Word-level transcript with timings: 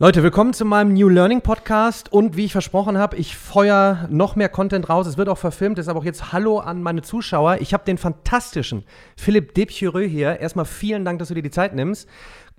Leute, 0.00 0.22
willkommen 0.22 0.52
zu 0.52 0.64
meinem 0.64 0.94
New 0.94 1.08
Learning 1.08 1.40
Podcast 1.40 2.12
und 2.12 2.36
wie 2.36 2.44
ich 2.44 2.52
versprochen 2.52 2.98
habe, 2.98 3.16
ich 3.16 3.36
feuer 3.36 4.06
noch 4.12 4.36
mehr 4.36 4.48
Content 4.48 4.88
raus. 4.88 5.08
Es 5.08 5.18
wird 5.18 5.28
auch 5.28 5.38
verfilmt, 5.38 5.76
deshalb 5.76 5.96
auch 5.96 6.04
jetzt 6.04 6.32
Hallo 6.32 6.60
an 6.60 6.84
meine 6.84 7.02
Zuschauer. 7.02 7.56
Ich 7.60 7.74
habe 7.74 7.84
den 7.84 7.98
fantastischen 7.98 8.84
Philipp 9.16 9.54
Depchireux 9.54 10.08
hier. 10.08 10.38
Erstmal 10.38 10.66
vielen 10.66 11.04
Dank, 11.04 11.18
dass 11.18 11.26
du 11.26 11.34
dir 11.34 11.42
die 11.42 11.50
Zeit 11.50 11.74
nimmst. 11.74 12.08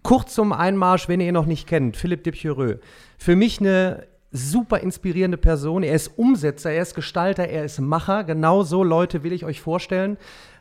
Kurz 0.04 0.36
zum 0.36 0.52
Einmarsch, 0.52 1.08
wenn 1.08 1.22
ihr 1.22 1.30
ihn 1.30 1.34
noch 1.34 1.46
nicht 1.46 1.66
kennt, 1.66 1.96
Philipp 1.96 2.26
Depchireux. 2.26 2.80
Für 3.18 3.38
mich 3.38 3.62
eine 3.62 4.06
super 4.34 4.82
inspirierende 4.82 5.38
Person. 5.38 5.84
Er 5.84 5.96
ist 5.96 6.18
Umsetzer, 6.18 6.72
er 6.72 6.82
ist 6.82 6.94
Gestalter, 6.94 7.48
er 7.48 7.64
ist 7.64 7.80
Macher. 7.80 8.26
Genau 8.26 8.64
so 8.64 8.84
Leute 8.84 9.24
will 9.24 9.32
ich 9.32 9.46
euch 9.46 9.62
vorstellen. 9.62 10.18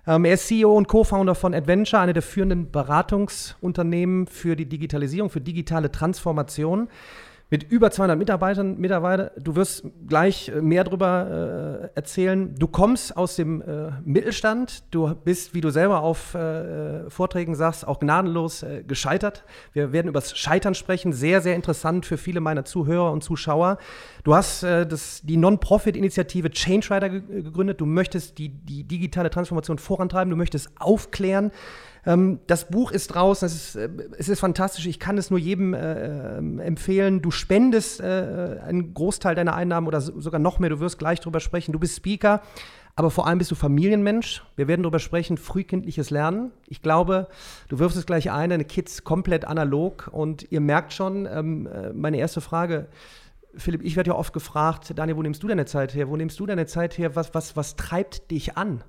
Ähm, 0.06 0.24
er 0.24 0.34
ist 0.34 0.46
CEO 0.46 0.76
und 0.76 0.88
Co-Founder 0.88 1.34
von 1.34 1.54
Adventure, 1.54 2.02
einer 2.02 2.12
der 2.12 2.22
führenden 2.22 2.70
Beratungsunternehmen 2.70 4.26
für 4.26 4.56
die 4.56 4.66
Digitalisierung, 4.66 5.30
für 5.30 5.40
digitale 5.40 5.90
Transformation 5.90 6.88
mit 7.50 7.70
über 7.70 7.90
200 7.90 8.18
Mitarbeitern. 8.18 8.78
Mitarbeiter. 8.78 9.32
Du 9.38 9.56
wirst 9.56 9.84
gleich 10.06 10.48
äh, 10.48 10.60
mehr 10.60 10.84
darüber 10.84 11.90
äh, 11.92 11.96
erzählen. 11.96 12.54
Du 12.58 12.66
kommst 12.66 13.16
aus 13.16 13.36
dem 13.36 13.62
äh, 13.62 13.90
Mittelstand. 14.04 14.84
Du 14.90 15.14
bist, 15.14 15.54
wie 15.54 15.60
du 15.60 15.70
selber 15.70 16.02
auf 16.02 16.34
äh, 16.34 17.08
Vorträgen 17.08 17.54
sagst, 17.54 17.86
auch 17.86 18.00
gnadenlos 18.00 18.62
äh, 18.62 18.82
gescheitert. 18.86 19.44
Wir 19.72 19.92
werden 19.92 20.08
über 20.08 20.20
das 20.20 20.36
Scheitern 20.36 20.74
sprechen. 20.74 21.12
Sehr, 21.12 21.40
sehr 21.40 21.54
interessant 21.54 22.04
für 22.04 22.18
viele 22.18 22.40
meiner 22.40 22.64
Zuhörer 22.64 23.12
und 23.12 23.24
Zuschauer. 23.24 23.78
Du 24.24 24.34
hast 24.34 24.62
äh, 24.62 24.86
das, 24.86 25.22
die 25.24 25.38
Non-Profit-Initiative 25.38 26.50
ChangeRider 26.50 27.08
gegründet. 27.08 27.80
Du 27.80 27.86
möchtest 27.86 28.36
die, 28.36 28.50
die 28.50 28.84
digitale 28.84 29.30
Transformation 29.30 29.78
vorantreiben. 29.78 30.30
Du 30.30 30.36
möchtest 30.36 30.70
aufklären. 30.78 31.50
Ähm, 32.06 32.40
das 32.46 32.68
Buch 32.68 32.92
ist 32.92 33.08
draußen, 33.08 33.46
es 33.46 33.54
ist, 33.54 33.76
äh, 33.76 33.88
es 34.16 34.28
ist 34.28 34.40
fantastisch, 34.40 34.86
ich 34.86 34.98
kann 34.98 35.18
es 35.18 35.30
nur 35.30 35.38
jedem 35.38 35.74
äh, 35.74 36.38
ähm, 36.38 36.60
empfehlen. 36.60 37.22
Du 37.22 37.30
spendest 37.30 38.00
äh, 38.00 38.58
einen 38.64 38.94
Großteil 38.94 39.34
deiner 39.34 39.54
Einnahmen 39.54 39.86
oder 39.86 40.00
sogar 40.00 40.38
noch 40.38 40.58
mehr, 40.58 40.70
du 40.70 40.80
wirst 40.80 40.98
gleich 40.98 41.20
drüber 41.20 41.40
sprechen. 41.40 41.72
Du 41.72 41.78
bist 41.78 41.96
Speaker, 41.96 42.42
aber 42.96 43.10
vor 43.10 43.26
allem 43.26 43.38
bist 43.38 43.50
du 43.50 43.54
Familienmensch. 43.54 44.42
Wir 44.56 44.68
werden 44.68 44.82
darüber 44.82 44.98
sprechen, 44.98 45.36
frühkindliches 45.36 46.10
Lernen. 46.10 46.50
Ich 46.66 46.82
glaube, 46.82 47.28
du 47.68 47.78
wirfst 47.78 47.96
es 47.96 48.06
gleich 48.06 48.30
ein, 48.30 48.50
deine 48.50 48.64
Kids 48.64 49.04
komplett 49.04 49.44
analog 49.44 50.08
und 50.12 50.50
ihr 50.50 50.60
merkt 50.60 50.92
schon, 50.92 51.26
ähm, 51.26 51.66
äh, 51.66 51.92
meine 51.92 52.16
erste 52.16 52.40
Frage, 52.40 52.88
Philipp, 53.54 53.82
ich 53.82 53.96
werde 53.96 54.10
ja 54.10 54.16
oft 54.16 54.32
gefragt, 54.32 54.92
Daniel, 54.96 55.16
wo 55.16 55.22
nimmst 55.22 55.42
du 55.42 55.48
deine 55.48 55.64
Zeit 55.64 55.94
her? 55.94 56.08
Wo 56.08 56.16
nimmst 56.16 56.38
du 56.38 56.46
deine 56.46 56.66
Zeit 56.66 56.98
her? 56.98 57.16
Was, 57.16 57.34
was, 57.34 57.56
was 57.56 57.76
treibt 57.76 58.30
dich 58.30 58.56
an? 58.56 58.82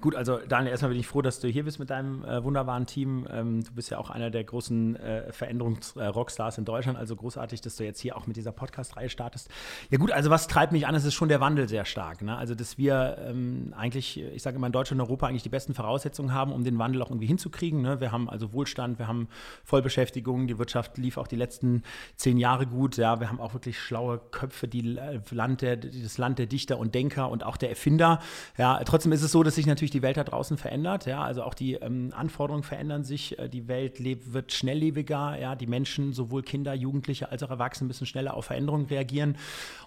Gut, 0.00 0.14
also 0.14 0.38
Daniel, 0.48 0.70
erstmal 0.70 0.92
bin 0.92 1.00
ich 1.00 1.08
froh, 1.08 1.22
dass 1.22 1.40
du 1.40 1.48
hier 1.48 1.64
bist 1.64 1.80
mit 1.80 1.90
deinem 1.90 2.24
äh, 2.24 2.44
wunderbaren 2.44 2.86
Team. 2.86 3.26
Ähm, 3.32 3.64
du 3.64 3.72
bist 3.72 3.90
ja 3.90 3.98
auch 3.98 4.10
einer 4.10 4.30
der 4.30 4.44
großen 4.44 4.94
äh, 4.94 5.32
Veränderungs-Rockstars 5.32 6.56
äh, 6.56 6.60
in 6.60 6.64
Deutschland, 6.64 6.96
also 6.96 7.16
großartig, 7.16 7.62
dass 7.62 7.74
du 7.74 7.84
jetzt 7.84 7.98
hier 7.98 8.16
auch 8.16 8.28
mit 8.28 8.36
dieser 8.36 8.52
Podcast-Reihe 8.52 9.08
startest. 9.08 9.50
Ja 9.90 9.98
gut, 9.98 10.12
also 10.12 10.30
was 10.30 10.46
treibt 10.46 10.70
mich 10.70 10.86
an, 10.86 10.94
es 10.94 11.04
ist 11.04 11.14
schon 11.14 11.28
der 11.28 11.40
Wandel 11.40 11.68
sehr 11.68 11.84
stark. 11.84 12.22
Ne? 12.22 12.36
Also 12.36 12.54
dass 12.54 12.78
wir 12.78 13.18
ähm, 13.26 13.74
eigentlich, 13.76 14.22
ich 14.22 14.40
sage 14.40 14.56
immer 14.56 14.68
in 14.68 14.72
Deutschland 14.72 15.00
und 15.00 15.08
Europa 15.08 15.26
eigentlich 15.26 15.42
die 15.42 15.48
besten 15.48 15.74
Voraussetzungen 15.74 16.32
haben, 16.32 16.52
um 16.52 16.62
den 16.62 16.78
Wandel 16.78 17.02
auch 17.02 17.10
irgendwie 17.10 17.26
hinzukriegen. 17.26 17.82
Ne? 17.82 18.00
Wir 18.00 18.12
haben 18.12 18.30
also 18.30 18.52
Wohlstand, 18.52 19.00
wir 19.00 19.08
haben 19.08 19.26
Vollbeschäftigung, 19.64 20.46
die 20.46 20.60
Wirtschaft 20.60 20.96
lief 20.96 21.16
auch 21.16 21.26
die 21.26 21.34
letzten 21.34 21.82
zehn 22.14 22.38
Jahre 22.38 22.68
gut. 22.68 22.98
Ja, 22.98 23.18
wir 23.18 23.30
haben 23.30 23.40
auch 23.40 23.52
wirklich 23.52 23.80
schlaue 23.80 24.20
Köpfe, 24.30 24.68
die 24.68 24.96
Land 25.32 25.62
der, 25.62 25.76
das 25.76 26.18
Land 26.18 26.38
der 26.38 26.46
Dichter 26.46 26.78
und 26.78 26.94
Denker 26.94 27.30
und 27.30 27.44
auch 27.44 27.56
der 27.56 27.70
Erfinder. 27.70 28.20
Ja, 28.56 28.80
trotzdem 28.84 29.10
ist 29.10 29.22
es 29.22 29.32
so, 29.32 29.42
dass 29.42 29.56
sich 29.56 29.66
natürlich 29.66 29.87
die 29.90 30.02
Welt 30.02 30.16
da 30.16 30.24
draußen 30.24 30.56
verändert. 30.56 31.06
Ja, 31.06 31.22
also 31.22 31.42
auch 31.42 31.54
die 31.54 31.74
ähm, 31.74 32.12
Anforderungen 32.14 32.62
verändern 32.62 33.04
sich. 33.04 33.38
Äh, 33.38 33.48
die 33.48 33.68
Welt 33.68 33.98
lebt, 33.98 34.32
wird 34.32 34.52
schnelllebiger. 34.52 35.38
Ja, 35.40 35.54
die 35.54 35.66
Menschen, 35.66 36.12
sowohl 36.12 36.42
Kinder, 36.42 36.74
Jugendliche 36.74 37.30
als 37.30 37.42
auch 37.42 37.50
Erwachsene, 37.50 37.88
müssen 37.88 38.06
schneller 38.06 38.34
auf 38.34 38.46
Veränderungen 38.46 38.86
reagieren. 38.86 39.36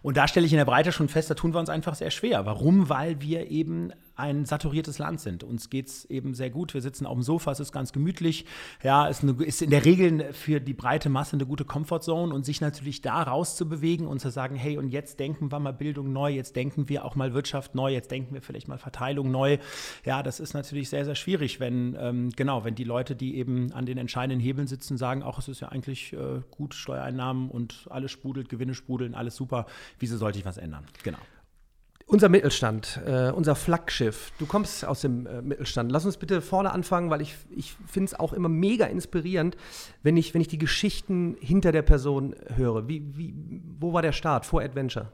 Und 0.01 0.17
da 0.17 0.27
stelle 0.27 0.45
ich 0.45 0.53
in 0.53 0.57
der 0.57 0.65
Breite 0.65 0.91
schon 0.91 1.09
fest, 1.09 1.29
da 1.29 1.33
tun 1.33 1.53
wir 1.53 1.59
uns 1.59 1.69
einfach 1.69 1.95
sehr 1.95 2.11
schwer. 2.11 2.45
Warum? 2.45 2.89
Weil 2.89 3.21
wir 3.21 3.49
eben 3.49 3.91
ein 4.15 4.45
saturiertes 4.45 4.99
Land 4.99 5.21
sind. 5.21 5.43
Uns 5.43 5.69
geht 5.69 5.87
es 5.87 6.05
eben 6.05 6.33
sehr 6.33 6.49
gut. 6.49 6.73
Wir 6.73 6.81
sitzen 6.81 7.05
auf 7.05 7.15
dem 7.15 7.23
Sofa, 7.23 7.51
es 7.51 7.59
ist 7.59 7.71
ganz 7.71 7.91
gemütlich. 7.91 8.45
Ja, 8.83 9.07
ist, 9.07 9.23
ist 9.23 9.61
in 9.61 9.69
der 9.69 9.85
Regel 9.85 10.33
für 10.33 10.59
die 10.59 10.73
breite 10.73 11.09
Masse 11.09 11.35
eine 11.35 11.45
gute 11.45 11.65
Comfortzone 11.65 12.33
und 12.33 12.45
sich 12.45 12.61
natürlich 12.61 13.01
da 13.01 13.23
rauszubewegen 13.23 14.07
und 14.07 14.19
zu 14.19 14.29
sagen, 14.29 14.55
hey, 14.55 14.77
und 14.77 14.89
jetzt 14.89 15.19
denken 15.19 15.51
wir 15.51 15.59
mal 15.59 15.73
Bildung 15.73 16.11
neu, 16.11 16.31
jetzt 16.31 16.55
denken 16.55 16.89
wir 16.89 17.05
auch 17.05 17.15
mal 17.15 17.33
Wirtschaft 17.33 17.75
neu, 17.75 17.91
jetzt 17.91 18.11
denken 18.11 18.33
wir 18.33 18.41
vielleicht 18.41 18.67
mal 18.67 18.77
Verteilung 18.77 19.31
neu. 19.31 19.57
Ja, 20.05 20.23
das 20.23 20.39
ist 20.39 20.53
natürlich 20.53 20.89
sehr, 20.89 21.05
sehr 21.05 21.15
schwierig, 21.15 21.59
wenn, 21.59 21.95
ähm, 21.99 22.29
genau, 22.35 22.63
wenn 22.63 22.75
die 22.75 22.83
Leute, 22.83 23.15
die 23.15 23.35
eben 23.37 23.71
an 23.71 23.85
den 23.85 23.97
entscheidenden 23.97 24.39
Hebeln 24.39 24.67
sitzen, 24.67 24.97
sagen, 24.97 25.23
ach, 25.23 25.39
es 25.39 25.47
ist 25.47 25.61
ja 25.61 25.69
eigentlich 25.69 26.13
äh, 26.13 26.41
gut, 26.51 26.73
Steuereinnahmen 26.73 27.49
und 27.49 27.87
alles 27.89 28.11
sprudelt, 28.11 28.49
Gewinne 28.49 28.73
sprudeln, 28.73 29.15
alles 29.15 29.35
super. 29.35 29.65
Wieso 29.99 30.17
sollte 30.17 30.39
ich 30.39 30.45
was 30.45 30.57
ändern? 30.57 30.85
Genau. 31.03 31.19
Unser 32.07 32.29
Mittelstand, 32.29 32.99
äh, 33.05 33.31
unser 33.31 33.55
Flaggschiff. 33.55 34.31
Du 34.37 34.45
kommst 34.45 34.85
aus 34.85 35.01
dem 35.01 35.25
äh, 35.25 35.41
Mittelstand. 35.41 35.91
Lass 35.91 36.05
uns 36.05 36.17
bitte 36.17 36.41
vorne 36.41 36.71
anfangen, 36.71 37.09
weil 37.09 37.21
ich, 37.21 37.35
ich 37.49 37.75
finde 37.87 38.07
es 38.07 38.19
auch 38.19 38.33
immer 38.33 38.49
mega 38.49 38.85
inspirierend, 38.85 39.55
wenn 40.03 40.17
ich, 40.17 40.33
wenn 40.33 40.41
ich 40.41 40.47
die 40.47 40.57
Geschichten 40.57 41.37
hinter 41.39 41.71
der 41.71 41.83
Person 41.83 42.35
höre. 42.55 42.87
Wie, 42.87 43.03
wie, 43.15 43.33
wo 43.79 43.93
war 43.93 44.01
der 44.01 44.11
Start 44.11 44.45
vor 44.45 44.61
Adventure? 44.61 45.07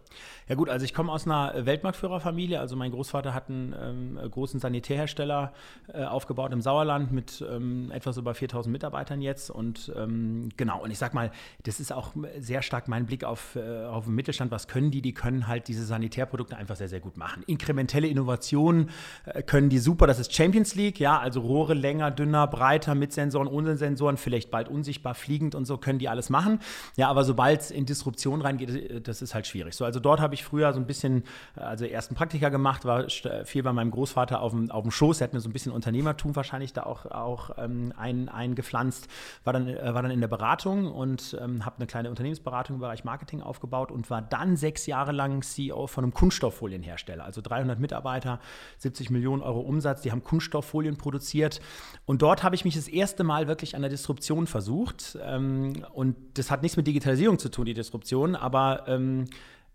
Ja 0.47 0.55
gut, 0.55 0.69
also 0.69 0.85
ich 0.85 0.93
komme 0.93 1.11
aus 1.11 1.25
einer 1.25 1.65
Weltmarktführerfamilie. 1.65 2.59
Also 2.59 2.77
mein 2.77 2.91
Großvater 2.91 3.33
hat 3.33 3.49
einen 3.49 3.75
ähm, 3.77 4.31
großen 4.31 4.61
Sanitärhersteller 4.61 5.53
äh, 5.93 6.05
aufgebaut 6.05 6.53
im 6.53 6.61
Sauerland 6.61 7.11
mit 7.11 7.43
ähm, 7.49 7.91
etwas 7.91 8.15
über 8.15 8.33
4000 8.33 8.71
Mitarbeitern 8.71 9.21
jetzt. 9.21 9.49
Und 9.49 9.91
ähm, 9.97 10.49
genau, 10.55 10.81
und 10.81 10.91
ich 10.91 10.97
sag 10.97 11.13
mal, 11.13 11.31
das 11.63 11.81
ist 11.81 11.91
auch 11.91 12.13
sehr 12.39 12.61
stark 12.61 12.87
mein 12.87 13.05
Blick 13.05 13.25
auf, 13.25 13.57
äh, 13.57 13.85
auf 13.85 14.05
den 14.05 14.15
Mittelstand. 14.15 14.51
Was 14.51 14.69
können 14.69 14.89
die? 14.89 15.01
Die 15.01 15.13
können 15.13 15.47
halt 15.47 15.67
diese 15.67 15.83
Sanitärprodukte 15.83 16.55
einfach 16.55 16.76
sehr, 16.77 16.89
sehr 16.89 16.99
gut 16.99 17.17
machen. 17.17 17.43
Inkrementelle 17.47 18.07
Innovationen 18.07 18.89
äh, 19.25 19.43
können 19.43 19.69
die 19.69 19.79
super. 19.79 20.07
Das 20.07 20.19
ist 20.19 20.33
Champions 20.33 20.75
League, 20.75 20.99
ja, 20.99 21.19
also 21.19 21.41
Rohre 21.41 21.73
länger, 21.73 22.11
dünner, 22.11 22.47
breiter, 22.47 22.95
mit 22.95 23.13
Sensoren, 23.13 23.47
ohne 23.47 23.77
Sensoren, 23.77 24.17
vielleicht 24.17 24.51
bald 24.51 24.69
unsichtbar, 24.69 25.15
fliegend 25.15 25.55
und 25.55 25.65
so 25.65 25.77
können 25.77 25.99
die 25.99 26.09
alles 26.09 26.29
machen. 26.29 26.59
Ja, 26.95 27.09
aber 27.09 27.23
sobald 27.23 27.61
es 27.61 27.71
in 27.71 27.85
Disruption 27.85 28.41
reingeht, 28.41 28.69
äh, 28.69 29.01
das 29.01 29.21
ist 29.21 29.33
halt 29.33 29.47
schwierig. 29.47 29.75
So, 29.75 29.85
also 29.85 29.99
dort 29.99 30.19
habe 30.19 30.33
ich 30.33 30.43
früher 30.43 30.73
so 30.73 30.79
ein 30.79 30.87
bisschen, 30.87 31.23
also 31.55 31.85
ersten 31.85 32.15
Praktika 32.15 32.49
gemacht, 32.49 32.85
war 32.85 33.07
viel 33.45 33.63
bei 33.63 33.73
meinem 33.73 33.91
Großvater 33.91 34.41
auf 34.41 34.51
dem, 34.51 34.71
auf 34.71 34.83
dem 34.83 34.91
Schoß. 34.91 35.21
Er 35.21 35.25
hat 35.25 35.33
mir 35.33 35.39
so 35.39 35.49
ein 35.49 35.53
bisschen 35.53 35.71
Unternehmertum 35.71 36.35
wahrscheinlich 36.35 36.73
da 36.73 36.83
auch, 36.83 37.05
auch 37.05 37.51
ähm, 37.57 37.93
ein, 37.97 38.29
eingepflanzt. 38.29 39.07
War 39.43 39.53
dann, 39.53 39.67
äh, 39.67 39.93
war 39.93 40.01
dann 40.01 40.11
in 40.11 40.21
der 40.21 40.27
Beratung 40.27 40.91
und 40.91 41.37
ähm, 41.41 41.65
habe 41.65 41.77
eine 41.77 41.87
kleine 41.87 42.09
Unternehmensberatung 42.09 42.75
im 42.75 42.79
Bereich 42.81 43.03
Marketing 43.03 43.41
aufgebaut 43.41 43.91
und 43.91 44.09
war 44.09 44.21
dann 44.21 44.55
sechs 44.57 44.85
Jahre 44.85 45.11
lang 45.11 45.41
CEO 45.41 45.87
von 45.87 46.03
einem 46.03 46.13
Kunststofffolienhersteller. 46.67 47.23
Also 47.23 47.41
300 47.41 47.79
Mitarbeiter, 47.79 48.39
70 48.79 49.09
Millionen 49.09 49.41
Euro 49.41 49.59
Umsatz. 49.59 50.01
Die 50.01 50.11
haben 50.11 50.23
Kunststofffolien 50.23 50.97
produziert. 50.97 51.61
Und 52.05 52.21
dort 52.21 52.43
habe 52.43 52.55
ich 52.55 52.65
mich 52.65 52.75
das 52.75 52.87
erste 52.87 53.23
Mal 53.23 53.47
wirklich 53.47 53.75
an 53.75 53.81
der 53.81 53.89
Disruption 53.89 54.47
versucht. 54.47 55.17
Ähm, 55.21 55.85
und 55.93 56.15
das 56.35 56.51
hat 56.51 56.61
nichts 56.61 56.77
mit 56.77 56.87
Digitalisierung 56.87 57.39
zu 57.39 57.49
tun, 57.49 57.65
die 57.65 57.73
Disruption, 57.73 58.35
aber 58.35 58.83
ähm, 58.87 59.25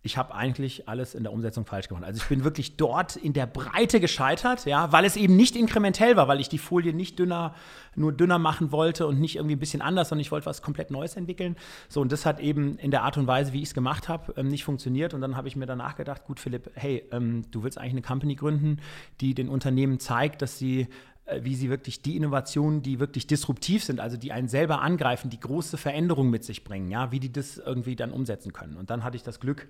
ich 0.05 0.17
habe 0.17 0.35
eigentlich 0.35 0.89
alles 0.89 1.15
in 1.15 1.23
der 1.23 1.33
Umsetzung 1.33 1.65
falsch 1.65 1.87
gemacht. 1.87 2.05
Also 2.05 2.21
ich 2.21 2.29
bin 2.29 2.43
wirklich 2.43 2.77
dort 2.77 3.15
in 3.15 3.33
der 3.33 3.47
Breite 3.47 4.01
gescheitert, 4.01 4.67
ja, 4.67 4.91
weil 4.91 5.05
es 5.05 5.17
eben 5.17 5.37
nicht 5.37 5.55
inkrementell 5.55 6.17
war, 6.17 6.27
weil 6.27 6.41
ich 6.41 6.49
die 6.49 6.59
Folie 6.59 6.93
nicht 6.93 7.21
dünner, 7.21 7.55
nur 7.95 8.13
dünner 8.13 8.39
machen 8.39 8.73
wollte 8.73 9.07
und 9.07 9.21
nicht 9.21 9.37
irgendwie 9.37 9.55
ein 9.55 9.61
bisschen 9.61 9.81
anders, 9.81 10.09
sondern 10.09 10.23
ich 10.23 10.33
wollte 10.33 10.47
was 10.47 10.61
komplett 10.61 10.91
Neues 10.91 11.15
entwickeln. 11.15 11.57
So, 11.89 12.01
und 12.01 12.11
das 12.11 12.27
hat 12.27 12.41
eben 12.41 12.79
in 12.79 12.91
der 12.91 13.05
Art 13.05 13.17
und 13.17 13.29
Weise, 13.29 13.53
wie 13.53 13.63
ich 13.63 13.69
es 13.69 13.75
gemacht 13.75 14.09
habe, 14.09 14.35
ähm, 14.37 14.49
nicht 14.49 14.65
funktioniert. 14.65 15.15
Und 15.15 15.21
dann 15.21 15.37
habe 15.37 15.47
ich 15.47 15.55
mir 15.55 15.67
danach 15.67 15.95
gedacht, 15.95 16.25
gut, 16.25 16.41
Philipp, 16.41 16.71
hey, 16.75 17.05
ähm, 17.13 17.45
du 17.53 17.63
willst 17.63 17.79
eigentlich 17.79 17.93
eine 17.93 18.03
Company 18.03 18.35
gründen, 18.35 18.79
die 19.21 19.35
den 19.35 19.49
Unternehmen 19.49 20.01
zeigt, 20.01 20.43
dass 20.43 20.59
sie 20.59 20.89
äh, 21.27 21.45
wie 21.45 21.55
sie 21.55 21.71
wirklich 21.71 22.03
die 22.03 22.17
Innovationen, 22.17 22.83
die 22.83 22.99
wirklich 22.99 23.29
disruptiv 23.29 23.85
sind, 23.85 24.01
also 24.01 24.17
die 24.17 24.33
einen 24.33 24.49
selber 24.49 24.83
angreifen, 24.83 25.31
die 25.31 25.39
große 25.39 25.77
Veränderungen 25.77 26.31
mit 26.31 26.43
sich 26.43 26.65
bringen, 26.65 26.91
ja, 26.91 27.13
wie 27.13 27.21
die 27.21 27.31
das 27.31 27.59
irgendwie 27.59 27.95
dann 27.95 28.11
umsetzen 28.11 28.53
können. 28.53 28.77
Und 28.77 28.91
dann 28.91 29.05
hatte 29.05 29.17
ich 29.17 29.23
das 29.23 29.39
Glück, 29.39 29.69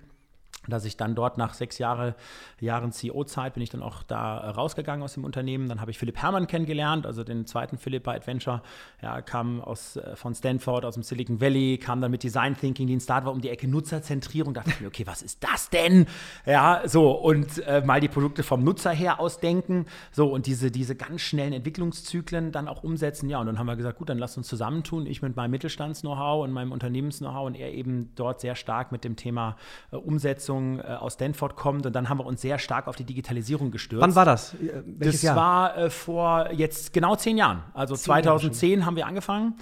dass 0.67 0.85
ich 0.85 0.97
dann 0.97 1.15
dort 1.15 1.37
nach 1.37 1.53
sechs 1.53 1.77
Jahre, 1.77 2.15
Jahren 2.59 2.91
CEO-Zeit 2.91 3.53
bin 3.53 3.63
ich 3.63 3.69
dann 3.69 3.81
auch 3.81 4.03
da 4.03 4.51
rausgegangen 4.51 5.03
aus 5.03 5.13
dem 5.13 5.25
Unternehmen. 5.25 5.67
Dann 5.67 5.81
habe 5.81 5.91
ich 5.91 5.97
Philipp 5.97 6.17
Herrmann 6.17 6.47
kennengelernt, 6.47 7.05
also 7.05 7.23
den 7.23 7.45
zweiten 7.45 7.77
Philipp 7.77 8.03
bei 8.03 8.15
Adventure. 8.15 8.61
Ja, 9.01 9.21
kam 9.21 9.61
aus, 9.61 9.97
äh, 9.97 10.15
von 10.15 10.33
Stanford, 10.33 10.85
aus 10.85 10.93
dem 10.93 11.03
Silicon 11.03 11.41
Valley, 11.41 11.77
kam 11.77 12.01
dann 12.01 12.11
mit 12.11 12.23
Design 12.23 12.55
Thinking, 12.57 12.87
die 12.87 12.95
ein 12.95 13.01
Start 13.01 13.25
war 13.25 13.33
um 13.33 13.41
die 13.41 13.49
Ecke 13.49 13.67
Nutzerzentrierung. 13.67 14.53
Da 14.53 14.61
dachte 14.61 14.71
ich 14.75 14.81
mir, 14.81 14.87
okay, 14.87 15.05
was 15.05 15.21
ist 15.21 15.43
das 15.43 15.69
denn? 15.69 16.05
Ja, 16.45 16.81
so, 16.85 17.11
und 17.11 17.59
äh, 17.67 17.81
mal 17.85 17.99
die 17.99 18.07
Produkte 18.07 18.43
vom 18.43 18.63
Nutzer 18.63 18.91
her 18.91 19.19
ausdenken. 19.19 19.85
So, 20.11 20.31
und 20.31 20.45
diese, 20.45 20.71
diese 20.71 20.95
ganz 20.95 21.21
schnellen 21.21 21.53
Entwicklungszyklen 21.53 22.51
dann 22.51 22.67
auch 22.67 22.83
umsetzen. 22.83 23.29
Ja, 23.29 23.39
und 23.39 23.47
dann 23.47 23.59
haben 23.59 23.67
wir 23.67 23.75
gesagt, 23.75 23.97
gut, 23.97 24.09
dann 24.09 24.17
lass 24.17 24.37
uns 24.37 24.47
zusammentun. 24.47 25.05
Ich 25.05 25.21
mit 25.21 25.35
meinem 25.35 25.51
Mittelstands-Know-how 25.51 26.43
und 26.43 26.51
meinem 26.51 26.71
Unternehmens-Know-how 26.71 27.47
und 27.47 27.55
er 27.55 27.73
eben 27.73 28.11
dort 28.15 28.39
sehr 28.39 28.55
stark 28.55 28.91
mit 28.91 29.03
dem 29.03 29.15
Thema 29.15 29.57
äh, 29.91 29.97
Umsetzung 29.97 30.52
Umsetzung 30.53 30.79
äh, 30.79 30.95
aus 30.95 31.13
Stanford 31.13 31.55
kommt 31.55 31.85
und 31.85 31.93
dann 31.93 32.09
haben 32.09 32.19
wir 32.19 32.25
uns 32.25 32.41
sehr 32.41 32.59
stark 32.59 32.87
auf 32.87 32.95
die 32.95 33.03
Digitalisierung 33.03 33.71
gestürzt. 33.71 34.01
Wann 34.01 34.15
war 34.15 34.25
das? 34.25 34.53
Äh, 34.55 34.83
welches 34.85 35.21
das 35.21 35.23
Jahr? 35.23 35.35
war 35.35 35.77
äh, 35.77 35.89
vor 35.89 36.51
jetzt 36.51 36.93
genau 36.93 37.15
zehn 37.15 37.37
Jahren. 37.37 37.63
Also 37.73 37.95
zehn 37.95 38.05
2010 38.05 38.71
Jahre 38.71 38.85
haben 38.85 38.95
wir 38.95 39.07
angefangen 39.07 39.55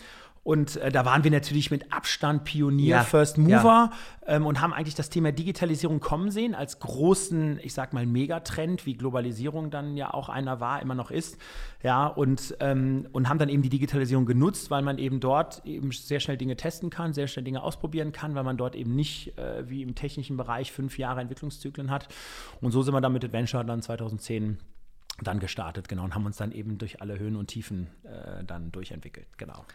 Und 0.44 0.78
äh, 0.78 0.92
da 0.92 1.06
waren 1.06 1.24
wir 1.24 1.30
natürlich 1.30 1.70
mit 1.70 1.94
Abstand 1.94 2.46
Pionier, 2.46 2.98
Ja, 2.98 3.04
First 3.04 3.38
Mover 3.38 3.92
ähm, 4.26 4.48
und 4.48 4.60
haben 4.60 4.74
eigentlich 4.74 4.96
das 4.96 5.10
Thema 5.10 5.32
Digitalisierung 5.32 6.00
kommen 6.00 6.32
sehen 6.32 6.56
als 6.56 6.80
großen, 6.80 7.60
ich 7.62 7.76
sag 7.76 7.94
mal, 7.94 8.08
Megatrend, 8.08 8.88
wie 8.88 8.96
Globalisierung 8.96 9.70
dann 9.70 9.96
ja 9.98 10.12
auch 10.12 10.30
einer 10.30 10.60
war, 10.60 10.82
immer 10.82 10.96
noch 10.96 11.12
ist. 11.12 11.38
Ja, 11.84 12.08
und, 12.08 12.56
ähm, 12.60 13.08
und 13.12 13.30
haben 13.30 13.38
dann 13.38 13.50
eben 13.50 13.62
die 13.62 13.70
Digitalisierung 13.70 14.26
genutzt, 14.26 14.72
weil 14.72 14.82
man 14.82 14.98
eben 14.98 15.20
dort 15.20 15.64
eben 15.64 15.92
sehr 15.92 16.20
schnell 16.20 16.38
Dinge 16.38 16.56
testen 16.56 16.90
kann, 16.90 17.14
sehr 17.14 17.28
schnell 17.28 17.46
Dinge 17.46 17.62
ausprobieren 17.62 18.12
kann, 18.12 18.34
weil 18.34 18.44
man 18.44 18.58
dort 18.58 18.76
eben 18.76 18.96
nicht 18.96 19.38
äh, 19.38 19.70
wie 19.70 19.84
im 19.84 19.94
technischen 19.94 20.38
Bereich 20.38 20.72
fünf 20.72 20.98
Jahre 20.98 21.22
Entwicklungszyklen 21.22 21.92
hat. 21.92 22.08
Und 22.62 22.72
so 22.72 22.82
sind 22.82 22.96
wir 22.96 23.02
dann 23.02 23.14
mit 23.14 23.24
Adventure 23.24 23.64
dann 23.64 23.84
2010 23.84 24.58
dann 25.22 25.40
gestartet, 25.40 25.88
genau, 25.88 26.04
und 26.04 26.16
haben 26.16 26.26
uns 26.26 26.38
dann 26.38 26.52
eben 26.52 26.80
durch 26.80 27.00
alle 27.00 27.20
Höhen 27.20 27.36
und 27.36 27.48
Tiefen 27.48 27.88
äh, 28.04 28.44
dann 28.44 28.72
durchentwickelt, 28.72 29.28
genau. 29.38 29.66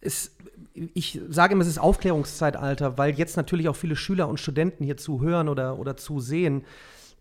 Es, 0.00 0.36
ich 0.74 1.20
sage 1.28 1.54
immer, 1.54 1.62
es 1.62 1.68
ist 1.68 1.78
Aufklärungszeitalter, 1.78 2.98
weil 2.98 3.14
jetzt 3.14 3.36
natürlich 3.36 3.68
auch 3.68 3.76
viele 3.76 3.96
Schüler 3.96 4.28
und 4.28 4.38
Studenten 4.38 4.84
hier 4.84 4.96
zuhören 4.96 5.48
oder, 5.48 5.78
oder 5.78 5.96
zusehen, 5.96 6.64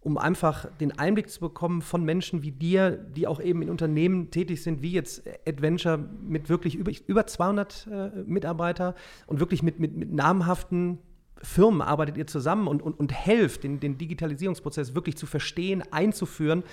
um 0.02 0.18
einfach 0.18 0.68
den 0.80 0.98
Einblick 0.98 1.30
zu 1.30 1.40
bekommen 1.40 1.82
von 1.82 2.04
Menschen 2.04 2.44
wie 2.44 2.52
dir, 2.52 2.92
die 2.92 3.28
auch 3.28 3.42
eben 3.42 3.62
in 3.62 3.70
Unternehmen 3.70 4.32
tätig 4.32 4.62
sind, 4.64 4.82
wie 4.82 4.92
jetzt 4.92 5.24
Adventure 5.48 5.98
mit 5.98 6.50
wirklich 6.50 6.76
über, 6.76 6.92
über 7.08 7.28
200 7.28 7.88
äh, 7.88 8.10
Mitarbeiter 8.26 8.96
und 9.26 9.40
wirklich 9.40 9.64
mit, 9.64 9.80
mit, 9.80 9.98
mit 9.98 10.14
namhaften 10.14 11.00
Firmen 11.42 11.82
arbeitet 11.82 12.18
ihr 12.18 12.28
zusammen 12.28 12.68
und, 12.68 12.82
und, 12.82 13.00
und 13.00 13.12
helft, 13.12 13.64
den, 13.64 13.80
den 13.80 13.98
Digitalisierungsprozess 13.98 14.96
wirklich 14.96 15.18
zu 15.18 15.26
verstehen, 15.26 15.84
einzuführen, 15.92 16.64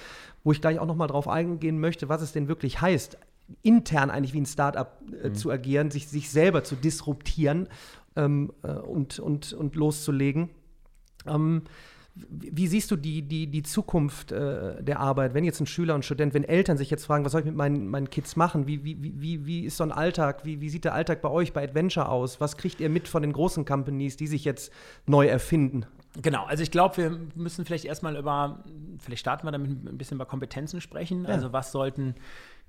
wo 0.43 0.53
ich 0.53 0.61
gleich 0.61 0.79
auch 0.79 0.87
noch 0.87 0.97
mal 0.97 1.07
drauf 1.07 1.29
eingehen 1.29 1.81
möchte, 1.81 2.09
was 2.09 2.23
es 2.23 2.33
denn 2.33 2.49
wirklich 2.49 2.81
heißt, 2.81 3.19
intern 3.63 4.11
eigentlich 4.11 4.33
wie 4.33 4.41
ein 4.41 4.47
Startup 4.47 5.01
äh, 5.23 5.29
Mhm. 5.29 5.35
zu 5.35 5.51
agieren, 5.51 5.91
sich, 5.91 6.09
sich 6.09 6.31
selber 6.31 6.65
zu 6.65 6.77
disruptieren 6.77 7.69
ähm, 8.17 8.53
äh, 8.63 8.73
und, 8.73 9.19
und, 9.19 9.53
und 9.53 9.77
loszulegen. 9.77 10.51
Ähm, 11.27 11.63
wie, 12.15 12.69
siehst 12.69 12.93
du 12.93 12.97
die, 12.97 13.23
die, 13.23 13.49
die 13.49 13.65
Zukunft 13.65 14.31
äh, 14.31 14.81
der 14.83 15.01
Arbeit, 15.01 15.35
wenn 15.35 15.43
jetzt 15.43 15.61
ein 15.61 15.67
Schüler 15.67 15.97
und 15.97 16.05
Student, 16.05 16.33
wenn 16.33 16.45
Eltern 16.45 16.77
sich 16.77 16.89
jetzt 16.89 17.05
fragen, 17.07 17.25
was 17.25 17.33
soll 17.33 17.41
ich 17.41 17.47
mit 17.47 17.57
meinen, 17.57 17.89
meinen 17.89 18.09
Kids 18.09 18.37
machen? 18.37 18.69
Wie, 18.69 18.85
wie, 18.85 18.97
wie, 19.03 19.47
wie 19.47 19.65
ist 19.65 19.79
so 19.79 19.83
ein 19.83 19.91
Alltag? 19.91 20.45
Wie, 20.45 20.61
wie 20.61 20.69
sieht 20.69 20.85
der 20.85 20.95
Alltag 20.95 21.23
bei 21.23 21.29
euch 21.29 21.53
bei 21.53 21.65
Adventure 21.65 22.09
aus? 22.09 22.41
Was 22.41 22.57
kriegt 22.57 22.81
ihr 22.81 22.89
mit 22.89 23.09
von 23.09 23.23
den 23.23 23.33
großen 23.33 23.65
Companies, 23.65 24.17
die 24.17 24.29
sich 24.29 24.45
jetzt 24.45 24.73
neu 25.07 25.27
erfinden? 25.27 25.87
Genau, 26.23 26.45
also 26.45 26.63
ich 26.63 26.71
glaube, 26.71 26.97
wir 26.97 27.19
müssen 27.35 27.65
vielleicht 27.65 27.85
erstmal 27.85 28.17
über, 28.17 28.63
vielleicht 29.01 29.21
starten 29.21 29.45
wir 29.45 29.51
damit 29.51 29.71
ein 29.71 29.99
bisschen 29.99 30.15
über 30.15 30.27
Kompetenzen 30.27 30.81
sprechen. 30.81 31.27
Also 31.27 31.53
was 31.53 31.73
sollten 31.73 32.15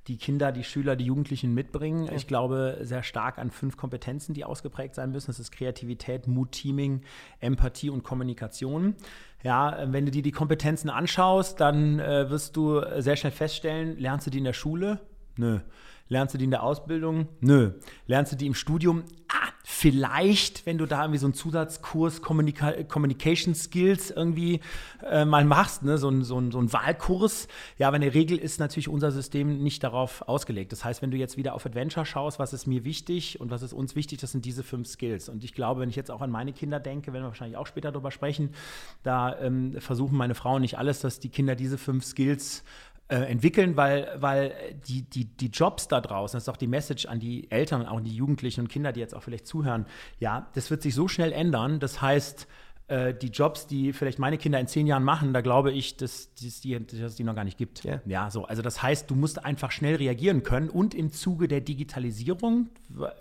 die 0.07 0.17
Kinder, 0.17 0.51
die 0.51 0.63
Schüler, 0.63 0.95
die 0.95 1.05
Jugendlichen 1.05 1.53
mitbringen? 1.53 2.09
Ich 2.15 2.27
glaube 2.27 2.77
sehr 2.81 3.03
stark 3.03 3.37
an 3.37 3.49
fünf 3.49 3.77
Kompetenzen, 3.77 4.33
die 4.33 4.43
ausgeprägt 4.43 4.95
sein 4.95 5.11
müssen. 5.11 5.27
Das 5.27 5.39
ist 5.39 5.51
Kreativität, 5.51 6.27
Mut, 6.27 6.51
Teaming, 6.51 7.01
Empathie 7.39 7.89
und 7.89 8.03
Kommunikation. 8.03 8.95
Ja, 9.43 9.77
äh, 9.77 9.91
wenn 9.91 10.05
du 10.05 10.11
dir 10.11 10.21
die 10.21 10.31
Kompetenzen 10.31 10.89
anschaust, 10.89 11.59
dann 11.59 11.99
äh, 11.99 12.29
wirst 12.29 12.55
du 12.55 12.81
sehr 12.99 13.15
schnell 13.15 13.31
feststellen, 13.31 13.97
lernst 13.97 14.27
du 14.27 14.31
die 14.31 14.39
in 14.39 14.43
der 14.43 14.53
Schule? 14.53 15.01
Nö. 15.37 15.59
Lernst 16.07 16.35
du 16.35 16.37
die 16.37 16.45
in 16.45 16.51
der 16.51 16.61
Ausbildung? 16.61 17.27
Nö. 17.39 17.71
Lernst 18.05 18.31
du 18.31 18.35
die 18.35 18.45
im 18.45 18.53
Studium? 18.53 19.03
Ah, 19.27 19.49
vielleicht, 19.63 20.67
wenn 20.67 20.77
du 20.77 20.85
da 20.85 21.01
irgendwie 21.01 21.17
so 21.17 21.25
einen 21.25 21.33
Zusatzkurs 21.33 22.21
Communica 22.21 22.83
Communication 22.83 23.55
Skills 23.55 24.11
irgendwie 24.11 24.59
äh, 25.03 25.25
mal 25.25 25.45
machst, 25.45 25.81
ne? 25.81 25.97
so, 25.97 26.09
ein, 26.09 26.23
so, 26.23 26.39
so 26.51 26.59
ein 26.59 26.71
Wahlkurs. 26.71 27.47
Ja, 27.79 27.87
aber 27.87 27.95
in 27.95 28.03
der 28.03 28.13
Regel 28.13 28.37
ist 28.37 28.59
natürlich 28.59 28.87
unser 28.87 29.11
System 29.11 29.63
nicht 29.63 29.83
darauf 29.83 30.21
ausgelegt. 30.27 30.71
Das 30.71 30.85
heißt, 30.85 31.01
wenn 31.01 31.09
du 31.09 31.17
jetzt 31.17 31.37
wieder 31.37 31.55
auf 31.55 31.65
Adventure 31.65 32.05
schaust, 32.05 32.37
was 32.37 32.53
ist 32.53 32.67
mir 32.67 32.85
wichtig 32.85 33.41
und 33.41 33.49
was 33.49 33.63
ist 33.63 33.73
uns 33.73 33.95
wichtig, 33.95 34.19
das 34.19 34.31
sind 34.31 34.45
diese 34.45 34.61
fünf 34.61 34.87
Skills. 34.87 35.27
Und 35.27 35.43
ich 35.43 35.55
glaube, 35.55 35.81
wenn 35.81 35.89
ich 35.89 35.95
jetzt 35.95 36.11
auch 36.11 36.21
an 36.21 36.29
meine 36.29 36.53
Kinder 36.53 36.79
denke, 36.79 37.13
werden 37.13 37.23
wir 37.23 37.29
wahrscheinlich 37.29 37.57
auch 37.57 37.67
später 37.67 37.91
darüber 37.91 38.11
sprechen, 38.11 38.53
da 39.01 39.39
ähm, 39.39 39.81
versuchen 39.81 40.15
meine 40.15 40.35
Frauen 40.35 40.61
nicht 40.61 40.77
alles, 40.77 40.99
dass 40.99 41.19
die 41.19 41.29
Kinder 41.29 41.55
diese 41.55 41.79
fünf 41.79 42.05
Skills 42.05 42.63
äh, 43.07 43.17
entwickeln, 43.17 43.77
weil, 43.77 44.09
weil 44.17 44.53
die, 44.87 45.03
die, 45.03 45.25
die 45.25 45.47
Jobs 45.47 45.87
da 45.87 46.01
draußen, 46.01 46.37
das 46.37 46.43
ist 46.43 46.49
auch 46.49 46.57
die 46.57 46.67
Message 46.67 47.05
an 47.05 47.19
die 47.19 47.49
Eltern 47.51 47.81
und 47.81 47.87
auch 47.87 48.01
die 48.01 48.15
Jugendlichen 48.15 48.61
und 48.61 48.67
Kinder, 48.67 48.91
die 48.91 48.99
jetzt 48.99 49.13
auch 49.13 49.21
vielleicht 49.21 49.45
zuhören, 49.45 49.85
ja, 50.19 50.49
das 50.55 50.71
wird 50.71 50.81
sich 50.81 50.95
so 50.95 51.07
schnell 51.07 51.31
ändern. 51.31 51.79
Das 51.79 52.01
heißt, 52.01 52.47
äh, 52.87 53.13
die 53.13 53.27
Jobs, 53.27 53.67
die 53.67 53.93
vielleicht 53.93 54.19
meine 54.19 54.37
Kinder 54.37 54.59
in 54.59 54.67
zehn 54.67 54.87
Jahren 54.87 55.03
machen, 55.03 55.33
da 55.33 55.41
glaube 55.41 55.71
ich, 55.71 55.97
dass, 55.97 56.33
dass, 56.35 56.61
die, 56.61 56.83
dass 56.85 56.99
es 56.99 57.15
die 57.15 57.23
noch 57.23 57.35
gar 57.35 57.43
nicht 57.43 57.57
gibt. 57.57 57.83
Ja. 57.83 58.01
ja, 58.05 58.29
so. 58.29 58.45
Also 58.45 58.61
das 58.61 58.81
heißt, 58.81 59.09
du 59.09 59.15
musst 59.15 59.43
einfach 59.43 59.71
schnell 59.71 59.95
reagieren 59.95 60.43
können 60.43 60.69
und 60.69 60.93
im 60.93 61.11
Zuge 61.11 61.47
der 61.47 61.61
Digitalisierung 61.61 62.69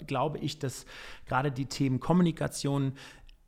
glaube 0.06 0.38
ich, 0.38 0.58
dass 0.58 0.86
gerade 1.26 1.50
die 1.50 1.66
Themen 1.66 2.00
Kommunikation, 2.00 2.92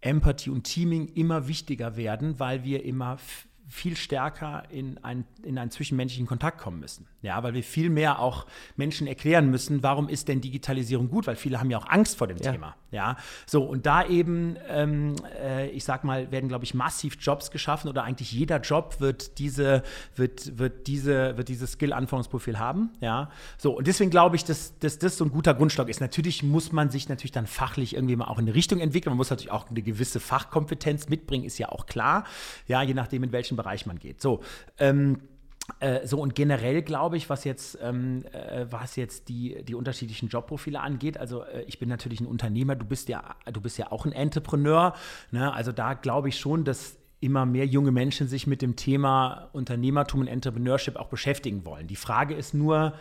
Empathie 0.00 0.50
und 0.50 0.64
Teaming 0.64 1.08
immer 1.14 1.48
wichtiger 1.48 1.96
werden, 1.96 2.38
weil 2.38 2.64
wir 2.64 2.84
immer 2.84 3.18
viel 3.68 3.96
stärker 3.96 4.62
in, 4.70 5.02
ein, 5.02 5.24
in 5.42 5.58
einen 5.58 5.70
zwischenmenschlichen 5.70 6.26
Kontakt 6.26 6.58
kommen 6.58 6.78
müssen. 6.78 7.06
Ja, 7.22 7.42
weil 7.42 7.54
wir 7.54 7.64
viel 7.64 7.90
mehr 7.90 8.20
auch 8.20 8.46
Menschen 8.76 9.08
erklären 9.08 9.50
müssen, 9.50 9.82
warum 9.82 10.08
ist 10.08 10.28
denn 10.28 10.40
Digitalisierung 10.40 11.08
gut, 11.08 11.26
weil 11.26 11.34
viele 11.34 11.58
haben 11.58 11.70
ja 11.70 11.78
auch 11.78 11.88
Angst 11.88 12.16
vor 12.16 12.28
dem 12.28 12.36
Ja. 12.38 12.52
Thema. 12.52 12.76
Ja, 12.92 13.16
so 13.44 13.64
und 13.64 13.84
da 13.84 14.06
eben, 14.06 14.56
ähm, 14.68 15.16
äh, 15.38 15.68
ich 15.70 15.82
sag 15.84 16.04
mal, 16.04 16.30
werden, 16.30 16.48
glaube 16.48 16.64
ich, 16.64 16.72
massiv 16.72 17.18
Jobs 17.20 17.50
geschaffen 17.50 17.88
oder 17.88 18.04
eigentlich 18.04 18.30
jeder 18.32 18.60
Job 18.60 19.00
wird 19.00 19.38
diese, 19.38 19.82
wird, 20.14 20.56
wird 20.58 20.86
diese, 20.86 21.36
wird 21.36 21.48
dieses 21.48 21.72
Skill-Anforderungsprofil 21.72 22.60
haben. 22.60 22.90
Ja, 23.00 23.30
so 23.58 23.76
und 23.76 23.88
deswegen 23.88 24.10
glaube 24.10 24.36
ich, 24.36 24.44
dass, 24.44 24.78
dass 24.78 24.98
das 25.00 25.16
so 25.16 25.24
ein 25.24 25.30
guter 25.30 25.52
Grundstock 25.52 25.88
ist. 25.88 26.00
Natürlich 26.00 26.44
muss 26.44 26.70
man 26.70 26.90
sich 26.90 27.08
natürlich 27.08 27.32
dann 27.32 27.48
fachlich 27.48 27.94
irgendwie 27.94 28.14
mal 28.14 28.26
auch 28.26 28.38
in 28.38 28.44
eine 28.44 28.54
Richtung 28.54 28.78
entwickeln. 28.78 29.10
Man 29.10 29.18
muss 29.18 29.30
natürlich 29.30 29.50
auch 29.50 29.68
eine 29.68 29.82
gewisse 29.82 30.20
Fachkompetenz 30.20 31.08
mitbringen, 31.08 31.44
ist 31.44 31.58
ja 31.58 31.70
auch 31.70 31.86
klar. 31.86 32.24
Ja, 32.68 32.82
je 32.82 32.94
nachdem, 32.94 33.24
in 33.24 33.32
welchen 33.56 33.62
Bereich 33.62 33.86
man 33.86 33.98
geht. 33.98 34.20
So, 34.20 34.40
ähm, 34.78 35.20
äh, 35.80 36.06
so 36.06 36.20
und 36.20 36.34
generell 36.34 36.82
glaube 36.82 37.16
ich, 37.16 37.28
was 37.28 37.44
jetzt, 37.44 37.78
ähm, 37.82 38.24
äh, 38.32 38.66
was 38.70 38.96
jetzt 38.96 39.28
die, 39.28 39.64
die 39.64 39.74
unterschiedlichen 39.74 40.28
Jobprofile 40.28 40.80
angeht, 40.80 41.18
also 41.18 41.42
äh, 41.42 41.62
ich 41.66 41.78
bin 41.78 41.88
natürlich 41.88 42.20
ein 42.20 42.26
Unternehmer, 42.26 42.76
du 42.76 42.86
bist 42.86 43.08
ja, 43.08 43.34
du 43.52 43.60
bist 43.60 43.78
ja 43.78 43.90
auch 43.90 44.06
ein 44.06 44.12
Entrepreneur, 44.12 44.94
ne? 45.32 45.52
also 45.52 45.72
da 45.72 45.94
glaube 45.94 46.28
ich 46.28 46.38
schon, 46.38 46.64
dass 46.64 46.98
immer 47.18 47.46
mehr 47.46 47.66
junge 47.66 47.90
Menschen 47.90 48.28
sich 48.28 48.46
mit 48.46 48.62
dem 48.62 48.76
Thema 48.76 49.48
Unternehmertum 49.52 50.20
und 50.20 50.28
Entrepreneurship 50.28 50.96
auch 50.96 51.08
beschäftigen 51.08 51.64
wollen. 51.64 51.88
Die 51.88 51.96
Frage 51.96 52.34
ist 52.34 52.54
nur, 52.54 52.92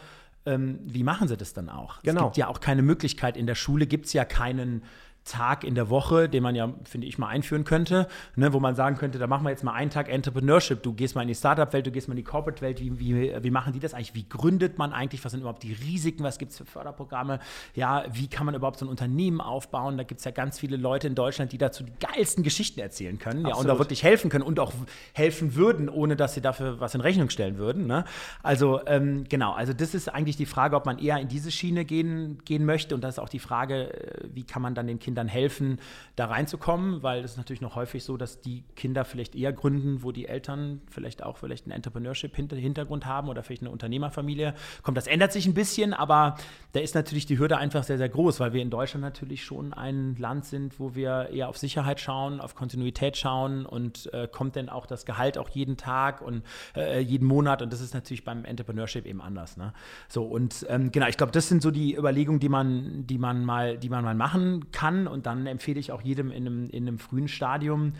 ähm, 0.46 0.80
wie 0.86 1.04
machen 1.04 1.28
sie 1.28 1.38
das 1.38 1.54
dann 1.54 1.69
auch? 1.69 2.01
Genau. 2.01 2.22
Es 2.22 2.24
gibt 2.28 2.38
ja 2.38 2.48
auch 2.48 2.62
keine 2.62 2.81
Möglichkeit, 2.81 3.38
in 3.38 3.46
der 3.46 3.56
Schule 3.56 3.86
gibt 3.86 4.06
es 4.06 4.13
ja 4.13 4.25
keinen 4.25 4.84
Tag 5.25 5.63
in 5.63 5.75
der 5.75 5.89
Woche, 5.89 6.30
den 6.30 6.44
man 6.44 6.56
ja, 6.56 6.72
finde 6.83 7.07
ich, 7.07 7.18
mal 7.18 7.27
einführen 7.27 7.63
könnte, 7.63 8.08
ne, 8.36 8.53
wo 8.53 8.60
man 8.60 8.75
sagen 8.75 8.96
könnte, 8.96 9.17
da 9.17 9.25
machen 9.25 9.44
wir 9.44 9.50
jetzt 9.50 9.63
mal 9.63 9.74
einen 9.74 9.89
Tag 9.89 10.08
Entrepreneurship. 10.08 10.84
Du 10.84 10.94
gehst 10.94 11.15
mal 11.15 11.24
in 11.24 11.27
die 11.27 11.36
Startup-Welt, 11.36 11.88
du 11.88 11.91
gehst 11.91 12.08
mal 12.08 12.13
in 12.13 12.17
die 12.17 12.24
Corporate-Welt. 12.24 12.79
Wie, 12.79 13.00
wie, 13.00 13.34
wie 13.41 13.50
machen 13.50 13.74
die 13.74 13.79
das 13.79 13.96
eigentlich? 13.96 14.13
Wie 14.13 14.29
gründet 14.29 14.77
man 14.77 14.94
eigentlich? 14.94 15.25
Was 15.25 15.32
sind 15.32 15.41
überhaupt 15.41 15.63
die 15.63 15.74
Risiken? 15.74 16.24
Was 16.24 16.38
gibt 16.38 16.51
es 16.51 16.58
für 16.60 16.65
Förderprogramme? 16.65 17.39
Ja, 17.74 18.05
wie 18.13 18.27
kann 18.27 18.46
man 18.46 18.53
überhaupt 18.53 18.77
so 18.77 18.86
ein 18.86 18.89
Unternehmen 18.89 19.41
aufbauen? 19.41 19.98
Da 19.98 20.03
gibt 20.03 20.20
es 20.20 20.25
ja 20.25 20.32
ganz 20.32 20.60
viele 20.60 20.77
Leute 20.77 21.08
in 21.08 21.15
Deutschland, 21.15 21.51
die 21.51 21.58
dazu 21.58 21.84
die 21.84 21.94
geilsten 22.00 22.44
Geschichten 22.44 22.79
erzählen 22.79 23.17
können 23.17 23.48
ja, 23.48 23.55
und 23.55 23.67
da 23.67 23.79
wirklich 23.79 24.03
helfen 24.03 24.29
können 24.29 24.44
und 24.44 24.60
auch 24.60 24.74
helfen 25.13 25.55
würden, 25.55 25.89
ohne 25.89 26.15
dass 26.15 26.36
sie 26.36 26.41
dafür 26.41 26.79
was 26.79 26.94
in 26.94 27.01
Rechnung 27.01 27.32
stellen 27.32 27.58
würden. 27.58 27.88
Ne? 27.88 28.05
Also 28.44 28.82
ähm, 28.86 29.25
genau, 29.27 29.53
also 29.53 29.74
das 29.74 29.96
ist 29.96 30.08
eigentlich 30.08 30.38
die 30.38 30.46
Frage, 30.46 30.75
ob 30.75 30.86
man 30.86 31.00
eher 31.00 31.17
in 31.17 31.27
diese 31.27 31.50
Schiene 31.50 31.84
gehen, 31.84 32.38
gehen 32.46 32.63
möchte 32.63 32.94
und 32.94 33.03
das 33.03 33.15
ist 33.15 33.20
auch 33.20 33.29
die 33.29 33.39
Frage, 33.39 33.91
äh, 33.91 34.27
wie 34.32 34.44
kann 34.44 34.62
man 34.62 34.75
dann 34.75 34.86
den 34.86 35.00
Kindern 35.00 35.14
helfen, 35.24 35.79
da 36.15 36.25
reinzukommen, 36.25 37.03
weil 37.03 37.24
es 37.24 37.31
ist 37.31 37.38
natürlich 37.38 37.62
noch 37.62 37.75
häufig 37.75 38.03
so, 38.03 38.17
dass 38.17 38.41
die 38.41 38.63
Kinder 38.75 39.05
vielleicht 39.05 39.36
eher 39.36 39.53
gründen, 39.53 40.03
wo 40.03 40.12
die 40.12 40.27
Eltern 40.27 40.81
vielleicht 40.89 41.24
auch 41.24 41.38
vielleicht 41.38 41.65
einen 41.65 41.74
Entrepreneurship-Hintergrund 41.74 43.05
haben 43.05 43.29
oder 43.29 43.43
vielleicht 43.43 43.62
eine 43.62 43.72
Unternehmerfamilie. 43.72 44.53
Kommt, 44.84 44.98
das 44.98 45.07
ändert 45.07 45.31
sich 45.31 45.45
ein 45.45 45.53
bisschen, 45.53 45.93
aber 45.93 46.36
da 46.74 46.79
ist 46.79 46.95
natürlich 46.95 47.25
die 47.25 47.39
Hürde 47.39 47.57
einfach 47.57 47.84
sehr, 47.84 47.98
sehr 47.98 48.10
groß, 48.10 48.39
weil 48.39 48.53
wir 48.53 48.62
in 48.62 48.69
Deutschland 48.69 49.03
natürlich 49.03 49.43
schon 49.43 49.74
ein 49.74 50.15
Land 50.17 50.45
sind, 50.45 50.79
wo 50.79 50.95
wir 50.95 51.29
eher 51.31 51.50
auf 51.50 51.57
Sicherheit 51.57 52.00
schauen, 52.00 52.39
auf 52.39 52.55
Kontinuität 52.55 53.17
schauen 53.17 53.65
und 53.65 54.12
äh, 54.13 54.27
kommt 54.31 54.55
denn 54.55 54.69
auch 54.69 54.86
das 54.86 55.05
Gehalt 55.05 55.38
auch 55.38 55.50
jeden 55.50 55.77
Tag 55.77 56.22
und 56.22 56.43
äh, 56.75 57.00
jeden 57.00 57.27
Monat 57.27 57.62
und 57.62 57.72
das 57.72 57.81
ist 57.81 57.93
natürlich 57.93 58.24
beim 58.24 58.45
Entrepreneurship 58.45 59.05
eben 59.05 59.22
anders. 59.22 59.57
Ne? 59.57 59.74
So 60.07 60.24
und 60.24 60.65
ähm, 60.69 60.91
genau, 60.91 61.07
ich 61.07 61.17
glaube, 61.17 61.31
das 61.31 61.48
sind 61.48 61.62
so 61.62 61.72
die 61.72 61.95
Überlegungen, 61.95 62.39
die 62.39 62.50
man, 62.50 63.07
die 63.07 63.17
man 63.17 63.45
mal, 63.45 63.77
die 63.77 63.89
man 63.89 64.03
mal 64.03 64.15
machen 64.15 64.72
kann 64.72 65.04
und 65.07 65.25
dann 65.25 65.47
empfehle 65.47 65.79
ich 65.79 65.91
auch 65.91 66.01
jedem 66.01 66.31
in 66.31 66.45
einem, 66.45 66.69
in 66.69 66.88
einem 66.88 67.00
frühen 67.00 67.27
Stadium 67.27 67.93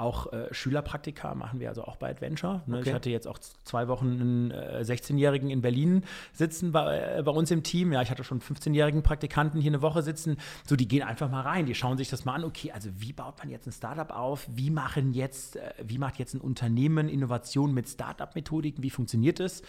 auch 0.00 0.32
äh, 0.32 0.52
Schülerpraktika 0.52 1.34
machen 1.34 1.60
wir 1.60 1.68
also 1.68 1.84
auch 1.84 1.96
bei 1.96 2.10
Adventure. 2.10 2.62
Ne? 2.66 2.78
Okay. 2.78 2.88
Ich 2.88 2.94
hatte 2.94 3.10
jetzt 3.10 3.26
auch 3.26 3.38
zwei 3.38 3.88
Wochen 3.88 4.06
einen 4.06 4.50
äh, 4.50 4.82
16-Jährigen 4.82 5.50
in 5.50 5.60
Berlin 5.60 6.04
sitzen 6.32 6.72
bei, 6.72 7.18
äh, 7.18 7.22
bei, 7.22 7.30
uns 7.30 7.50
im 7.50 7.62
Team. 7.62 7.92
Ja, 7.92 8.02
ich 8.02 8.10
hatte 8.10 8.24
schon 8.24 8.40
15-jährigen 8.40 9.02
Praktikanten 9.02 9.60
hier 9.60 9.70
eine 9.70 9.82
Woche 9.82 10.02
sitzen. 10.02 10.38
So, 10.66 10.76
die 10.76 10.88
gehen 10.88 11.02
einfach 11.02 11.30
mal 11.30 11.42
rein, 11.42 11.66
die 11.66 11.74
schauen 11.74 11.98
sich 11.98 12.08
das 12.08 12.24
mal 12.24 12.34
an. 12.34 12.44
Okay, 12.44 12.72
also 12.72 12.90
wie 12.96 13.12
baut 13.12 13.38
man 13.38 13.50
jetzt 13.50 13.66
ein 13.66 13.72
Startup 13.72 14.10
auf? 14.10 14.46
Wie 14.50 14.70
machen 14.70 15.12
jetzt, 15.12 15.56
äh, 15.56 15.72
wie 15.82 15.98
macht 15.98 16.18
jetzt 16.18 16.34
ein 16.34 16.40
Unternehmen 16.40 17.08
Innovation 17.08 17.74
mit 17.74 17.88
Startup-Methodiken? 17.88 18.82
Wie 18.82 18.90
funktioniert 18.90 19.40
es? 19.40 19.62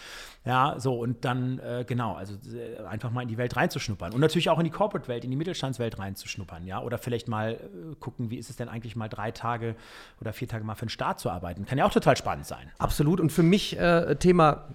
Ja, 0.46 0.80
so 0.80 0.98
und 0.98 1.26
dann 1.26 1.60
äh, 1.60 1.86
genau, 1.88 2.14
also 2.14 2.36
äh, 2.56 2.84
einfach 2.86 3.12
mal 3.12 3.22
in 3.22 3.28
die 3.28 3.38
Welt 3.38 3.56
reinzuschnuppern 3.56 4.14
und 4.14 4.22
natürlich 4.22 4.50
auch 4.50 4.60
in 4.60 4.66
die 4.66 4.72
Corporate-Welt, 4.72 5.24
in 5.24 5.32
die 5.32 5.38
Mittelstandswelt 5.38 6.00
reinzuschnuppern. 6.00 6.66
Ja, 6.66 6.82
oder 6.82 6.98
vielleicht 6.98 7.28
mal 7.28 7.60
gucken, 8.00 8.30
wie 8.30 8.38
ist 8.38 8.50
es 8.50 8.56
denn 8.56 8.70
eigentlich 8.70 8.96
mal 8.96 9.10
drei 9.10 9.32
Tage 9.32 9.76
oder 10.22 10.34
vier 10.34 10.48
Tage 10.48 10.64
mal 10.64 10.76
für 10.76 10.86
den 10.86 10.90
Staat 10.90 11.20
zu 11.20 11.30
arbeiten. 11.30 11.66
Kann 11.66 11.78
ja 11.78 11.86
auch 11.86 11.92
total 11.92 12.16
spannend 12.16 12.46
sein. 12.46 12.72
Absolut. 12.78 13.20
Und 13.20 13.32
für 13.32 13.44
mich 13.44 13.78
äh, 13.78 14.16
Thema 14.16 14.70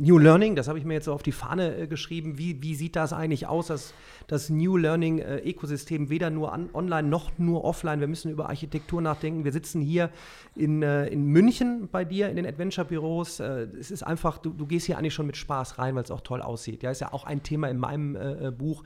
New 0.00 0.16
Learning, 0.16 0.56
das 0.56 0.66
habe 0.66 0.78
ich 0.78 0.84
mir 0.86 0.94
jetzt 0.94 1.04
so 1.04 1.12
auf 1.12 1.22
die 1.22 1.32
Fahne 1.32 1.76
äh, 1.76 1.86
geschrieben. 1.86 2.38
Wie, 2.38 2.62
wie 2.62 2.74
sieht 2.74 2.96
das 2.96 3.12
eigentlich 3.12 3.46
aus, 3.46 3.66
das, 3.66 3.92
das 4.26 4.48
New 4.48 4.78
Learning-Ökosystem, 4.78 6.06
äh, 6.06 6.10
weder 6.10 6.30
nur 6.30 6.52
an, 6.52 6.70
online 6.72 7.06
noch 7.06 7.30
nur 7.38 7.64
offline? 7.64 8.00
Wir 8.00 8.08
müssen 8.08 8.30
über 8.30 8.48
Architektur 8.48 9.02
nachdenken. 9.02 9.44
Wir 9.44 9.52
sitzen 9.52 9.82
hier 9.82 10.08
in, 10.56 10.82
äh, 10.82 11.06
in 11.08 11.26
München 11.26 11.88
bei 11.92 12.06
dir 12.06 12.30
in 12.30 12.36
den 12.36 12.46
Adventure-Büros. 12.46 13.40
Äh, 13.40 13.68
es 13.78 13.90
ist 13.90 14.02
einfach, 14.02 14.38
du, 14.38 14.50
du 14.50 14.66
gehst 14.66 14.86
hier 14.86 14.96
eigentlich 14.96 15.14
schon 15.14 15.26
mit 15.26 15.36
Spaß 15.36 15.78
rein, 15.78 15.94
weil 15.94 16.04
es 16.04 16.10
auch 16.10 16.22
toll 16.22 16.40
aussieht. 16.40 16.82
Ja, 16.82 16.90
ist 16.90 17.00
ja 17.00 17.12
auch 17.12 17.24
ein 17.24 17.42
Thema 17.42 17.68
in 17.68 17.76
meinem 17.76 18.16
äh, 18.16 18.50
Buch. 18.50 18.82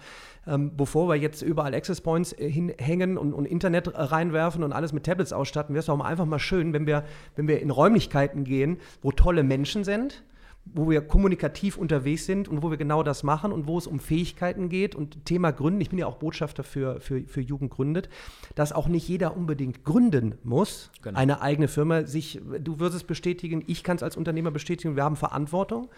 Ähm, 0.48 0.72
bevor 0.76 1.08
wir 1.08 1.14
jetzt 1.14 1.42
überall 1.42 1.74
Access 1.74 2.00
Points 2.00 2.34
hinhängen 2.36 3.16
und, 3.16 3.32
und, 3.32 3.46
Internet 3.46 3.90
reinwerfen 3.94 4.64
und 4.64 4.72
alles 4.72 4.92
mit 4.92 5.04
Tablets 5.04 5.32
ausstatten, 5.32 5.74
wäre 5.74 5.80
es 5.80 5.88
auch 5.88 6.00
einfach 6.00 6.26
mal 6.26 6.40
schön, 6.40 6.72
wenn 6.72 6.86
wir, 6.86 7.04
wenn 7.36 7.46
wir 7.46 7.60
in 7.60 7.70
Räumlichkeiten 7.70 8.44
gehen, 8.44 8.78
wo 9.00 9.12
tolle 9.12 9.44
Menschen 9.44 9.84
sind 9.84 10.24
wo 10.66 10.88
wir 10.88 11.02
kommunikativ 11.02 11.76
unterwegs 11.76 12.24
sind 12.24 12.48
und 12.48 12.62
wo 12.62 12.70
wir 12.70 12.78
genau 12.78 13.02
das 13.02 13.22
machen 13.22 13.52
und 13.52 13.66
wo 13.66 13.76
es 13.76 13.86
um 13.86 14.00
Fähigkeiten 14.00 14.68
geht 14.68 14.94
und 14.94 15.24
Thema 15.26 15.52
Gründen. 15.52 15.80
Ich 15.80 15.90
bin 15.90 15.98
ja 15.98 16.06
auch 16.06 16.16
Botschafter 16.16 16.64
für, 16.64 17.00
für, 17.00 17.22
für 17.22 17.40
Jugend 17.40 17.70
gründet, 17.70 18.08
dass 18.54 18.72
auch 18.72 18.88
nicht 18.88 19.06
jeder 19.06 19.36
unbedingt 19.36 19.84
gründen 19.84 20.38
muss, 20.42 20.90
genau. 21.02 21.18
eine 21.18 21.42
eigene 21.42 21.68
Firma. 21.68 22.04
Sich, 22.06 22.40
du 22.60 22.80
wirst 22.80 22.96
es 22.96 23.04
bestätigen, 23.04 23.62
ich 23.66 23.84
kann 23.84 23.96
es 23.96 24.02
als 24.02 24.16
Unternehmer 24.16 24.50
bestätigen, 24.50 24.96
wir 24.96 25.04
haben 25.04 25.16
Verantwortung. 25.16 25.88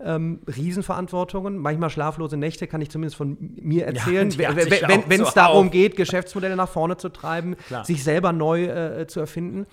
Ähm, 0.00 0.40
Riesenverantwortungen, 0.48 1.56
manchmal 1.56 1.90
schlaflose 1.90 2.36
Nächte, 2.36 2.66
kann 2.66 2.80
ich 2.80 2.90
zumindest 2.90 3.16
von 3.16 3.36
mir 3.60 3.86
erzählen, 3.86 4.28
ja, 4.30 4.56
wenn 4.56 5.20
es 5.20 5.28
so 5.28 5.34
darum 5.34 5.66
auf. 5.66 5.72
geht, 5.72 5.96
Geschäftsmodelle 5.96 6.56
nach 6.56 6.68
vorne 6.68 6.96
zu 6.96 7.10
treiben, 7.10 7.56
Klar. 7.68 7.84
sich 7.84 8.02
selber 8.02 8.32
neu 8.32 8.64
äh, 8.64 9.06
zu 9.06 9.20
erfinden 9.20 9.66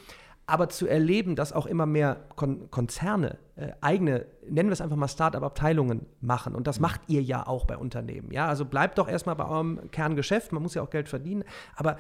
aber 0.52 0.68
zu 0.68 0.86
erleben, 0.86 1.36
dass 1.38 1.54
auch 1.54 1.66
immer 1.66 1.86
mehr 1.86 2.18
Kon 2.36 2.70
Konzerne 2.70 3.38
äh, 3.56 3.70
eigene, 3.80 4.26
nennen 4.50 4.68
wir 4.68 4.74
es 4.74 4.82
einfach 4.82 4.98
mal 4.98 5.08
Start-up-Abteilungen 5.08 6.08
machen. 6.20 6.56
Und 6.56 6.68
das 6.68 6.80
mhm. 6.80 6.82
macht 6.84 7.02
ihr 7.08 7.22
ja 7.22 7.48
auch 7.48 7.66
bei 7.66 7.78
Unternehmen. 7.78 8.32
Ja, 8.32 8.48
also 8.48 8.66
bleibt 8.66 8.98
doch 8.98 9.08
erstmal 9.08 9.36
bei 9.38 9.48
eurem 9.48 9.90
Kerngeschäft, 9.92 10.52
man 10.52 10.62
muss 10.62 10.74
ja 10.74 10.82
auch 10.82 10.90
Geld 10.90 11.08
verdienen, 11.08 11.46
aber 11.78 11.98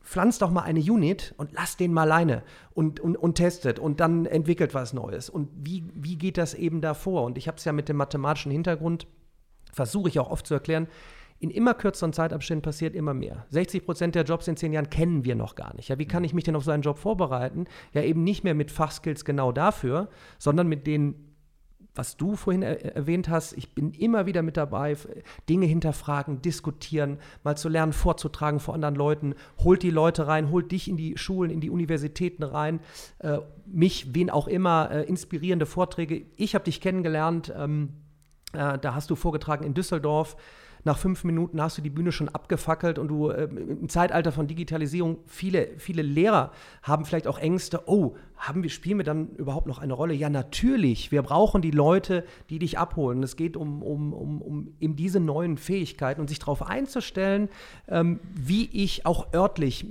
pflanzt 0.00 0.42
doch 0.42 0.50
mal 0.52 0.62
eine 0.62 0.78
Unit 0.78 1.34
und 1.38 1.52
lasst 1.52 1.80
den 1.80 1.92
mal 1.92 2.02
alleine 2.02 2.42
und, 2.72 3.00
und, 3.00 3.16
und 3.16 3.34
testet 3.34 3.80
und 3.80 3.98
dann 3.98 4.26
entwickelt 4.26 4.74
was 4.74 4.92
Neues. 4.92 5.28
Und 5.28 5.50
wie, 5.54 5.84
wie 5.94 6.16
geht 6.16 6.38
das 6.38 6.54
eben 6.54 6.80
davor? 6.80 7.24
Und 7.24 7.36
ich 7.36 7.48
habe 7.48 7.58
es 7.58 7.64
ja 7.64 7.72
mit 7.72 7.88
dem 7.88 7.96
mathematischen 7.96 8.52
Hintergrund, 8.52 9.08
versuche 9.72 10.08
ich 10.08 10.20
auch 10.20 10.30
oft 10.30 10.46
zu 10.46 10.54
erklären, 10.54 10.86
in 11.40 11.50
immer 11.50 11.74
kürzeren 11.74 12.12
Zeitabständen 12.12 12.62
passiert 12.62 12.96
immer 12.96 13.14
mehr. 13.14 13.46
60 13.50 13.84
Prozent 13.84 14.14
der 14.14 14.24
Jobs 14.24 14.48
in 14.48 14.56
zehn 14.56 14.72
Jahren 14.72 14.90
kennen 14.90 15.24
wir 15.24 15.36
noch 15.36 15.54
gar 15.54 15.74
nicht. 15.76 15.88
Ja, 15.88 15.98
wie 15.98 16.06
kann 16.06 16.24
ich 16.24 16.34
mich 16.34 16.44
denn 16.44 16.56
auf 16.56 16.64
so 16.64 16.70
einen 16.70 16.82
Job 16.82 16.98
vorbereiten? 16.98 17.66
Ja, 17.92 18.02
eben 18.02 18.24
nicht 18.24 18.44
mehr 18.44 18.54
mit 18.54 18.70
Fachskills 18.70 19.24
genau 19.24 19.52
dafür, 19.52 20.08
sondern 20.38 20.66
mit 20.66 20.86
den 20.86 21.28
was 21.98 22.16
du 22.16 22.36
vorhin 22.36 22.62
er 22.62 22.94
erwähnt 22.94 23.28
hast, 23.28 23.54
ich 23.54 23.74
bin 23.74 23.90
immer 23.90 24.24
wieder 24.24 24.42
mit 24.42 24.56
dabei, 24.56 24.96
Dinge 25.48 25.66
hinterfragen, 25.66 26.40
diskutieren, 26.40 27.18
mal 27.42 27.56
zu 27.56 27.68
lernen, 27.68 27.92
vorzutragen 27.92 28.60
vor 28.60 28.74
anderen 28.74 28.94
Leuten, 28.94 29.34
holt 29.58 29.82
die 29.82 29.90
Leute 29.90 30.28
rein, 30.28 30.50
holt 30.50 30.70
dich 30.70 30.88
in 30.88 30.96
die 30.96 31.18
Schulen, 31.18 31.50
in 31.50 31.60
die 31.60 31.70
Universitäten 31.70 32.44
rein, 32.44 32.78
äh, 33.18 33.38
mich, 33.66 34.14
wen 34.14 34.30
auch 34.30 34.46
immer, 34.46 34.90
äh, 34.92 35.02
inspirierende 35.02 35.66
Vorträge. 35.66 36.24
Ich 36.36 36.54
habe 36.54 36.64
dich 36.64 36.80
kennengelernt, 36.80 37.52
ähm, 37.56 37.94
äh, 38.52 38.78
da 38.78 38.94
hast 38.94 39.10
du 39.10 39.16
vorgetragen 39.16 39.64
in 39.64 39.74
Düsseldorf 39.74 40.36
nach 40.88 40.98
fünf 40.98 41.22
Minuten 41.22 41.60
hast 41.60 41.76
du 41.76 41.82
die 41.82 41.90
Bühne 41.90 42.12
schon 42.12 42.30
abgefackelt 42.30 42.98
und 42.98 43.08
du 43.08 43.28
äh, 43.28 43.44
im 43.44 43.90
Zeitalter 43.90 44.32
von 44.32 44.46
Digitalisierung, 44.46 45.18
viele, 45.26 45.68
viele 45.76 46.00
Lehrer 46.00 46.50
haben 46.82 47.04
vielleicht 47.04 47.26
auch 47.26 47.38
Ängste, 47.38 47.82
oh, 47.86 48.16
haben 48.38 48.62
wir, 48.62 48.70
spielen 48.70 48.98
wir 48.98 49.04
dann 49.04 49.30
überhaupt 49.36 49.66
noch 49.66 49.78
eine 49.78 49.92
Rolle? 49.92 50.14
Ja, 50.14 50.30
natürlich. 50.30 51.10
Wir 51.10 51.22
brauchen 51.22 51.60
die 51.60 51.70
Leute, 51.70 52.24
die 52.50 52.58
dich 52.58 52.78
abholen. 52.78 53.22
Es 53.22 53.36
geht 53.36 53.56
um, 53.56 53.82
um, 53.82 54.12
um, 54.12 54.40
um 54.40 54.68
eben 54.80 54.96
diese 54.96 55.20
neuen 55.20 55.58
Fähigkeiten 55.58 56.20
und 56.20 56.28
sich 56.28 56.38
darauf 56.38 56.62
einzustellen, 56.62 57.48
ähm, 57.88 58.20
wie 58.34 58.68
ich 58.72 59.06
auch 59.06 59.32
örtlich, 59.34 59.84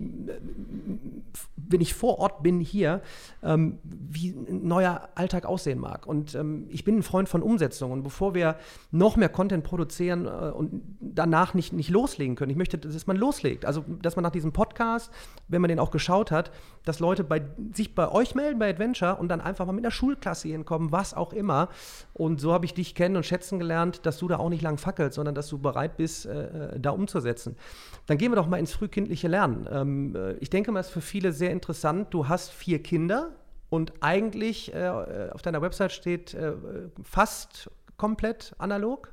wenn 1.55 1.81
ich 1.81 1.93
vor 1.93 2.19
Ort 2.19 2.43
bin 2.43 2.61
hier, 2.61 3.01
ähm, 3.43 3.79
wie 3.83 4.29
ein 4.29 4.65
neuer 4.67 5.09
Alltag 5.15 5.45
aussehen 5.45 5.79
mag. 5.79 6.07
Und 6.07 6.33
ähm, 6.35 6.67
ich 6.69 6.83
bin 6.83 6.97
ein 6.97 7.03
Freund 7.03 7.27
von 7.27 7.41
Umsetzung. 7.41 7.91
Und 7.91 8.03
bevor 8.03 8.33
wir 8.33 8.55
noch 8.91 9.17
mehr 9.17 9.29
Content 9.29 9.63
produzieren 9.63 10.25
äh, 10.25 10.29
und 10.29 10.81
danach 11.01 11.53
nicht, 11.53 11.73
nicht 11.73 11.89
loslegen 11.89 12.35
können, 12.35 12.51
ich 12.51 12.57
möchte, 12.57 12.77
dass 12.77 13.07
man 13.07 13.17
loslegt. 13.17 13.65
Also, 13.65 13.83
dass 14.01 14.15
man 14.15 14.23
nach 14.23 14.31
diesem 14.31 14.53
Podcast, 14.53 15.11
wenn 15.49 15.61
man 15.61 15.69
den 15.69 15.79
auch 15.79 15.91
geschaut 15.91 16.31
hat, 16.31 16.51
dass 16.85 16.99
Leute 16.99 17.23
bei, 17.23 17.41
sich 17.73 17.93
bei 17.93 18.09
euch 18.09 18.35
melden 18.37 18.59
bei 18.59 18.69
Adventure 18.69 19.17
und 19.17 19.27
dann 19.27 19.41
einfach 19.41 19.65
mal 19.65 19.73
mit 19.73 19.83
einer 19.83 19.91
Schulklasse 19.91 20.47
hinkommen, 20.47 20.93
was 20.93 21.13
auch 21.13 21.33
immer. 21.33 21.67
Und 22.13 22.39
so 22.39 22.53
habe 22.53 22.63
ich 22.63 22.73
dich 22.73 22.95
kennen 22.95 23.17
und 23.17 23.25
schätzen 23.25 23.59
gelernt, 23.59 24.05
dass 24.05 24.17
du 24.17 24.29
da 24.29 24.37
auch 24.37 24.49
nicht 24.49 24.61
lang 24.61 24.77
fackelst, 24.77 25.15
sondern 25.15 25.35
dass 25.35 25.49
du 25.49 25.57
bereit 25.57 25.97
bist, 25.97 26.25
äh, 26.25 26.75
äh, 26.75 26.79
da 26.79 26.91
umzusetzen. 26.91 27.57
Dann 28.05 28.17
gehen 28.17 28.31
wir 28.31 28.37
doch 28.37 28.47
mal 28.47 28.57
ins 28.57 28.73
frühkindliche 28.73 29.27
Lernen. 29.27 29.67
Ähm, 29.69 30.15
äh, 30.15 30.33
ich 30.35 30.49
denke 30.49 30.71
mal, 30.71 30.79
es 30.79 30.87
ist 30.87 30.93
für 30.93 31.01
viele 31.01 31.33
sehr 31.33 31.51
interessant. 31.51 32.13
Du 32.13 32.29
hast 32.29 32.51
vier 32.51 32.81
Kinder 32.81 33.31
und 33.69 33.93
eigentlich 33.99 34.73
äh, 34.73 35.29
auf 35.33 35.41
deiner 35.41 35.61
Website 35.61 35.91
steht 35.91 36.33
äh, 36.33 36.53
fast 37.03 37.69
komplett 37.97 38.55
analog. 38.57 39.11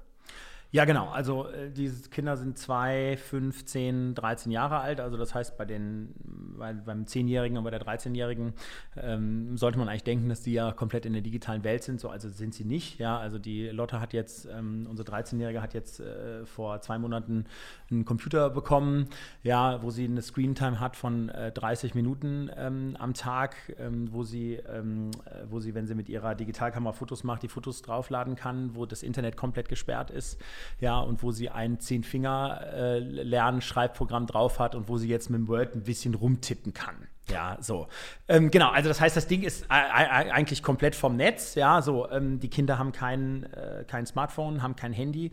Ja, 0.75 0.87
genau. 0.87 1.07
Also 1.11 1.47
äh, 1.51 1.71
diese 1.71 2.11
Kinder 2.11 2.37
sind 2.37 2.59
zwei, 2.59 3.17
fünf, 3.17 3.65
zehn, 3.65 4.13
13 4.17 4.51
Jahre 4.51 4.81
alt. 4.81 4.99
Also 4.99 5.17
das 5.17 5.33
heißt, 5.33 5.57
bei 5.57 5.65
den, 5.65 6.13
bei, 6.59 6.73
beim 6.73 7.07
Zehnjährigen 7.07 7.57
und 7.57 7.63
bei 7.63 7.71
der 7.71 7.81
13-Jährigen 7.81 8.55
ähm, 8.97 9.57
sollte 9.57 9.79
man 9.79 9.89
eigentlich 9.89 10.03
denken, 10.03 10.29
dass 10.29 10.43
die 10.43 10.53
ja 10.53 10.73
komplett 10.73 11.07
in 11.07 11.13
der 11.13 11.23
digitalen 11.23 11.63
Welt 11.63 11.85
sind. 11.85 12.01
So, 12.01 12.09
also 12.09 12.29
sind 12.29 12.55
sie 12.55 12.65
nicht. 12.65 12.99
Ja, 12.99 13.17
also 13.17 13.39
die 13.39 13.69
Lotte 13.69 14.01
hat 14.01 14.13
jetzt, 14.13 14.47
ähm, 14.47 14.89
unsere 14.91 15.09
13-Jährige 15.09 15.63
hat 15.63 15.75
jetzt 15.75 16.01
äh, 16.01 16.45
vor 16.45 16.81
zwei 16.81 16.99
Monaten 16.99 17.45
einen 17.93 18.05
Computer 18.05 18.51
bekommen, 18.51 19.07
ja, 19.45 19.81
wo 19.81 19.91
sie 19.91 20.07
eine 20.07 20.23
Screentime 20.23 20.81
hat 20.81 20.97
von 20.97 21.29
äh, 21.29 21.53
30 21.53 21.95
Minuten 21.95 22.51
ähm, 22.57 22.97
am 22.99 23.15
Tag, 23.15 23.55
ähm, 23.79 24.09
wo 24.11 24.25
sie, 24.25 24.55
ähm, 24.55 25.13
äh, 25.27 25.45
wo 25.49 25.61
sie, 25.61 25.73
wenn 25.77 25.87
sie 25.87 25.95
mit 25.95 26.09
ihrer 26.09 26.35
Digitalkamera 26.35 26.95
Fotos 26.95 27.23
macht, 27.23 27.45
die 27.45 27.49
Fotos 27.49 27.81
draufladen 27.83 28.35
kann, 28.35 28.75
wo 28.75 28.87
das 28.87 29.05
Internet 29.05 29.37
komplett 29.37 29.69
gesperrt 29.69 30.11
ist 30.11 30.41
ja, 30.81 30.99
und 30.99 31.23
wo 31.23 31.31
sie 31.31 31.51
ein 31.51 31.79
Zehn-Finger-Lernen-Schreibprogramm 31.81 34.27
drauf 34.27 34.59
hat 34.59 34.75
und 34.75 34.89
wo 34.89 34.99
sie 34.99 35.09
jetzt 35.09 35.31
mit 35.31 35.49
Word 35.49 35.75
ein 35.75 35.83
bisschen 35.83 36.15
rumtippen 36.15 36.75
kann. 36.75 37.09
Ja, 37.31 37.57
so. 37.61 37.87
Ähm, 38.29 38.51
genau, 38.51 38.71
also 38.71 38.89
das 38.89 39.01
heißt, 39.01 39.17
das 39.17 39.27
Ding 39.27 39.45
ist 39.45 39.65
eigentlich 39.71 40.63
komplett 40.63 40.95
vom 40.95 41.17
Netz. 41.17 41.55
Ja, 41.55 41.81
so. 41.81 42.11
Ähm, 42.11 42.39
die 42.39 42.51
Kinder 42.51 42.79
haben 42.79 42.93
kein, 42.93 43.45
äh, 43.55 43.85
kein 43.87 44.05
Smartphone, 44.05 44.63
haben 44.63 44.77
kein 44.77 44.93
Handy, 44.93 45.33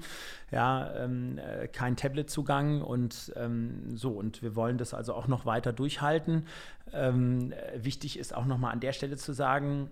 ja, 0.52 0.90
ähm, 0.96 1.38
äh, 1.38 1.68
keinen 1.68 1.98
Tablet-Zugang 1.98 2.82
und 2.82 3.34
ähm, 3.36 3.98
so. 3.98 4.12
Und 4.12 4.42
wir 4.42 4.56
wollen 4.56 4.78
das 4.78 4.94
also 4.94 5.14
auch 5.14 5.28
noch 5.28 5.46
weiter 5.46 5.74
durchhalten. 5.74 6.48
Ähm, 6.94 7.54
wichtig 7.76 8.18
ist 8.18 8.34
auch 8.36 8.46
nochmal 8.46 8.72
an 8.72 8.80
der 8.80 8.94
Stelle 8.94 9.18
zu 9.18 9.34
sagen, 9.34 9.92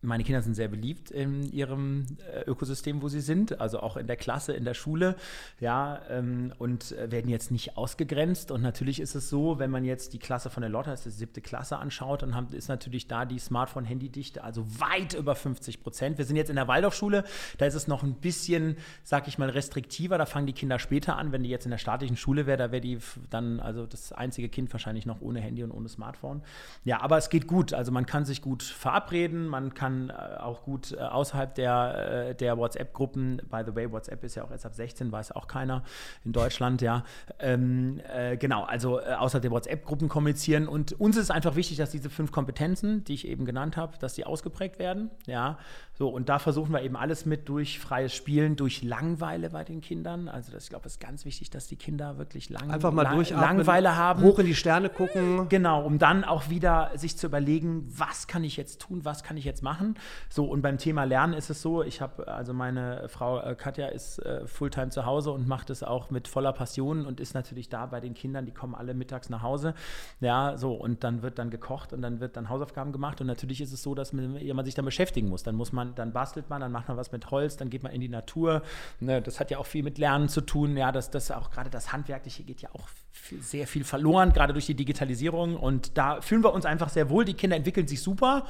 meine 0.00 0.22
Kinder 0.22 0.42
sind 0.42 0.54
sehr 0.54 0.68
beliebt 0.68 1.10
in 1.10 1.42
ihrem 1.42 2.06
äh, 2.32 2.42
Ökosystem, 2.48 3.02
wo 3.02 3.08
sie 3.08 3.20
sind, 3.20 3.60
also 3.60 3.80
auch 3.80 3.96
in 3.96 4.06
der 4.06 4.16
Klasse, 4.16 4.52
in 4.52 4.64
der 4.64 4.74
Schule, 4.74 5.16
ja, 5.58 6.00
ähm, 6.08 6.52
und 6.58 6.92
äh, 6.92 7.10
werden 7.10 7.28
jetzt 7.28 7.50
nicht 7.50 7.76
ausgegrenzt. 7.76 8.52
Und 8.52 8.62
natürlich 8.62 9.00
ist 9.00 9.16
es 9.16 9.28
so, 9.28 9.58
wenn 9.58 9.72
man 9.72 9.84
jetzt 9.84 10.12
die 10.12 10.20
Klasse 10.20 10.50
von 10.50 10.60
der 10.60 10.70
Lotte, 10.70 10.90
das 10.90 11.04
ist 11.04 11.16
die 11.16 11.18
siebte 11.18 11.40
Klasse, 11.40 11.78
anschaut, 11.78 12.22
dann 12.22 12.36
haben, 12.36 12.54
ist 12.54 12.68
natürlich 12.68 13.08
da 13.08 13.24
die 13.24 13.40
Smartphone-Handy-Dichte, 13.40 14.44
also 14.44 14.64
weit 14.78 15.14
über 15.14 15.34
50 15.34 15.82
Prozent. 15.82 16.16
Wir 16.18 16.24
sind 16.24 16.36
jetzt 16.36 16.50
in 16.50 16.56
der 16.56 16.68
Waldorfschule, 16.68 17.24
da 17.58 17.66
ist 17.66 17.74
es 17.74 17.88
noch 17.88 18.04
ein 18.04 18.14
bisschen, 18.14 18.76
sag 19.02 19.26
ich 19.26 19.36
mal, 19.36 19.50
restriktiver. 19.50 20.16
Da 20.16 20.26
fangen 20.26 20.46
die 20.46 20.52
Kinder 20.52 20.78
später 20.78 21.16
an. 21.16 21.32
Wenn 21.32 21.42
die 21.42 21.50
jetzt 21.50 21.66
in 21.66 21.72
der 21.72 21.78
staatlichen 21.78 22.16
Schule 22.16 22.46
wäre, 22.46 22.58
da 22.58 22.70
wäre 22.70 22.80
die 22.80 22.98
dann, 23.30 23.58
also 23.58 23.84
das 23.84 24.12
einzige 24.12 24.48
Kind 24.48 24.72
wahrscheinlich 24.72 25.06
noch 25.06 25.20
ohne 25.20 25.40
Handy 25.40 25.64
und 25.64 25.72
ohne 25.72 25.88
Smartphone. 25.88 26.42
Ja, 26.84 27.00
aber 27.00 27.18
es 27.18 27.30
geht 27.30 27.48
gut. 27.48 27.74
Also 27.74 27.90
man 27.90 28.06
kann 28.06 28.24
sich 28.24 28.42
gut 28.42 28.62
verabreden, 28.62 29.48
man 29.48 29.74
kann 29.74 29.87
kann 29.88 30.10
äh, 30.10 30.38
auch 30.38 30.62
gut 30.62 30.92
äh, 30.92 30.98
außerhalb 30.98 31.54
der, 31.54 32.28
äh, 32.30 32.34
der 32.34 32.58
WhatsApp-Gruppen, 32.58 33.42
by 33.50 33.62
the 33.66 33.74
way, 33.74 33.90
WhatsApp 33.90 34.22
ist 34.24 34.34
ja 34.34 34.44
auch 34.44 34.50
erst 34.50 34.66
ab 34.66 34.74
16, 34.74 35.10
weiß 35.10 35.32
auch 35.32 35.46
keiner 35.46 35.82
in 36.24 36.32
Deutschland, 36.32 36.82
ja. 36.82 37.04
Ähm, 37.38 38.00
äh, 38.12 38.36
genau, 38.36 38.64
also 38.64 39.00
außerhalb 39.00 39.42
der 39.42 39.50
WhatsApp-Gruppen 39.50 40.08
kommunizieren. 40.08 40.68
Und 40.68 40.92
uns 41.00 41.16
ist 41.16 41.30
einfach 41.30 41.56
wichtig, 41.56 41.78
dass 41.78 41.90
diese 41.90 42.10
fünf 42.10 42.32
Kompetenzen, 42.32 43.04
die 43.04 43.14
ich 43.14 43.26
eben 43.26 43.46
genannt 43.46 43.76
habe, 43.76 43.96
dass 43.98 44.14
die 44.14 44.24
ausgeprägt 44.24 44.78
werden, 44.78 45.10
ja. 45.26 45.58
So, 45.98 46.08
und 46.08 46.28
da 46.28 46.38
versuchen 46.38 46.72
wir 46.72 46.82
eben 46.82 46.96
alles 46.96 47.26
mit 47.26 47.48
durch 47.48 47.80
freies 47.80 48.14
Spielen, 48.14 48.54
durch 48.54 48.84
Langweile 48.84 49.50
bei 49.50 49.64
den 49.64 49.80
Kindern. 49.80 50.28
Also 50.28 50.52
das, 50.52 50.62
ich 50.62 50.70
glaube, 50.70 50.86
es 50.86 50.92
ist 50.92 51.00
ganz 51.00 51.24
wichtig, 51.24 51.50
dass 51.50 51.66
die 51.66 51.74
Kinder 51.74 52.18
wirklich 52.18 52.50
lang, 52.50 52.70
Einfach 52.70 52.92
mal 52.92 53.02
lang, 53.02 53.28
Langweile 53.30 53.96
haben. 53.96 54.22
Hoch 54.22 54.38
in 54.38 54.46
die 54.46 54.54
Sterne 54.54 54.90
gucken. 54.90 55.48
Genau, 55.48 55.82
um 55.82 55.98
dann 55.98 56.22
auch 56.22 56.50
wieder 56.50 56.92
sich 56.94 57.16
zu 57.16 57.26
überlegen, 57.26 57.84
was 57.88 58.28
kann 58.28 58.44
ich 58.44 58.56
jetzt 58.56 58.80
tun, 58.80 59.04
was 59.04 59.24
kann 59.24 59.36
ich 59.36 59.44
jetzt 59.44 59.64
machen. 59.64 59.96
So, 60.28 60.44
und 60.44 60.62
beim 60.62 60.78
Thema 60.78 61.02
Lernen 61.02 61.32
ist 61.32 61.50
es 61.50 61.62
so, 61.62 61.82
ich 61.82 62.00
habe, 62.00 62.28
also 62.28 62.54
meine 62.54 63.08
Frau 63.08 63.40
äh, 63.40 63.56
Katja 63.56 63.88
ist 63.88 64.20
äh, 64.20 64.46
Fulltime 64.46 64.90
zu 64.90 65.04
Hause 65.04 65.32
und 65.32 65.48
macht 65.48 65.68
es 65.68 65.82
auch 65.82 66.10
mit 66.12 66.28
voller 66.28 66.52
Passion 66.52 67.06
und 67.06 67.18
ist 67.18 67.34
natürlich 67.34 67.70
da 67.70 67.86
bei 67.86 67.98
den 67.98 68.14
Kindern, 68.14 68.46
die 68.46 68.52
kommen 68.52 68.76
alle 68.76 68.94
mittags 68.94 69.30
nach 69.30 69.42
Hause. 69.42 69.74
Ja, 70.20 70.56
so, 70.58 70.74
und 70.74 71.02
dann 71.02 71.22
wird 71.22 71.40
dann 71.40 71.50
gekocht 71.50 71.92
und 71.92 72.02
dann 72.02 72.20
wird 72.20 72.36
dann 72.36 72.48
Hausaufgaben 72.48 72.92
gemacht. 72.92 73.20
Und 73.20 73.26
natürlich 73.26 73.60
ist 73.60 73.72
es 73.72 73.82
so, 73.82 73.96
dass 73.96 74.12
man, 74.12 74.38
man 74.54 74.64
sich 74.64 74.76
dann 74.76 74.84
beschäftigen 74.84 75.28
muss. 75.28 75.42
Dann 75.42 75.56
muss 75.56 75.72
man 75.72 75.87
dann 75.94 76.12
bastelt 76.12 76.50
man, 76.50 76.60
dann 76.60 76.72
macht 76.72 76.88
man 76.88 76.96
was 76.96 77.12
mit 77.12 77.30
Holz, 77.30 77.56
dann 77.56 77.70
geht 77.70 77.82
man 77.82 77.92
in 77.92 78.00
die 78.00 78.08
Natur. 78.08 78.62
Ne, 79.00 79.22
das 79.22 79.40
hat 79.40 79.50
ja 79.50 79.58
auch 79.58 79.66
viel 79.66 79.82
mit 79.82 79.98
Lernen 79.98 80.28
zu 80.28 80.40
tun. 80.40 80.76
Ja, 80.76 80.92
das, 80.92 81.10
das 81.10 81.30
auch 81.30 81.50
gerade 81.50 81.70
das 81.70 81.92
Handwerkliche 81.92 82.42
geht 82.42 82.62
ja 82.62 82.70
auch 82.72 82.88
viel, 83.12 83.42
sehr 83.42 83.66
viel 83.66 83.84
verloren, 83.84 84.32
gerade 84.32 84.52
durch 84.52 84.66
die 84.66 84.74
Digitalisierung. 84.74 85.56
Und 85.56 85.96
da 85.96 86.20
fühlen 86.20 86.42
wir 86.42 86.52
uns 86.52 86.66
einfach 86.66 86.88
sehr 86.88 87.10
wohl. 87.10 87.24
Die 87.24 87.34
Kinder 87.34 87.56
entwickeln 87.56 87.86
sich 87.86 88.02
super. 88.02 88.46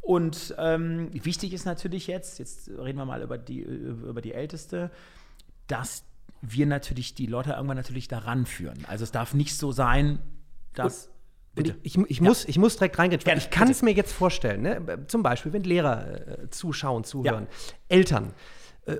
Und 0.00 0.54
ähm, 0.58 1.10
wichtig 1.12 1.52
ist 1.52 1.66
natürlich 1.66 2.06
jetzt, 2.06 2.38
jetzt 2.38 2.68
reden 2.68 2.98
wir 2.98 3.04
mal 3.04 3.22
über 3.22 3.36
die, 3.36 3.60
über 3.60 4.22
die 4.22 4.32
Älteste, 4.32 4.90
dass 5.66 6.04
wir 6.40 6.66
natürlich 6.66 7.14
die 7.14 7.26
Leute 7.26 7.50
irgendwann 7.50 7.76
natürlich 7.76 8.08
daran 8.08 8.46
führen. 8.46 8.84
Also 8.86 9.04
es 9.04 9.12
darf 9.12 9.34
nicht 9.34 9.56
so 9.56 9.72
sein, 9.72 10.20
dass. 10.74 11.10
Bitte. 11.58 11.76
Ich, 11.82 11.96
ich, 11.96 12.10
ich, 12.10 12.18
ja. 12.18 12.24
muss, 12.24 12.44
ich 12.44 12.58
muss 12.58 12.76
direkt 12.76 12.98
reingehen. 12.98 13.20
Ich 13.36 13.50
kann 13.50 13.70
es 13.70 13.82
mir 13.82 13.92
jetzt 13.92 14.12
vorstellen. 14.12 14.62
Ne? 14.62 15.04
Zum 15.08 15.22
Beispiel, 15.22 15.52
wenn 15.52 15.62
Lehrer 15.62 16.06
äh, 16.44 16.50
zuschauen, 16.50 17.04
zuhören, 17.04 17.46
ja. 17.50 17.74
Eltern. 17.88 18.32
Äh, 18.86 18.96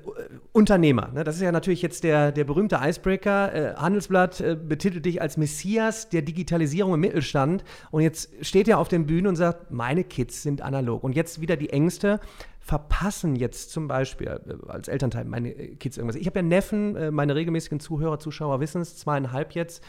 Unternehmer, 0.53 1.11
ne? 1.15 1.25
das 1.25 1.37
ist 1.37 1.43
ja 1.43 1.53
natürlich 1.53 1.81
jetzt 1.81 2.05
der, 2.05 2.31
der 2.31 2.45
berühmte 2.45 2.79
Icebreaker. 2.83 3.55
Äh, 3.55 3.75
Handelsblatt 3.77 4.41
äh, 4.41 4.57
betitelt 4.57 5.07
dich 5.07 5.23
als 5.23 5.37
Messias 5.37 6.11
der 6.11 6.23
Digitalisierung 6.23 6.95
im 6.95 7.01
Mittelstand. 7.01 7.65
Und 7.91 8.03
jetzt 8.03 8.31
steht 8.43 8.69
er 8.69 8.79
auf 8.79 8.89
den 8.89 9.07
Bühnen 9.07 9.29
und 9.29 9.37
sagt, 9.37 9.71
meine 9.71 10.05
Kids 10.05 10.43
sind 10.43 10.61
analog. 10.61 11.05
Und 11.05 11.15
jetzt 11.15 11.41
wieder 11.41 11.57
die 11.57 11.71
Ängste, 11.71 12.21
verpassen 12.69 13.35
jetzt 13.35 13.71
zum 13.71 13.89
Beispiel 13.89 14.27
äh, 14.27 14.71
als 14.71 14.89
Elternteil 14.89 15.25
meine 15.25 15.53
Kids 15.53 15.97
irgendwas. 15.97 16.17
Ich 16.17 16.27
habe 16.27 16.41
ja 16.41 16.43
Neffen, 16.43 16.97
äh, 16.97 17.11
meine 17.11 17.35
regelmäßigen 17.35 17.81
Zuhörer, 17.81 18.19
Zuschauer 18.19 18.61
wissen 18.61 18.83
es, 18.83 18.99
zweieinhalb 18.99 19.53
jetzt, 19.53 19.83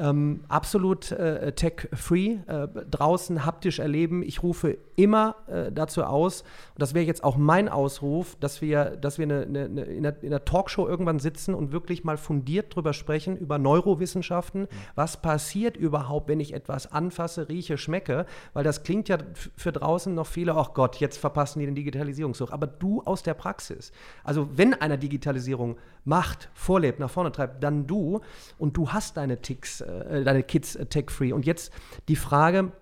ähm, 0.00 0.40
absolut 0.48 1.12
äh, 1.12 1.52
tech-free, 1.52 2.38
äh, 2.46 2.68
draußen 2.90 3.44
haptisch 3.44 3.78
erleben. 3.78 4.22
Ich 4.22 4.42
rufe 4.42 4.78
immer 4.96 5.36
äh, 5.46 5.70
dazu 5.70 6.04
aus, 6.04 6.40
und 6.40 6.80
das 6.82 6.94
wäre 6.94 7.04
jetzt 7.04 7.22
auch 7.22 7.36
mein 7.36 7.68
Ausruf, 7.68 8.36
dass 8.40 8.62
wir, 8.62 8.96
dass 8.96 9.18
wir 9.18 9.24
eine, 9.24 9.42
eine, 9.42 9.64
eine, 9.66 9.82
in, 9.82 10.06
einer, 10.06 10.16
einer, 10.22 10.44
Talkshow 10.44 10.88
irgendwann 10.88 11.18
sitzen 11.18 11.54
und 11.54 11.72
wirklich 11.72 12.02
mal 12.02 12.16
fundiert 12.16 12.74
drüber 12.74 12.94
sprechen, 12.94 13.36
über 13.36 13.58
Neurowissenschaften. 13.58 14.62
Mhm. 14.62 14.68
Was 14.94 15.20
passiert 15.20 15.76
überhaupt, 15.76 16.28
wenn 16.28 16.40
ich 16.40 16.54
etwas 16.54 16.90
anfasse, 16.90 17.48
rieche, 17.48 17.76
schmecke? 17.76 18.24
Weil 18.54 18.64
das 18.64 18.82
klingt 18.82 19.08
ja 19.10 19.18
für 19.56 19.72
draußen 19.72 20.14
noch 20.14 20.26
viele, 20.26 20.54
ach 20.54 20.72
Gott, 20.72 20.96
jetzt 20.96 21.18
verpassen 21.18 21.60
die 21.60 21.66
den 21.66 21.74
Digitalisierungssuch. 21.74 22.50
Aber 22.50 22.66
du 22.66 23.02
aus 23.02 23.22
der 23.22 23.34
Praxis. 23.34 23.92
Also 24.24 24.48
wenn 24.56 24.72
einer 24.72 24.96
Digitalisierung 24.96 25.76
macht, 26.04 26.48
vorlebt, 26.54 26.98
nach 26.98 27.10
vorne 27.10 27.32
treibt, 27.32 27.62
dann 27.62 27.86
du 27.86 28.20
und 28.58 28.76
du 28.76 28.92
hast 28.92 29.16
deine 29.16 29.40
Ticks, 29.40 29.80
äh, 29.80 30.24
deine 30.24 30.42
Kids 30.42 30.76
äh, 30.76 30.86
tech-free. 30.86 31.32
Und 31.32 31.46
jetzt 31.46 31.72
die 32.08 32.16
Frage, 32.16 32.72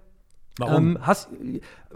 Warum? 0.59 0.97
Ähm, 0.97 1.07
hast, 1.07 1.29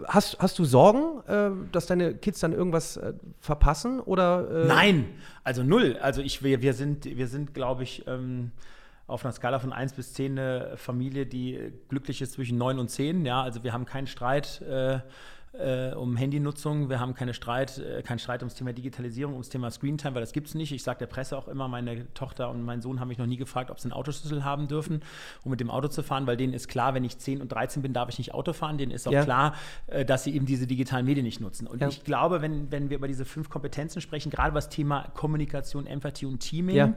hast, 0.07 0.39
hast 0.39 0.57
du 0.57 0.63
Sorgen, 0.63 1.21
äh, 1.27 1.51
dass 1.73 1.85
deine 1.85 2.15
Kids 2.15 2.39
dann 2.39 2.53
irgendwas 2.53 2.95
äh, 2.95 3.13
verpassen? 3.39 3.99
Oder, 3.99 4.63
äh? 4.63 4.67
Nein, 4.67 5.05
also 5.43 5.63
null. 5.63 5.97
Also 6.01 6.21
ich, 6.21 6.43
wir, 6.43 6.61
wir 6.61 6.73
sind, 6.73 7.03
wir 7.05 7.27
sind 7.27 7.53
glaube 7.53 7.83
ich, 7.83 8.07
ähm, 8.07 8.51
auf 9.05 9.25
einer 9.25 9.33
Skala 9.33 9.59
von 9.59 9.73
1 9.73 9.93
bis 9.93 10.13
10 10.13 10.39
eine 10.39 10.77
Familie, 10.77 11.25
die 11.25 11.73
glücklich 11.89 12.21
ist 12.21 12.33
zwischen 12.33 12.57
9 12.57 12.79
und 12.79 12.89
10. 12.89 13.25
Ja, 13.25 13.43
also 13.43 13.63
wir 13.63 13.73
haben 13.73 13.85
keinen 13.85 14.07
Streit 14.07 14.63
äh, 15.53 15.93
um 15.93 16.17
Handynutzung. 16.17 16.89
Wir 16.89 16.99
haben 16.99 17.13
keine 17.13 17.33
Streit, 17.33 17.77
äh, 17.77 18.01
keinen 18.01 18.19
Streit 18.19 18.41
ums 18.41 18.55
Thema 18.55 18.73
Digitalisierung, 18.73 19.33
ums 19.33 19.49
Thema 19.49 19.69
Screentime, 19.71 20.15
weil 20.15 20.21
das 20.21 20.33
gibt 20.33 20.47
es 20.47 20.55
nicht. 20.55 20.71
Ich 20.71 20.83
sage 20.83 20.99
der 20.99 21.07
Presse 21.07 21.37
auch 21.37 21.47
immer, 21.47 21.67
meine 21.67 22.11
Tochter 22.13 22.49
und 22.49 22.63
mein 22.63 22.81
Sohn 22.81 22.99
haben 22.99 23.07
mich 23.07 23.17
noch 23.17 23.25
nie 23.25 23.37
gefragt, 23.37 23.69
ob 23.69 23.79
sie 23.79 23.85
einen 23.85 23.93
Autoschlüssel 23.93 24.43
haben 24.43 24.67
dürfen, 24.67 25.01
um 25.43 25.51
mit 25.51 25.59
dem 25.59 25.69
Auto 25.69 25.87
zu 25.87 26.03
fahren, 26.03 26.27
weil 26.27 26.37
denen 26.37 26.53
ist 26.53 26.67
klar, 26.67 26.93
wenn 26.93 27.03
ich 27.03 27.17
10 27.17 27.41
und 27.41 27.51
13 27.51 27.81
bin, 27.81 27.93
darf 27.93 28.09
ich 28.09 28.17
nicht 28.17 28.33
Auto 28.33 28.53
fahren. 28.53 28.77
Denen 28.77 28.91
ist 28.91 29.07
auch 29.07 29.11
ja. 29.11 29.23
klar, 29.23 29.55
äh, 29.87 30.05
dass 30.05 30.23
sie 30.23 30.35
eben 30.35 30.45
diese 30.45 30.67
digitalen 30.67 31.05
Medien 31.05 31.25
nicht 31.25 31.39
nutzen. 31.39 31.67
Und 31.67 31.81
ja. 31.81 31.87
ich 31.87 32.03
glaube, 32.03 32.41
wenn, 32.41 32.71
wenn 32.71 32.89
wir 32.89 32.97
über 32.97 33.07
diese 33.07 33.25
fünf 33.25 33.49
Kompetenzen 33.49 34.01
sprechen, 34.01 34.31
gerade 34.31 34.53
was 34.55 34.69
Thema 34.69 35.09
Kommunikation, 35.13 35.85
Empathie 35.85 36.25
und 36.25 36.39
Teaming, 36.39 36.75
ja 36.75 36.93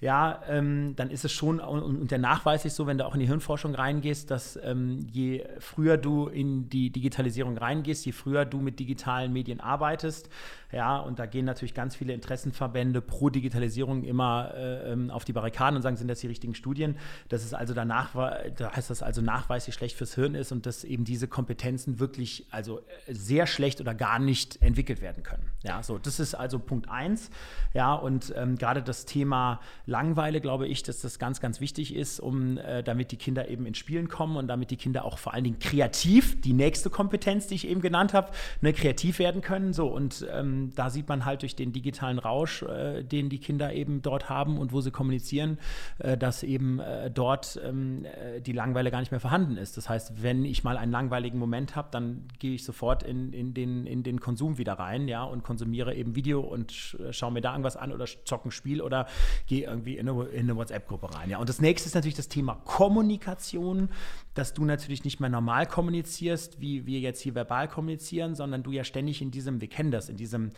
ja, 0.00 0.42
ähm, 0.48 0.94
dann 0.94 1.10
ist 1.10 1.24
es 1.24 1.32
schon, 1.32 1.58
und, 1.58 2.10
der 2.10 2.18
Nachweis 2.18 2.64
ist 2.64 2.76
so, 2.76 2.86
wenn 2.86 2.98
du 2.98 3.06
auch 3.06 3.14
in 3.14 3.20
die 3.20 3.26
Hirnforschung 3.26 3.74
reingehst, 3.74 4.30
dass 4.30 4.58
ähm, 4.62 5.06
je 5.10 5.44
früher 5.58 5.96
du 5.96 6.28
in 6.28 6.68
die 6.68 6.90
Digitalisierung 6.90 7.58
reingehst, 7.58 8.06
je 8.06 8.12
früher 8.12 8.44
du 8.44 8.60
mit 8.60 8.78
digitalen 8.78 9.32
Medien 9.32 9.60
arbeitest, 9.60 10.28
ja, 10.70 10.98
und 10.98 11.18
da 11.18 11.24
gehen 11.24 11.46
natürlich 11.46 11.72
ganz 11.72 11.96
viele 11.96 12.12
Interessenverbände 12.12 13.00
pro 13.00 13.30
Digitalisierung 13.30 14.04
immer 14.04 14.52
äh, 14.54 14.92
ähm, 14.92 15.10
auf 15.10 15.24
die 15.24 15.32
Barrikaden 15.32 15.76
und 15.76 15.82
sagen, 15.82 15.96
sind 15.96 16.08
das 16.08 16.20
die 16.20 16.26
richtigen 16.26 16.54
Studien? 16.54 16.98
Das 17.30 17.42
ist 17.42 17.54
also 17.54 17.72
danach, 17.72 18.12
da 18.12 18.76
heißt 18.76 18.90
das 18.90 19.02
also 19.02 19.22
nachweislich 19.22 19.74
schlecht 19.74 19.96
fürs 19.96 20.14
Hirn 20.14 20.34
ist 20.34 20.52
und 20.52 20.66
dass 20.66 20.84
eben 20.84 21.04
diese 21.04 21.26
Kompetenzen 21.26 21.98
wirklich 22.00 22.46
also 22.50 22.80
äh, 23.06 23.14
sehr 23.14 23.46
schlecht 23.46 23.80
oder 23.80 23.94
gar 23.94 24.18
nicht 24.18 24.60
entwickelt 24.60 25.00
werden 25.00 25.22
können. 25.22 25.44
Ja, 25.62 25.82
so, 25.82 25.96
das 25.98 26.20
ist 26.20 26.34
also 26.34 26.58
Punkt 26.58 26.90
eins. 26.90 27.30
Ja, 27.72 27.94
und 27.94 28.34
ähm, 28.36 28.56
gerade 28.56 28.82
das 28.82 29.06
Thema 29.06 29.60
Langeweile, 29.88 30.42
glaube 30.42 30.68
ich, 30.68 30.82
dass 30.82 31.00
das 31.00 31.18
ganz, 31.18 31.40
ganz 31.40 31.62
wichtig 31.62 31.96
ist, 31.96 32.20
um 32.20 32.58
äh, 32.58 32.82
damit 32.82 33.10
die 33.10 33.16
Kinder 33.16 33.48
eben 33.48 33.64
ins 33.64 33.78
Spielen 33.78 34.08
kommen 34.08 34.36
und 34.36 34.46
damit 34.46 34.70
die 34.70 34.76
Kinder 34.76 35.02
auch 35.06 35.16
vor 35.16 35.32
allen 35.32 35.44
Dingen 35.44 35.58
kreativ, 35.58 36.38
die 36.42 36.52
nächste 36.52 36.90
Kompetenz, 36.90 37.46
die 37.46 37.54
ich 37.54 37.66
eben 37.66 37.80
genannt 37.80 38.12
habe, 38.12 38.30
ne, 38.60 38.74
kreativ 38.74 39.18
werden 39.18 39.40
können. 39.40 39.72
So, 39.72 39.86
und 39.86 40.26
ähm, 40.30 40.72
da 40.74 40.90
sieht 40.90 41.08
man 41.08 41.24
halt 41.24 41.40
durch 41.40 41.56
den 41.56 41.72
digitalen 41.72 42.18
Rausch, 42.18 42.62
äh, 42.64 43.02
den 43.02 43.30
die 43.30 43.38
Kinder 43.38 43.72
eben 43.72 44.02
dort 44.02 44.28
haben 44.28 44.58
und 44.58 44.74
wo 44.74 44.82
sie 44.82 44.90
kommunizieren, 44.90 45.56
äh, 46.00 46.18
dass 46.18 46.42
eben 46.42 46.80
äh, 46.80 47.10
dort 47.10 47.58
ähm, 47.64 48.04
äh, 48.04 48.42
die 48.42 48.52
Langeweile 48.52 48.90
gar 48.90 49.00
nicht 49.00 49.10
mehr 49.10 49.20
vorhanden 49.20 49.56
ist. 49.56 49.78
Das 49.78 49.88
heißt, 49.88 50.22
wenn 50.22 50.44
ich 50.44 50.64
mal 50.64 50.76
einen 50.76 50.92
langweiligen 50.92 51.38
Moment 51.38 51.76
habe, 51.76 51.88
dann 51.92 52.28
gehe 52.38 52.52
ich 52.52 52.62
sofort 52.62 53.04
in, 53.04 53.32
in, 53.32 53.54
den, 53.54 53.86
in 53.86 54.02
den 54.02 54.20
Konsum 54.20 54.58
wieder 54.58 54.74
rein, 54.74 55.08
ja, 55.08 55.24
und 55.24 55.44
konsumiere 55.44 55.94
eben 55.94 56.14
Video 56.14 56.42
und 56.42 56.94
äh, 57.00 57.10
schaue 57.14 57.32
mir 57.32 57.40
da 57.40 57.52
irgendwas 57.52 57.78
an 57.78 57.90
oder 57.90 58.04
zocke 58.04 58.48
ein 58.48 58.50
Spiel 58.50 58.82
oder 58.82 59.06
gehe 59.46 59.64
irgendwie 59.64 59.77
eine, 59.86 60.24
in 60.26 60.40
eine 60.40 60.56
WhatsApp-Gruppe 60.56 61.14
rein. 61.14 61.30
Ja. 61.30 61.38
Und 61.38 61.48
das 61.48 61.60
nächste 61.60 61.88
ist 61.88 61.94
natürlich 61.94 62.16
das 62.16 62.28
Thema 62.28 62.54
Kommunikation, 62.64 63.88
dass 64.34 64.54
du 64.54 64.64
natürlich 64.64 65.04
nicht 65.04 65.20
mehr 65.20 65.30
normal 65.30 65.66
kommunizierst, 65.66 66.60
wie 66.60 66.86
wir 66.86 67.00
jetzt 67.00 67.20
hier 67.20 67.34
verbal 67.34 67.68
kommunizieren, 67.68 68.34
sondern 68.34 68.62
du 68.62 68.72
ja 68.72 68.84
ständig 68.84 69.22
in 69.22 69.30
diesem, 69.30 69.60
wir 69.60 69.68
kennen 69.68 69.90
das, 69.90 70.08
in 70.08 70.16
diesem 70.16 70.50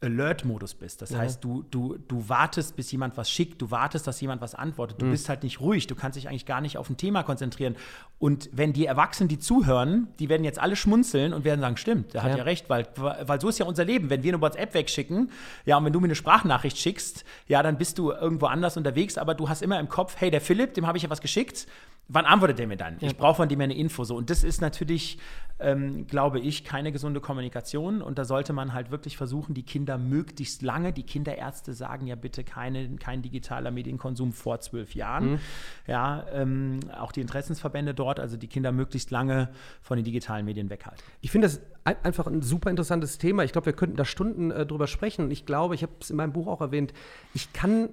Alert-Modus 0.00 0.74
bist. 0.74 1.00
Das 1.00 1.10
ja. 1.10 1.18
heißt, 1.18 1.42
du, 1.42 1.64
du, 1.70 1.96
du 2.08 2.28
wartest, 2.28 2.76
bis 2.76 2.92
jemand 2.92 3.16
was 3.16 3.30
schickt, 3.30 3.62
du 3.62 3.70
wartest, 3.70 4.06
dass 4.06 4.20
jemand 4.20 4.42
was 4.42 4.54
antwortet. 4.54 5.00
Du 5.00 5.06
mhm. 5.06 5.12
bist 5.12 5.28
halt 5.28 5.42
nicht 5.42 5.60
ruhig, 5.60 5.86
du 5.86 5.94
kannst 5.94 6.16
dich 6.16 6.28
eigentlich 6.28 6.44
gar 6.44 6.60
nicht 6.60 6.76
auf 6.76 6.90
ein 6.90 6.98
Thema 6.98 7.22
konzentrieren. 7.22 7.76
Und 8.18 8.50
wenn 8.52 8.72
die 8.72 8.84
Erwachsenen, 8.84 9.28
die 9.28 9.38
zuhören, 9.38 10.08
die 10.18 10.28
werden 10.28 10.44
jetzt 10.44 10.58
alle 10.58 10.76
schmunzeln 10.76 11.32
und 11.32 11.44
werden 11.44 11.60
sagen, 11.60 11.76
stimmt, 11.78 12.12
der 12.12 12.22
hat 12.22 12.32
ja, 12.32 12.38
ja 12.38 12.44
recht, 12.44 12.68
weil, 12.68 12.86
weil 12.96 13.40
so 13.40 13.48
ist 13.48 13.58
ja 13.58 13.64
unser 13.64 13.84
Leben. 13.84 14.10
Wenn 14.10 14.22
wir 14.22 14.32
eine 14.34 14.42
WhatsApp 14.42 14.74
wegschicken, 14.74 15.30
ja, 15.64 15.78
und 15.78 15.84
wenn 15.86 15.92
du 15.92 16.00
mir 16.00 16.06
eine 16.06 16.14
Sprachnachricht 16.14 16.76
schickst, 16.76 17.24
ja, 17.46 17.62
dann 17.62 17.78
bist 17.78 17.98
du 17.98 18.12
irgendwo 18.12 18.46
anders 18.46 18.76
unterwegs, 18.76 19.16
aber 19.16 19.34
du 19.34 19.48
hast 19.48 19.62
immer 19.62 19.80
im 19.80 19.88
Kopf, 19.88 20.16
hey, 20.18 20.30
der 20.30 20.42
Philipp, 20.42 20.74
dem 20.74 20.86
habe 20.86 20.98
ich 20.98 21.04
ja 21.04 21.10
was 21.10 21.20
geschickt 21.22 21.66
wann 22.08 22.24
antwortet 22.24 22.58
der 22.58 22.66
mir 22.66 22.76
dann? 22.76 22.96
Ja. 23.00 23.08
Ich 23.08 23.16
brauche 23.16 23.36
von 23.36 23.48
dem 23.48 23.60
eine 23.60 23.74
Info. 23.74 24.04
So. 24.04 24.16
Und 24.16 24.30
das 24.30 24.44
ist 24.44 24.60
natürlich, 24.60 25.18
ähm, 25.58 26.06
glaube 26.06 26.38
ich, 26.38 26.64
keine 26.64 26.92
gesunde 26.92 27.20
Kommunikation. 27.20 28.00
Und 28.02 28.18
da 28.18 28.24
sollte 28.24 28.52
man 28.52 28.72
halt 28.72 28.90
wirklich 28.90 29.16
versuchen, 29.16 29.54
die 29.54 29.64
Kinder 29.64 29.98
möglichst 29.98 30.62
lange, 30.62 30.92
die 30.92 31.02
Kinderärzte 31.02 31.72
sagen 31.72 32.06
ja 32.06 32.14
bitte 32.14 32.44
keine, 32.44 32.96
kein 32.96 33.22
digitaler 33.22 33.70
Medienkonsum 33.70 34.32
vor 34.32 34.60
zwölf 34.60 34.94
Jahren. 34.94 35.32
Mhm. 35.32 35.38
Ja, 35.86 36.26
ähm, 36.32 36.80
auch 36.96 37.12
die 37.12 37.20
Interessensverbände 37.20 37.94
dort, 37.94 38.20
also 38.20 38.36
die 38.36 38.48
Kinder 38.48 38.70
möglichst 38.70 39.10
lange 39.10 39.50
von 39.82 39.96
den 39.96 40.04
digitalen 40.04 40.44
Medien 40.44 40.70
weghalten. 40.70 41.02
Ich 41.20 41.30
finde 41.30 41.48
das 41.48 41.60
einfach 41.84 42.26
ein 42.26 42.42
super 42.42 42.70
interessantes 42.70 43.18
Thema. 43.18 43.44
Ich 43.44 43.52
glaube, 43.52 43.66
wir 43.66 43.72
könnten 43.72 43.96
da 43.96 44.04
Stunden 44.04 44.50
äh, 44.50 44.66
drüber 44.66 44.86
sprechen. 44.86 45.24
Und 45.24 45.30
ich 45.30 45.46
glaube, 45.46 45.74
ich 45.74 45.82
habe 45.82 45.92
es 46.00 46.10
in 46.10 46.16
meinem 46.16 46.32
Buch 46.32 46.46
auch 46.46 46.60
erwähnt, 46.60 46.92
ich 47.34 47.52
kann 47.52 47.90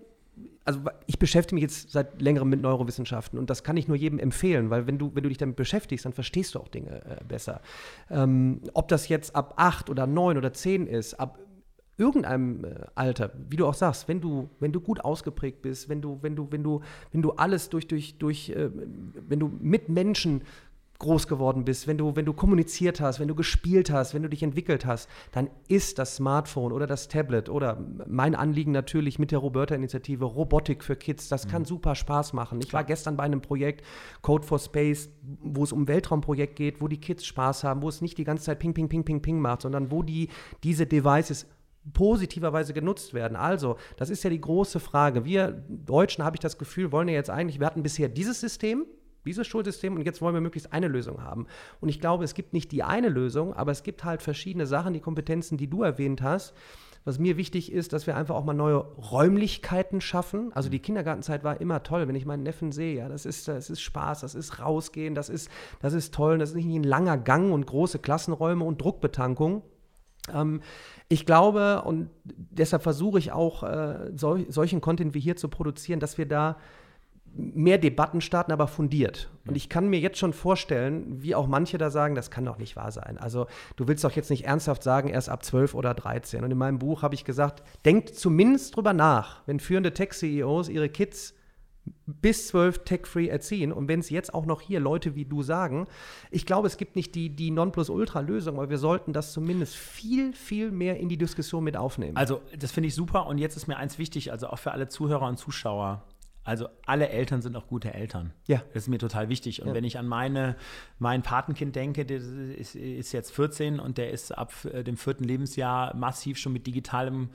also 0.65 0.79
ich 1.07 1.19
beschäftige 1.19 1.55
mich 1.55 1.63
jetzt 1.63 1.91
seit 1.91 2.21
längerem 2.21 2.49
mit 2.49 2.61
Neurowissenschaften 2.61 3.37
und 3.37 3.49
das 3.49 3.63
kann 3.63 3.77
ich 3.77 3.87
nur 3.87 3.97
jedem 3.97 4.19
empfehlen, 4.19 4.69
weil 4.69 4.87
wenn 4.87 4.97
du, 4.97 5.11
wenn 5.13 5.23
du 5.23 5.29
dich 5.29 5.37
damit 5.37 5.55
beschäftigst, 5.55 6.05
dann 6.05 6.13
verstehst 6.13 6.55
du 6.55 6.59
auch 6.59 6.67
Dinge 6.67 7.03
äh, 7.05 7.23
besser. 7.27 7.61
Ähm, 8.09 8.61
ob 8.73 8.87
das 8.87 9.09
jetzt 9.09 9.35
ab 9.35 9.55
acht 9.57 9.89
oder 9.89 10.07
neun 10.07 10.37
oder 10.37 10.53
zehn 10.53 10.87
ist, 10.87 11.19
ab 11.19 11.39
irgendeinem 11.97 12.65
äh, 12.65 12.69
Alter, 12.95 13.31
wie 13.49 13.55
du 13.55 13.67
auch 13.67 13.73
sagst, 13.73 14.07
wenn 14.07 14.21
du, 14.21 14.49
wenn 14.59 14.71
du 14.71 14.79
gut 14.79 15.03
ausgeprägt 15.03 15.61
bist, 15.61 15.89
wenn 15.89 16.01
du, 16.01 16.19
wenn 16.21 16.35
du, 16.35 16.47
wenn 16.51 16.63
du, 16.63 16.81
wenn 17.11 17.21
du 17.21 17.31
alles 17.31 17.69
durch, 17.69 17.87
durch, 17.87 18.17
durch, 18.17 18.49
äh, 18.49 18.69
wenn 18.73 19.39
du 19.39 19.51
mit 19.59 19.89
Menschen 19.89 20.43
groß 20.99 21.27
geworden 21.27 21.65
bist, 21.65 21.87
wenn 21.87 21.97
du, 21.97 22.15
wenn 22.15 22.25
du 22.25 22.33
kommuniziert 22.33 23.01
hast, 23.01 23.19
wenn 23.19 23.27
du 23.27 23.35
gespielt 23.35 23.91
hast, 23.91 24.13
wenn 24.13 24.23
du 24.23 24.29
dich 24.29 24.43
entwickelt 24.43 24.85
hast, 24.85 25.09
dann 25.31 25.49
ist 25.67 25.99
das 25.99 26.15
Smartphone 26.15 26.71
oder 26.71 26.87
das 26.87 27.07
Tablet 27.07 27.49
oder 27.49 27.83
mein 28.07 28.35
Anliegen 28.35 28.71
natürlich 28.71 29.19
mit 29.19 29.31
der 29.31 29.39
Roberta-Initiative 29.39 30.25
Robotik 30.25 30.83
für 30.83 30.95
Kids, 30.95 31.27
das 31.27 31.45
mhm. 31.45 31.51
kann 31.51 31.65
super 31.65 31.95
Spaß 31.95 32.33
machen. 32.33 32.59
Ich 32.63 32.73
war 32.73 32.83
gestern 32.83 33.17
bei 33.17 33.23
einem 33.23 33.41
Projekt 33.41 33.85
Code 34.21 34.45
for 34.45 34.59
Space, 34.59 35.09
wo 35.41 35.63
es 35.63 35.71
um 35.71 35.83
ein 35.83 35.87
Weltraumprojekt 35.87 36.55
geht, 36.55 36.81
wo 36.81 36.87
die 36.87 36.99
Kids 36.99 37.25
Spaß 37.25 37.63
haben, 37.63 37.81
wo 37.81 37.89
es 37.89 38.01
nicht 38.01 38.17
die 38.17 38.23
ganze 38.23 38.45
Zeit 38.45 38.59
Ping, 38.59 38.73
Ping, 38.73 38.87
Ping, 38.87 39.03
Ping, 39.03 39.21
Ping 39.21 39.39
macht, 39.39 39.63
sondern 39.63 39.91
wo 39.91 40.03
die 40.03 40.29
diese 40.63 40.85
Devices 40.85 41.47
positiverweise 41.91 42.73
genutzt 42.73 43.13
werden. 43.13 43.35
Also, 43.35 43.75
das 43.97 44.09
ist 44.09 44.23
ja 44.23 44.29
die 44.29 44.39
große 44.39 44.79
Frage. 44.79 45.25
Wir 45.25 45.63
Deutschen, 45.67 46.23
habe 46.23 46.37
ich 46.37 46.39
das 46.39 46.57
Gefühl, 46.57 46.91
wollen 46.91 47.09
ja 47.09 47.15
jetzt 47.15 47.29
eigentlich, 47.29 47.59
wir 47.59 47.67
hatten 47.67 47.83
bisher 47.83 48.07
dieses 48.07 48.39
System, 48.39 48.85
dieses 49.25 49.47
Schulsystem 49.47 49.95
und 49.95 50.05
jetzt 50.05 50.21
wollen 50.21 50.33
wir 50.33 50.41
möglichst 50.41 50.73
eine 50.73 50.87
Lösung 50.87 51.23
haben. 51.23 51.47
Und 51.81 51.89
ich 51.89 51.99
glaube, 51.99 52.23
es 52.23 52.33
gibt 52.33 52.53
nicht 52.53 52.71
die 52.71 52.83
eine 52.83 53.09
Lösung, 53.09 53.53
aber 53.53 53.71
es 53.71 53.83
gibt 53.83 54.03
halt 54.03 54.21
verschiedene 54.21 54.65
Sachen, 54.65 54.93
die 54.93 54.99
Kompetenzen, 54.99 55.57
die 55.57 55.69
du 55.69 55.83
erwähnt 55.83 56.21
hast. 56.21 56.53
Was 57.05 57.19
mir 57.19 57.35
wichtig 57.35 57.71
ist, 57.71 57.91
dass 57.91 58.07
wir 58.07 58.15
einfach 58.15 58.35
auch 58.35 58.45
mal 58.45 58.53
neue 58.53 58.77
Räumlichkeiten 58.77 59.99
schaffen. 59.99 60.53
Also 60.53 60.69
die 60.69 60.79
Kindergartenzeit 60.79 61.43
war 61.43 61.59
immer 61.59 61.83
toll, 61.83 62.07
wenn 62.07 62.15
ich 62.15 62.25
meinen 62.25 62.43
Neffen 62.43 62.71
sehe. 62.71 62.95
Ja, 62.95 63.09
das 63.09 63.25
ist, 63.25 63.49
das 63.49 63.69
ist 63.69 63.81
Spaß, 63.81 64.21
das 64.21 64.35
ist 64.35 64.59
rausgehen, 64.59 65.13
das 65.13 65.27
ist, 65.27 65.49
das 65.81 65.91
ist 65.91 66.13
toll. 66.13 66.37
Das 66.37 66.51
ist 66.51 66.55
nicht 66.55 66.65
ein 66.65 66.83
langer 66.83 67.17
Gang 67.17 67.51
und 67.51 67.67
große 67.67 67.99
Klassenräume 67.99 68.63
und 68.63 68.81
Druckbetankung. 68.81 69.63
Ähm, 70.33 70.61
ich 71.09 71.25
glaube, 71.25 71.83
und 71.83 72.09
deshalb 72.23 72.83
versuche 72.83 73.19
ich 73.19 73.33
auch, 73.33 73.63
äh, 73.63 74.11
sol 74.15 74.45
solchen 74.49 74.79
Content 74.79 75.13
wie 75.13 75.19
hier 75.19 75.35
zu 75.35 75.49
produzieren, 75.49 75.99
dass 75.99 76.17
wir 76.17 76.27
da 76.27 76.57
mehr 77.35 77.77
Debatten 77.77 78.21
starten, 78.21 78.51
aber 78.51 78.67
fundiert. 78.67 79.29
Und 79.47 79.55
ich 79.55 79.67
kann 79.67 79.89
mir 79.89 79.99
jetzt 79.99 80.19
schon 80.19 80.33
vorstellen, 80.33 81.21
wie 81.21 81.35
auch 81.35 81.47
manche 81.47 81.77
da 81.77 81.89
sagen, 81.89 82.15
das 82.15 82.29
kann 82.29 82.45
doch 82.45 82.57
nicht 82.57 82.75
wahr 82.75 82.91
sein. 82.91 83.17
Also 83.17 83.47
du 83.75 83.87
willst 83.87 84.03
doch 84.03 84.11
jetzt 84.11 84.29
nicht 84.29 84.45
ernsthaft 84.45 84.83
sagen, 84.83 85.09
erst 85.09 85.29
ab 85.29 85.43
12 85.43 85.73
oder 85.73 85.93
13. 85.93 86.43
Und 86.43 86.51
in 86.51 86.57
meinem 86.57 86.79
Buch 86.79 87.01
habe 87.01 87.15
ich 87.15 87.25
gesagt, 87.25 87.63
denkt 87.85 88.15
zumindest 88.15 88.75
drüber 88.75 88.93
nach, 88.93 89.41
wenn 89.47 89.59
führende 89.59 89.93
Tech-CEOs 89.93 90.69
ihre 90.69 90.89
Kids 90.89 91.33
bis 92.05 92.47
12 92.49 92.85
tech-free 92.85 93.27
erziehen. 93.27 93.71
Und 93.71 93.87
wenn 93.87 93.99
es 93.99 94.09
jetzt 94.09 94.33
auch 94.33 94.45
noch 94.45 94.61
hier 94.61 94.79
Leute 94.79 95.15
wie 95.15 95.25
du 95.25 95.41
sagen, 95.41 95.87
ich 96.31 96.45
glaube, 96.45 96.67
es 96.67 96.77
gibt 96.77 96.95
nicht 96.95 97.15
die, 97.15 97.29
die 97.29 97.51
Nonplusultra-Lösung, 97.51 98.57
aber 98.57 98.69
wir 98.69 98.77
sollten 98.77 99.11
das 99.11 99.33
zumindest 99.33 99.75
viel, 99.75 100.33
viel 100.33 100.71
mehr 100.71 100.97
in 100.97 101.09
die 101.09 101.17
Diskussion 101.17 101.63
mit 101.63 101.75
aufnehmen. 101.75 102.15
Also, 102.15 102.41
das 102.57 102.71
finde 102.71 102.87
ich 102.87 102.95
super. 102.95 103.25
Und 103.27 103.37
jetzt 103.37 103.57
ist 103.57 103.67
mir 103.67 103.77
eins 103.77 103.97
wichtig, 103.97 104.31
also 104.31 104.47
auch 104.47 104.59
für 104.59 104.71
alle 104.71 104.87
Zuhörer 104.87 105.27
und 105.27 105.37
Zuschauer. 105.37 106.03
Also 106.45 106.67
alle 106.85 107.09
Eltern 107.09 107.41
sind 107.41 107.55
auch 107.55 107.67
gute 107.67 107.93
Eltern. 107.93 108.33
Ja. 108.47 108.61
Das 108.73 108.83
ist 108.83 108.89
mir 108.89 108.97
total 108.97 109.29
wichtig. 109.29 109.61
Und 109.61 109.69
ja. 109.69 109.73
wenn 109.73 109.85
ich 109.85 109.97
an 109.97 110.07
meine, 110.07 110.57
mein 110.99 111.21
Patenkind 111.21 111.75
denke, 111.75 112.05
der 112.05 112.17
ist, 112.17 112.75
ist, 112.75 113.13
jetzt 113.13 113.31
14 113.31 113.79
und 113.79 113.97
der 113.97 114.11
ist 114.11 114.37
ab 114.37 114.53
äh, 114.65 114.83
dem 114.83 114.97
vierten 114.97 115.23
Lebensjahr 115.23 115.95
massiv 115.95 116.37
schon 116.37 116.51
mit 116.51 116.67
digitalem 116.67 117.29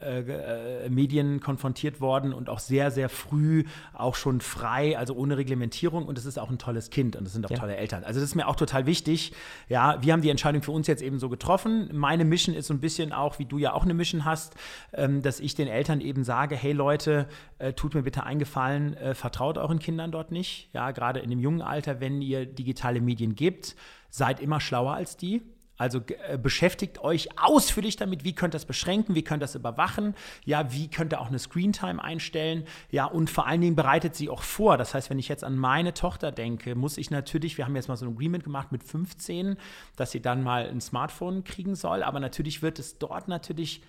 äh, 0.00 0.20
äh, 0.20 0.90
Medien 0.90 1.40
konfrontiert 1.40 2.00
worden 2.00 2.32
und 2.32 2.48
auch 2.48 2.58
sehr, 2.58 2.90
sehr 2.90 3.08
früh 3.08 3.64
auch 3.92 4.16
schon 4.16 4.40
frei, 4.40 4.98
also 4.98 5.14
ohne 5.14 5.36
Reglementierung. 5.36 6.06
Und 6.06 6.18
es 6.18 6.26
ist 6.26 6.38
auch 6.38 6.50
ein 6.50 6.58
tolles 6.58 6.90
Kind 6.90 7.14
und 7.14 7.26
es 7.26 7.32
sind 7.32 7.46
auch 7.46 7.50
ja. 7.50 7.58
tolle 7.58 7.76
Eltern. 7.76 8.02
Also 8.02 8.18
das 8.18 8.30
ist 8.30 8.34
mir 8.34 8.48
auch 8.48 8.56
total 8.56 8.86
wichtig. 8.86 9.32
Ja, 9.68 10.02
wir 10.02 10.12
haben 10.12 10.22
die 10.22 10.30
Entscheidung 10.30 10.62
für 10.62 10.72
uns 10.72 10.88
jetzt 10.88 11.02
eben 11.02 11.20
so 11.20 11.28
getroffen. 11.28 11.90
Meine 11.92 12.24
Mission 12.24 12.56
ist 12.56 12.66
so 12.66 12.74
ein 12.74 12.80
bisschen 12.80 13.12
auch, 13.12 13.38
wie 13.38 13.44
du 13.44 13.58
ja 13.58 13.72
auch 13.72 13.84
eine 13.84 13.94
Mission 13.94 14.24
hast, 14.24 14.56
ähm, 14.92 15.22
dass 15.22 15.38
ich 15.38 15.54
den 15.54 15.68
Eltern 15.68 16.00
eben 16.00 16.24
sage, 16.24 16.56
hey 16.56 16.72
Leute, 16.72 17.28
äh, 17.58 17.72
tut 17.72 17.94
mir 17.94 18.02
bitte 18.02 18.24
eingefallen, 18.24 18.47
gefallen, 18.48 18.96
äh, 18.96 19.14
vertraut 19.14 19.58
euren 19.58 19.78
Kindern 19.78 20.10
dort 20.10 20.32
nicht. 20.32 20.70
Ja, 20.72 20.90
gerade 20.90 21.20
in 21.20 21.28
dem 21.28 21.38
jungen 21.38 21.60
Alter, 21.60 22.00
wenn 22.00 22.22
ihr 22.22 22.46
digitale 22.46 23.00
Medien 23.00 23.34
gebt, 23.34 23.76
seid 24.08 24.40
immer 24.40 24.60
schlauer 24.60 24.94
als 24.94 25.18
die. 25.18 25.42
Also 25.76 26.00
äh, 26.26 26.38
beschäftigt 26.38 26.98
euch 26.98 27.28
ausführlich 27.38 27.94
damit, 27.94 28.24
wie 28.24 28.34
könnt 28.34 28.52
ihr 28.52 28.58
das 28.58 28.64
beschränken, 28.64 29.14
wie 29.14 29.22
könnt 29.22 29.42
ihr 29.42 29.46
das 29.46 29.54
überwachen, 29.54 30.16
ja, 30.44 30.72
wie 30.72 30.88
könnt 30.88 31.12
ihr 31.12 31.20
auch 31.20 31.28
eine 31.28 31.38
Screentime 31.38 32.02
einstellen, 32.02 32.64
ja, 32.90 33.04
und 33.04 33.30
vor 33.30 33.46
allen 33.46 33.60
Dingen 33.60 33.76
bereitet 33.76 34.16
sie 34.16 34.28
auch 34.28 34.42
vor. 34.42 34.76
Das 34.76 34.94
heißt, 34.94 35.08
wenn 35.08 35.20
ich 35.20 35.28
jetzt 35.28 35.44
an 35.44 35.56
meine 35.56 35.94
Tochter 35.94 36.32
denke, 36.32 36.74
muss 36.74 36.98
ich 36.98 37.12
natürlich, 37.12 37.58
wir 37.58 37.64
haben 37.64 37.76
jetzt 37.76 37.88
mal 37.88 37.96
so 37.96 38.06
ein 38.06 38.12
Agreement 38.12 38.42
gemacht 38.42 38.72
mit 38.72 38.82
15, 38.82 39.56
dass 39.94 40.10
sie 40.10 40.20
dann 40.20 40.42
mal 40.42 40.68
ein 40.68 40.80
Smartphone 40.80 41.44
kriegen 41.44 41.76
soll, 41.76 42.02
aber 42.02 42.18
natürlich 42.18 42.60
wird 42.60 42.80
es 42.80 42.98
dort 42.98 43.28
natürlich 43.28 43.82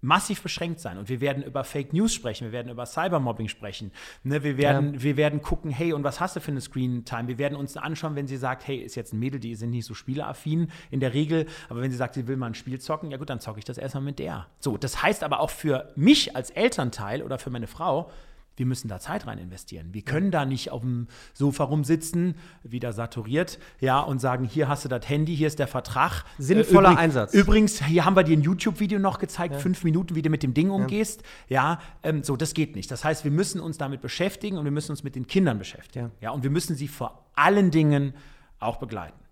massiv 0.00 0.42
beschränkt 0.42 0.80
sein. 0.80 0.98
Und 0.98 1.08
wir 1.08 1.20
werden 1.20 1.42
über 1.42 1.64
Fake 1.64 1.92
News 1.92 2.14
sprechen, 2.14 2.44
wir 2.46 2.52
werden 2.52 2.70
über 2.70 2.86
Cybermobbing 2.86 3.48
sprechen. 3.48 3.92
Ne, 4.22 4.42
wir, 4.42 4.56
werden, 4.56 4.94
ja. 4.94 5.02
wir 5.02 5.16
werden 5.16 5.42
gucken, 5.42 5.70
hey, 5.70 5.92
und 5.92 6.04
was 6.04 6.20
hast 6.20 6.36
du 6.36 6.40
für 6.40 6.50
eine 6.50 6.60
Screen 6.60 7.04
Time? 7.04 7.28
Wir 7.28 7.38
werden 7.38 7.56
uns 7.56 7.76
anschauen, 7.76 8.14
wenn 8.14 8.26
sie 8.26 8.36
sagt, 8.36 8.66
hey, 8.66 8.76
ist 8.76 8.94
jetzt 8.94 9.12
ein 9.12 9.18
Mädel, 9.18 9.40
die 9.40 9.54
sind 9.54 9.70
nicht 9.70 9.86
so 9.86 9.94
spieleaffin 9.94 10.70
in 10.90 11.00
der 11.00 11.14
Regel, 11.14 11.46
aber 11.68 11.80
wenn 11.80 11.90
sie 11.90 11.96
sagt, 11.96 12.14
sie 12.14 12.26
will 12.28 12.36
mal 12.36 12.46
ein 12.46 12.54
Spiel 12.54 12.80
zocken, 12.80 13.10
ja 13.10 13.16
gut, 13.16 13.30
dann 13.30 13.40
zocke 13.40 13.58
ich 13.58 13.64
das 13.64 13.78
erstmal 13.78 14.04
mit 14.04 14.18
der. 14.18 14.46
So, 14.60 14.76
das 14.76 15.02
heißt 15.02 15.24
aber 15.24 15.40
auch 15.40 15.50
für 15.50 15.92
mich 15.96 16.36
als 16.36 16.50
Elternteil 16.50 17.22
oder 17.22 17.38
für 17.38 17.50
meine 17.50 17.66
Frau, 17.66 18.10
wir 18.56 18.66
müssen 18.66 18.88
da 18.88 18.98
Zeit 18.98 19.26
rein 19.26 19.38
investieren. 19.38 19.92
Wir 19.92 20.02
können 20.02 20.30
da 20.30 20.44
nicht 20.44 20.70
auf 20.70 20.80
dem 20.82 21.08
Sofa 21.34 21.64
rumsitzen, 21.64 22.34
wieder 22.62 22.92
saturiert, 22.92 23.58
ja, 23.80 24.00
und 24.00 24.20
sagen, 24.20 24.44
hier 24.44 24.68
hast 24.68 24.84
du 24.84 24.88
das 24.88 25.08
Handy, 25.08 25.36
hier 25.36 25.46
ist 25.46 25.58
der 25.58 25.66
Vertrag. 25.66 26.24
Sinnvoller 26.38 26.90
äh, 26.90 26.92
Übrig, 26.92 27.04
Einsatz. 27.04 27.34
Übrigens, 27.34 27.84
hier 27.84 28.04
haben 28.04 28.16
wir 28.16 28.24
dir 28.24 28.36
ein 28.36 28.42
YouTube-Video 28.42 28.98
noch 28.98 29.18
gezeigt, 29.18 29.54
ja. 29.54 29.60
fünf 29.60 29.84
Minuten, 29.84 30.14
wie 30.14 30.22
du 30.22 30.30
mit 30.30 30.42
dem 30.42 30.54
Ding 30.54 30.70
umgehst. 30.70 31.22
Ja, 31.48 31.72
ja 31.72 31.80
ähm, 32.02 32.22
so, 32.22 32.36
das 32.36 32.54
geht 32.54 32.76
nicht. 32.76 32.90
Das 32.90 33.04
heißt, 33.04 33.24
wir 33.24 33.30
müssen 33.30 33.60
uns 33.60 33.78
damit 33.78 34.00
beschäftigen 34.00 34.58
und 34.58 34.64
wir 34.64 34.72
müssen 34.72 34.92
uns 34.92 35.02
mit 35.04 35.14
den 35.14 35.26
Kindern 35.26 35.58
beschäftigen. 35.58 36.12
Ja, 36.20 36.28
ja 36.28 36.30
und 36.30 36.42
wir 36.42 36.50
müssen 36.50 36.76
sie 36.76 36.88
vor 36.88 37.26
allen 37.34 37.70
Dingen 37.70 38.14
auch 38.58 38.76
begleiten 38.76 39.25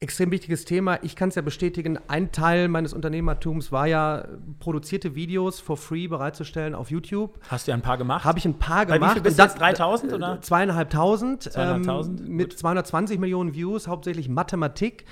extrem 0.00 0.30
wichtiges 0.30 0.64
Thema. 0.64 0.98
Ich 1.02 1.14
kann 1.14 1.28
es 1.28 1.34
ja 1.34 1.42
bestätigen, 1.42 1.98
ein 2.08 2.32
Teil 2.32 2.68
meines 2.68 2.94
Unternehmertums 2.94 3.70
war 3.70 3.86
ja, 3.86 4.26
produzierte 4.58 5.14
Videos 5.14 5.60
for 5.60 5.76
free 5.76 6.08
bereitzustellen 6.08 6.74
auf 6.74 6.90
YouTube. 6.90 7.38
Hast 7.48 7.66
du 7.66 7.72
ja 7.72 7.76
ein 7.76 7.82
paar 7.82 7.98
gemacht? 7.98 8.24
Habe 8.24 8.38
ich 8.38 8.46
ein 8.46 8.58
paar 8.58 8.86
Bei 8.86 8.94
gemacht. 8.94 9.10
Wie 9.10 9.14
viel 9.16 9.22
bist 9.22 9.38
jetzt? 9.38 9.60
3000 9.60 10.14
oder? 10.14 10.40
Zweieinhalbtausend. 10.40 11.42
Zweieinhalbtausend? 11.42 12.20
Ähm, 12.20 12.34
mit 12.34 12.58
220 12.58 13.18
Millionen 13.18 13.54
Views, 13.54 13.88
hauptsächlich 13.88 14.30
Mathematik. 14.30 15.04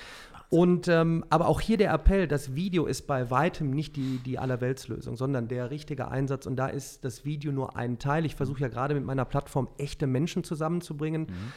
Und 0.49 0.89
ähm, 0.89 1.27
aber 1.29 1.49
auch 1.49 1.61
hier 1.61 1.77
der 1.77 1.93
Appell, 1.93 2.27
das 2.27 2.55
Video 2.55 2.87
ist 2.87 3.07
bei 3.07 3.31
weitem 3.31 3.71
nicht 3.71 3.97
die, 3.97 4.19
die 4.25 4.39
Allerweltslösung, 4.39 5.17
sondern 5.17 5.49
der 5.49 5.71
richtige 5.71 6.09
Einsatz. 6.09 6.47
Und 6.47 6.57
da 6.57 6.69
ist 6.69 7.05
das 7.05 7.27
Video 7.27 7.53
nur 7.53 7.77
ein 7.77 7.99
Teil. 7.99 8.25
Ich 8.25 8.35
versuche 8.35 8.61
ja 8.61 8.69
gerade 8.69 8.95
mit 8.95 9.05
meiner 9.05 9.27
Plattform 9.27 9.69
echte 9.77 10.07
Menschen 10.07 10.45
zusammenzubringen. 10.45 11.27
Mhm 11.29 11.53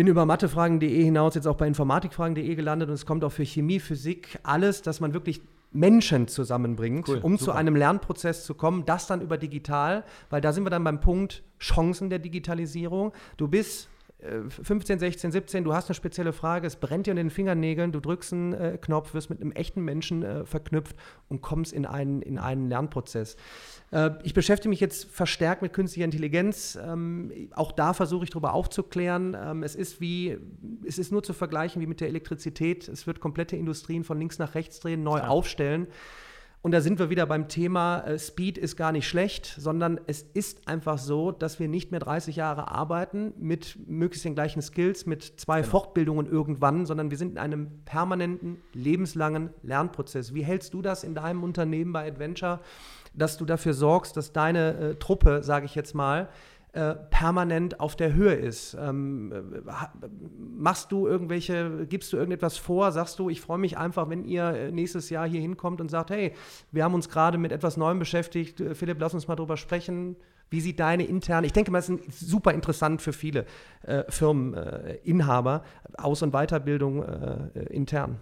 bin 0.00 0.06
über 0.06 0.24
mathefragen.de 0.24 1.04
hinaus 1.04 1.34
jetzt 1.34 1.46
auch 1.46 1.58
bei 1.58 1.66
informatikfragen.de 1.66 2.54
gelandet 2.54 2.88
und 2.88 2.94
es 2.94 3.04
kommt 3.04 3.22
auch 3.22 3.32
für 3.32 3.44
Chemie, 3.44 3.80
Physik, 3.80 4.38
alles, 4.42 4.80
dass 4.80 4.98
man 4.98 5.12
wirklich 5.12 5.42
Menschen 5.72 6.26
zusammenbringt, 6.26 7.06
cool, 7.06 7.18
um 7.18 7.36
super. 7.36 7.44
zu 7.44 7.52
einem 7.52 7.76
Lernprozess 7.76 8.46
zu 8.46 8.54
kommen, 8.54 8.86
das 8.86 9.06
dann 9.06 9.20
über 9.20 9.36
digital, 9.36 10.04
weil 10.30 10.40
da 10.40 10.54
sind 10.54 10.64
wir 10.64 10.70
dann 10.70 10.84
beim 10.84 11.02
Punkt 11.02 11.42
Chancen 11.58 12.08
der 12.08 12.18
Digitalisierung. 12.18 13.12
Du 13.36 13.46
bist 13.46 13.90
15, 14.48 14.98
16, 14.98 15.32
17, 15.32 15.64
du 15.64 15.72
hast 15.72 15.88
eine 15.88 15.94
spezielle 15.94 16.32
Frage, 16.32 16.66
es 16.66 16.76
brennt 16.76 17.06
dir 17.06 17.12
in 17.12 17.16
den 17.16 17.30
Fingernägeln, 17.30 17.90
du 17.90 18.00
drückst 18.00 18.32
einen 18.32 18.52
äh, 18.52 18.78
Knopf, 18.80 19.14
wirst 19.14 19.30
mit 19.30 19.40
einem 19.40 19.52
echten 19.52 19.82
Menschen 19.82 20.22
äh, 20.22 20.44
verknüpft 20.44 20.94
und 21.28 21.40
kommst 21.40 21.72
in 21.72 21.86
einen, 21.86 22.20
in 22.20 22.38
einen 22.38 22.68
Lernprozess. 22.68 23.36
Äh, 23.92 24.10
ich 24.22 24.34
beschäftige 24.34 24.68
mich 24.68 24.80
jetzt 24.80 25.10
verstärkt 25.10 25.62
mit 25.62 25.72
künstlicher 25.72 26.04
Intelligenz. 26.04 26.78
Ähm, 26.82 27.32
auch 27.52 27.72
da 27.72 27.94
versuche 27.94 28.24
ich 28.24 28.30
darüber 28.30 28.52
aufzuklären. 28.52 29.36
Ähm, 29.40 29.62
es 29.62 29.74
ist 29.74 30.00
wie, 30.00 30.38
es 30.86 30.98
ist 30.98 31.12
nur 31.12 31.22
zu 31.22 31.32
vergleichen 31.32 31.80
wie 31.80 31.86
mit 31.86 32.00
der 32.00 32.08
Elektrizität. 32.08 32.88
Es 32.88 33.06
wird 33.06 33.20
komplette 33.20 33.56
Industrien 33.56 34.04
von 34.04 34.18
links 34.18 34.38
nach 34.38 34.54
rechts 34.54 34.80
drehen, 34.80 35.02
neu 35.02 35.18
ja. 35.18 35.28
aufstellen. 35.28 35.86
Und 36.62 36.72
da 36.72 36.82
sind 36.82 36.98
wir 36.98 37.08
wieder 37.08 37.24
beim 37.24 37.48
Thema, 37.48 38.00
äh, 38.00 38.18
Speed 38.18 38.58
ist 38.58 38.76
gar 38.76 38.92
nicht 38.92 39.08
schlecht, 39.08 39.56
sondern 39.58 39.98
es 40.06 40.22
ist 40.34 40.68
einfach 40.68 40.98
so, 40.98 41.32
dass 41.32 41.58
wir 41.58 41.68
nicht 41.68 41.90
mehr 41.90 42.00
30 42.00 42.36
Jahre 42.36 42.70
arbeiten 42.70 43.32
mit 43.38 43.78
möglichst 43.86 44.26
den 44.26 44.34
gleichen 44.34 44.60
Skills, 44.60 45.06
mit 45.06 45.22
zwei 45.22 45.60
genau. 45.60 45.70
Fortbildungen 45.70 46.30
irgendwann, 46.30 46.84
sondern 46.84 47.10
wir 47.10 47.16
sind 47.16 47.32
in 47.32 47.38
einem 47.38 47.82
permanenten, 47.86 48.58
lebenslangen 48.74 49.50
Lernprozess. 49.62 50.34
Wie 50.34 50.44
hältst 50.44 50.74
du 50.74 50.82
das 50.82 51.02
in 51.02 51.14
deinem 51.14 51.42
Unternehmen 51.44 51.94
bei 51.94 52.06
Adventure, 52.06 52.60
dass 53.14 53.38
du 53.38 53.46
dafür 53.46 53.72
sorgst, 53.72 54.18
dass 54.18 54.34
deine 54.34 54.76
äh, 54.76 54.94
Truppe, 54.96 55.42
sage 55.42 55.64
ich 55.64 55.74
jetzt 55.74 55.94
mal, 55.94 56.28
äh, 56.72 56.94
permanent 56.94 57.80
auf 57.80 57.96
der 57.96 58.14
Höhe 58.14 58.34
ist. 58.34 58.76
Ähm, 58.80 59.32
machst 60.38 60.92
du 60.92 61.08
irgendwelche, 61.08 61.86
gibst 61.88 62.12
du 62.12 62.16
irgendetwas 62.16 62.58
vor? 62.58 62.92
Sagst 62.92 63.18
du, 63.18 63.28
ich 63.28 63.40
freue 63.40 63.58
mich 63.58 63.76
einfach, 63.76 64.08
wenn 64.08 64.24
ihr 64.24 64.44
äh, 64.44 64.70
nächstes 64.70 65.10
Jahr 65.10 65.28
hier 65.28 65.40
hinkommt 65.40 65.80
und 65.80 65.90
sagt, 65.90 66.10
hey, 66.10 66.32
wir 66.70 66.84
haben 66.84 66.94
uns 66.94 67.08
gerade 67.08 67.38
mit 67.38 67.50
etwas 67.50 67.76
Neuem 67.76 67.98
beschäftigt. 67.98 68.60
Äh, 68.60 68.76
Philipp, 68.76 68.98
lass 69.00 69.14
uns 69.14 69.26
mal 69.26 69.34
drüber 69.34 69.56
sprechen. 69.56 70.14
Wie 70.48 70.60
sieht 70.60 70.78
deine 70.78 71.04
interne, 71.04 71.46
ich 71.46 71.52
denke 71.52 71.70
mal, 71.70 71.78
es 71.78 71.88
ist 71.88 72.20
super 72.20 72.52
interessant 72.52 73.02
für 73.02 73.12
viele 73.12 73.46
äh, 73.82 74.04
Firmeninhaber, 74.08 75.64
äh, 75.84 76.02
Aus- 76.02 76.22
und 76.22 76.32
Weiterbildung 76.32 77.02
äh, 77.02 77.64
intern. 77.70 78.20